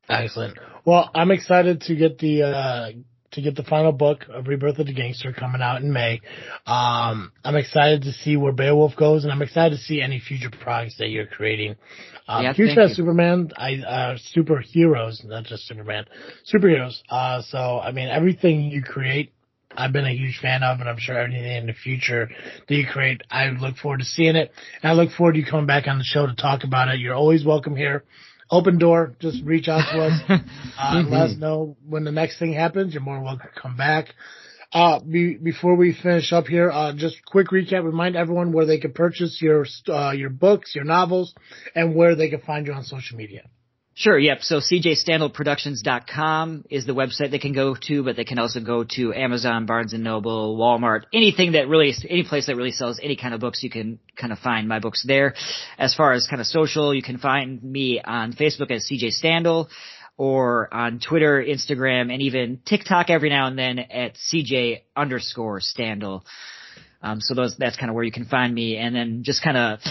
Excellent. 0.10 0.58
Well, 0.84 1.10
I'm 1.16 1.32
excited 1.32 1.82
to 1.82 1.96
get 1.96 2.18
the 2.18 2.44
uh, 2.44 2.92
to 3.40 3.50
get 3.50 3.56
the 3.56 3.68
final 3.68 3.92
book 3.92 4.26
of 4.30 4.48
Rebirth 4.48 4.80
of 4.80 4.88
the 4.88 4.94
Gangster 4.94 5.34
coming 5.34 5.62
out 5.62 5.82
in 5.82 5.92
May. 5.92 6.22
Um, 6.66 7.32
I'm 7.44 7.56
excited 7.56 8.04
to 8.04 8.12
see 8.12 8.38
where 8.38 8.52
Beowulf 8.52 8.96
goes, 8.96 9.24
and 9.24 9.32
I'm 9.32 9.42
excited 9.42 9.78
to 9.78 9.82
see 9.82 10.02
any 10.02 10.20
future 10.20 10.50
projects 10.50 10.98
that 10.98 11.10
you're 11.10 11.26
creating. 11.26 11.76
Um, 12.28 12.44
yeah, 12.44 12.54
huge 12.54 12.76
fan 12.76 12.90
Superman, 12.94 13.52
I, 13.58 13.76
uh, 13.76 14.18
superheroes, 14.36 15.26
not 15.26 15.46
just 15.46 15.68
Superman, 15.68 16.06
superheroes. 16.52 17.02
Uh, 17.10 17.42
so, 17.42 17.80
I 17.80 17.92
mean, 17.92 18.10
everything 18.10 18.64
you 18.64 18.84
create, 18.84 19.32
I've 19.76 19.94
been 19.94 20.06
a 20.06 20.14
huge 20.14 20.40
fan 20.40 20.64
of, 20.64 20.80
and 20.80 20.90
I'm 20.90 21.00
sure 21.00 21.20
anything 21.20 21.56
in 21.56 21.68
the 21.68 21.74
future 21.74 22.30
that 22.68 22.76
you 22.76 22.86
create, 22.86 23.22
I 23.32 23.50
look 23.50 23.78
forward 23.78 24.00
to 24.00 24.06
seeing 24.06 24.36
it. 24.36 24.52
And 24.82 24.92
I 24.92 24.94
look 24.94 25.12
forward 25.12 25.34
to 25.34 25.40
you 25.40 25.46
coming 25.46 25.68
back 25.68 25.88
on 25.88 25.98
the 25.98 26.04
show 26.04 26.26
to 26.26 26.36
talk 26.36 26.64
about 26.64 26.90
it. 26.90 27.00
You're 27.00 27.16
always 27.16 27.46
welcome 27.46 27.76
here 27.76 28.04
open 28.50 28.78
door. 28.78 29.16
Just 29.20 29.44
reach 29.44 29.68
out 29.68 29.92
to 29.92 30.02
us. 30.02 30.42
Uh, 30.80 30.96
mm-hmm. 30.96 31.12
Let 31.12 31.22
us 31.32 31.38
know 31.38 31.76
when 31.86 32.06
the 32.06 32.12
next 32.12 32.40
thing 32.40 32.54
happens. 32.54 32.94
You're 32.94 33.04
more 33.04 33.22
welcome 33.22 33.50
to 33.54 33.62
come 33.62 33.76
back. 33.76 34.14
Uh, 34.72 35.00
be, 35.02 35.36
before 35.36 35.76
we 35.76 35.94
finish 35.94 36.32
up 36.32 36.48
here, 36.48 36.72
uh, 36.72 36.94
just 36.96 37.18
quick 37.26 37.48
recap. 37.48 37.84
Remind 37.84 38.16
everyone 38.16 38.54
where 38.54 38.66
they 38.66 38.78
can 38.78 38.94
purchase 38.94 39.42
your, 39.42 39.66
uh, 39.90 40.12
your 40.12 40.30
books, 40.30 40.74
your 40.74 40.86
novels, 40.86 41.36
and 41.76 41.96
where 41.96 42.16
they 42.16 42.30
can 42.30 42.40
find 42.40 42.66
you 42.66 42.72
on 42.72 42.84
social 42.86 43.18
media. 43.18 43.50
Sure, 44.00 44.18
yep. 44.18 44.40
So 44.44 44.62
cjstandalproductions.com 44.62 46.66
is 46.70 46.86
the 46.86 46.94
website 46.94 47.32
they 47.32 47.40
can 47.40 47.52
go 47.52 47.76
to, 47.88 48.02
but 48.02 48.16
they 48.16 48.24
can 48.24 48.40
also 48.40 48.62
go 48.62 48.86
to 48.96 49.14
Amazon, 49.14 49.66
Barnes 49.66 49.92
and 49.92 50.06
Noble, 50.06 50.58
Walmart, 50.58 51.02
anything 51.12 51.52
that 51.52 51.68
really, 51.68 51.94
any 52.10 52.24
place 52.24 52.46
that 52.46 52.56
really 52.56 52.72
sells 52.72 52.98
any 53.04 53.18
kind 53.18 53.34
of 53.34 53.42
books, 53.42 53.62
you 53.62 53.70
can 53.70 54.00
kind 54.16 54.32
of 54.32 54.40
find 54.40 54.70
my 54.70 54.80
books 54.80 55.04
there. 55.06 55.34
As 55.78 55.96
far 55.96 56.14
as 56.14 56.28
kind 56.28 56.40
of 56.40 56.48
social, 56.48 56.96
you 56.96 57.02
can 57.02 57.18
find 57.18 57.62
me 57.62 58.00
on 58.02 58.32
Facebook 58.32 58.72
as 58.72 58.88
CJ 58.90 59.22
Standal 59.22 59.68
or 60.16 60.74
on 60.74 61.02
Twitter, 61.02 61.44
Instagram, 61.46 62.10
and 62.10 62.22
even 62.22 62.62
TikTok 62.66 63.10
every 63.10 63.28
now 63.28 63.48
and 63.48 63.60
then 63.60 63.80
at 63.80 64.16
CJ 64.16 64.84
underscore 64.96 65.60
Standal. 65.60 66.22
Um, 67.02 67.20
so 67.20 67.36
those, 67.36 67.58
that's 67.58 67.76
kind 67.76 67.90
of 67.90 67.96
where 67.96 68.06
you 68.06 68.14
can 68.14 68.24
find 68.24 68.56
me. 68.56 68.78
And 68.78 68.96
then 68.96 69.24
just 69.24 69.44
kind 69.44 69.58
of 69.58 69.82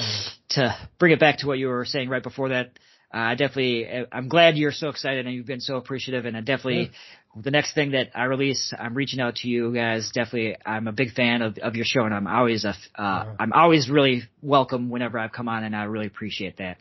to 0.52 0.74
bring 0.98 1.12
it 1.12 1.20
back 1.20 1.40
to 1.40 1.46
what 1.46 1.58
you 1.58 1.68
were 1.68 1.84
saying 1.84 2.08
right 2.08 2.22
before 2.22 2.48
that, 2.48 2.70
uh, 3.12 3.16
I 3.18 3.34
definitely, 3.36 3.88
uh, 3.88 4.04
I'm 4.12 4.28
glad 4.28 4.56
you're 4.56 4.72
so 4.72 4.88
excited 4.88 5.26
and 5.26 5.34
you've 5.34 5.46
been 5.46 5.60
so 5.60 5.76
appreciative. 5.76 6.26
And 6.26 6.36
I 6.36 6.40
definitely, 6.40 6.90
yeah. 6.92 7.42
the 7.42 7.50
next 7.50 7.74
thing 7.74 7.92
that 7.92 8.10
I 8.14 8.24
release, 8.24 8.72
I'm 8.78 8.94
reaching 8.94 9.20
out 9.20 9.36
to 9.36 9.48
you 9.48 9.72
guys. 9.72 10.10
Definitely, 10.12 10.56
I'm 10.64 10.88
a 10.88 10.92
big 10.92 11.12
fan 11.12 11.40
of, 11.40 11.56
of 11.58 11.74
your 11.74 11.86
show, 11.86 12.04
and 12.04 12.12
I'm 12.12 12.26
always 12.26 12.64
a, 12.64 12.74
uh, 12.98 13.02
uh-huh. 13.02 13.34
I'm 13.40 13.52
always 13.54 13.88
really 13.88 14.24
welcome 14.42 14.90
whenever 14.90 15.18
I've 15.18 15.32
come 15.32 15.48
on, 15.48 15.64
and 15.64 15.74
I 15.74 15.84
really 15.84 16.06
appreciate 16.06 16.58
that. 16.58 16.78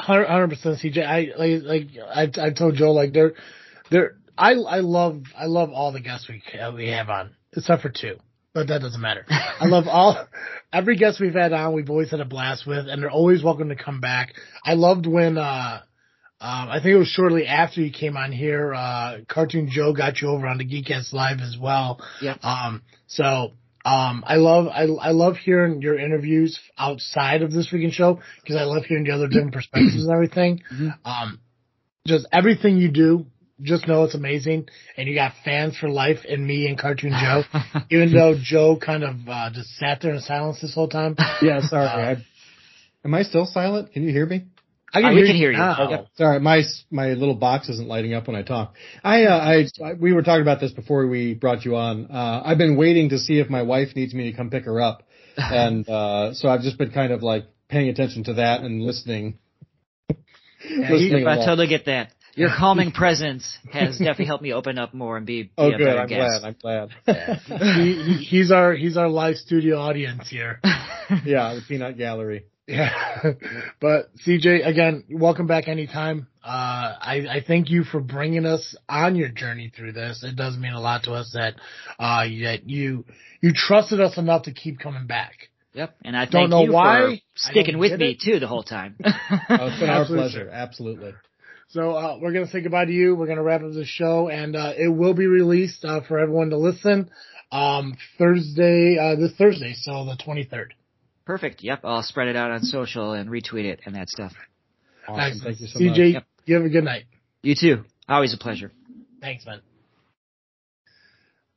Hundred 0.00 0.48
percent, 0.48 0.78
CJ. 0.78 1.06
I 1.06 1.28
like, 1.36 1.62
like 1.62 1.88
I've, 2.12 2.30
I've 2.42 2.54
told 2.54 2.74
Joe, 2.74 2.92
like 2.92 3.12
they're, 3.12 3.34
they're. 3.90 4.16
I, 4.36 4.52
I 4.52 4.80
love, 4.80 5.24
I 5.36 5.44
love 5.44 5.70
all 5.70 5.92
the 5.92 6.00
guests 6.00 6.26
we 6.26 6.42
we 6.74 6.88
have 6.88 7.10
on, 7.10 7.36
except 7.54 7.82
for 7.82 7.90
two 7.90 8.16
but 8.54 8.68
that 8.68 8.80
doesn't 8.80 9.00
matter. 9.00 9.24
I 9.28 9.66
love 9.66 9.84
all, 9.86 10.26
every 10.72 10.96
guest 10.96 11.20
we've 11.20 11.34
had 11.34 11.52
on, 11.52 11.74
we've 11.74 11.90
always 11.90 12.10
had 12.10 12.20
a 12.20 12.24
blast 12.24 12.66
with, 12.66 12.88
and 12.88 13.02
they're 13.02 13.10
always 13.10 13.42
welcome 13.42 13.68
to 13.68 13.76
come 13.76 14.00
back. 14.00 14.34
I 14.64 14.74
loved 14.74 15.06
when, 15.06 15.38
uh, 15.38 15.80
um, 16.42 16.68
I 16.70 16.78
think 16.82 16.94
it 16.94 16.98
was 16.98 17.08
shortly 17.08 17.46
after 17.46 17.80
you 17.82 17.92
came 17.92 18.16
on 18.16 18.32
here, 18.32 18.72
uh, 18.72 19.18
Cartoon 19.28 19.68
Joe 19.70 19.92
got 19.92 20.20
you 20.20 20.28
over 20.28 20.46
on 20.46 20.58
the 20.58 20.64
Geekcast 20.64 21.12
Live 21.12 21.40
as 21.40 21.56
well. 21.60 22.00
Yep. 22.22 22.38
Um, 22.42 22.82
so, 23.06 23.52
um, 23.84 24.24
I 24.26 24.36
love, 24.36 24.66
I, 24.68 24.82
I 24.84 25.10
love 25.10 25.36
hearing 25.36 25.80
your 25.80 25.98
interviews 25.98 26.58
outside 26.78 27.42
of 27.42 27.52
this 27.52 27.70
freaking 27.70 27.92
show 27.92 28.20
because 28.42 28.56
I 28.56 28.64
love 28.64 28.84
hearing 28.84 29.04
the 29.04 29.12
other 29.12 29.28
different 29.28 29.54
perspectives 29.54 30.02
and 30.02 30.12
everything. 30.12 30.62
Mhm. 30.72 30.98
Um, 31.04 31.40
just 32.06 32.26
everything 32.32 32.78
you 32.78 32.90
do, 32.90 33.26
just 33.62 33.86
know 33.88 34.04
it's 34.04 34.14
amazing 34.14 34.68
and 34.96 35.08
you 35.08 35.14
got 35.14 35.32
fans 35.44 35.76
for 35.78 35.88
life 35.88 36.18
and 36.28 36.46
me 36.46 36.66
and 36.66 36.78
Cartoon 36.78 37.12
Joe. 37.12 37.42
even 37.90 38.12
though 38.12 38.34
Joe 38.40 38.76
kind 38.76 39.04
of, 39.04 39.16
uh, 39.28 39.50
just 39.52 39.70
sat 39.76 40.00
there 40.02 40.12
in 40.14 40.20
silence 40.20 40.60
this 40.60 40.74
whole 40.74 40.88
time. 40.88 41.16
Yeah, 41.42 41.60
sorry. 41.62 41.86
Uh, 41.86 42.16
I, 42.16 42.26
am 43.04 43.14
I 43.14 43.22
still 43.22 43.46
silent? 43.46 43.92
Can 43.92 44.02
you 44.02 44.10
hear 44.10 44.26
me? 44.26 44.44
I 44.92 45.02
Uh, 45.02 45.14
we 45.14 45.26
can 45.26 45.36
hear 45.36 45.52
you. 45.52 45.56
now. 45.58 45.88
Yep. 45.90 46.06
Sorry, 46.16 46.40
my 46.40 46.62
my 46.90 47.10
little 47.10 47.36
box 47.36 47.68
isn't 47.68 47.86
lighting 47.86 48.12
up 48.12 48.26
when 48.26 48.34
I 48.36 48.42
talk. 48.42 48.74
I, 49.04 49.24
uh, 49.24 49.38
I 49.38 49.66
I 49.84 49.92
we 49.94 50.12
were 50.12 50.22
talking 50.22 50.42
about 50.42 50.60
this 50.60 50.72
before 50.72 51.06
we 51.06 51.34
brought 51.34 51.64
you 51.64 51.76
on. 51.76 52.06
Uh, 52.10 52.42
I've 52.44 52.58
been 52.58 52.76
waiting 52.76 53.10
to 53.10 53.18
see 53.18 53.38
if 53.38 53.48
my 53.48 53.62
wife 53.62 53.94
needs 53.94 54.12
me 54.14 54.30
to 54.30 54.36
come 54.36 54.50
pick 54.50 54.64
her 54.64 54.80
up, 54.80 55.04
and 55.36 55.88
uh, 55.88 56.34
so 56.34 56.48
I've 56.48 56.62
just 56.62 56.76
been 56.76 56.90
kind 56.90 57.12
of 57.12 57.22
like 57.22 57.44
paying 57.68 57.88
attention 57.88 58.24
to 58.24 58.34
that 58.34 58.62
and 58.62 58.82
listening. 58.82 59.38
Yeah, 60.68 60.90
listening 60.90 61.26
I 61.26 61.34
along. 61.34 61.46
totally 61.46 61.68
get 61.68 61.84
that. 61.86 62.10
Your 62.36 62.50
calming 62.58 62.92
presence 62.92 63.58
has 63.72 63.98
definitely 63.98 64.26
helped 64.26 64.42
me 64.42 64.52
open 64.52 64.78
up 64.78 64.94
more 64.94 65.16
and 65.16 65.26
be, 65.26 65.44
be 65.44 65.50
oh, 65.58 65.68
a 65.68 65.70
good. 65.76 65.84
better 65.84 66.00
I'm 66.00 66.08
guest. 66.08 66.40
glad. 66.62 66.90
I'm 67.06 67.06
glad. 67.06 67.38
he, 67.78 68.02
he- 68.02 68.24
he's 68.24 68.50
our 68.52 68.74
he's 68.74 68.96
our 68.96 69.08
live 69.08 69.36
studio 69.36 69.78
audience 69.78 70.28
here. 70.28 70.60
yeah, 71.24 71.54
the 71.54 71.62
peanut 71.66 71.98
gallery. 71.98 72.44
Yeah, 72.66 72.92
but 73.80 74.14
CJ, 74.24 74.64
again, 74.64 75.02
welcome 75.10 75.48
back 75.48 75.66
anytime. 75.66 76.28
Uh, 76.44 76.94
I 77.00 77.26
I 77.28 77.44
thank 77.44 77.68
you 77.68 77.82
for 77.82 77.98
bringing 78.00 78.46
us 78.46 78.76
on 78.88 79.16
your 79.16 79.28
journey 79.28 79.72
through 79.76 79.92
this. 79.92 80.22
It 80.22 80.36
does 80.36 80.56
mean 80.56 80.72
a 80.72 80.80
lot 80.80 81.02
to 81.04 81.12
us 81.12 81.32
that 81.34 81.54
uh 81.98 82.22
that 82.44 82.60
you 82.68 83.04
you 83.40 83.52
trusted 83.52 84.00
us 84.00 84.16
enough 84.18 84.44
to 84.44 84.52
keep 84.52 84.78
coming 84.78 85.06
back. 85.08 85.48
Yep. 85.72 85.96
And 86.04 86.16
I 86.16 86.24
Don't 86.26 86.32
thank 86.32 86.50
know 86.50 86.62
you 86.64 86.72
why. 86.72 87.00
for 87.00 87.16
sticking 87.34 87.78
with 87.78 87.98
me 87.98 88.10
it. 88.12 88.20
too 88.24 88.38
the 88.40 88.46
whole 88.46 88.62
time. 88.62 88.96
Oh, 89.04 89.12
it's 89.50 89.80
been 89.80 89.90
our 89.90 90.04
pleasure. 90.04 90.48
Absolutely. 90.48 91.12
So 91.70 91.92
uh, 91.92 92.18
we're 92.20 92.32
gonna 92.32 92.48
say 92.48 92.60
goodbye 92.62 92.86
to 92.86 92.92
you. 92.92 93.14
We're 93.14 93.28
gonna 93.28 93.42
wrap 93.44 93.62
up 93.62 93.72
the 93.72 93.84
show, 93.84 94.28
and 94.28 94.56
uh, 94.56 94.72
it 94.76 94.88
will 94.88 95.14
be 95.14 95.26
released 95.26 95.84
uh, 95.84 96.00
for 96.06 96.18
everyone 96.18 96.50
to 96.50 96.56
listen 96.56 97.10
um, 97.52 97.96
Thursday, 98.18 98.98
uh, 99.00 99.14
this 99.14 99.32
Thursday, 99.36 99.74
so 99.76 100.04
the 100.04 100.16
twenty 100.16 100.44
third. 100.44 100.74
Perfect. 101.24 101.62
Yep. 101.62 101.80
I'll 101.84 102.02
spread 102.02 102.26
it 102.26 102.34
out 102.34 102.50
on 102.50 102.62
social 102.62 103.12
and 103.12 103.30
retweet 103.30 103.64
it 103.64 103.80
and 103.86 103.94
that 103.94 104.08
stuff. 104.08 104.32
Awesome. 105.06 105.40
Thank 105.44 105.60
you 105.60 105.68
so 105.68 105.78
CJ, 105.78 105.86
much. 105.86 105.96
Yep. 106.14 106.24
you 106.46 106.54
have 106.56 106.64
a 106.64 106.68
good 106.68 106.84
night. 106.84 107.04
You 107.42 107.54
too. 107.54 107.84
Always 108.08 108.34
a 108.34 108.38
pleasure. 108.38 108.72
Thanks, 109.20 109.46
man. 109.46 109.60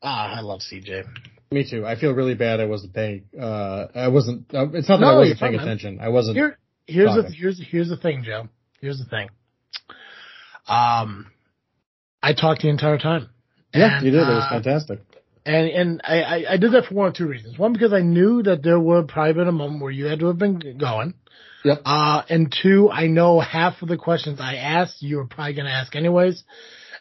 Ah, 0.04 0.38
I 0.38 0.42
love 0.42 0.60
CJ. 0.60 1.06
Me 1.52 1.68
too. 1.68 1.88
I 1.88 1.96
feel 1.96 2.12
really 2.12 2.36
bad. 2.36 2.60
I 2.60 2.66
wasn't 2.66 2.94
paying. 2.94 3.24
Uh, 3.40 3.88
I 3.96 4.10
wasn't. 4.10 4.54
Uh, 4.54 4.70
it's 4.74 4.88
not 4.88 4.98
that 4.98 5.06
No, 5.06 5.14
I 5.14 5.18
wasn't 5.18 5.40
fine, 5.40 5.50
paying 5.50 5.58
man. 5.58 5.68
attention. 5.68 6.00
I 6.00 6.10
wasn't. 6.10 6.38
Here, 6.38 6.60
here's 6.86 7.16
the 7.16 7.32
here's 7.36 7.64
here's 7.68 7.90
the 7.90 7.98
thing, 7.98 8.24
Joe. 8.24 8.50
Here's 8.80 9.00
the 9.00 9.06
thing. 9.06 9.30
Um, 10.68 11.28
I 12.22 12.34
talked 12.34 12.62
the 12.62 12.70
entire 12.70 12.98
time. 12.98 13.30
yeah, 13.74 13.98
And, 13.98 14.06
you 14.06 14.12
did. 14.12 14.22
It 14.22 14.28
was 14.28 14.46
uh, 14.46 14.50
fantastic. 14.50 15.00
And 15.46 15.70
and 15.70 16.02
I, 16.06 16.22
I, 16.22 16.54
I 16.54 16.58
did 16.58 16.72
that 16.72 16.86
for 16.86 16.96
one 16.96 17.08
of 17.10 17.16
two 17.16 17.28
reasons. 17.28 17.58
One, 17.58 17.74
because 17.74 17.92
I 17.92 18.00
knew 18.00 18.44
that 18.44 18.64
there 18.64 18.80
would 18.80 19.10
probably 19.10 19.34
been 19.34 19.48
a 19.50 19.52
moment 19.52 19.82
where 19.82 19.92
you 19.92 20.06
had 20.06 20.20
to 20.20 20.28
have 20.28 20.38
been 20.38 20.78
going. 20.78 21.16
Yep. 21.66 21.82
Uh, 21.86 22.24
and 22.30 22.54
two, 22.62 22.90
I 22.90 23.08
know 23.08 23.40
half 23.40 23.82
of 23.82 23.88
the 23.88 23.98
questions 23.98 24.40
I 24.42 24.56
asked 24.56 25.02
you 25.02 25.18
were 25.18 25.26
probably 25.26 25.54
going 25.54 25.66
to 25.66 25.72
ask 25.72 25.96
anyways. 25.96 26.44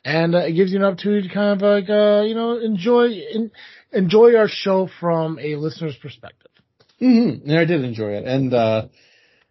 And 0.05 0.35
uh, 0.35 0.39
it 0.39 0.53
gives 0.53 0.73
you 0.73 0.79
an 0.79 0.85
opportunity 0.85 1.29
to 1.29 1.35
kind 1.35 1.53
of 1.53 1.63
like, 1.63 1.89
uh, 1.89 2.23
you 2.23 2.35
know, 2.35 2.59
enjoy, 2.59 3.09
in, 3.11 3.51
enjoy 3.93 4.35
our 4.37 4.49
show 4.49 4.89
from 5.01 5.39
a 5.39 5.57
listener's 5.57 5.97
perspective. 5.97 6.51
Mm-hmm. 7.01 7.49
And 7.49 7.59
I 7.59 7.65
did 7.65 7.85
enjoy 7.85 8.13
it. 8.15 8.25
And, 8.25 8.53
uh, 8.53 8.87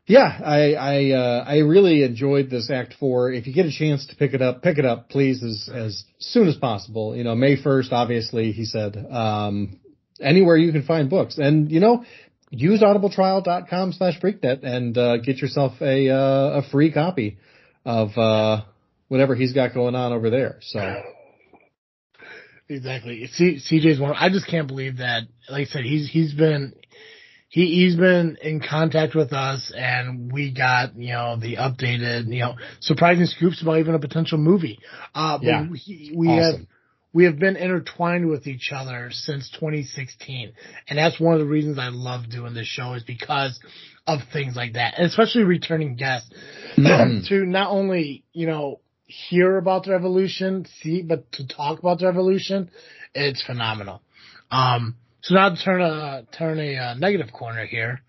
yeah, 0.07 0.39
I, 0.43 0.73
I, 0.73 1.11
uh, 1.11 1.43
I 1.47 1.57
really 1.59 2.03
enjoyed 2.03 2.49
this 2.49 2.69
act 2.69 2.95
four. 2.99 3.31
If 3.31 3.47
you 3.47 3.53
get 3.53 3.65
a 3.65 3.71
chance 3.71 4.07
to 4.07 4.15
pick 4.15 4.33
it 4.33 4.41
up, 4.41 4.61
pick 4.61 4.77
it 4.77 4.85
up, 4.85 5.09
please, 5.09 5.43
as, 5.43 5.69
as 5.73 6.03
soon 6.19 6.47
as 6.47 6.55
possible. 6.55 7.15
You 7.15 7.23
know, 7.23 7.35
May 7.35 7.61
1st, 7.61 7.91
obviously, 7.91 8.51
he 8.51 8.65
said, 8.65 8.97
um, 9.09 9.79
anywhere 10.19 10.57
you 10.57 10.71
can 10.71 10.83
find 10.83 11.09
books. 11.09 11.37
And, 11.37 11.71
you 11.71 11.79
know, 11.79 12.03
use 12.49 12.81
audibletrial.com 12.81 13.93
slash 13.93 14.19
freaknet 14.19 14.63
and, 14.63 14.97
uh, 14.97 15.17
get 15.17 15.37
yourself 15.37 15.73
a, 15.81 16.09
uh, 16.09 16.59
a 16.59 16.69
free 16.71 16.91
copy 16.91 17.37
of, 17.85 18.17
uh, 18.17 18.63
whatever 19.07 19.35
he's 19.35 19.53
got 19.53 19.73
going 19.73 19.95
on 19.95 20.13
over 20.13 20.29
there. 20.29 20.57
So, 20.61 20.79
Exactly. 22.71 23.27
C, 23.27 23.59
CJ's 23.69 23.99
one. 23.99 24.15
I 24.17 24.29
just 24.29 24.47
can't 24.47 24.67
believe 24.67 24.97
that. 24.97 25.23
Like 25.49 25.67
I 25.67 25.69
said, 25.69 25.83
he's 25.83 26.09
he's 26.09 26.33
been 26.33 26.73
he 27.51 27.65
he's 27.83 27.97
been 27.97 28.37
in 28.41 28.61
contact 28.61 29.13
with 29.13 29.33
us, 29.33 29.73
and 29.75 30.31
we 30.31 30.53
got 30.53 30.95
you 30.95 31.11
know 31.11 31.35
the 31.37 31.57
updated 31.57 32.27
you 32.33 32.39
know 32.39 32.55
surprising 32.79 33.25
scoops 33.25 33.61
about 33.61 33.77
even 33.79 33.93
a 33.93 33.99
potential 33.99 34.37
movie. 34.37 34.79
Uh, 35.13 35.37
Yeah. 35.41 35.67
we, 35.69 36.13
we 36.15 36.27
have 36.29 36.55
we 37.13 37.25
have 37.25 37.37
been 37.37 37.57
intertwined 37.57 38.29
with 38.29 38.47
each 38.47 38.71
other 38.73 39.09
since 39.11 39.49
2016, 39.51 40.53
and 40.87 40.97
that's 40.97 41.19
one 41.19 41.33
of 41.33 41.41
the 41.41 41.45
reasons 41.45 41.77
I 41.77 41.89
love 41.89 42.29
doing 42.29 42.53
this 42.53 42.67
show 42.67 42.93
is 42.93 43.03
because 43.03 43.59
of 44.07 44.21
things 44.31 44.55
like 44.55 44.73
that, 44.73 44.93
and 44.97 45.05
especially 45.05 45.43
returning 45.43 45.97
guests 45.97 46.29
Mhm. 46.77 47.25
to 47.27 47.45
not 47.45 47.69
only 47.69 48.23
you 48.31 48.47
know 48.47 48.79
hear 49.03 49.57
about 49.57 49.85
their 49.85 49.95
evolution, 49.95 50.65
see, 50.81 51.01
but 51.01 51.29
to 51.33 51.45
talk 51.45 51.79
about 51.79 51.99
their 51.99 52.09
evolution, 52.09 52.71
it's 53.13 53.43
phenomenal. 53.43 54.01
Um, 54.49 54.95
so 55.21 55.35
now 55.35 55.49
to 55.49 55.55
turn 55.55 55.81
a 55.81 56.23
turn 56.37 56.59
a 56.59 56.77
uh, 56.77 56.93
negative 56.95 57.31
corner 57.31 57.65
here. 57.65 58.01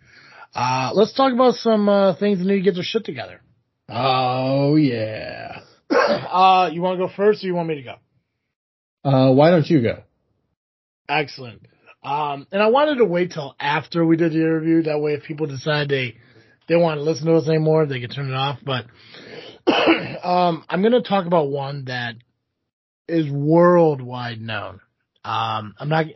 Uh, 0.55 0.91
let's 0.95 1.15
talk 1.15 1.33
about 1.33 1.55
some 1.55 1.89
uh, 1.89 2.15
things 2.17 2.39
that 2.39 2.45
need 2.45 2.57
to 2.57 2.63
get 2.63 2.75
their 2.75 2.83
shit 2.83 3.05
together. 3.05 3.41
Oh, 3.89 4.77
yeah. 4.77 5.61
Uh, 5.93 6.71
you 6.73 6.81
want 6.81 6.99
to 6.99 7.07
go 7.07 7.13
first, 7.15 7.45
or 7.45 7.47
you 7.47 7.55
want 7.55 7.69
me 7.69 7.75
to 7.75 7.83
go? 7.83 7.95
Uh, 9.05 9.31
why 9.33 9.51
don't 9.51 9.69
you 9.69 9.83
go? 9.83 10.03
Excellent. 11.07 11.67
Um, 12.03 12.47
and 12.51 12.63
I 12.63 12.69
wanted 12.69 12.97
to 12.97 13.05
wait 13.05 13.33
till 13.33 13.55
after 13.61 14.05
we 14.05 14.17
did 14.17 14.33
the 14.33 14.39
interview. 14.39 14.83
That 14.85 15.01
way, 15.01 15.13
if 15.13 15.25
people 15.25 15.47
decide 15.47 15.91
they 15.91 16.17
they 16.69 16.77
want 16.77 16.99
to 16.99 17.03
listen 17.03 17.27
to 17.27 17.35
us 17.35 17.47
anymore, 17.47 17.85
they 17.85 18.01
can 18.01 18.09
turn 18.09 18.31
it 18.31 18.35
off. 18.35 18.59
But 18.65 18.87
um, 20.25 20.65
I'm 20.69 20.81
going 20.81 20.93
to 20.93 21.03
talk 21.03 21.27
about 21.27 21.51
one 21.51 21.85
that 21.85 22.15
is 23.07 23.31
worldwide 23.31 24.41
known. 24.41 24.81
Um, 25.25 25.75
I'm 25.79 25.89
not. 25.89 26.07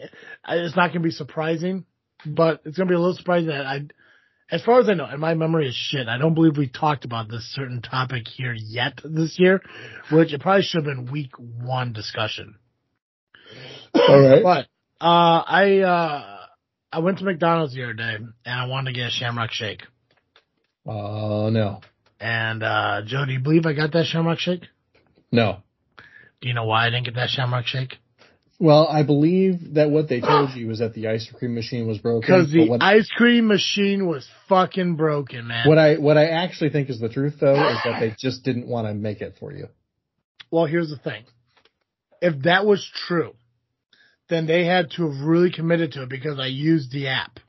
It's 0.48 0.76
not 0.76 0.88
going 0.88 1.02
to 1.02 1.08
be 1.08 1.10
surprising, 1.10 1.84
but 2.24 2.62
it's 2.64 2.76
going 2.76 2.88
to 2.88 2.92
be 2.92 2.96
a 2.96 2.98
little 2.98 3.14
surprising 3.14 3.48
that 3.48 3.66
I, 3.66 3.82
as 4.50 4.64
far 4.64 4.80
as 4.80 4.88
I 4.88 4.94
know, 4.94 5.04
and 5.04 5.20
my 5.20 5.34
memory 5.34 5.68
is 5.68 5.74
shit. 5.74 6.08
I 6.08 6.18
don't 6.18 6.34
believe 6.34 6.56
we 6.56 6.68
talked 6.68 7.04
about 7.04 7.28
this 7.28 7.44
certain 7.54 7.82
topic 7.82 8.26
here 8.26 8.54
yet 8.54 9.00
this 9.04 9.38
year, 9.38 9.60
which 10.10 10.32
it 10.32 10.40
probably 10.40 10.62
should 10.62 10.84
have 10.84 10.96
been 10.96 11.12
week 11.12 11.32
one 11.38 11.92
discussion. 11.92 12.56
All 13.94 14.20
right. 14.20 14.42
But 14.42 14.66
uh, 15.00 15.42
I 15.46 15.78
uh, 15.80 16.36
I 16.92 17.00
went 17.00 17.18
to 17.18 17.24
McDonald's 17.24 17.74
the 17.74 17.84
other 17.84 17.94
day 17.94 18.16
and 18.16 18.34
I 18.44 18.66
wanted 18.66 18.92
to 18.92 18.98
get 18.98 19.08
a 19.08 19.10
Shamrock 19.10 19.50
Shake. 19.50 19.82
Oh, 20.86 21.50
no. 21.50 21.80
And 22.20 22.62
uh, 22.62 23.02
Joe, 23.04 23.24
do 23.26 23.32
you 23.32 23.40
believe 23.40 23.66
I 23.66 23.72
got 23.72 23.92
that 23.92 24.06
Shamrock 24.06 24.38
Shake? 24.38 24.62
No. 25.32 25.58
Do 26.40 26.48
you 26.48 26.54
know 26.54 26.64
why 26.64 26.86
I 26.86 26.90
didn't 26.90 27.04
get 27.04 27.16
that 27.16 27.28
Shamrock 27.28 27.66
Shake? 27.66 27.98
Well, 28.58 28.88
I 28.88 29.02
believe 29.02 29.74
that 29.74 29.90
what 29.90 30.08
they 30.08 30.20
told 30.20 30.50
you 30.50 30.68
was 30.68 30.78
that 30.78 30.94
the 30.94 31.08
ice 31.08 31.30
cream 31.38 31.54
machine 31.54 31.86
was 31.86 31.98
broken. 31.98 32.20
Because 32.22 32.50
the 32.50 32.68
what, 32.68 32.82
ice 32.82 33.10
cream 33.14 33.46
machine 33.48 34.06
was 34.06 34.26
fucking 34.48 34.96
broken, 34.96 35.46
man. 35.46 35.68
what 35.68 35.76
I 35.76 35.96
what 35.96 36.16
I 36.16 36.28
actually 36.28 36.70
think 36.70 36.88
is 36.88 36.98
the 36.98 37.10
truth, 37.10 37.34
though, 37.38 37.54
is 37.54 37.78
that 37.84 38.00
they 38.00 38.14
just 38.18 38.44
didn't 38.44 38.66
want 38.66 38.86
to 38.86 38.94
make 38.94 39.20
it 39.20 39.34
for 39.38 39.52
you. 39.52 39.68
Well, 40.50 40.64
here's 40.64 40.88
the 40.88 40.96
thing. 40.96 41.24
If 42.22 42.44
that 42.44 42.64
was 42.64 42.88
true, 43.06 43.34
then 44.30 44.46
they 44.46 44.64
had 44.64 44.90
to 44.92 45.10
have 45.10 45.20
really 45.26 45.52
committed 45.52 45.92
to 45.92 46.04
it 46.04 46.08
because 46.08 46.38
I 46.38 46.46
used 46.46 46.92
the 46.92 47.08
app. 47.08 47.40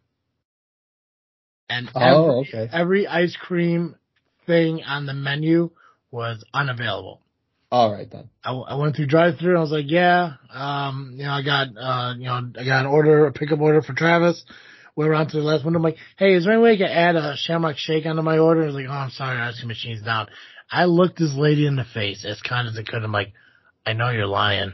And 1.69 1.89
Oh, 1.95 2.41
okay. 2.41 2.69
every 2.71 3.07
ice 3.07 3.35
cream 3.35 3.95
thing 4.45 4.83
on 4.83 5.05
the 5.05 5.13
menu 5.13 5.71
was 6.11 6.43
unavailable. 6.53 7.21
All 7.69 7.91
right 7.91 8.09
then. 8.09 8.29
I, 8.43 8.53
I 8.53 8.75
went 8.75 8.95
through 8.95 9.07
drive 9.07 9.37
through 9.37 9.51
and 9.51 9.57
I 9.57 9.61
was 9.61 9.71
like, 9.71 9.89
yeah, 9.89 10.33
um, 10.51 11.15
you 11.17 11.25
know, 11.25 11.31
I 11.31 11.43
got, 11.43 11.67
uh, 11.77 12.13
you 12.17 12.25
know, 12.25 12.51
I 12.57 12.65
got 12.65 12.85
an 12.85 12.91
order, 12.91 13.27
a 13.27 13.33
pickup 13.33 13.59
order 13.59 13.81
for 13.81 13.93
Travis. 13.93 14.43
Went 14.95 15.11
around 15.11 15.27
to 15.29 15.37
the 15.37 15.43
last 15.43 15.63
window. 15.63 15.77
I'm 15.77 15.83
like, 15.83 15.97
hey, 16.17 16.33
is 16.33 16.45
there 16.45 16.53
any 16.53 16.61
way 16.61 16.73
I 16.73 16.77
can 16.77 16.87
add 16.87 17.15
a 17.15 17.35
Shamrock 17.37 17.77
Shake 17.77 18.05
onto 18.05 18.23
my 18.23 18.39
order? 18.39 18.63
I 18.63 18.67
was 18.67 18.75
like, 18.75 18.87
oh, 18.87 18.91
I'm 18.91 19.11
sorry, 19.11 19.37
our 19.37 19.49
ice 19.49 19.63
machine's 19.63 20.01
down. 20.01 20.27
I 20.71 20.85
looked 20.85 21.19
this 21.19 21.35
lady 21.35 21.67
in 21.67 21.75
the 21.75 21.85
face 21.85 22.25
as 22.25 22.41
kind 22.41 22.67
as 22.67 22.77
I 22.77 22.83
could. 22.83 23.03
I'm 23.03 23.11
like, 23.11 23.33
I 23.85 23.93
know 23.93 24.09
you're 24.09 24.25
lying. 24.25 24.73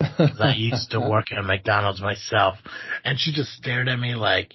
I 0.00 0.54
used 0.56 0.90
to 0.90 1.00
work 1.10 1.32
at 1.32 1.42
McDonald's 1.44 2.00
myself. 2.00 2.56
And 3.04 3.18
she 3.18 3.32
just 3.32 3.52
stared 3.52 3.88
at 3.88 3.98
me 3.98 4.14
like, 4.16 4.54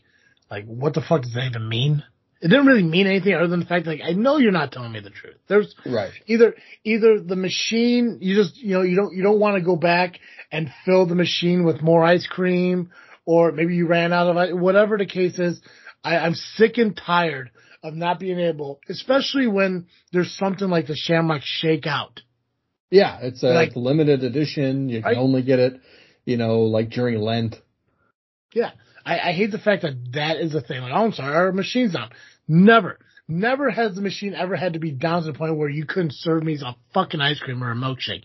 like, 0.51 0.65
what 0.65 0.93
the 0.93 1.01
fuck 1.01 1.23
does 1.23 1.33
that 1.33 1.47
even 1.47 1.67
mean? 1.67 2.03
It 2.43 2.49
didn't 2.49 2.65
really 2.65 2.83
mean 2.83 3.07
anything 3.07 3.33
other 3.33 3.47
than 3.47 3.61
the 3.61 3.65
fact 3.65 3.85
that, 3.85 3.91
like, 3.91 4.01
I 4.03 4.11
know 4.11 4.37
you're 4.37 4.51
not 4.51 4.73
telling 4.73 4.91
me 4.91 4.99
the 4.99 5.09
truth. 5.09 5.37
There's 5.47 5.73
Right. 5.85 6.11
either, 6.27 6.55
either 6.83 7.21
the 7.21 7.37
machine, 7.37 8.17
you 8.19 8.35
just, 8.35 8.61
you 8.61 8.73
know, 8.73 8.81
you 8.81 8.97
don't, 8.97 9.15
you 9.15 9.23
don't 9.23 9.39
want 9.39 9.55
to 9.55 9.61
go 9.61 9.77
back 9.77 10.19
and 10.51 10.69
fill 10.83 11.05
the 11.05 11.15
machine 11.15 11.63
with 11.63 11.81
more 11.81 12.03
ice 12.03 12.27
cream, 12.27 12.89
or 13.25 13.53
maybe 13.53 13.75
you 13.75 13.87
ran 13.87 14.11
out 14.11 14.27
of 14.27 14.35
it, 14.37 14.57
whatever 14.57 14.97
the 14.97 15.05
case 15.05 15.39
is. 15.39 15.61
I, 16.03 16.17
I'm 16.17 16.35
sick 16.35 16.77
and 16.77 16.97
tired 16.97 17.49
of 17.81 17.93
not 17.95 18.19
being 18.19 18.39
able, 18.39 18.81
especially 18.89 19.47
when 19.47 19.87
there's 20.11 20.35
something 20.35 20.67
like 20.69 20.87
the 20.87 20.95
Shamrock 20.97 21.43
Shakeout. 21.43 22.19
Yeah, 22.91 23.19
it's 23.21 23.41
a 23.41 23.47
Like- 23.53 23.69
it's 23.69 23.77
limited 23.77 24.21
edition. 24.25 24.89
You 24.89 24.97
can 25.01 25.05
Right. 25.11 25.17
only 25.17 25.43
get 25.43 25.59
it, 25.59 25.79
you 26.25 26.35
know, 26.35 26.63
like 26.63 26.89
during 26.89 27.19
Lent. 27.21 27.55
Yeah. 28.53 28.71
I, 29.05 29.19
I 29.19 29.31
hate 29.33 29.51
the 29.51 29.57
fact 29.59 29.81
that 29.81 30.13
that 30.13 30.37
is 30.37 30.55
a 30.55 30.61
thing. 30.61 30.81
Like, 30.81 30.93
oh, 30.93 31.03
I'm 31.05 31.11
sorry, 31.11 31.35
our 31.35 31.51
machine's 31.51 31.91
down. 31.93 32.09
Never, 32.47 32.99
never 33.27 33.69
has 33.69 33.95
the 33.95 34.01
machine 34.01 34.33
ever 34.33 34.55
had 34.55 34.73
to 34.73 34.79
be 34.79 34.91
down 34.91 35.23
to 35.23 35.31
the 35.31 35.37
point 35.37 35.57
where 35.57 35.69
you 35.69 35.85
couldn't 35.85 36.13
serve 36.13 36.43
me 36.43 36.57
a 36.63 36.75
fucking 36.93 37.21
ice 37.21 37.39
cream 37.39 37.63
or 37.63 37.71
a 37.71 37.75
milkshake. 37.75 38.23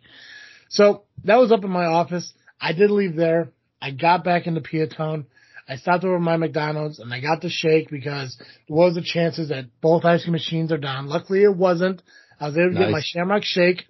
So 0.69 1.05
that 1.25 1.37
was 1.37 1.53
up 1.53 1.65
in 1.65 1.71
my 1.71 1.87
office. 1.87 2.33
I 2.61 2.73
did 2.73 2.91
leave 2.91 3.15
there. 3.15 3.53
I 3.81 3.93
got 3.93 4.25
back 4.25 4.47
into 4.47 4.61
Piatone. 4.61 5.27
I 5.69 5.77
stopped 5.77 6.05
over 6.05 6.17
at 6.17 6.23
my 6.23 6.37
McDonald's 6.37 6.99
and 6.99 7.13
I 7.13 7.21
got 7.21 7.43
the 7.43 7.51
shake 7.51 7.91
because 7.91 8.37
there 8.39 8.77
was 8.77 8.95
the 8.95 9.03
chances 9.03 9.51
that 9.51 9.67
both 9.81 10.05
ice 10.05 10.25
cream 10.25 10.33
machines 10.33 10.73
are 10.73 10.79
down. 10.79 11.07
Luckily 11.07 11.43
it 11.43 11.55
wasn't. 11.55 12.03
I 12.41 12.49
was 12.49 12.57
able 12.57 12.73
to 12.73 12.79
get 12.79 12.91
my 12.91 13.03
Shamrock 13.05 13.43
shake. 13.45 13.85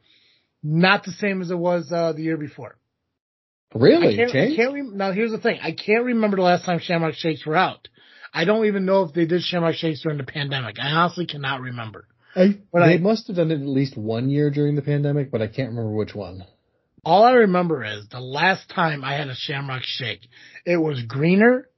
Not 0.62 1.04
the 1.04 1.12
same 1.12 1.40
as 1.40 1.50
it 1.50 1.58
was 1.58 1.90
uh, 1.92 2.12
the 2.12 2.22
year 2.22 2.36
before. 2.36 2.76
Really? 3.74 4.14
I 4.14 4.16
can't, 4.16 4.30
I 4.34 4.56
can't 4.56 4.74
rem- 4.74 4.96
now 4.96 5.12
here's 5.12 5.30
the 5.30 5.38
thing. 5.38 5.60
I 5.62 5.72
can't 5.72 6.04
remember 6.04 6.36
the 6.36 6.42
last 6.42 6.64
time 6.64 6.80
Shamrock 6.80 7.14
Shakes 7.14 7.46
were 7.46 7.56
out. 7.56 7.88
I 8.32 8.44
don't 8.44 8.66
even 8.66 8.84
know 8.84 9.02
if 9.02 9.12
they 9.14 9.26
did 9.26 9.42
Shamrock 9.42 9.74
Shakes 9.74 10.02
during 10.02 10.18
the 10.18 10.24
pandemic. 10.24 10.76
I 10.80 10.90
honestly 10.90 11.26
cannot 11.26 11.60
remember. 11.60 12.06
I, 12.36 12.58
But 12.72 12.86
they 12.86 12.94
I- 12.94 12.98
must 12.98 13.26
have 13.28 13.36
done 13.36 13.50
it 13.50 13.60
at 13.60 13.66
least 13.66 13.96
one 13.96 14.28
year 14.30 14.50
during 14.50 14.74
the 14.76 14.82
pandemic, 14.82 15.30
but 15.30 15.42
I 15.42 15.46
can't 15.46 15.70
remember 15.70 15.92
which 15.94 16.14
one. 16.14 16.44
All 17.04 17.22
I 17.24 17.32
remember 17.32 17.84
is 17.84 18.06
the 18.08 18.20
last 18.20 18.68
time 18.68 19.02
I 19.04 19.14
had 19.14 19.28
a 19.28 19.34
Shamrock 19.34 19.82
Shake. 19.84 20.28
It 20.66 20.76
was 20.76 21.02
greener. 21.02 21.68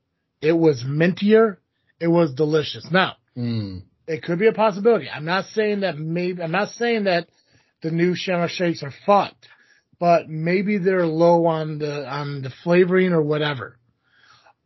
It 0.43 0.53
was 0.53 0.83
mintier. 0.83 1.59
It 2.01 2.09
was 2.09 2.35
delicious. 2.35 2.91
Now, 2.91 3.17
Mm. 3.37 3.83
it 4.09 4.23
could 4.23 4.39
be 4.39 4.49
a 4.49 4.53
possibility. 4.53 5.09
I'm 5.09 5.25
not 5.27 5.45
saying 5.47 5.81
that 5.81 5.99
maybe, 5.99 6.43
I'm 6.43 6.51
not 6.51 6.71
saying 6.71 7.05
that 7.05 7.29
the 7.83 7.91
new 7.91 8.15
Shamrock 8.17 8.51
Shakes 8.51 8.83
are 8.83 8.93
fucked, 9.07 9.47
but 10.01 10.29
maybe 10.29 10.79
they're 10.79 11.07
low 11.07 11.47
on 11.47 11.79
the, 11.79 12.09
on 12.09 12.43
the 12.43 12.51
flavoring 12.51 13.13
or 13.13 13.23
whatever. 13.23 13.77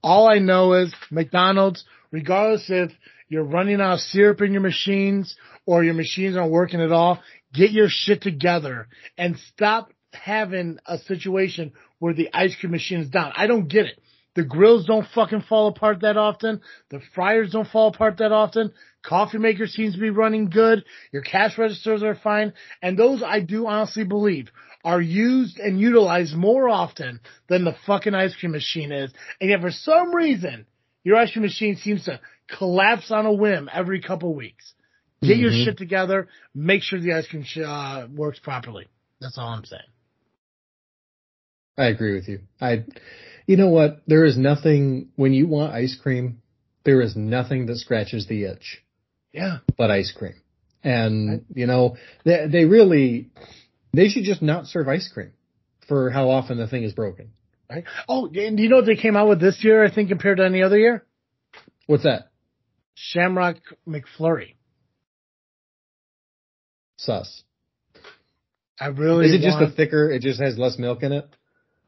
All 0.05 0.28
I 0.28 0.39
know 0.39 0.74
is 0.74 0.94
McDonald's, 1.10 1.82
regardless 2.10 2.66
if 2.68 2.93
you're 3.31 3.43
running 3.43 3.81
out 3.81 3.94
of 3.94 4.01
syrup 4.01 4.43
in 4.43 4.52
your 4.52 4.60
machines 4.60 5.35
or 5.64 5.82
your 5.82 5.94
machines 5.94 6.36
aren't 6.36 6.52
working 6.52 6.82
at 6.82 6.93
all, 6.93 7.22
get 7.55 7.70
your 7.70 7.89
shit 7.89 8.20
together 8.20 8.86
and 9.16 9.39
stop 9.55 9.90
having 10.12 10.76
a 10.85 10.98
situation 10.98 11.72
where 12.01 12.12
the 12.12 12.28
ice 12.35 12.55
cream 12.55 12.72
machine 12.72 13.01
is 13.01 13.09
down. 13.09 13.32
I 13.35 13.47
don't 13.47 13.66
get 13.66 13.86
it. 13.86 13.98
The 14.35 14.44
grills 14.44 14.85
don't 14.85 15.06
fucking 15.14 15.44
fall 15.48 15.68
apart 15.68 16.02
that 16.02 16.18
often. 16.18 16.60
The 16.90 17.01
fryers 17.14 17.52
don't 17.52 17.68
fall 17.68 17.89
apart 17.89 18.18
that 18.18 18.31
often. 18.31 18.74
Coffee 19.02 19.39
maker 19.39 19.66
seems 19.66 19.94
to 19.94 20.01
be 20.01 20.10
running 20.10 20.51
good. 20.51 20.85
Your 21.12 21.22
cash 21.22 21.56
registers 21.56 22.02
are 22.02 22.14
fine. 22.14 22.52
And 22.82 22.98
those 22.98 23.22
I 23.22 23.40
do 23.40 23.66
honestly 23.66 24.05
believe 24.05 24.51
are 24.85 25.01
used 25.01 25.59
and 25.59 25.81
utilized 25.81 26.35
more 26.36 26.69
often 26.69 27.20
than 27.48 27.65
the 27.65 27.74
fucking 27.86 28.15
ice 28.15 28.35
cream 28.36 28.52
machine 28.52 28.93
is. 28.93 29.12
And 29.40 29.51
yet 29.51 29.61
for 29.61 29.70
some 29.70 30.15
reason, 30.15 30.66
your 31.02 31.16
ice 31.16 31.32
cream 31.32 31.43
machine 31.44 31.77
seems 31.77 32.05
to 32.05 32.20
collapse 32.48 33.11
on 33.11 33.27
a 33.27 33.32
whim 33.32 33.69
every 33.73 34.01
couple 34.02 34.35
weeks. 34.35 34.74
Get 35.23 35.39
your 35.39 35.51
Mhm. 35.52 35.65
shit 35.65 35.78
together. 35.78 36.28
Make 36.55 36.82
sure 36.82 37.01
the 37.01 37.15
ice 37.15 37.27
cream 37.27 37.44
sh- 37.44 37.59
uh, 37.59 38.06
works 38.15 38.39
properly. 38.39 38.89
That's 39.20 39.39
all 39.39 39.48
I'm 39.48 39.65
saying. 39.65 39.82
I 41.77 41.86
agree 41.86 42.15
with 42.15 42.28
you. 42.28 42.40
I, 42.61 42.85
you 43.47 43.56
know 43.56 43.69
what? 43.69 44.02
There 44.06 44.24
is 44.24 44.36
nothing 44.36 45.09
when 45.16 45.32
you 45.32 45.47
want 45.47 45.73
ice 45.73 45.94
cream. 45.97 46.40
There 46.85 47.01
is 47.01 47.16
nothing 47.16 47.66
that 47.66 47.78
scratches 47.78 48.27
the 48.27 48.44
itch 48.44 48.82
Yeah. 49.32 49.59
but 49.77 49.90
ice 49.90 50.12
cream. 50.12 50.35
And 50.82 51.47
you 51.55 51.66
know 51.66 51.97
they 52.24 52.47
they 52.47 52.65
really 52.66 53.31
they 53.96 54.08
should 54.08 54.24
just 54.24 54.42
not 54.42 54.66
serve 54.66 54.88
ice 54.88 55.08
cream 55.12 55.32
for 55.88 56.10
how 56.10 56.30
often 56.30 56.58
the 56.58 56.66
thing 56.66 56.82
is 56.84 56.92
broken. 56.92 57.30
Right. 57.70 57.84
Oh, 58.08 58.26
and 58.26 58.56
do 58.56 58.62
you 58.62 58.68
know 58.68 58.76
what 58.76 58.86
they 58.86 58.96
came 58.96 59.16
out 59.16 59.28
with 59.28 59.40
this 59.40 59.64
year? 59.64 59.84
I 59.84 59.92
think 59.92 60.10
compared 60.10 60.36
to 60.36 60.44
any 60.44 60.62
other 60.62 60.78
year, 60.78 61.04
What's 61.86 62.04
that? 62.04 62.30
Shamrock 62.94 63.56
McFlurry. 63.86 64.54
Sus. 66.96 67.42
I 68.80 68.86
really 68.86 69.26
Is 69.26 69.34
it 69.34 69.42
just 69.42 69.60
a 69.60 69.70
thicker? 69.70 70.10
It 70.10 70.22
just 70.22 70.40
has 70.40 70.58
less 70.58 70.78
milk 70.78 71.02
in 71.02 71.12
it. 71.12 71.28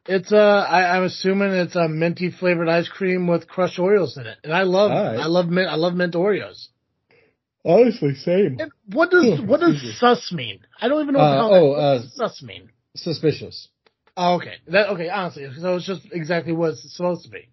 It's 0.08 0.32
uh, 0.32 0.36
I, 0.36 0.96
I'm 0.96 1.04
assuming 1.04 1.50
it's 1.50 1.74
a 1.74 1.88
minty 1.88 2.30
flavored 2.30 2.68
ice 2.68 2.88
cream 2.88 3.26
with 3.26 3.48
crushed 3.48 3.78
Oreos 3.78 4.16
in 4.16 4.26
it, 4.26 4.38
and 4.44 4.52
I 4.52 4.62
love, 4.62 4.90
right. 4.90 5.18
I 5.18 5.26
love 5.26 5.48
mint, 5.48 5.68
I 5.68 5.74
love 5.74 5.94
mint 5.94 6.14
Oreos. 6.14 6.68
Honestly, 7.66 8.14
same. 8.14 8.58
And 8.60 8.70
what 8.92 9.10
does 9.10 9.40
what 9.40 9.58
does 9.60 9.98
sus 9.98 10.30
mean? 10.32 10.60
I 10.80 10.86
don't 10.86 11.02
even 11.02 11.14
know 11.14 11.18
what 11.20 11.26
Uh, 11.26 11.36
hell 11.36 11.52
oh, 11.52 11.74
that, 11.74 12.04
uh, 12.04 12.08
sus 12.14 12.42
mean. 12.42 12.70
Suspicious. 12.94 13.68
Oh, 14.16 14.36
okay, 14.36 14.54
that 14.68 14.90
okay. 14.90 15.08
Honestly, 15.08 15.48
so 15.60 15.76
it's 15.76 15.86
just 15.86 16.06
exactly 16.12 16.52
what 16.52 16.70
it's 16.70 16.96
supposed 16.96 17.24
to 17.24 17.30
be. 17.30 17.48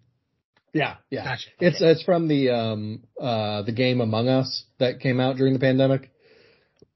Yeah, 0.72 0.96
yeah. 1.10 1.24
Gotcha. 1.24 1.48
It's 1.60 1.82
Okay. 1.82 1.90
it's 1.90 2.02
from 2.04 2.28
the 2.28 2.50
um 2.50 3.02
uh 3.20 3.62
the 3.62 3.72
game 3.72 4.00
Among 4.00 4.28
Us 4.28 4.64
that 4.78 5.00
came 5.00 5.18
out 5.20 5.36
during 5.36 5.52
the 5.52 5.58
pandemic. 5.58 6.10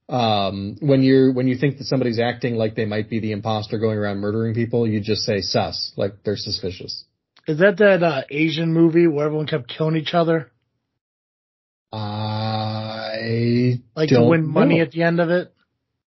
Um, 0.08 0.76
when 0.80 1.02
you're 1.02 1.32
when 1.32 1.48
you 1.48 1.58
think 1.58 1.78
that 1.78 1.84
somebody's 1.84 2.18
acting 2.18 2.54
like 2.54 2.74
they 2.76 2.86
might 2.86 3.10
be 3.10 3.20
the 3.20 3.32
imposter 3.32 3.78
going 3.78 3.98
around 3.98 4.18
murdering 4.20 4.54
people, 4.54 4.88
you 4.88 5.00
just 5.00 5.22
say 5.22 5.40
sus, 5.42 5.92
like 5.96 6.22
they're 6.24 6.36
suspicious. 6.36 7.04
Is 7.46 7.58
that 7.58 7.76
that 7.78 8.02
uh, 8.02 8.22
Asian 8.30 8.72
movie 8.72 9.06
where 9.06 9.26
everyone 9.26 9.46
kept 9.46 9.68
killing 9.68 9.96
each 9.96 10.14
other, 10.14 10.50
I 13.28 14.00
like 14.00 14.08
to 14.10 14.22
win 14.22 14.46
money 14.46 14.76
know. 14.78 14.82
at 14.82 14.90
the 14.92 15.02
end 15.02 15.20
of 15.20 15.30
it? 15.30 15.52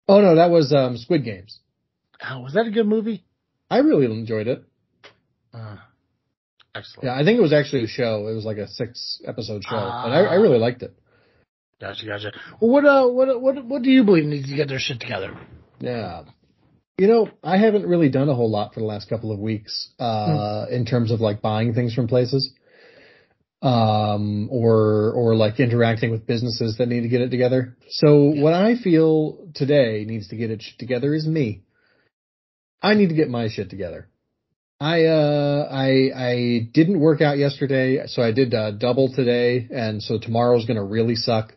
Oh 0.09 0.21
no, 0.21 0.37
that 0.37 0.51
was 0.51 0.73
um 0.73 0.97
Squid 0.97 1.25
Games. 1.25 1.59
Oh, 2.29 2.41
was 2.41 2.55
that 2.55 2.67
a 2.67 2.71
good 2.71 2.87
movie? 2.87 3.25
I 3.71 3.79
really 3.79 4.07
enjoyed 4.07 4.47
it. 4.47 4.65
Uh, 5.53 5.77
excellent. 6.75 7.05
Yeah, 7.07 7.15
I 7.21 7.25
think 7.25 7.39
it 7.39 7.43
was 7.43 7.53
actually 7.53 7.85
a 7.85 7.89
show. 7.89 8.29
It 8.29 8.35
was 8.35 8.45
like 8.45 8.59
a 8.59 8.69
six 8.69 9.21
episode 9.27 9.63
show, 9.65 9.77
Ah. 9.77 10.05
and 10.07 10.15
I, 10.15 10.21
I 10.21 10.35
really 10.35 10.59
liked 10.59 10.83
it. 10.83 10.95
Gotcha, 11.81 12.07
gotcha. 12.07 12.33
Well, 12.61 12.71
what 12.71 12.85
uh, 12.85 13.07
what 13.09 13.41
what 13.41 13.65
what 13.65 13.83
do 13.83 13.91
you 13.91 14.05
believe 14.05 14.25
needs 14.25 14.49
to 14.49 14.57
get 14.57 14.69
their 14.69 14.79
shit 14.79 15.01
together? 15.01 15.37
Yeah. 15.81 16.23
You 16.99 17.09
know, 17.09 17.29
I 17.43 17.57
haven't 17.57 17.87
really 17.87 18.11
done 18.11 18.29
a 18.29 18.35
whole 18.35 18.51
lot 18.51 18.75
for 18.75 18.81
the 18.81 18.87
last 18.87 19.09
couple 19.09 19.33
of 19.33 19.39
weeks, 19.41 19.89
uh, 19.99 20.67
in 20.71 20.85
terms 20.85 21.11
of 21.11 21.21
like 21.21 21.41
buying 21.41 21.75
things 21.75 21.95
from 21.95 22.07
places. 22.07 22.53
Um, 23.63 24.49
or, 24.51 25.13
or 25.13 25.37
like 25.37 25.61
interacting 25.61 26.11
with 26.11 26.27
businesses 26.27 26.79
that 26.79 26.89
need 26.89 27.03
to 27.03 27.09
get 27.09 27.21
it 27.21 27.31
together. 27.31 27.77
So 27.91 28.25
what 28.25 28.55
I 28.55 28.75
feel 28.77 29.51
today 29.55 30.05
needs 30.05 30.29
to 30.29 30.37
get 30.37 30.51
it 30.51 30.65
together 30.81 31.15
is 31.15 31.29
me. 31.29 31.63
I 32.83 32.95
need 32.95 33.11
to 33.11 33.15
get 33.15 33.31
my 33.31 33.49
shit 33.49 33.71
together. 33.71 34.09
I, 34.81 35.05
uh, 35.05 35.69
I, 35.71 36.11
I 36.17 36.69
didn't 36.75 36.99
work 36.99 37.21
out 37.21 37.39
yesterday, 37.39 38.05
so 38.07 38.21
I 38.21 38.33
did, 38.33 38.53
uh, 38.53 38.73
double 38.73 39.15
today, 39.15 39.69
and 39.71 40.03
so 40.03 40.19
tomorrow's 40.19 40.67
gonna 40.67 40.85
really 40.85 41.15
suck. 41.15 41.55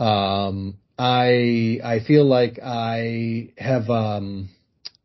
Um, 0.00 0.78
I 1.00 1.80
I 1.82 2.00
feel 2.06 2.26
like 2.26 2.58
I 2.62 3.52
have 3.56 3.88
um 3.88 4.50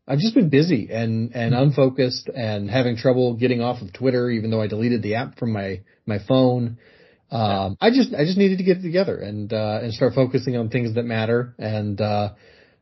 I've 0.08 0.18
just 0.18 0.34
been 0.34 0.48
busy 0.48 0.88
and 0.90 1.34
and 1.34 1.54
unfocused 1.54 2.28
and 2.28 2.70
having 2.70 2.96
trouble 2.96 3.34
getting 3.34 3.60
off 3.60 3.82
of 3.82 3.92
Twitter 3.92 4.30
even 4.30 4.50
though 4.50 4.62
I 4.62 4.68
deleted 4.68 5.02
the 5.02 5.16
app 5.16 5.38
from 5.38 5.52
my 5.52 5.80
my 6.06 6.18
phone. 6.26 6.78
Um 7.30 7.76
I 7.80 7.90
just 7.90 8.14
I 8.14 8.24
just 8.24 8.38
needed 8.38 8.58
to 8.58 8.64
get 8.64 8.78
it 8.78 8.82
together 8.82 9.16
and 9.16 9.52
uh 9.52 9.80
and 9.82 9.92
start 9.92 10.14
focusing 10.14 10.56
on 10.56 10.68
things 10.68 10.94
that 10.94 11.04
matter 11.04 11.54
and 11.58 12.00
uh 12.00 12.30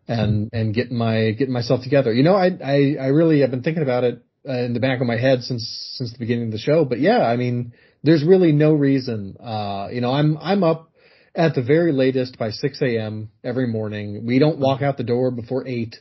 and 0.07 0.51
and 0.53 0.75
getting 0.75 0.99
my 0.99 1.31
getting 1.31 1.55
myself 1.55 1.83
together. 1.83 2.13
You 2.13 2.25
know, 2.25 2.35
I 2.35 2.51
I 2.63 2.97
I 3.01 3.07
really 3.07 3.41
have 3.41 3.51
been 3.51 3.63
thinking 3.63 3.83
about 3.83 4.05
it 4.05 4.23
uh, 4.47 4.59
in 4.59 4.75
the 4.75 4.81
back 4.81 5.01
of 5.01 5.07
my 5.07 5.17
head 5.17 5.43
since 5.43 5.95
since 5.97 6.13
the 6.13 6.19
beginning 6.19 6.47
of 6.47 6.53
the 6.53 6.59
show, 6.59 6.85
but 6.85 7.01
yeah, 7.01 7.23
I 7.23 7.37
mean, 7.37 7.73
there's 8.03 8.23
really 8.23 8.53
no 8.53 8.75
reason 8.75 9.37
uh 9.41 9.89
you 9.91 10.03
know, 10.03 10.13
I'm 10.13 10.37
I'm 10.37 10.63
up 10.63 10.91
at 11.35 11.55
the 11.55 11.63
very 11.63 11.93
latest 11.93 12.39
by 12.39 12.51
6 12.51 12.83
a.m. 12.83 13.31
every 13.43 13.67
morning. 13.67 14.25
We 14.27 14.39
don't 14.39 14.59
walk 14.59 14.83
out 14.83 14.99
the 14.99 15.05
door 15.05 15.31
before 15.31 15.67
8. 15.67 15.97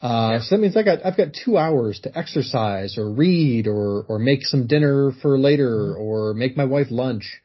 Uh, 0.00 0.38
so 0.40 0.54
that 0.56 0.62
means 0.62 0.76
I 0.76 0.82
got, 0.84 1.04
I've 1.04 1.16
got 1.16 1.28
two 1.44 1.58
hours 1.58 1.98
to 2.04 2.16
exercise 2.16 2.96
or 2.98 3.10
read 3.10 3.66
or, 3.66 4.04
or 4.08 4.18
make 4.18 4.42
some 4.42 4.66
dinner 4.66 5.12
for 5.22 5.38
later 5.38 5.94
or 5.96 6.34
make 6.34 6.56
my 6.56 6.64
wife 6.64 6.86
lunch. 6.90 7.40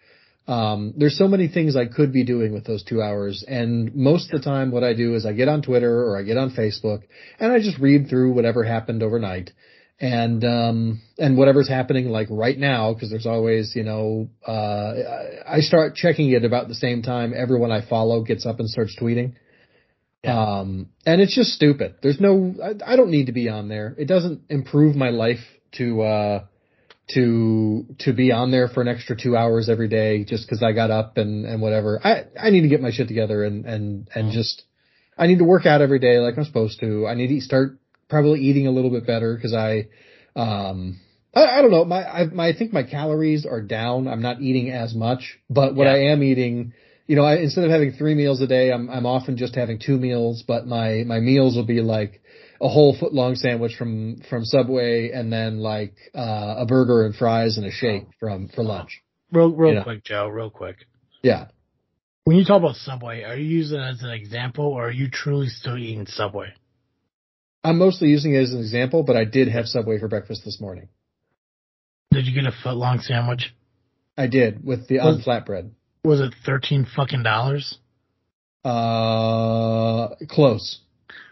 Um, 0.47 0.93
there's 0.97 1.17
so 1.17 1.27
many 1.27 1.47
things 1.47 1.75
I 1.75 1.85
could 1.85 2.11
be 2.13 2.25
doing 2.25 2.53
with 2.53 2.65
those 2.65 2.83
two 2.83 3.01
hours. 3.01 3.43
And 3.47 3.95
most 3.95 4.31
of 4.31 4.39
the 4.41 4.45
time 4.45 4.71
what 4.71 4.83
I 4.83 4.93
do 4.93 5.15
is 5.15 5.25
I 5.25 5.33
get 5.33 5.47
on 5.47 5.61
Twitter 5.61 6.03
or 6.03 6.17
I 6.19 6.23
get 6.23 6.37
on 6.37 6.51
Facebook 6.51 7.03
and 7.39 7.51
I 7.51 7.59
just 7.59 7.79
read 7.79 8.07
through 8.09 8.33
whatever 8.33 8.63
happened 8.63 9.01
overnight. 9.03 9.51
and 9.99 10.43
um 10.43 11.01
and 11.17 11.37
whatever's 11.37 11.69
happening 11.69 12.07
like 12.09 12.27
right 12.29 12.57
now 12.57 12.93
because 12.93 13.09
there's 13.09 13.27
always 13.27 13.73
you 13.75 13.83
know 13.83 14.27
uh 14.45 14.91
I 15.47 15.59
start 15.59 15.95
checking 15.95 16.31
it 16.31 16.43
about 16.43 16.67
the 16.67 16.75
same 16.75 17.03
time 17.03 17.31
everyone 17.35 17.71
I 17.71 17.87
follow 17.87 18.23
gets 18.23 18.45
up 18.45 18.59
and 18.59 18.67
starts 18.69 18.95
tweeting. 18.99 19.33
Yeah. 20.23 20.39
Um 20.39 20.89
and 21.05 21.21
it's 21.21 21.35
just 21.35 21.51
stupid. 21.51 21.95
There's 22.01 22.19
no 22.19 22.55
I, 22.63 22.93
I 22.93 22.95
don't 22.95 23.11
need 23.11 23.25
to 23.27 23.33
be 23.33 23.49
on 23.49 23.67
there. 23.67 23.95
It 23.97 24.07
doesn't 24.07 24.43
improve 24.49 24.95
my 24.95 25.09
life 25.09 25.43
to 25.73 26.01
uh 26.01 26.43
to 27.09 27.85
to 27.99 28.13
be 28.13 28.31
on 28.31 28.51
there 28.51 28.69
for 28.69 28.81
an 28.81 28.87
extra 28.87 29.17
2 29.17 29.35
hours 29.35 29.67
every 29.69 29.89
day 29.89 30.23
just 30.23 30.47
cuz 30.47 30.63
I 30.63 30.71
got 30.71 30.91
up 30.91 31.17
and 31.17 31.45
and 31.45 31.61
whatever. 31.61 31.99
I 32.03 32.25
I 32.39 32.49
need 32.49 32.61
to 32.61 32.69
get 32.69 32.81
my 32.81 32.91
shit 32.91 33.07
together 33.07 33.43
and 33.43 33.65
and 33.65 34.07
and 34.15 34.31
just 34.31 34.63
I 35.17 35.27
need 35.27 35.39
to 35.39 35.43
work 35.43 35.65
out 35.65 35.81
every 35.81 35.99
day 35.99 36.17
like 36.19 36.37
I'm 36.37 36.45
supposed 36.45 36.79
to. 36.79 37.07
I 37.07 37.15
need 37.15 37.27
to 37.27 37.41
start 37.41 37.77
probably 38.09 38.41
eating 38.41 38.67
a 38.67 38.71
little 38.71 38.89
bit 38.89 39.05
better 39.05 39.35
because 39.35 39.53
I, 39.53 39.87
um, 40.35 40.99
I, 41.35 41.45
I, 41.45 41.61
don't 41.61 41.71
know. 41.71 41.85
My, 41.85 42.03
I, 42.03 42.25
my, 42.25 42.47
I 42.49 42.53
think 42.55 42.73
my 42.73 42.83
calories 42.83 43.45
are 43.45 43.61
down. 43.61 44.07
I'm 44.07 44.21
not 44.21 44.41
eating 44.41 44.71
as 44.71 44.93
much, 44.93 45.39
but 45.49 45.75
what 45.75 45.85
Yeah. 45.85 45.93
I 45.93 45.97
am 46.11 46.23
eating, 46.23 46.73
you 47.07 47.15
know, 47.15 47.23
I, 47.23 47.35
instead 47.37 47.65
of 47.65 47.71
having 47.71 47.91
three 47.91 48.15
meals 48.15 48.41
a 48.41 48.47
day, 48.47 48.71
I'm, 48.71 48.89
I'm 48.89 49.05
often 49.05 49.37
just 49.37 49.55
having 49.55 49.79
two 49.79 49.97
meals, 49.97 50.43
but 50.47 50.65
my, 50.65 51.03
my 51.05 51.19
meals 51.19 51.55
will 51.55 51.65
be 51.65 51.81
like 51.81 52.21
a 52.61 52.69
whole 52.69 52.95
foot 52.97 53.13
long 53.13 53.35
sandwich 53.35 53.75
from, 53.77 54.21
from 54.29 54.45
Subway 54.45 55.11
and 55.11 55.31
then 55.31 55.59
like, 55.59 55.95
uh, 56.15 56.55
a 56.59 56.65
burger 56.65 57.05
and 57.05 57.13
fries 57.15 57.57
and 57.57 57.65
a 57.65 57.71
shake 57.71 58.07
from, 58.19 58.47
for 58.47 58.63
lunch. 58.63 59.01
Real, 59.31 59.51
real 59.51 59.73
Yeah. 59.73 59.83
quick, 59.83 60.03
Joe. 60.03 60.27
Real 60.27 60.49
quick. 60.49 60.77
Yeah. 61.21 61.47
When 62.23 62.37
you 62.37 62.45
talk 62.45 62.59
about 62.59 62.77
Subway, 62.77 63.23
are 63.23 63.35
you 63.35 63.45
using 63.45 63.79
it 63.79 63.83
as 63.83 64.01
an 64.01 64.11
example, 64.11 64.65
or 64.65 64.87
are 64.87 64.91
you 64.91 65.09
truly 65.09 65.47
still 65.47 65.77
eating 65.77 66.05
Subway? 66.07 66.53
I'm 67.65 67.77
mostly 67.77 68.09
using 68.09 68.33
it 68.33 68.43
as 68.43 68.53
an 68.53 68.59
example, 68.59 69.03
but 69.03 69.17
I 69.17 69.25
did 69.25 69.49
have 69.49 69.65
Subway 69.65 69.99
for 69.99 70.07
breakfast 70.07 70.43
this 70.45 70.61
morning. 70.61 70.87
Did 72.11 72.27
you 72.27 72.33
get 72.33 72.45
a 72.45 72.55
foot 72.63 72.75
long 72.75 72.99
sandwich? 72.99 73.53
I 74.17 74.27
did 74.27 74.63
with 74.63 74.87
the 74.87 74.99
on 74.99 75.21
flatbread. 75.21 75.71
Was 76.03 76.19
it 76.19 76.33
thirteen 76.45 76.85
fucking 76.95 77.23
dollars? 77.23 77.77
Uh, 78.63 80.15
close. 80.29 80.79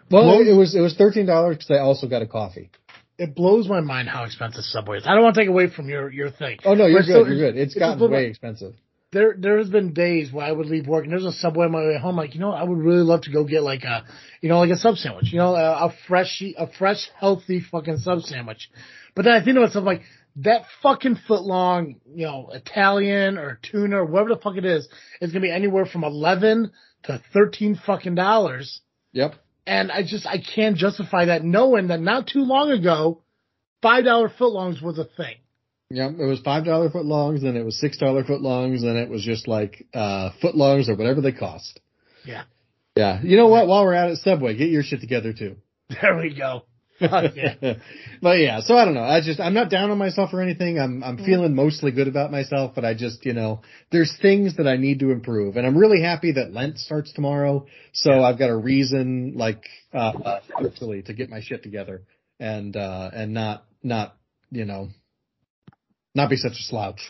Well, 0.10 0.41
it 0.41 0.53
was 0.56 0.76
it 0.76 0.81
was 0.81 0.95
thirteen 0.95 1.26
dollars 1.26 1.57
because 1.57 1.72
I 1.72 1.80
also 1.80 2.07
got 2.07 2.22
a 2.22 2.27
coffee. 2.27 2.69
It 3.18 3.35
blows 3.35 3.68
my 3.68 3.81
mind 3.81 4.10
how 4.10 4.23
expensive 4.23 4.64
Subway 4.64 4.98
is. 4.98 5.03
I 5.06 5.14
don't 5.14 5.23
want 5.23 5.35
to 5.35 5.41
take 5.41 5.49
away 5.49 5.69
from 5.69 5.88
your 5.89 6.10
your 6.11 6.30
thing. 6.31 6.60
Oh 6.65 6.73
no, 6.73 6.85
you're 6.88 6.99
But 7.02 7.06
good. 7.06 7.23
still, 7.26 7.27
you're 7.34 7.52
good. 7.52 7.57
It's 7.57 7.76
it 7.76 7.80
just 7.80 7.98
gotten 7.99 8.11
way 8.11 8.26
expensive. 8.27 8.73
there 9.11 9.35
there 9.38 9.57
has 9.57 9.69
been 9.69 9.93
days 9.93 10.31
where 10.31 10.45
I 10.45 10.52
would 10.52 10.68
leave 10.68 10.88
work 10.88 11.03
and 11.03 11.11
there's 11.14 11.26
a 11.26 11.31
Subway 11.31 11.65
on 11.65 11.72
my 11.72 11.84
way 11.85 11.98
home. 11.98 12.15
Like 12.15 12.34
you 12.34 12.41
know, 12.41 12.52
I 12.52 12.64
would 12.64 12.77
really 12.80 13.03
love 13.03 13.22
to 13.23 13.31
go 13.31 13.43
get 13.43 13.61
like 13.64 13.84
a, 13.84 14.03
you 14.41 14.49
know, 14.49 14.60
like 14.60 14.72
a 14.72 14.77
sub 14.77 14.95
sandwich. 14.98 15.31
You 15.31 15.39
know, 15.39 15.53
a, 15.56 15.85
a 15.88 15.93
fresh 16.07 16.41
a 16.57 16.68
fresh 16.80 17.10
healthy 17.19 17.61
fucking 17.61 17.98
sub 17.99 18.22
sandwich. 18.22 18.69
But 19.15 19.26
then 19.26 19.34
I 19.34 19.43
think 19.43 19.56
to 19.56 19.61
myself 19.61 19.85
like 19.85 20.02
that 20.37 20.63
fucking 20.81 21.17
foot 21.27 21.43
long, 21.43 21.95
you 22.13 22.25
know, 22.25 22.49
Italian 22.53 23.37
or 23.37 23.59
tuna 23.61 23.97
or 23.97 24.05
whatever 24.05 24.35
the 24.35 24.41
fuck 24.41 24.57
it 24.57 24.65
is, 24.65 24.87
is 25.19 25.31
gonna 25.31 25.41
be 25.41 25.51
anywhere 25.51 25.85
from 25.85 26.03
eleven 26.03 26.71
to 27.03 27.21
thirteen 27.33 27.75
fucking 27.85 28.15
dollars. 28.15 28.81
Yep. 29.13 29.35
And 29.67 29.91
I 29.91 30.03
just 30.03 30.25
I 30.25 30.37
can't 30.37 30.77
justify 30.77 31.25
that 31.25 31.43
knowing 31.43 31.87
that 31.87 31.99
not 31.99 32.27
too 32.27 32.43
long 32.43 32.71
ago, 32.71 33.21
five 33.81 34.05
dollar 34.05 34.29
footlongs 34.29 34.81
was 34.81 34.97
a 34.97 35.05
thing. 35.05 35.35
Yep. 35.89 36.11
It 36.19 36.25
was 36.25 36.39
five 36.39 36.63
dollar 36.65 36.89
foot 36.89 37.05
longs, 37.05 37.41
then 37.43 37.57
it 37.57 37.65
was 37.65 37.79
six 37.79 37.97
dollar 37.97 38.23
foot 38.23 38.41
longs, 38.41 38.81
then 38.83 38.95
it 38.95 39.09
was 39.09 39.23
just 39.23 39.47
like 39.47 39.85
uh 39.93 40.29
foot 40.41 40.55
longs 40.55 40.89
or 40.89 40.95
whatever 40.95 41.21
they 41.21 41.33
cost. 41.33 41.79
Yeah. 42.23 42.43
Yeah. 42.95 43.21
You 43.21 43.37
know 43.37 43.47
what? 43.47 43.67
While 43.67 43.83
we're 43.83 43.93
at 43.93 44.11
it, 44.11 44.17
Subway, 44.19 44.55
get 44.55 44.69
your 44.69 44.83
shit 44.83 45.01
together 45.01 45.33
too. 45.33 45.57
There 45.89 46.17
we 46.17 46.33
go. 46.33 46.63
Yeah. 47.35 47.73
but 48.21 48.37
yeah, 48.37 48.61
so 48.61 48.75
I 48.75 48.85
don't 48.85 48.93
know. 48.93 49.03
I 49.03 49.21
just 49.21 49.39
I'm 49.39 49.53
not 49.53 49.69
down 49.69 49.89
on 49.89 49.97
myself 49.97 50.31
or 50.33 50.41
anything. 50.41 50.79
I'm 50.79 51.03
I'm 51.03 51.17
feeling 51.17 51.55
mostly 51.55 51.91
good 51.91 52.07
about 52.07 52.31
myself, 52.31 52.73
but 52.75 52.85
I 52.85 52.93
just 52.93 53.25
you 53.25 53.33
know 53.33 53.61
there's 53.91 54.15
things 54.21 54.57
that 54.57 54.67
I 54.67 54.77
need 54.77 54.99
to 54.99 55.11
improve, 55.11 55.57
and 55.57 55.65
I'm 55.65 55.77
really 55.77 56.01
happy 56.01 56.33
that 56.33 56.53
Lent 56.53 56.77
starts 56.77 57.11
tomorrow. 57.13 57.65
So 57.93 58.11
I've 58.21 58.37
got 58.37 58.49
a 58.49 58.55
reason 58.55 59.33
like 59.35 59.63
uh, 59.93 59.97
uh 59.97 60.39
actually 60.63 61.01
to 61.03 61.13
get 61.13 61.29
my 61.29 61.41
shit 61.41 61.63
together 61.63 62.03
and 62.39 62.75
uh 62.75 63.09
and 63.13 63.33
not 63.33 63.65
not 63.81 64.15
you 64.51 64.65
know 64.65 64.89
not 66.13 66.29
be 66.29 66.35
such 66.35 66.53
a 66.53 66.63
slouch. 66.63 67.01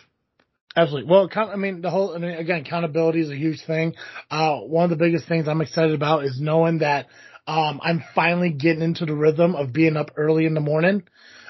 Absolutely. 0.75 1.11
Well, 1.11 1.29
I 1.35 1.57
mean, 1.57 1.81
the 1.81 1.89
whole, 1.89 2.15
I 2.15 2.17
mean, 2.17 2.31
again, 2.31 2.61
accountability 2.61 3.19
is 3.19 3.29
a 3.29 3.35
huge 3.35 3.61
thing. 3.65 3.95
Uh, 4.29 4.59
one 4.59 4.85
of 4.85 4.89
the 4.89 4.95
biggest 4.95 5.27
things 5.27 5.47
I'm 5.47 5.59
excited 5.59 5.93
about 5.93 6.23
is 6.23 6.39
knowing 6.39 6.79
that, 6.79 7.07
um, 7.47 7.79
I'm 7.83 8.03
finally 8.15 8.51
getting 8.51 8.81
into 8.81 9.05
the 9.05 9.15
rhythm 9.15 9.55
of 9.55 9.73
being 9.73 9.97
up 9.97 10.11
early 10.15 10.45
in 10.45 10.53
the 10.53 10.61
morning. 10.61 11.03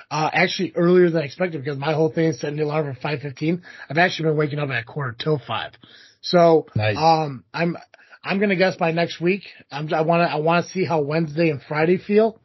Uh, 0.10 0.30
actually 0.34 0.74
earlier 0.76 1.10
than 1.10 1.22
I 1.22 1.26
expected 1.26 1.64
because 1.64 1.78
my 1.78 1.94
whole 1.94 2.12
thing 2.12 2.26
is 2.26 2.40
setting 2.42 2.58
the 2.58 2.64
alarm 2.64 2.94
for 2.94 3.00
5.15. 3.00 3.62
I've 3.90 3.98
actually 3.98 4.30
been 4.30 4.38
waking 4.38 4.60
up 4.60 4.70
at 4.70 4.82
a 4.82 4.84
quarter 4.84 5.16
till 5.18 5.40
five. 5.40 5.72
So, 6.20 6.68
Nice. 6.76 6.98
um, 6.98 7.46
I'm, 7.54 7.78
I'm 8.22 8.38
going 8.38 8.50
to 8.50 8.58
guess 8.58 8.76
by 8.76 8.92
next 8.92 9.22
week. 9.22 9.44
I'm, 9.72 9.92
I 9.94 10.02
want 10.02 10.28
to, 10.28 10.34
I 10.34 10.38
want 10.40 10.66
to 10.66 10.72
see 10.72 10.84
how 10.84 11.02
Wednesday 11.02 11.50
and 11.50 11.62
Friday 11.62 11.98
feel. 11.98 12.42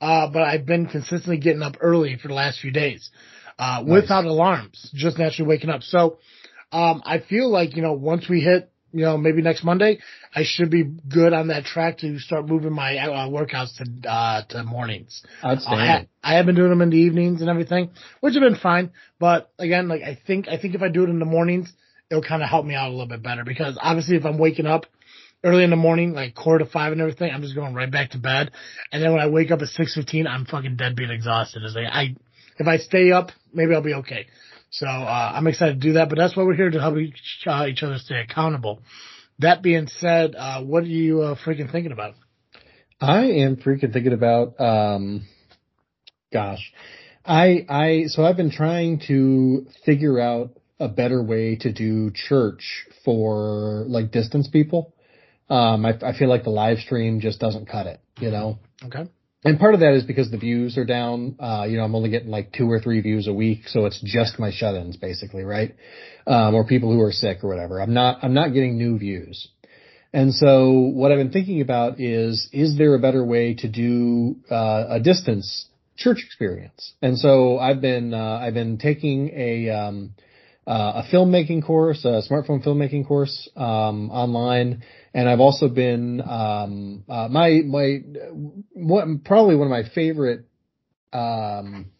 Uh, 0.00 0.30
but 0.32 0.42
I've 0.42 0.64
been 0.64 0.86
consistently 0.86 1.36
getting 1.36 1.60
up 1.60 1.76
early 1.80 2.16
for 2.16 2.28
the 2.28 2.34
last 2.34 2.60
few 2.60 2.70
days, 2.70 3.10
uh, 3.58 3.82
Nice. 3.84 4.02
without 4.02 4.24
alarms, 4.24 4.90
just 4.94 5.18
naturally 5.18 5.46
waking 5.46 5.68
up. 5.68 5.82
So, 5.82 6.18
um, 6.72 7.02
I 7.04 7.18
feel 7.18 7.50
like, 7.50 7.76
you 7.76 7.82
know, 7.82 7.92
once 7.92 8.28
we 8.30 8.40
hit, 8.40 8.69
you 8.92 9.04
know, 9.04 9.16
maybe 9.16 9.42
next 9.42 9.64
Monday, 9.64 9.98
I 10.34 10.42
should 10.44 10.70
be 10.70 10.84
good 10.84 11.32
on 11.32 11.48
that 11.48 11.64
track 11.64 11.98
to 11.98 12.18
start 12.18 12.46
moving 12.46 12.72
my 12.72 12.96
uh, 12.96 13.28
workouts 13.28 13.76
to, 13.78 14.08
uh, 14.08 14.42
to 14.50 14.64
mornings. 14.64 15.22
I, 15.42 15.52
Outstanding. 15.52 16.08
I 16.22 16.34
have 16.34 16.46
been 16.46 16.54
doing 16.54 16.70
them 16.70 16.82
in 16.82 16.90
the 16.90 16.96
evenings 16.96 17.40
and 17.40 17.50
everything, 17.50 17.90
which 18.20 18.34
have 18.34 18.42
been 18.42 18.56
fine. 18.56 18.90
But 19.18 19.50
again, 19.58 19.88
like 19.88 20.02
I 20.02 20.18
think, 20.26 20.48
I 20.48 20.58
think 20.58 20.74
if 20.74 20.82
I 20.82 20.88
do 20.88 21.04
it 21.04 21.10
in 21.10 21.18
the 21.18 21.24
mornings, 21.24 21.72
it'll 22.10 22.22
kind 22.22 22.42
of 22.42 22.48
help 22.48 22.66
me 22.66 22.74
out 22.74 22.88
a 22.88 22.90
little 22.90 23.06
bit 23.06 23.22
better 23.22 23.44
because 23.44 23.78
obviously 23.80 24.16
if 24.16 24.24
I'm 24.24 24.38
waking 24.38 24.66
up 24.66 24.86
early 25.44 25.64
in 25.64 25.70
the 25.70 25.76
morning, 25.76 26.12
like 26.12 26.34
quarter 26.34 26.64
to 26.64 26.70
five 26.70 26.92
and 26.92 27.00
everything, 27.00 27.30
I'm 27.32 27.42
just 27.42 27.54
going 27.54 27.74
right 27.74 27.90
back 27.90 28.10
to 28.10 28.18
bed. 28.18 28.50
And 28.92 29.02
then 29.02 29.12
when 29.12 29.20
I 29.20 29.28
wake 29.28 29.50
up 29.50 29.60
at 29.60 29.68
6.15, 29.68 30.26
I'm 30.26 30.44
fucking 30.44 30.76
dead 30.76 30.96
deadbeat 30.96 31.10
exhausted. 31.10 31.62
It's 31.64 31.74
like, 31.74 31.86
I, 31.90 32.16
if 32.58 32.66
I 32.66 32.76
stay 32.78 33.12
up, 33.12 33.30
maybe 33.52 33.74
I'll 33.74 33.82
be 33.82 33.94
okay. 33.94 34.26
So, 34.70 34.86
uh, 34.86 35.32
I'm 35.34 35.46
excited 35.46 35.80
to 35.80 35.88
do 35.88 35.92
that, 35.94 36.08
but 36.08 36.16
that's 36.18 36.36
why 36.36 36.44
we're 36.44 36.54
here 36.54 36.70
to 36.70 36.80
help 36.80 36.96
each, 36.96 37.42
uh, 37.46 37.66
each 37.68 37.82
other 37.82 37.98
stay 37.98 38.20
accountable. 38.20 38.82
That 39.40 39.62
being 39.62 39.88
said, 39.88 40.34
uh, 40.36 40.62
what 40.62 40.84
are 40.84 40.86
you, 40.86 41.22
uh, 41.22 41.34
freaking 41.44 41.70
thinking 41.70 41.92
about? 41.92 42.14
I 43.00 43.22
am 43.24 43.56
freaking 43.56 43.92
thinking 43.92 44.12
about 44.12 44.60
um 44.60 45.26
gosh. 46.32 46.72
I 47.24 47.64
I 47.68 48.04
so 48.08 48.24
I've 48.24 48.36
been 48.36 48.50
trying 48.50 49.00
to 49.08 49.66
figure 49.86 50.20
out 50.20 50.58
a 50.78 50.88
better 50.88 51.22
way 51.22 51.56
to 51.56 51.72
do 51.72 52.10
church 52.10 52.86
for 53.04 53.84
like 53.88 54.10
distance 54.10 54.48
people. 54.48 54.94
Um 55.48 55.86
I 55.86 55.94
I 56.02 56.12
feel 56.18 56.28
like 56.28 56.44
the 56.44 56.50
live 56.50 56.78
stream 56.78 57.20
just 57.20 57.40
doesn't 57.40 57.66
cut 57.66 57.86
it, 57.86 58.00
you 58.20 58.30
know. 58.30 58.58
Okay. 58.84 59.08
And 59.42 59.58
part 59.58 59.72
of 59.72 59.80
that 59.80 59.94
is 59.94 60.04
because 60.04 60.30
the 60.30 60.36
views 60.36 60.76
are 60.76 60.84
down. 60.84 61.36
Uh, 61.40 61.64
you 61.66 61.78
know, 61.78 61.84
I'm 61.84 61.94
only 61.94 62.10
getting 62.10 62.28
like 62.28 62.52
two 62.52 62.70
or 62.70 62.78
three 62.78 63.00
views 63.00 63.26
a 63.26 63.32
week, 63.32 63.68
so 63.68 63.86
it's 63.86 64.00
just 64.04 64.38
my 64.38 64.50
shut-ins 64.52 64.98
basically, 64.98 65.44
right? 65.44 65.74
Um, 66.26 66.54
or 66.54 66.66
people 66.66 66.92
who 66.92 67.00
are 67.00 67.12
sick 67.12 67.42
or 67.42 67.48
whatever. 67.48 67.80
I'm 67.80 67.94
not, 67.94 68.18
I'm 68.22 68.34
not 68.34 68.52
getting 68.52 68.76
new 68.76 68.98
views. 68.98 69.48
And 70.12 70.34
so 70.34 70.72
what 70.72 71.10
I've 71.10 71.18
been 71.18 71.30
thinking 71.30 71.62
about 71.62 72.00
is, 72.00 72.48
is 72.52 72.76
there 72.76 72.94
a 72.94 72.98
better 72.98 73.24
way 73.24 73.54
to 73.54 73.68
do, 73.68 74.36
uh, 74.50 74.86
a 74.90 75.00
distance 75.00 75.66
church 75.96 76.18
experience? 76.26 76.92
And 77.00 77.16
so 77.16 77.58
I've 77.58 77.80
been, 77.80 78.12
uh, 78.12 78.40
I've 78.42 78.54
been 78.54 78.76
taking 78.76 79.30
a, 79.34 79.70
um, 79.70 80.12
uh, 80.66 81.02
a 81.02 81.14
filmmaking 81.14 81.64
course, 81.64 82.04
a 82.04 82.22
smartphone 82.28 82.62
filmmaking 82.62 83.06
course, 83.06 83.48
um, 83.56 84.10
online. 84.10 84.82
And 85.12 85.28
I've 85.28 85.40
also 85.40 85.68
been, 85.68 86.20
um, 86.20 87.04
uh, 87.08 87.28
my, 87.28 87.60
my, 87.66 87.98
what, 88.72 89.24
probably 89.24 89.56
one 89.56 89.66
of 89.66 89.70
my 89.70 89.88
favorite, 89.92 90.46
um, 91.12 91.90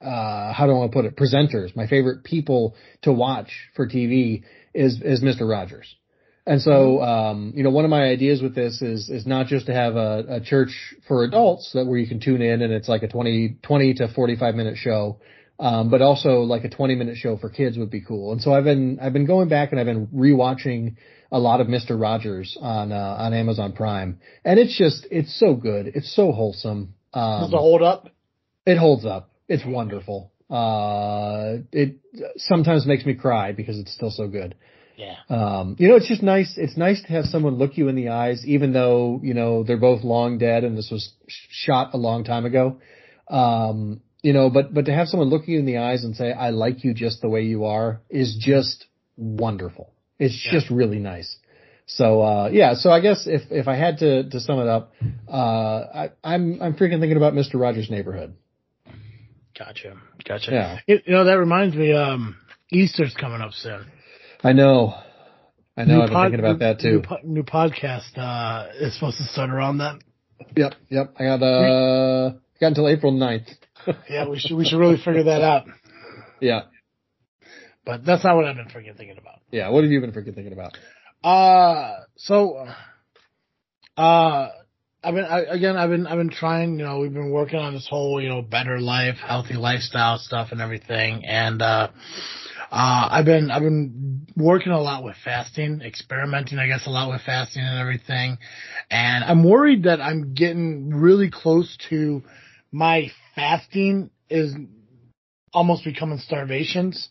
uh, 0.00 0.52
how 0.52 0.64
do 0.66 0.72
I 0.72 0.74
want 0.74 0.92
to 0.92 0.96
put 0.96 1.04
it? 1.04 1.16
Presenters. 1.16 1.76
My 1.76 1.86
favorite 1.86 2.24
people 2.24 2.74
to 3.02 3.12
watch 3.12 3.50
for 3.76 3.86
TV 3.86 4.44
is, 4.72 5.02
is 5.02 5.22
Mr. 5.22 5.48
Rogers. 5.48 5.94
And 6.46 6.62
so, 6.62 7.02
um, 7.02 7.52
you 7.54 7.62
know, 7.62 7.70
one 7.70 7.84
of 7.84 7.90
my 7.90 8.04
ideas 8.04 8.40
with 8.40 8.54
this 8.54 8.80
is, 8.80 9.10
is 9.10 9.26
not 9.26 9.46
just 9.46 9.66
to 9.66 9.74
have 9.74 9.96
a, 9.96 10.24
a 10.28 10.40
church 10.40 10.94
for 11.06 11.22
adults 11.22 11.72
that 11.74 11.86
where 11.86 11.98
you 11.98 12.08
can 12.08 12.18
tune 12.18 12.40
in 12.40 12.62
and 12.62 12.72
it's 12.72 12.88
like 12.88 13.02
a 13.02 13.08
20, 13.08 13.58
20 13.62 13.94
to 13.94 14.08
45 14.08 14.54
minute 14.54 14.78
show. 14.78 15.20
Um, 15.58 15.90
but 15.90 16.00
also 16.00 16.40
like 16.40 16.64
a 16.64 16.70
20 16.70 16.94
minute 16.94 17.18
show 17.18 17.36
for 17.36 17.50
kids 17.50 17.76
would 17.76 17.90
be 17.90 18.00
cool. 18.00 18.32
And 18.32 18.40
so 18.40 18.54
I've 18.54 18.64
been, 18.64 18.98
I've 19.00 19.12
been 19.12 19.26
going 19.26 19.50
back 19.50 19.72
and 19.72 19.78
I've 19.78 19.86
been 19.86 20.06
rewatching 20.06 20.96
a 21.32 21.38
lot 21.38 21.60
of 21.60 21.66
Mr. 21.66 22.00
Rogers 22.00 22.56
on, 22.60 22.92
uh, 22.92 23.16
on 23.18 23.34
Amazon 23.34 23.72
Prime. 23.72 24.18
And 24.44 24.58
it's 24.58 24.76
just, 24.76 25.06
it's 25.10 25.38
so 25.38 25.54
good. 25.54 25.86
It's 25.94 26.14
so 26.14 26.32
wholesome. 26.32 26.94
Um, 27.12 27.40
Does 27.42 27.52
it 27.52 27.56
hold 27.56 27.82
up? 27.82 28.08
it 28.66 28.76
holds 28.76 29.04
up. 29.04 29.30
It's 29.48 29.64
wonderful. 29.66 30.32
Uh, 30.48 31.58
it 31.72 31.96
sometimes 32.36 32.86
makes 32.86 33.04
me 33.06 33.14
cry 33.14 33.52
because 33.52 33.78
it's 33.78 33.92
still 33.92 34.10
so 34.10 34.28
good. 34.28 34.54
Yeah. 34.96 35.16
Um, 35.28 35.76
you 35.78 35.88
know, 35.88 35.96
it's 35.96 36.08
just 36.08 36.22
nice. 36.22 36.54
It's 36.56 36.76
nice 36.76 37.00
to 37.02 37.08
have 37.08 37.24
someone 37.24 37.54
look 37.54 37.78
you 37.78 37.88
in 37.88 37.96
the 37.96 38.10
eyes, 38.10 38.44
even 38.46 38.72
though, 38.72 39.20
you 39.22 39.32
know, 39.32 39.62
they're 39.62 39.78
both 39.78 40.04
long 40.04 40.38
dead 40.38 40.62
and 40.62 40.76
this 40.76 40.90
was 40.90 41.12
sh- 41.26 41.46
shot 41.50 41.94
a 41.94 41.96
long 41.96 42.24
time 42.24 42.44
ago. 42.44 42.80
Um, 43.28 44.02
you 44.22 44.34
know, 44.34 44.50
but 44.50 44.74
but 44.74 44.84
to 44.86 44.92
have 44.92 45.08
someone 45.08 45.30
look 45.30 45.48
you 45.48 45.58
in 45.58 45.64
the 45.64 45.78
eyes 45.78 46.04
and 46.04 46.14
say, 46.14 46.32
"I 46.32 46.50
like 46.50 46.84
you 46.84 46.92
just 46.92 47.22
the 47.22 47.28
way 47.30 47.42
you 47.42 47.64
are," 47.64 48.02
is 48.10 48.36
just 48.38 48.84
wonderful. 49.16 49.94
It's 50.20 50.44
yeah. 50.44 50.52
just 50.52 50.70
really 50.70 51.00
nice. 51.00 51.36
So 51.86 52.20
uh, 52.22 52.50
yeah, 52.52 52.74
so 52.74 52.90
I 52.90 53.00
guess 53.00 53.26
if 53.26 53.50
if 53.50 53.66
I 53.66 53.74
had 53.74 53.98
to 53.98 54.30
to 54.30 54.38
sum 54.38 54.60
it 54.60 54.68
up, 54.68 54.92
uh, 55.28 55.32
I, 55.32 56.10
I'm 56.22 56.62
I'm 56.62 56.74
freaking 56.74 57.00
thinking 57.00 57.16
about 57.16 57.34
Mister 57.34 57.58
Rogers' 57.58 57.90
Neighborhood. 57.90 58.34
Gotcha, 59.58 59.96
gotcha. 60.26 60.52
Yeah. 60.52 60.78
You, 60.86 61.00
you 61.04 61.12
know 61.12 61.24
that 61.24 61.38
reminds 61.38 61.74
me. 61.74 61.92
Um, 61.92 62.36
Easter's 62.70 63.14
coming 63.18 63.40
up 63.40 63.52
soon. 63.52 63.86
I 64.44 64.52
know. 64.52 64.94
I 65.76 65.84
know. 65.84 65.96
New 65.96 66.02
I've 66.02 66.06
been 66.06 66.14
pod, 66.14 66.30
thinking 66.30 66.46
about 66.46 66.58
that 66.60 66.80
too. 66.80 66.92
New, 66.92 67.02
po- 67.02 67.18
new 67.24 67.42
podcast 67.42 68.16
uh, 68.16 68.68
is 68.78 68.94
supposed 68.94 69.18
to 69.18 69.24
start 69.24 69.50
around 69.50 69.78
that. 69.78 69.98
Yep, 70.56 70.74
yep. 70.88 71.14
I 71.18 71.24
got 71.24 71.42
uh 71.42 72.30
got 72.60 72.68
until 72.68 72.88
April 72.88 73.12
9th. 73.12 73.48
yeah, 74.08 74.28
we 74.28 74.38
should 74.38 74.56
we 74.56 74.64
should 74.64 74.78
really 74.78 74.96
figure 74.96 75.24
that 75.24 75.42
out. 75.42 75.66
Yeah. 76.42 76.62
But 77.84 78.04
that's 78.04 78.24
not 78.24 78.36
what 78.36 78.44
I've 78.44 78.56
been 78.56 78.66
freaking 78.66 78.96
thinking 78.96 79.18
about. 79.18 79.40
Yeah, 79.50 79.70
what 79.70 79.82
have 79.84 79.90
you 79.90 80.00
been 80.00 80.12
freaking 80.12 80.34
thinking 80.34 80.52
about? 80.52 80.76
Uh 81.22 81.96
so 82.16 82.66
uh 83.96 84.48
I've 85.02 85.14
been 85.14 85.24
I, 85.24 85.40
again 85.40 85.76
I've 85.76 85.90
been 85.90 86.06
I've 86.06 86.18
been 86.18 86.30
trying, 86.30 86.78
you 86.78 86.84
know, 86.84 87.00
we've 87.00 87.12
been 87.12 87.30
working 87.30 87.58
on 87.58 87.74
this 87.74 87.86
whole, 87.88 88.22
you 88.22 88.28
know, 88.28 88.42
better 88.42 88.80
life, 88.80 89.16
healthy 89.16 89.54
lifestyle 89.54 90.18
stuff 90.18 90.48
and 90.52 90.60
everything 90.60 91.24
and 91.24 91.60
uh 91.62 91.88
uh, 92.72 93.08
I've 93.10 93.24
been 93.24 93.50
I've 93.50 93.62
been 93.62 94.26
working 94.36 94.70
a 94.70 94.80
lot 94.80 95.02
with 95.02 95.16
fasting, 95.24 95.80
experimenting, 95.84 96.58
I 96.60 96.68
guess, 96.68 96.86
a 96.86 96.90
lot 96.90 97.10
with 97.10 97.20
fasting 97.22 97.62
and 97.62 97.80
everything, 97.80 98.38
and 98.88 99.24
I'm 99.24 99.42
worried 99.42 99.84
that 99.84 100.00
I'm 100.00 100.34
getting 100.34 100.90
really 100.90 101.30
close 101.32 101.76
to 101.88 102.22
my 102.70 103.10
fasting 103.34 104.10
is 104.28 104.54
almost 105.52 105.82
becoming 105.84 106.18
starvations. 106.18 107.08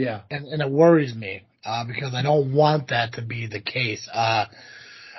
Yeah, 0.00 0.22
and 0.30 0.46
and 0.46 0.62
it 0.62 0.70
worries 0.70 1.14
me 1.14 1.42
uh, 1.64 1.84
because 1.84 2.14
I 2.14 2.22
don't 2.22 2.52
want 2.54 2.88
that 2.88 3.14
to 3.14 3.22
be 3.22 3.46
the 3.46 3.60
case. 3.60 4.08
Uh, 4.12 4.46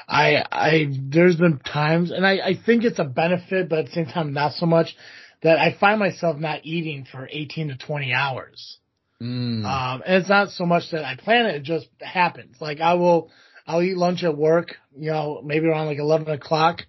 I 0.07 0.43
I 0.51 0.87
there's 0.99 1.35
been 1.35 1.59
times, 1.59 2.11
and 2.11 2.25
I 2.25 2.39
I 2.39 2.53
think 2.65 2.83
it's 2.83 2.99
a 2.99 3.03
benefit, 3.03 3.69
but 3.69 3.79
at 3.79 3.85
the 3.85 3.91
same 3.91 4.05
time 4.07 4.33
not 4.33 4.53
so 4.53 4.65
much 4.65 4.95
that 5.43 5.59
I 5.59 5.75
find 5.79 5.99
myself 5.99 6.37
not 6.37 6.61
eating 6.63 7.05
for 7.11 7.27
18 7.31 7.69
to 7.69 7.77
20 7.77 8.13
hours. 8.13 8.77
Mm. 9.21 9.65
Um, 9.65 10.03
and 10.05 10.15
it's 10.15 10.29
not 10.29 10.49
so 10.49 10.65
much 10.65 10.91
that 10.91 11.05
I 11.05 11.15
plan 11.15 11.45
it; 11.45 11.55
it 11.55 11.63
just 11.63 11.87
happens. 11.99 12.57
Like 12.59 12.79
I 12.79 12.95
will, 12.95 13.29
I'll 13.67 13.83
eat 13.83 13.95
lunch 13.95 14.23
at 14.23 14.35
work, 14.35 14.75
you 14.97 15.11
know, 15.11 15.41
maybe 15.45 15.67
around 15.67 15.85
like 15.85 15.99
eleven 15.99 16.29
o'clock, 16.33 16.81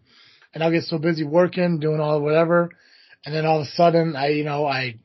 and 0.54 0.64
I'll 0.64 0.70
get 0.70 0.84
so 0.84 0.96
busy 0.98 1.24
working, 1.24 1.78
doing 1.78 2.00
all 2.00 2.20
whatever, 2.22 2.70
and 3.26 3.34
then 3.34 3.44
all 3.44 3.60
of 3.60 3.66
a 3.66 3.70
sudden, 3.70 4.16
I, 4.16 4.28
you 4.28 4.44
know, 4.44 4.64
I 4.66 4.96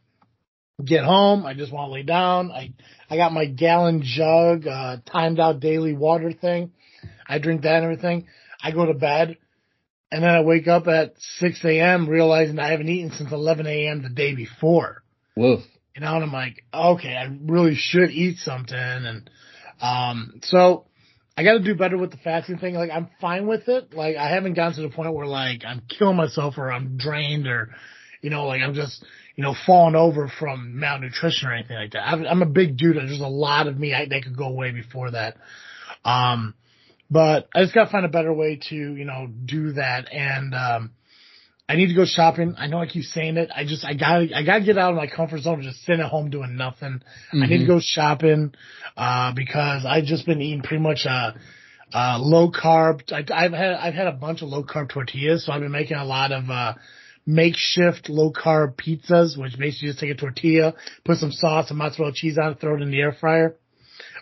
get 0.83 1.03
home, 1.03 1.45
I 1.45 1.53
just 1.53 1.71
want 1.71 1.89
to 1.89 1.93
lay 1.93 2.03
down. 2.03 2.51
I, 2.51 2.73
I 3.09 3.17
got 3.17 3.33
my 3.33 3.45
gallon 3.45 4.01
jug, 4.03 4.67
uh, 4.67 4.97
timed 5.05 5.39
out 5.39 5.59
daily 5.59 5.93
water 5.93 6.31
thing. 6.31 6.71
I 7.27 7.39
drink 7.39 7.63
that 7.63 7.75
and 7.75 7.83
everything. 7.83 8.27
I 8.61 8.71
go 8.71 8.85
to 8.85 8.93
bed, 8.93 9.37
and 10.11 10.23
then 10.23 10.29
I 10.29 10.41
wake 10.41 10.67
up 10.67 10.87
at 10.87 11.13
six 11.17 11.63
a.m. 11.63 12.07
realizing 12.07 12.59
I 12.59 12.71
haven't 12.71 12.89
eaten 12.89 13.11
since 13.11 13.31
eleven 13.31 13.67
a.m. 13.67 14.01
the 14.01 14.09
day 14.09 14.33
before. 14.35 15.03
Woof 15.35 15.61
you 15.97 16.01
know, 16.01 16.13
and 16.13 16.23
I'm 16.23 16.31
like, 16.31 16.63
okay, 16.71 17.15
I 17.15 17.27
really 17.45 17.73
should 17.73 18.11
eat 18.11 18.37
something. 18.37 18.77
And, 18.77 19.27
um, 19.81 20.41
so 20.43 20.85
I 21.35 21.43
got 21.43 21.53
to 21.53 21.59
do 21.59 21.73
better 21.73 21.97
with 21.97 22.11
the 22.11 22.17
fasting 22.17 22.59
thing. 22.59 22.75
Like 22.75 22.91
I'm 22.91 23.09
fine 23.19 23.47
with 23.47 23.67
it. 23.67 23.95
Like 23.95 24.15
I 24.15 24.29
haven't 24.29 24.53
gotten 24.53 24.75
to 24.75 24.81
the 24.83 24.95
point 24.95 25.15
where 25.15 25.25
like 25.25 25.63
I'm 25.65 25.81
killing 25.89 26.15
myself 26.15 26.59
or 26.59 26.71
I'm 26.71 26.97
drained 26.97 27.47
or, 27.47 27.71
you 28.21 28.29
know, 28.29 28.45
like 28.45 28.61
I'm 28.61 28.75
just, 28.75 29.03
you 29.37 29.43
know, 29.43 29.55
falling 29.65 29.95
over 29.95 30.27
from 30.27 30.79
malnutrition 30.79 31.47
or 31.47 31.53
anything 31.53 31.77
like 31.77 31.91
that. 31.91 32.07
I'm, 32.07 32.25
I'm 32.25 32.41
a 32.41 32.47
big 32.47 32.75
dude. 32.75 32.97
There's 32.97 33.21
a 33.21 33.27
lot 33.27 33.67
of 33.67 33.79
me 33.79 33.93
I, 33.93 34.07
that 34.07 34.23
could 34.23 34.35
go 34.35 34.45
away 34.45 34.71
before 34.71 35.11
that. 35.11 35.37
Um, 36.03 36.55
but 37.09 37.47
I 37.53 37.61
just 37.61 37.73
got 37.73 37.85
to 37.85 37.91
find 37.91 38.05
a 38.05 38.09
better 38.09 38.33
way 38.33 38.59
to, 38.69 38.75
you 38.75 39.05
know, 39.05 39.27
do 39.45 39.73
that. 39.73 40.11
And, 40.11 40.53
um, 40.53 40.91
I 41.69 41.75
need 41.75 41.87
to 41.87 41.93
go 41.93 42.05
shopping. 42.05 42.55
I 42.57 42.67
know 42.67 42.79
I 42.79 42.87
keep 42.87 43.03
saying 43.03 43.35
it. 43.35 43.49
I 43.53 43.65
just 43.65 43.83
I 43.83 43.93
gotta, 43.93 44.29
I 44.33 44.43
got 44.43 44.59
to 44.59 44.65
get 44.65 44.77
out 44.77 44.91
of 44.91 44.95
my 44.95 45.07
comfort 45.07 45.41
zone. 45.41 45.55
and 45.55 45.63
Just 45.63 45.83
sit 45.83 45.99
at 45.99 46.05
home 46.05 46.29
doing 46.29 46.55
nothing. 46.55 47.01
Mm-hmm. 47.01 47.43
I 47.43 47.45
need 47.45 47.57
to 47.57 47.63
mm-hmm. 47.65 47.73
go 47.73 47.79
shopping 47.81 48.53
uh, 48.95 49.33
because 49.35 49.85
I've 49.85 50.05
just 50.05 50.25
been 50.25 50.41
eating 50.41 50.61
pretty 50.61 50.81
much 50.81 51.05
uh, 51.05 51.33
uh, 51.93 52.19
low 52.19 52.51
carb. 52.51 53.11
I, 53.11 53.43
have 53.43 53.51
had 53.51 53.73
I've 53.73 53.93
had 53.93 54.07
a 54.07 54.13
bunch 54.13 54.41
of 54.41 54.47
low 54.47 54.63
carb 54.63 54.89
tortillas, 54.89 55.45
so 55.45 55.51
I've 55.51 55.59
been 55.61 55.71
making 55.71 55.97
a 55.97 56.05
lot 56.05 56.31
of 56.31 56.49
uh, 56.49 56.73
makeshift 57.27 58.09
low 58.09 58.31
carb 58.31 58.75
pizzas, 58.75 59.37
which 59.37 59.59
basically 59.59 59.89
just 59.89 59.99
take 59.99 60.09
a 60.09 60.15
tortilla, 60.15 60.73
put 61.03 61.17
some 61.17 61.31
sauce 61.31 61.69
and 61.69 61.77
mozzarella 61.77 62.13
cheese 62.13 62.37
on 62.37 62.53
it, 62.53 62.59
throw 62.59 62.75
it 62.75 62.81
in 62.81 62.89
the 62.89 63.01
air 63.01 63.11
fryer. 63.11 63.55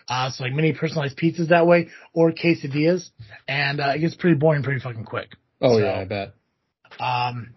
Uh, 0.08 0.30
so 0.30 0.44
like 0.44 0.52
many 0.52 0.72
personalized 0.72 1.16
pizzas 1.16 1.48
that 1.48 1.66
way, 1.66 1.88
or 2.12 2.32
quesadillas, 2.32 3.08
and 3.48 3.80
uh, 3.80 3.92
it 3.94 4.00
gets 4.00 4.14
pretty 4.14 4.36
boring 4.36 4.62
pretty 4.62 4.80
fucking 4.80 5.04
quick. 5.04 5.30
Oh 5.60 5.78
so, 5.78 5.84
yeah, 5.84 6.00
I 6.00 6.04
bet. 6.04 6.34
Um, 7.00 7.54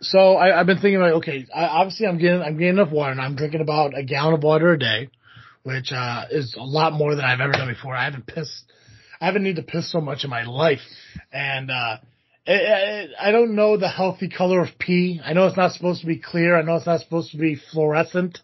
so 0.00 0.36
I, 0.36 0.56
have 0.56 0.66
been 0.66 0.78
thinking 0.78 1.00
like, 1.00 1.14
okay, 1.14 1.46
I, 1.54 1.64
obviously 1.64 2.06
I'm 2.06 2.18
getting 2.18 2.42
I'm 2.42 2.58
getting 2.58 2.74
enough 2.78 2.90
water, 2.90 3.12
and 3.12 3.20
I'm 3.20 3.36
drinking 3.36 3.60
about 3.60 3.96
a 3.96 4.02
gallon 4.02 4.34
of 4.34 4.42
water 4.42 4.72
a 4.72 4.78
day, 4.78 5.10
which 5.62 5.92
uh, 5.92 6.24
is 6.30 6.54
a 6.58 6.62
lot 6.62 6.92
more 6.92 7.14
than 7.14 7.24
I've 7.24 7.40
ever 7.40 7.52
done 7.52 7.68
before. 7.68 7.94
I 7.94 8.04
haven't 8.04 8.26
pissed, 8.26 8.64
I 9.20 9.26
haven't 9.26 9.42
needed 9.42 9.66
to 9.66 9.72
piss 9.72 9.90
so 9.90 10.00
much 10.00 10.24
in 10.24 10.30
my 10.30 10.44
life, 10.44 10.80
and 11.32 11.70
uh, 11.70 11.96
I 12.48 13.30
don't 13.30 13.54
know 13.54 13.76
the 13.76 13.88
healthy 13.88 14.28
color 14.28 14.60
of 14.60 14.78
pee. 14.78 15.20
I 15.22 15.34
know 15.34 15.46
it's 15.46 15.56
not 15.56 15.72
supposed 15.72 16.00
to 16.00 16.06
be 16.06 16.18
clear. 16.18 16.56
I 16.56 16.62
know 16.62 16.76
it's 16.76 16.86
not 16.86 17.00
supposed 17.00 17.32
to 17.32 17.36
be 17.36 17.56
fluorescent. 17.56 18.38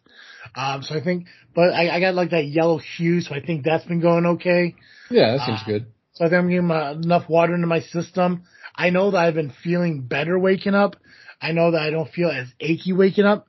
Um, 0.55 0.83
so 0.83 0.95
I 0.95 1.03
think, 1.03 1.27
but 1.55 1.73
I, 1.73 1.89
I 1.89 2.01
got 2.01 2.15
like 2.15 2.31
that 2.31 2.47
yellow 2.47 2.79
hue, 2.79 3.21
so 3.23 3.35
I 3.35 3.41
think 3.41 3.65
that's 3.65 3.85
been 3.85 4.01
going 4.01 4.27
okay. 4.27 4.77
Yeah, 5.11 5.37
that 5.37 5.47
seems 5.47 5.61
uh, 5.63 5.67
good. 5.67 5.87
So 6.13 6.25
I 6.25 6.29
think 6.29 6.39
I'm 6.39 6.49
getting 6.49 6.67
my, 6.67 6.93
enough 6.93 7.29
water 7.29 7.55
into 7.55 7.67
my 7.67 7.81
system. 7.81 8.45
I 8.77 8.91
know 8.91 9.11
that 9.11 9.19
I've 9.19 9.35
been 9.35 9.53
feeling 9.63 10.03
better 10.03 10.39
waking 10.39 10.75
up. 10.75 10.97
I 11.41 11.53
know 11.53 11.71
that 11.73 11.81
I 11.83 11.91
don't 11.91 12.11
feel 12.11 12.31
as 12.31 12.49
achy 12.61 12.93
waking 12.93 13.25
up. 13.25 13.49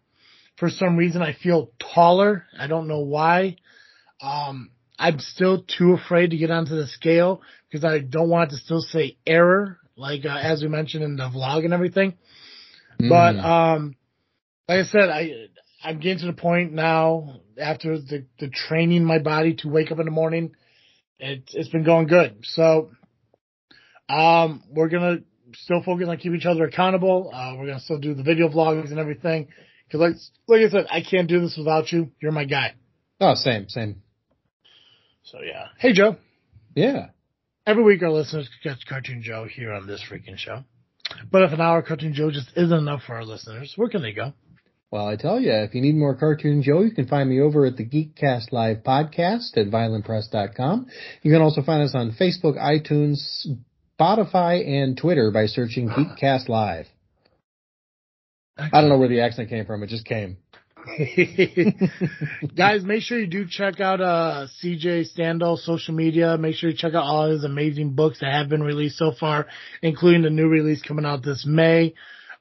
For 0.58 0.70
some 0.70 0.96
reason, 0.96 1.22
I 1.22 1.34
feel 1.34 1.72
taller. 1.80 2.46
I 2.58 2.68
don't 2.68 2.88
know 2.88 3.02
why. 3.02 3.58
Um, 4.22 4.72
I'm 4.98 5.20
still 5.20 5.64
too 5.64 5.94
afraid 5.94 6.32
to 6.32 6.38
get 6.38 6.50
onto 6.50 6.76
the 6.76 6.88
scale 6.88 7.42
because 7.70 7.84
I 7.84 8.00
don't 8.00 8.30
want 8.30 8.52
to 8.52 8.58
still 8.58 8.80
say 8.80 9.18
error, 9.28 9.80
like 9.96 10.26
uh, 10.26 10.38
as 10.38 10.62
we 10.62 10.68
mentioned 10.68 11.04
in 11.04 11.16
the 11.16 11.30
vlog 11.30 11.66
and 11.66 11.74
everything. 11.74 12.14
Mm. 13.02 13.10
But 13.10 13.46
um, 13.46 13.96
like 14.68 14.80
I 14.80 14.84
said, 14.84 15.10
I 15.10 15.48
I'm 15.84 16.00
getting 16.00 16.20
to 16.20 16.28
the 16.28 16.34
point 16.34 16.74
now 16.74 17.40
after 17.60 17.98
the 17.98 18.26
the 18.40 18.50
training 18.50 19.04
my 19.04 19.20
body 19.20 19.56
to 19.56 19.70
wake 19.70 19.92
up 19.92 20.00
in 20.00 20.06
the 20.06 20.12
morning. 20.12 20.56
It's 21.20 21.54
it's 21.54 21.70
been 21.70 21.84
going 21.84 22.08
good. 22.08 22.40
So 22.44 22.92
um, 24.10 24.64
we're 24.70 24.90
gonna 24.90 25.20
still 25.54 25.82
focus 25.84 26.08
on 26.10 26.18
keeping 26.18 26.36
each 26.36 26.46
other 26.46 26.66
accountable. 26.66 27.32
Uh, 27.34 27.56
we're 27.58 27.68
gonna 27.68 27.80
still 27.80 28.00
do 28.00 28.14
the 28.14 28.24
video 28.24 28.50
vlogs 28.50 28.90
and 28.90 29.00
everything. 29.00 29.48
Cause 29.92 30.02
like, 30.02 30.16
like 30.48 30.62
I 30.62 30.70
said, 30.70 30.88
I 30.90 31.02
can't 31.02 31.28
do 31.28 31.42
this 31.42 31.56
without 31.58 31.92
you. 31.92 32.12
You're 32.20 32.32
my 32.32 32.46
guy. 32.46 32.74
Oh, 33.22 33.36
same, 33.36 33.70
same. 33.70 34.02
So 35.24 35.40
yeah. 35.42 35.68
Hey 35.78 35.94
Joe. 35.94 36.18
Yeah. 36.76 37.10
Every 37.68 37.84
week 37.84 38.04
our 38.04 38.12
listeners 38.12 38.48
can 38.48 38.74
catch 38.74 38.86
Cartoon 38.86 39.24
Joe 39.24 39.46
here 39.46 39.74
on 39.74 39.88
this 39.88 40.04
freaking 40.08 40.38
show. 40.38 40.64
But 41.32 41.44
if 41.44 41.52
an 41.52 41.62
hour 41.62 41.82
Cartoon 41.82 42.14
Joe 42.14 42.30
just 42.30 42.50
isn't 42.56 42.78
enough 42.78 43.02
for 43.08 43.16
our 43.16 43.26
listeners, 43.26 43.74
where 43.76 43.90
can 43.90 44.04
they 44.04 44.12
go? 44.14 44.34
Well, 44.92 45.08
I 45.08 45.16
tell 45.16 45.40
you, 45.40 45.52
if 45.52 45.74
you 45.74 45.82
need 45.82 45.96
more 45.96 46.16
Cartoon 46.16 46.62
Joe, 46.62 46.82
you 46.82 46.92
can 46.92 47.08
find 47.08 47.28
me 47.28 47.42
over 47.42 47.66
at 47.66 47.76
the 47.76 47.86
Geekcast 47.86 48.52
Live 48.52 48.84
podcast 48.84 49.58
at 49.58 49.68
violentpress.com. 49.68 50.86
You 51.24 51.32
can 51.32 51.42
also 51.42 51.64
find 51.64 51.82
us 51.82 51.96
on 51.96 52.16
Facebook, 52.20 52.56
iTunes, 52.58 53.48
Spotify 54.00 54.68
and 54.68 54.96
Twitter 54.96 55.32
by 55.32 55.48
searching 55.48 55.90
Geekcast 55.90 56.48
Live. 56.50 56.86
I 58.58 58.80
don't 58.80 58.90
know 58.90 58.98
where 58.98 59.10
the 59.10 59.22
accent 59.22 59.50
came 59.50 59.66
from. 59.66 59.84
It 59.84 59.88
just 59.88 60.06
came. 60.06 60.38
Guys, 62.56 62.84
make 62.84 63.02
sure 63.02 63.20
you 63.20 63.28
do 63.28 63.46
check 63.50 63.80
out 63.80 64.02
uh, 64.02 64.48
CJ 64.64 65.06
Standal 65.16 65.58
social 65.58 65.94
media. 65.94 66.38
Make 66.38 66.56
sure 66.56 66.70
you 66.70 66.78
check 66.78 66.94
out 66.94 67.04
all 67.04 67.30
his 67.30 67.44
amazing 67.44 67.92
books 67.92 68.20
that 68.20 68.32
have 68.32 68.50
been 68.50 68.64
released 68.64 68.98
so 68.98 69.12
far, 69.12 69.48
including 69.82 70.22
the 70.22 70.30
new 70.30 70.48
release 70.48 70.82
coming 70.82 71.06
out 71.06 71.24
this 71.24 71.46
May 71.48 71.94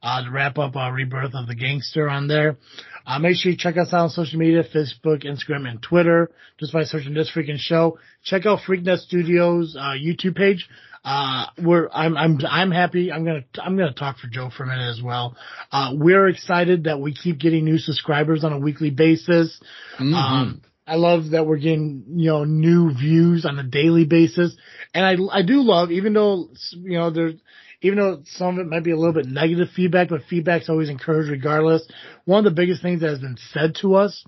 uh, 0.03 0.23
to 0.23 0.31
wrap 0.31 0.59
up 0.59 0.77
uh, 0.77 0.91
Rebirth 0.91 1.35
of 1.35 1.47
the 1.47 1.55
Gangster 1.55 2.09
on 2.09 2.29
there. 2.29 2.59
Uh, 3.07 3.19
make 3.19 3.37
sure 3.37 3.53
you 3.53 3.59
check 3.59 3.77
us 3.77 3.93
out 3.93 4.01
on 4.01 4.11
social 4.11 4.39
media, 4.39 4.63
Facebook, 4.63 5.25
Instagram, 5.25 5.69
and 5.69 5.83
Twitter, 5.83 6.31
just 6.59 6.73
by 6.73 6.85
searching 6.85 7.15
this 7.15 7.31
freaking 7.35 7.59
show. 7.59 7.99
Check 8.23 8.47
out 8.47 8.61
Freaknet 8.67 8.99
Studios 8.99 9.77
uh, 9.79 9.93
YouTube 9.93 10.37
page. 10.37 10.69
Uh, 11.05 11.47
we're, 11.63 11.89
I'm, 11.93 12.17
I'm, 12.17 12.39
I'm 12.49 12.71
happy. 12.71 13.13
I'm 13.13 13.25
gonna, 13.25 13.45
I'm 13.63 13.77
gonna 13.77 13.93
talk 13.93 14.19
for 14.19 14.29
Joe 14.29 14.51
for 14.57 14.63
a 14.63 14.67
minute 14.67 14.89
as 14.89 15.03
well. 15.03 15.37
Uh, 15.71 15.91
we're 15.95 16.29
excited 16.29 16.85
that 16.85 16.99
we 16.99 17.15
keep 17.15 17.39
getting 17.39 17.65
new 17.65 17.79
subscribers 17.79 18.43
on 18.43 18.55
a 18.55 18.59
weekly 18.59 18.91
basis. 18.91 19.61
Mm-hmm. 19.99 20.15
Um, 20.15 20.63
I 20.87 20.97
love 20.97 21.31
that 21.31 21.47
we're 21.47 21.59
getting, 21.59 22.05
you 22.17 22.31
know, 22.31 22.45
new 22.45 22.93
views 22.95 23.45
on 23.45 23.59
a 23.59 23.63
daily 23.63 24.05
basis. 24.05 24.57
And 24.93 25.05
I, 25.05 25.39
I 25.39 25.43
do 25.43 25.63
love, 25.63 25.91
even 25.91 26.13
though, 26.13 26.49
you 26.73 26.99
know, 26.99 27.11
there's, 27.11 27.35
even 27.81 27.99
though 27.99 28.23
some 28.25 28.59
of 28.59 28.67
it 28.67 28.71
might 28.71 28.85
be 28.85 28.91
a 28.91 28.97
little 28.97 29.13
bit 29.13 29.27
negative 29.27 29.69
feedback, 29.75 30.09
but 30.09 30.23
feedback's 30.29 30.71
always 30.71 30.89
encouraged 30.89 31.31
regardless. 31.31 31.87
One 32.25 32.39
of 32.39 32.45
the 32.45 32.59
biggest 32.59 32.81
things 32.81 33.01
that 33.01 33.11
has 33.11 33.19
been 33.19 33.37
said 33.53 33.77
to 33.83 33.97
us, 33.97 34.25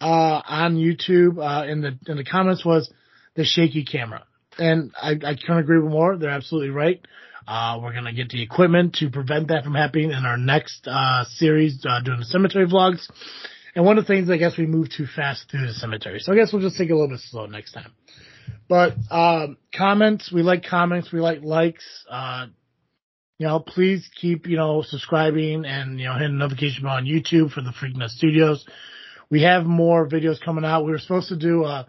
uh, 0.00 0.40
on 0.46 0.76
YouTube, 0.76 1.38
uh, 1.38 1.66
in 1.70 1.80
the, 1.80 1.98
in 2.06 2.16
the 2.16 2.24
comments 2.24 2.64
was 2.64 2.92
the 3.34 3.44
shaky 3.44 3.84
camera. 3.84 4.24
And 4.58 4.92
I, 5.00 5.12
I 5.12 5.34
couldn't 5.34 5.58
agree 5.58 5.78
with 5.78 5.90
more. 5.90 6.16
They're 6.16 6.30
absolutely 6.30 6.70
right. 6.70 7.00
Uh, 7.46 7.78
we're 7.82 7.94
gonna 7.94 8.12
get 8.12 8.28
the 8.28 8.42
equipment 8.42 8.94
to 8.96 9.08
prevent 9.08 9.48
that 9.48 9.64
from 9.64 9.74
happening 9.74 10.10
in 10.10 10.26
our 10.26 10.36
next, 10.36 10.86
uh, 10.86 11.24
series, 11.24 11.84
uh, 11.88 12.00
doing 12.02 12.18
the 12.18 12.26
cemetery 12.26 12.66
vlogs. 12.66 13.08
And 13.74 13.84
one 13.84 13.96
of 13.96 14.04
the 14.04 14.12
things 14.12 14.28
I 14.28 14.36
guess 14.36 14.58
we 14.58 14.66
moved 14.66 14.92
too 14.96 15.06
fast 15.06 15.50
through 15.50 15.66
the 15.66 15.72
cemetery. 15.72 16.18
So 16.20 16.32
I 16.32 16.36
guess 16.36 16.52
we'll 16.52 16.62
just 16.62 16.76
take 16.76 16.90
a 16.90 16.94
little 16.94 17.08
bit 17.08 17.20
slow 17.20 17.46
next 17.46 17.72
time. 17.72 17.92
But 18.68 18.94
um, 19.10 19.56
comments, 19.74 20.30
we 20.32 20.42
like 20.42 20.64
comments, 20.64 21.10
we 21.12 21.20
like 21.20 21.42
likes. 21.42 21.84
Uh, 22.10 22.46
you 23.38 23.46
know, 23.46 23.60
please 23.60 24.08
keep 24.20 24.46
you 24.46 24.56
know 24.56 24.82
subscribing 24.82 25.64
and 25.64 25.98
you 25.98 26.06
know 26.06 26.14
hitting 26.14 26.38
the 26.38 26.44
notification 26.44 26.82
bell 26.82 26.94
on 26.94 27.06
YouTube 27.06 27.52
for 27.52 27.62
the 27.62 27.70
Freaknet 27.70 28.10
Studios. 28.10 28.66
We 29.30 29.42
have 29.42 29.64
more 29.64 30.08
videos 30.08 30.40
coming 30.40 30.64
out. 30.64 30.84
We 30.84 30.90
were 30.90 30.98
supposed 30.98 31.28
to 31.28 31.36
do, 31.36 31.64
uh, 31.64 31.84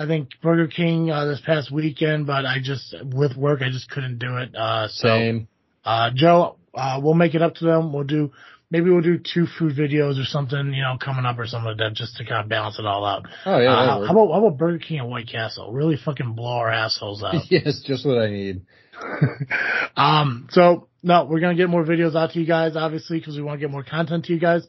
I 0.00 0.06
think 0.06 0.30
Burger 0.42 0.66
King 0.66 1.10
uh, 1.10 1.26
this 1.26 1.42
past 1.44 1.70
weekend, 1.70 2.26
but 2.26 2.46
I 2.46 2.56
just 2.62 2.94
with 3.04 3.36
work 3.36 3.60
I 3.60 3.68
just 3.68 3.90
couldn't 3.90 4.18
do 4.18 4.38
it. 4.38 4.54
Uh, 4.54 4.88
so, 4.88 5.08
Same. 5.08 5.48
uh, 5.84 6.10
Joe, 6.14 6.56
uh, 6.74 7.00
we'll 7.02 7.14
make 7.14 7.34
it 7.34 7.42
up 7.42 7.56
to 7.56 7.66
them. 7.66 7.92
We'll 7.92 8.04
do 8.04 8.32
maybe 8.70 8.88
we'll 8.88 9.02
do 9.02 9.18
two 9.18 9.46
food 9.58 9.76
videos 9.76 10.18
or 10.18 10.24
something, 10.24 10.72
you 10.72 10.80
know, 10.80 10.96
coming 10.98 11.26
up 11.26 11.38
or 11.38 11.46
something 11.46 11.68
like 11.68 11.76
that, 11.78 11.92
just 11.92 12.16
to 12.16 12.24
kind 12.24 12.42
of 12.42 12.48
balance 12.48 12.78
it 12.78 12.86
all 12.86 13.04
out. 13.04 13.26
Oh 13.44 13.60
yeah. 13.60 13.72
Uh, 13.72 14.06
how 14.06 14.12
about 14.12 14.32
how 14.32 14.46
about 14.46 14.56
Burger 14.56 14.78
King 14.78 15.00
and 15.00 15.10
White 15.10 15.28
Castle? 15.28 15.70
Really 15.70 15.98
fucking 16.02 16.32
blow 16.32 16.56
our 16.58 16.70
assholes 16.70 17.22
out. 17.22 17.34
yes, 17.50 17.82
just 17.84 18.06
what 18.06 18.18
I 18.18 18.30
need. 18.30 18.62
um, 19.96 20.48
so 20.50 20.88
no, 21.02 21.26
we're 21.26 21.40
gonna 21.40 21.56
get 21.56 21.68
more 21.68 21.84
videos 21.84 22.16
out 22.16 22.30
to 22.30 22.40
you 22.40 22.46
guys, 22.46 22.74
obviously, 22.74 23.18
because 23.18 23.36
we 23.36 23.42
want 23.42 23.60
to 23.60 23.66
get 23.66 23.70
more 23.70 23.84
content 23.84 24.24
to 24.26 24.32
you 24.32 24.40
guys. 24.40 24.66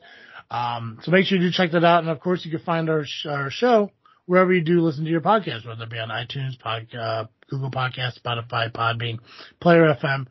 Um, 0.49 0.99
so 1.03 1.11
make 1.11 1.25
sure 1.25 1.37
you 1.37 1.47
do 1.47 1.53
check 1.53 1.71
that 1.71 1.85
out, 1.85 2.03
and 2.03 2.09
of 2.09 2.19
course, 2.19 2.43
you 2.43 2.51
can 2.51 2.59
find 2.59 2.89
our 2.89 3.05
sh- 3.05 3.27
our 3.27 3.49
show 3.49 3.91
wherever 4.31 4.53
you 4.53 4.61
do 4.61 4.79
listen 4.79 5.03
to 5.03 5.09
your 5.09 5.19
podcast, 5.19 5.67
whether 5.67 5.83
it 5.83 5.89
be 5.89 5.99
on 5.99 6.07
iTunes, 6.07 6.57
pod, 6.57 6.87
uh, 6.97 7.25
Google 7.49 7.69
Podcast, 7.69 8.17
Spotify, 8.17 8.71
Podbean, 8.71 9.19
Player 9.59 9.93
FM, 9.93 10.27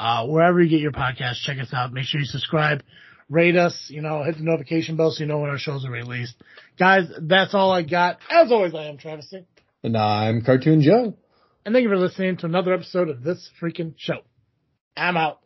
uh, 0.00 0.26
wherever 0.26 0.60
you 0.60 0.68
get 0.68 0.80
your 0.80 0.90
podcast. 0.90 1.34
Check 1.44 1.58
us 1.60 1.72
out. 1.72 1.92
Make 1.92 2.04
sure 2.04 2.18
you 2.18 2.26
subscribe, 2.26 2.82
rate 3.30 3.54
us, 3.54 3.86
you 3.90 4.02
know, 4.02 4.24
hit 4.24 4.38
the 4.38 4.42
notification 4.42 4.96
bell 4.96 5.12
so 5.12 5.20
you 5.20 5.28
know 5.28 5.38
when 5.38 5.50
our 5.50 5.58
shows 5.58 5.84
are 5.86 5.90
released. 5.92 6.34
Guys, 6.80 7.04
that's 7.22 7.54
all 7.54 7.70
I 7.70 7.82
got. 7.82 8.18
As 8.28 8.50
always, 8.50 8.74
I 8.74 8.86
am 8.86 8.98
Travis 8.98 9.30
Singh. 9.30 9.46
And 9.84 9.96
I'm 9.96 10.42
Cartoon 10.42 10.82
Joe. 10.82 11.14
And 11.64 11.72
thank 11.72 11.84
you 11.84 11.90
for 11.90 11.96
listening 11.96 12.36
to 12.38 12.46
another 12.46 12.74
episode 12.74 13.08
of 13.08 13.22
this 13.22 13.48
freaking 13.62 13.94
show. 13.96 14.18
I'm 14.96 15.16
out. 15.16 15.38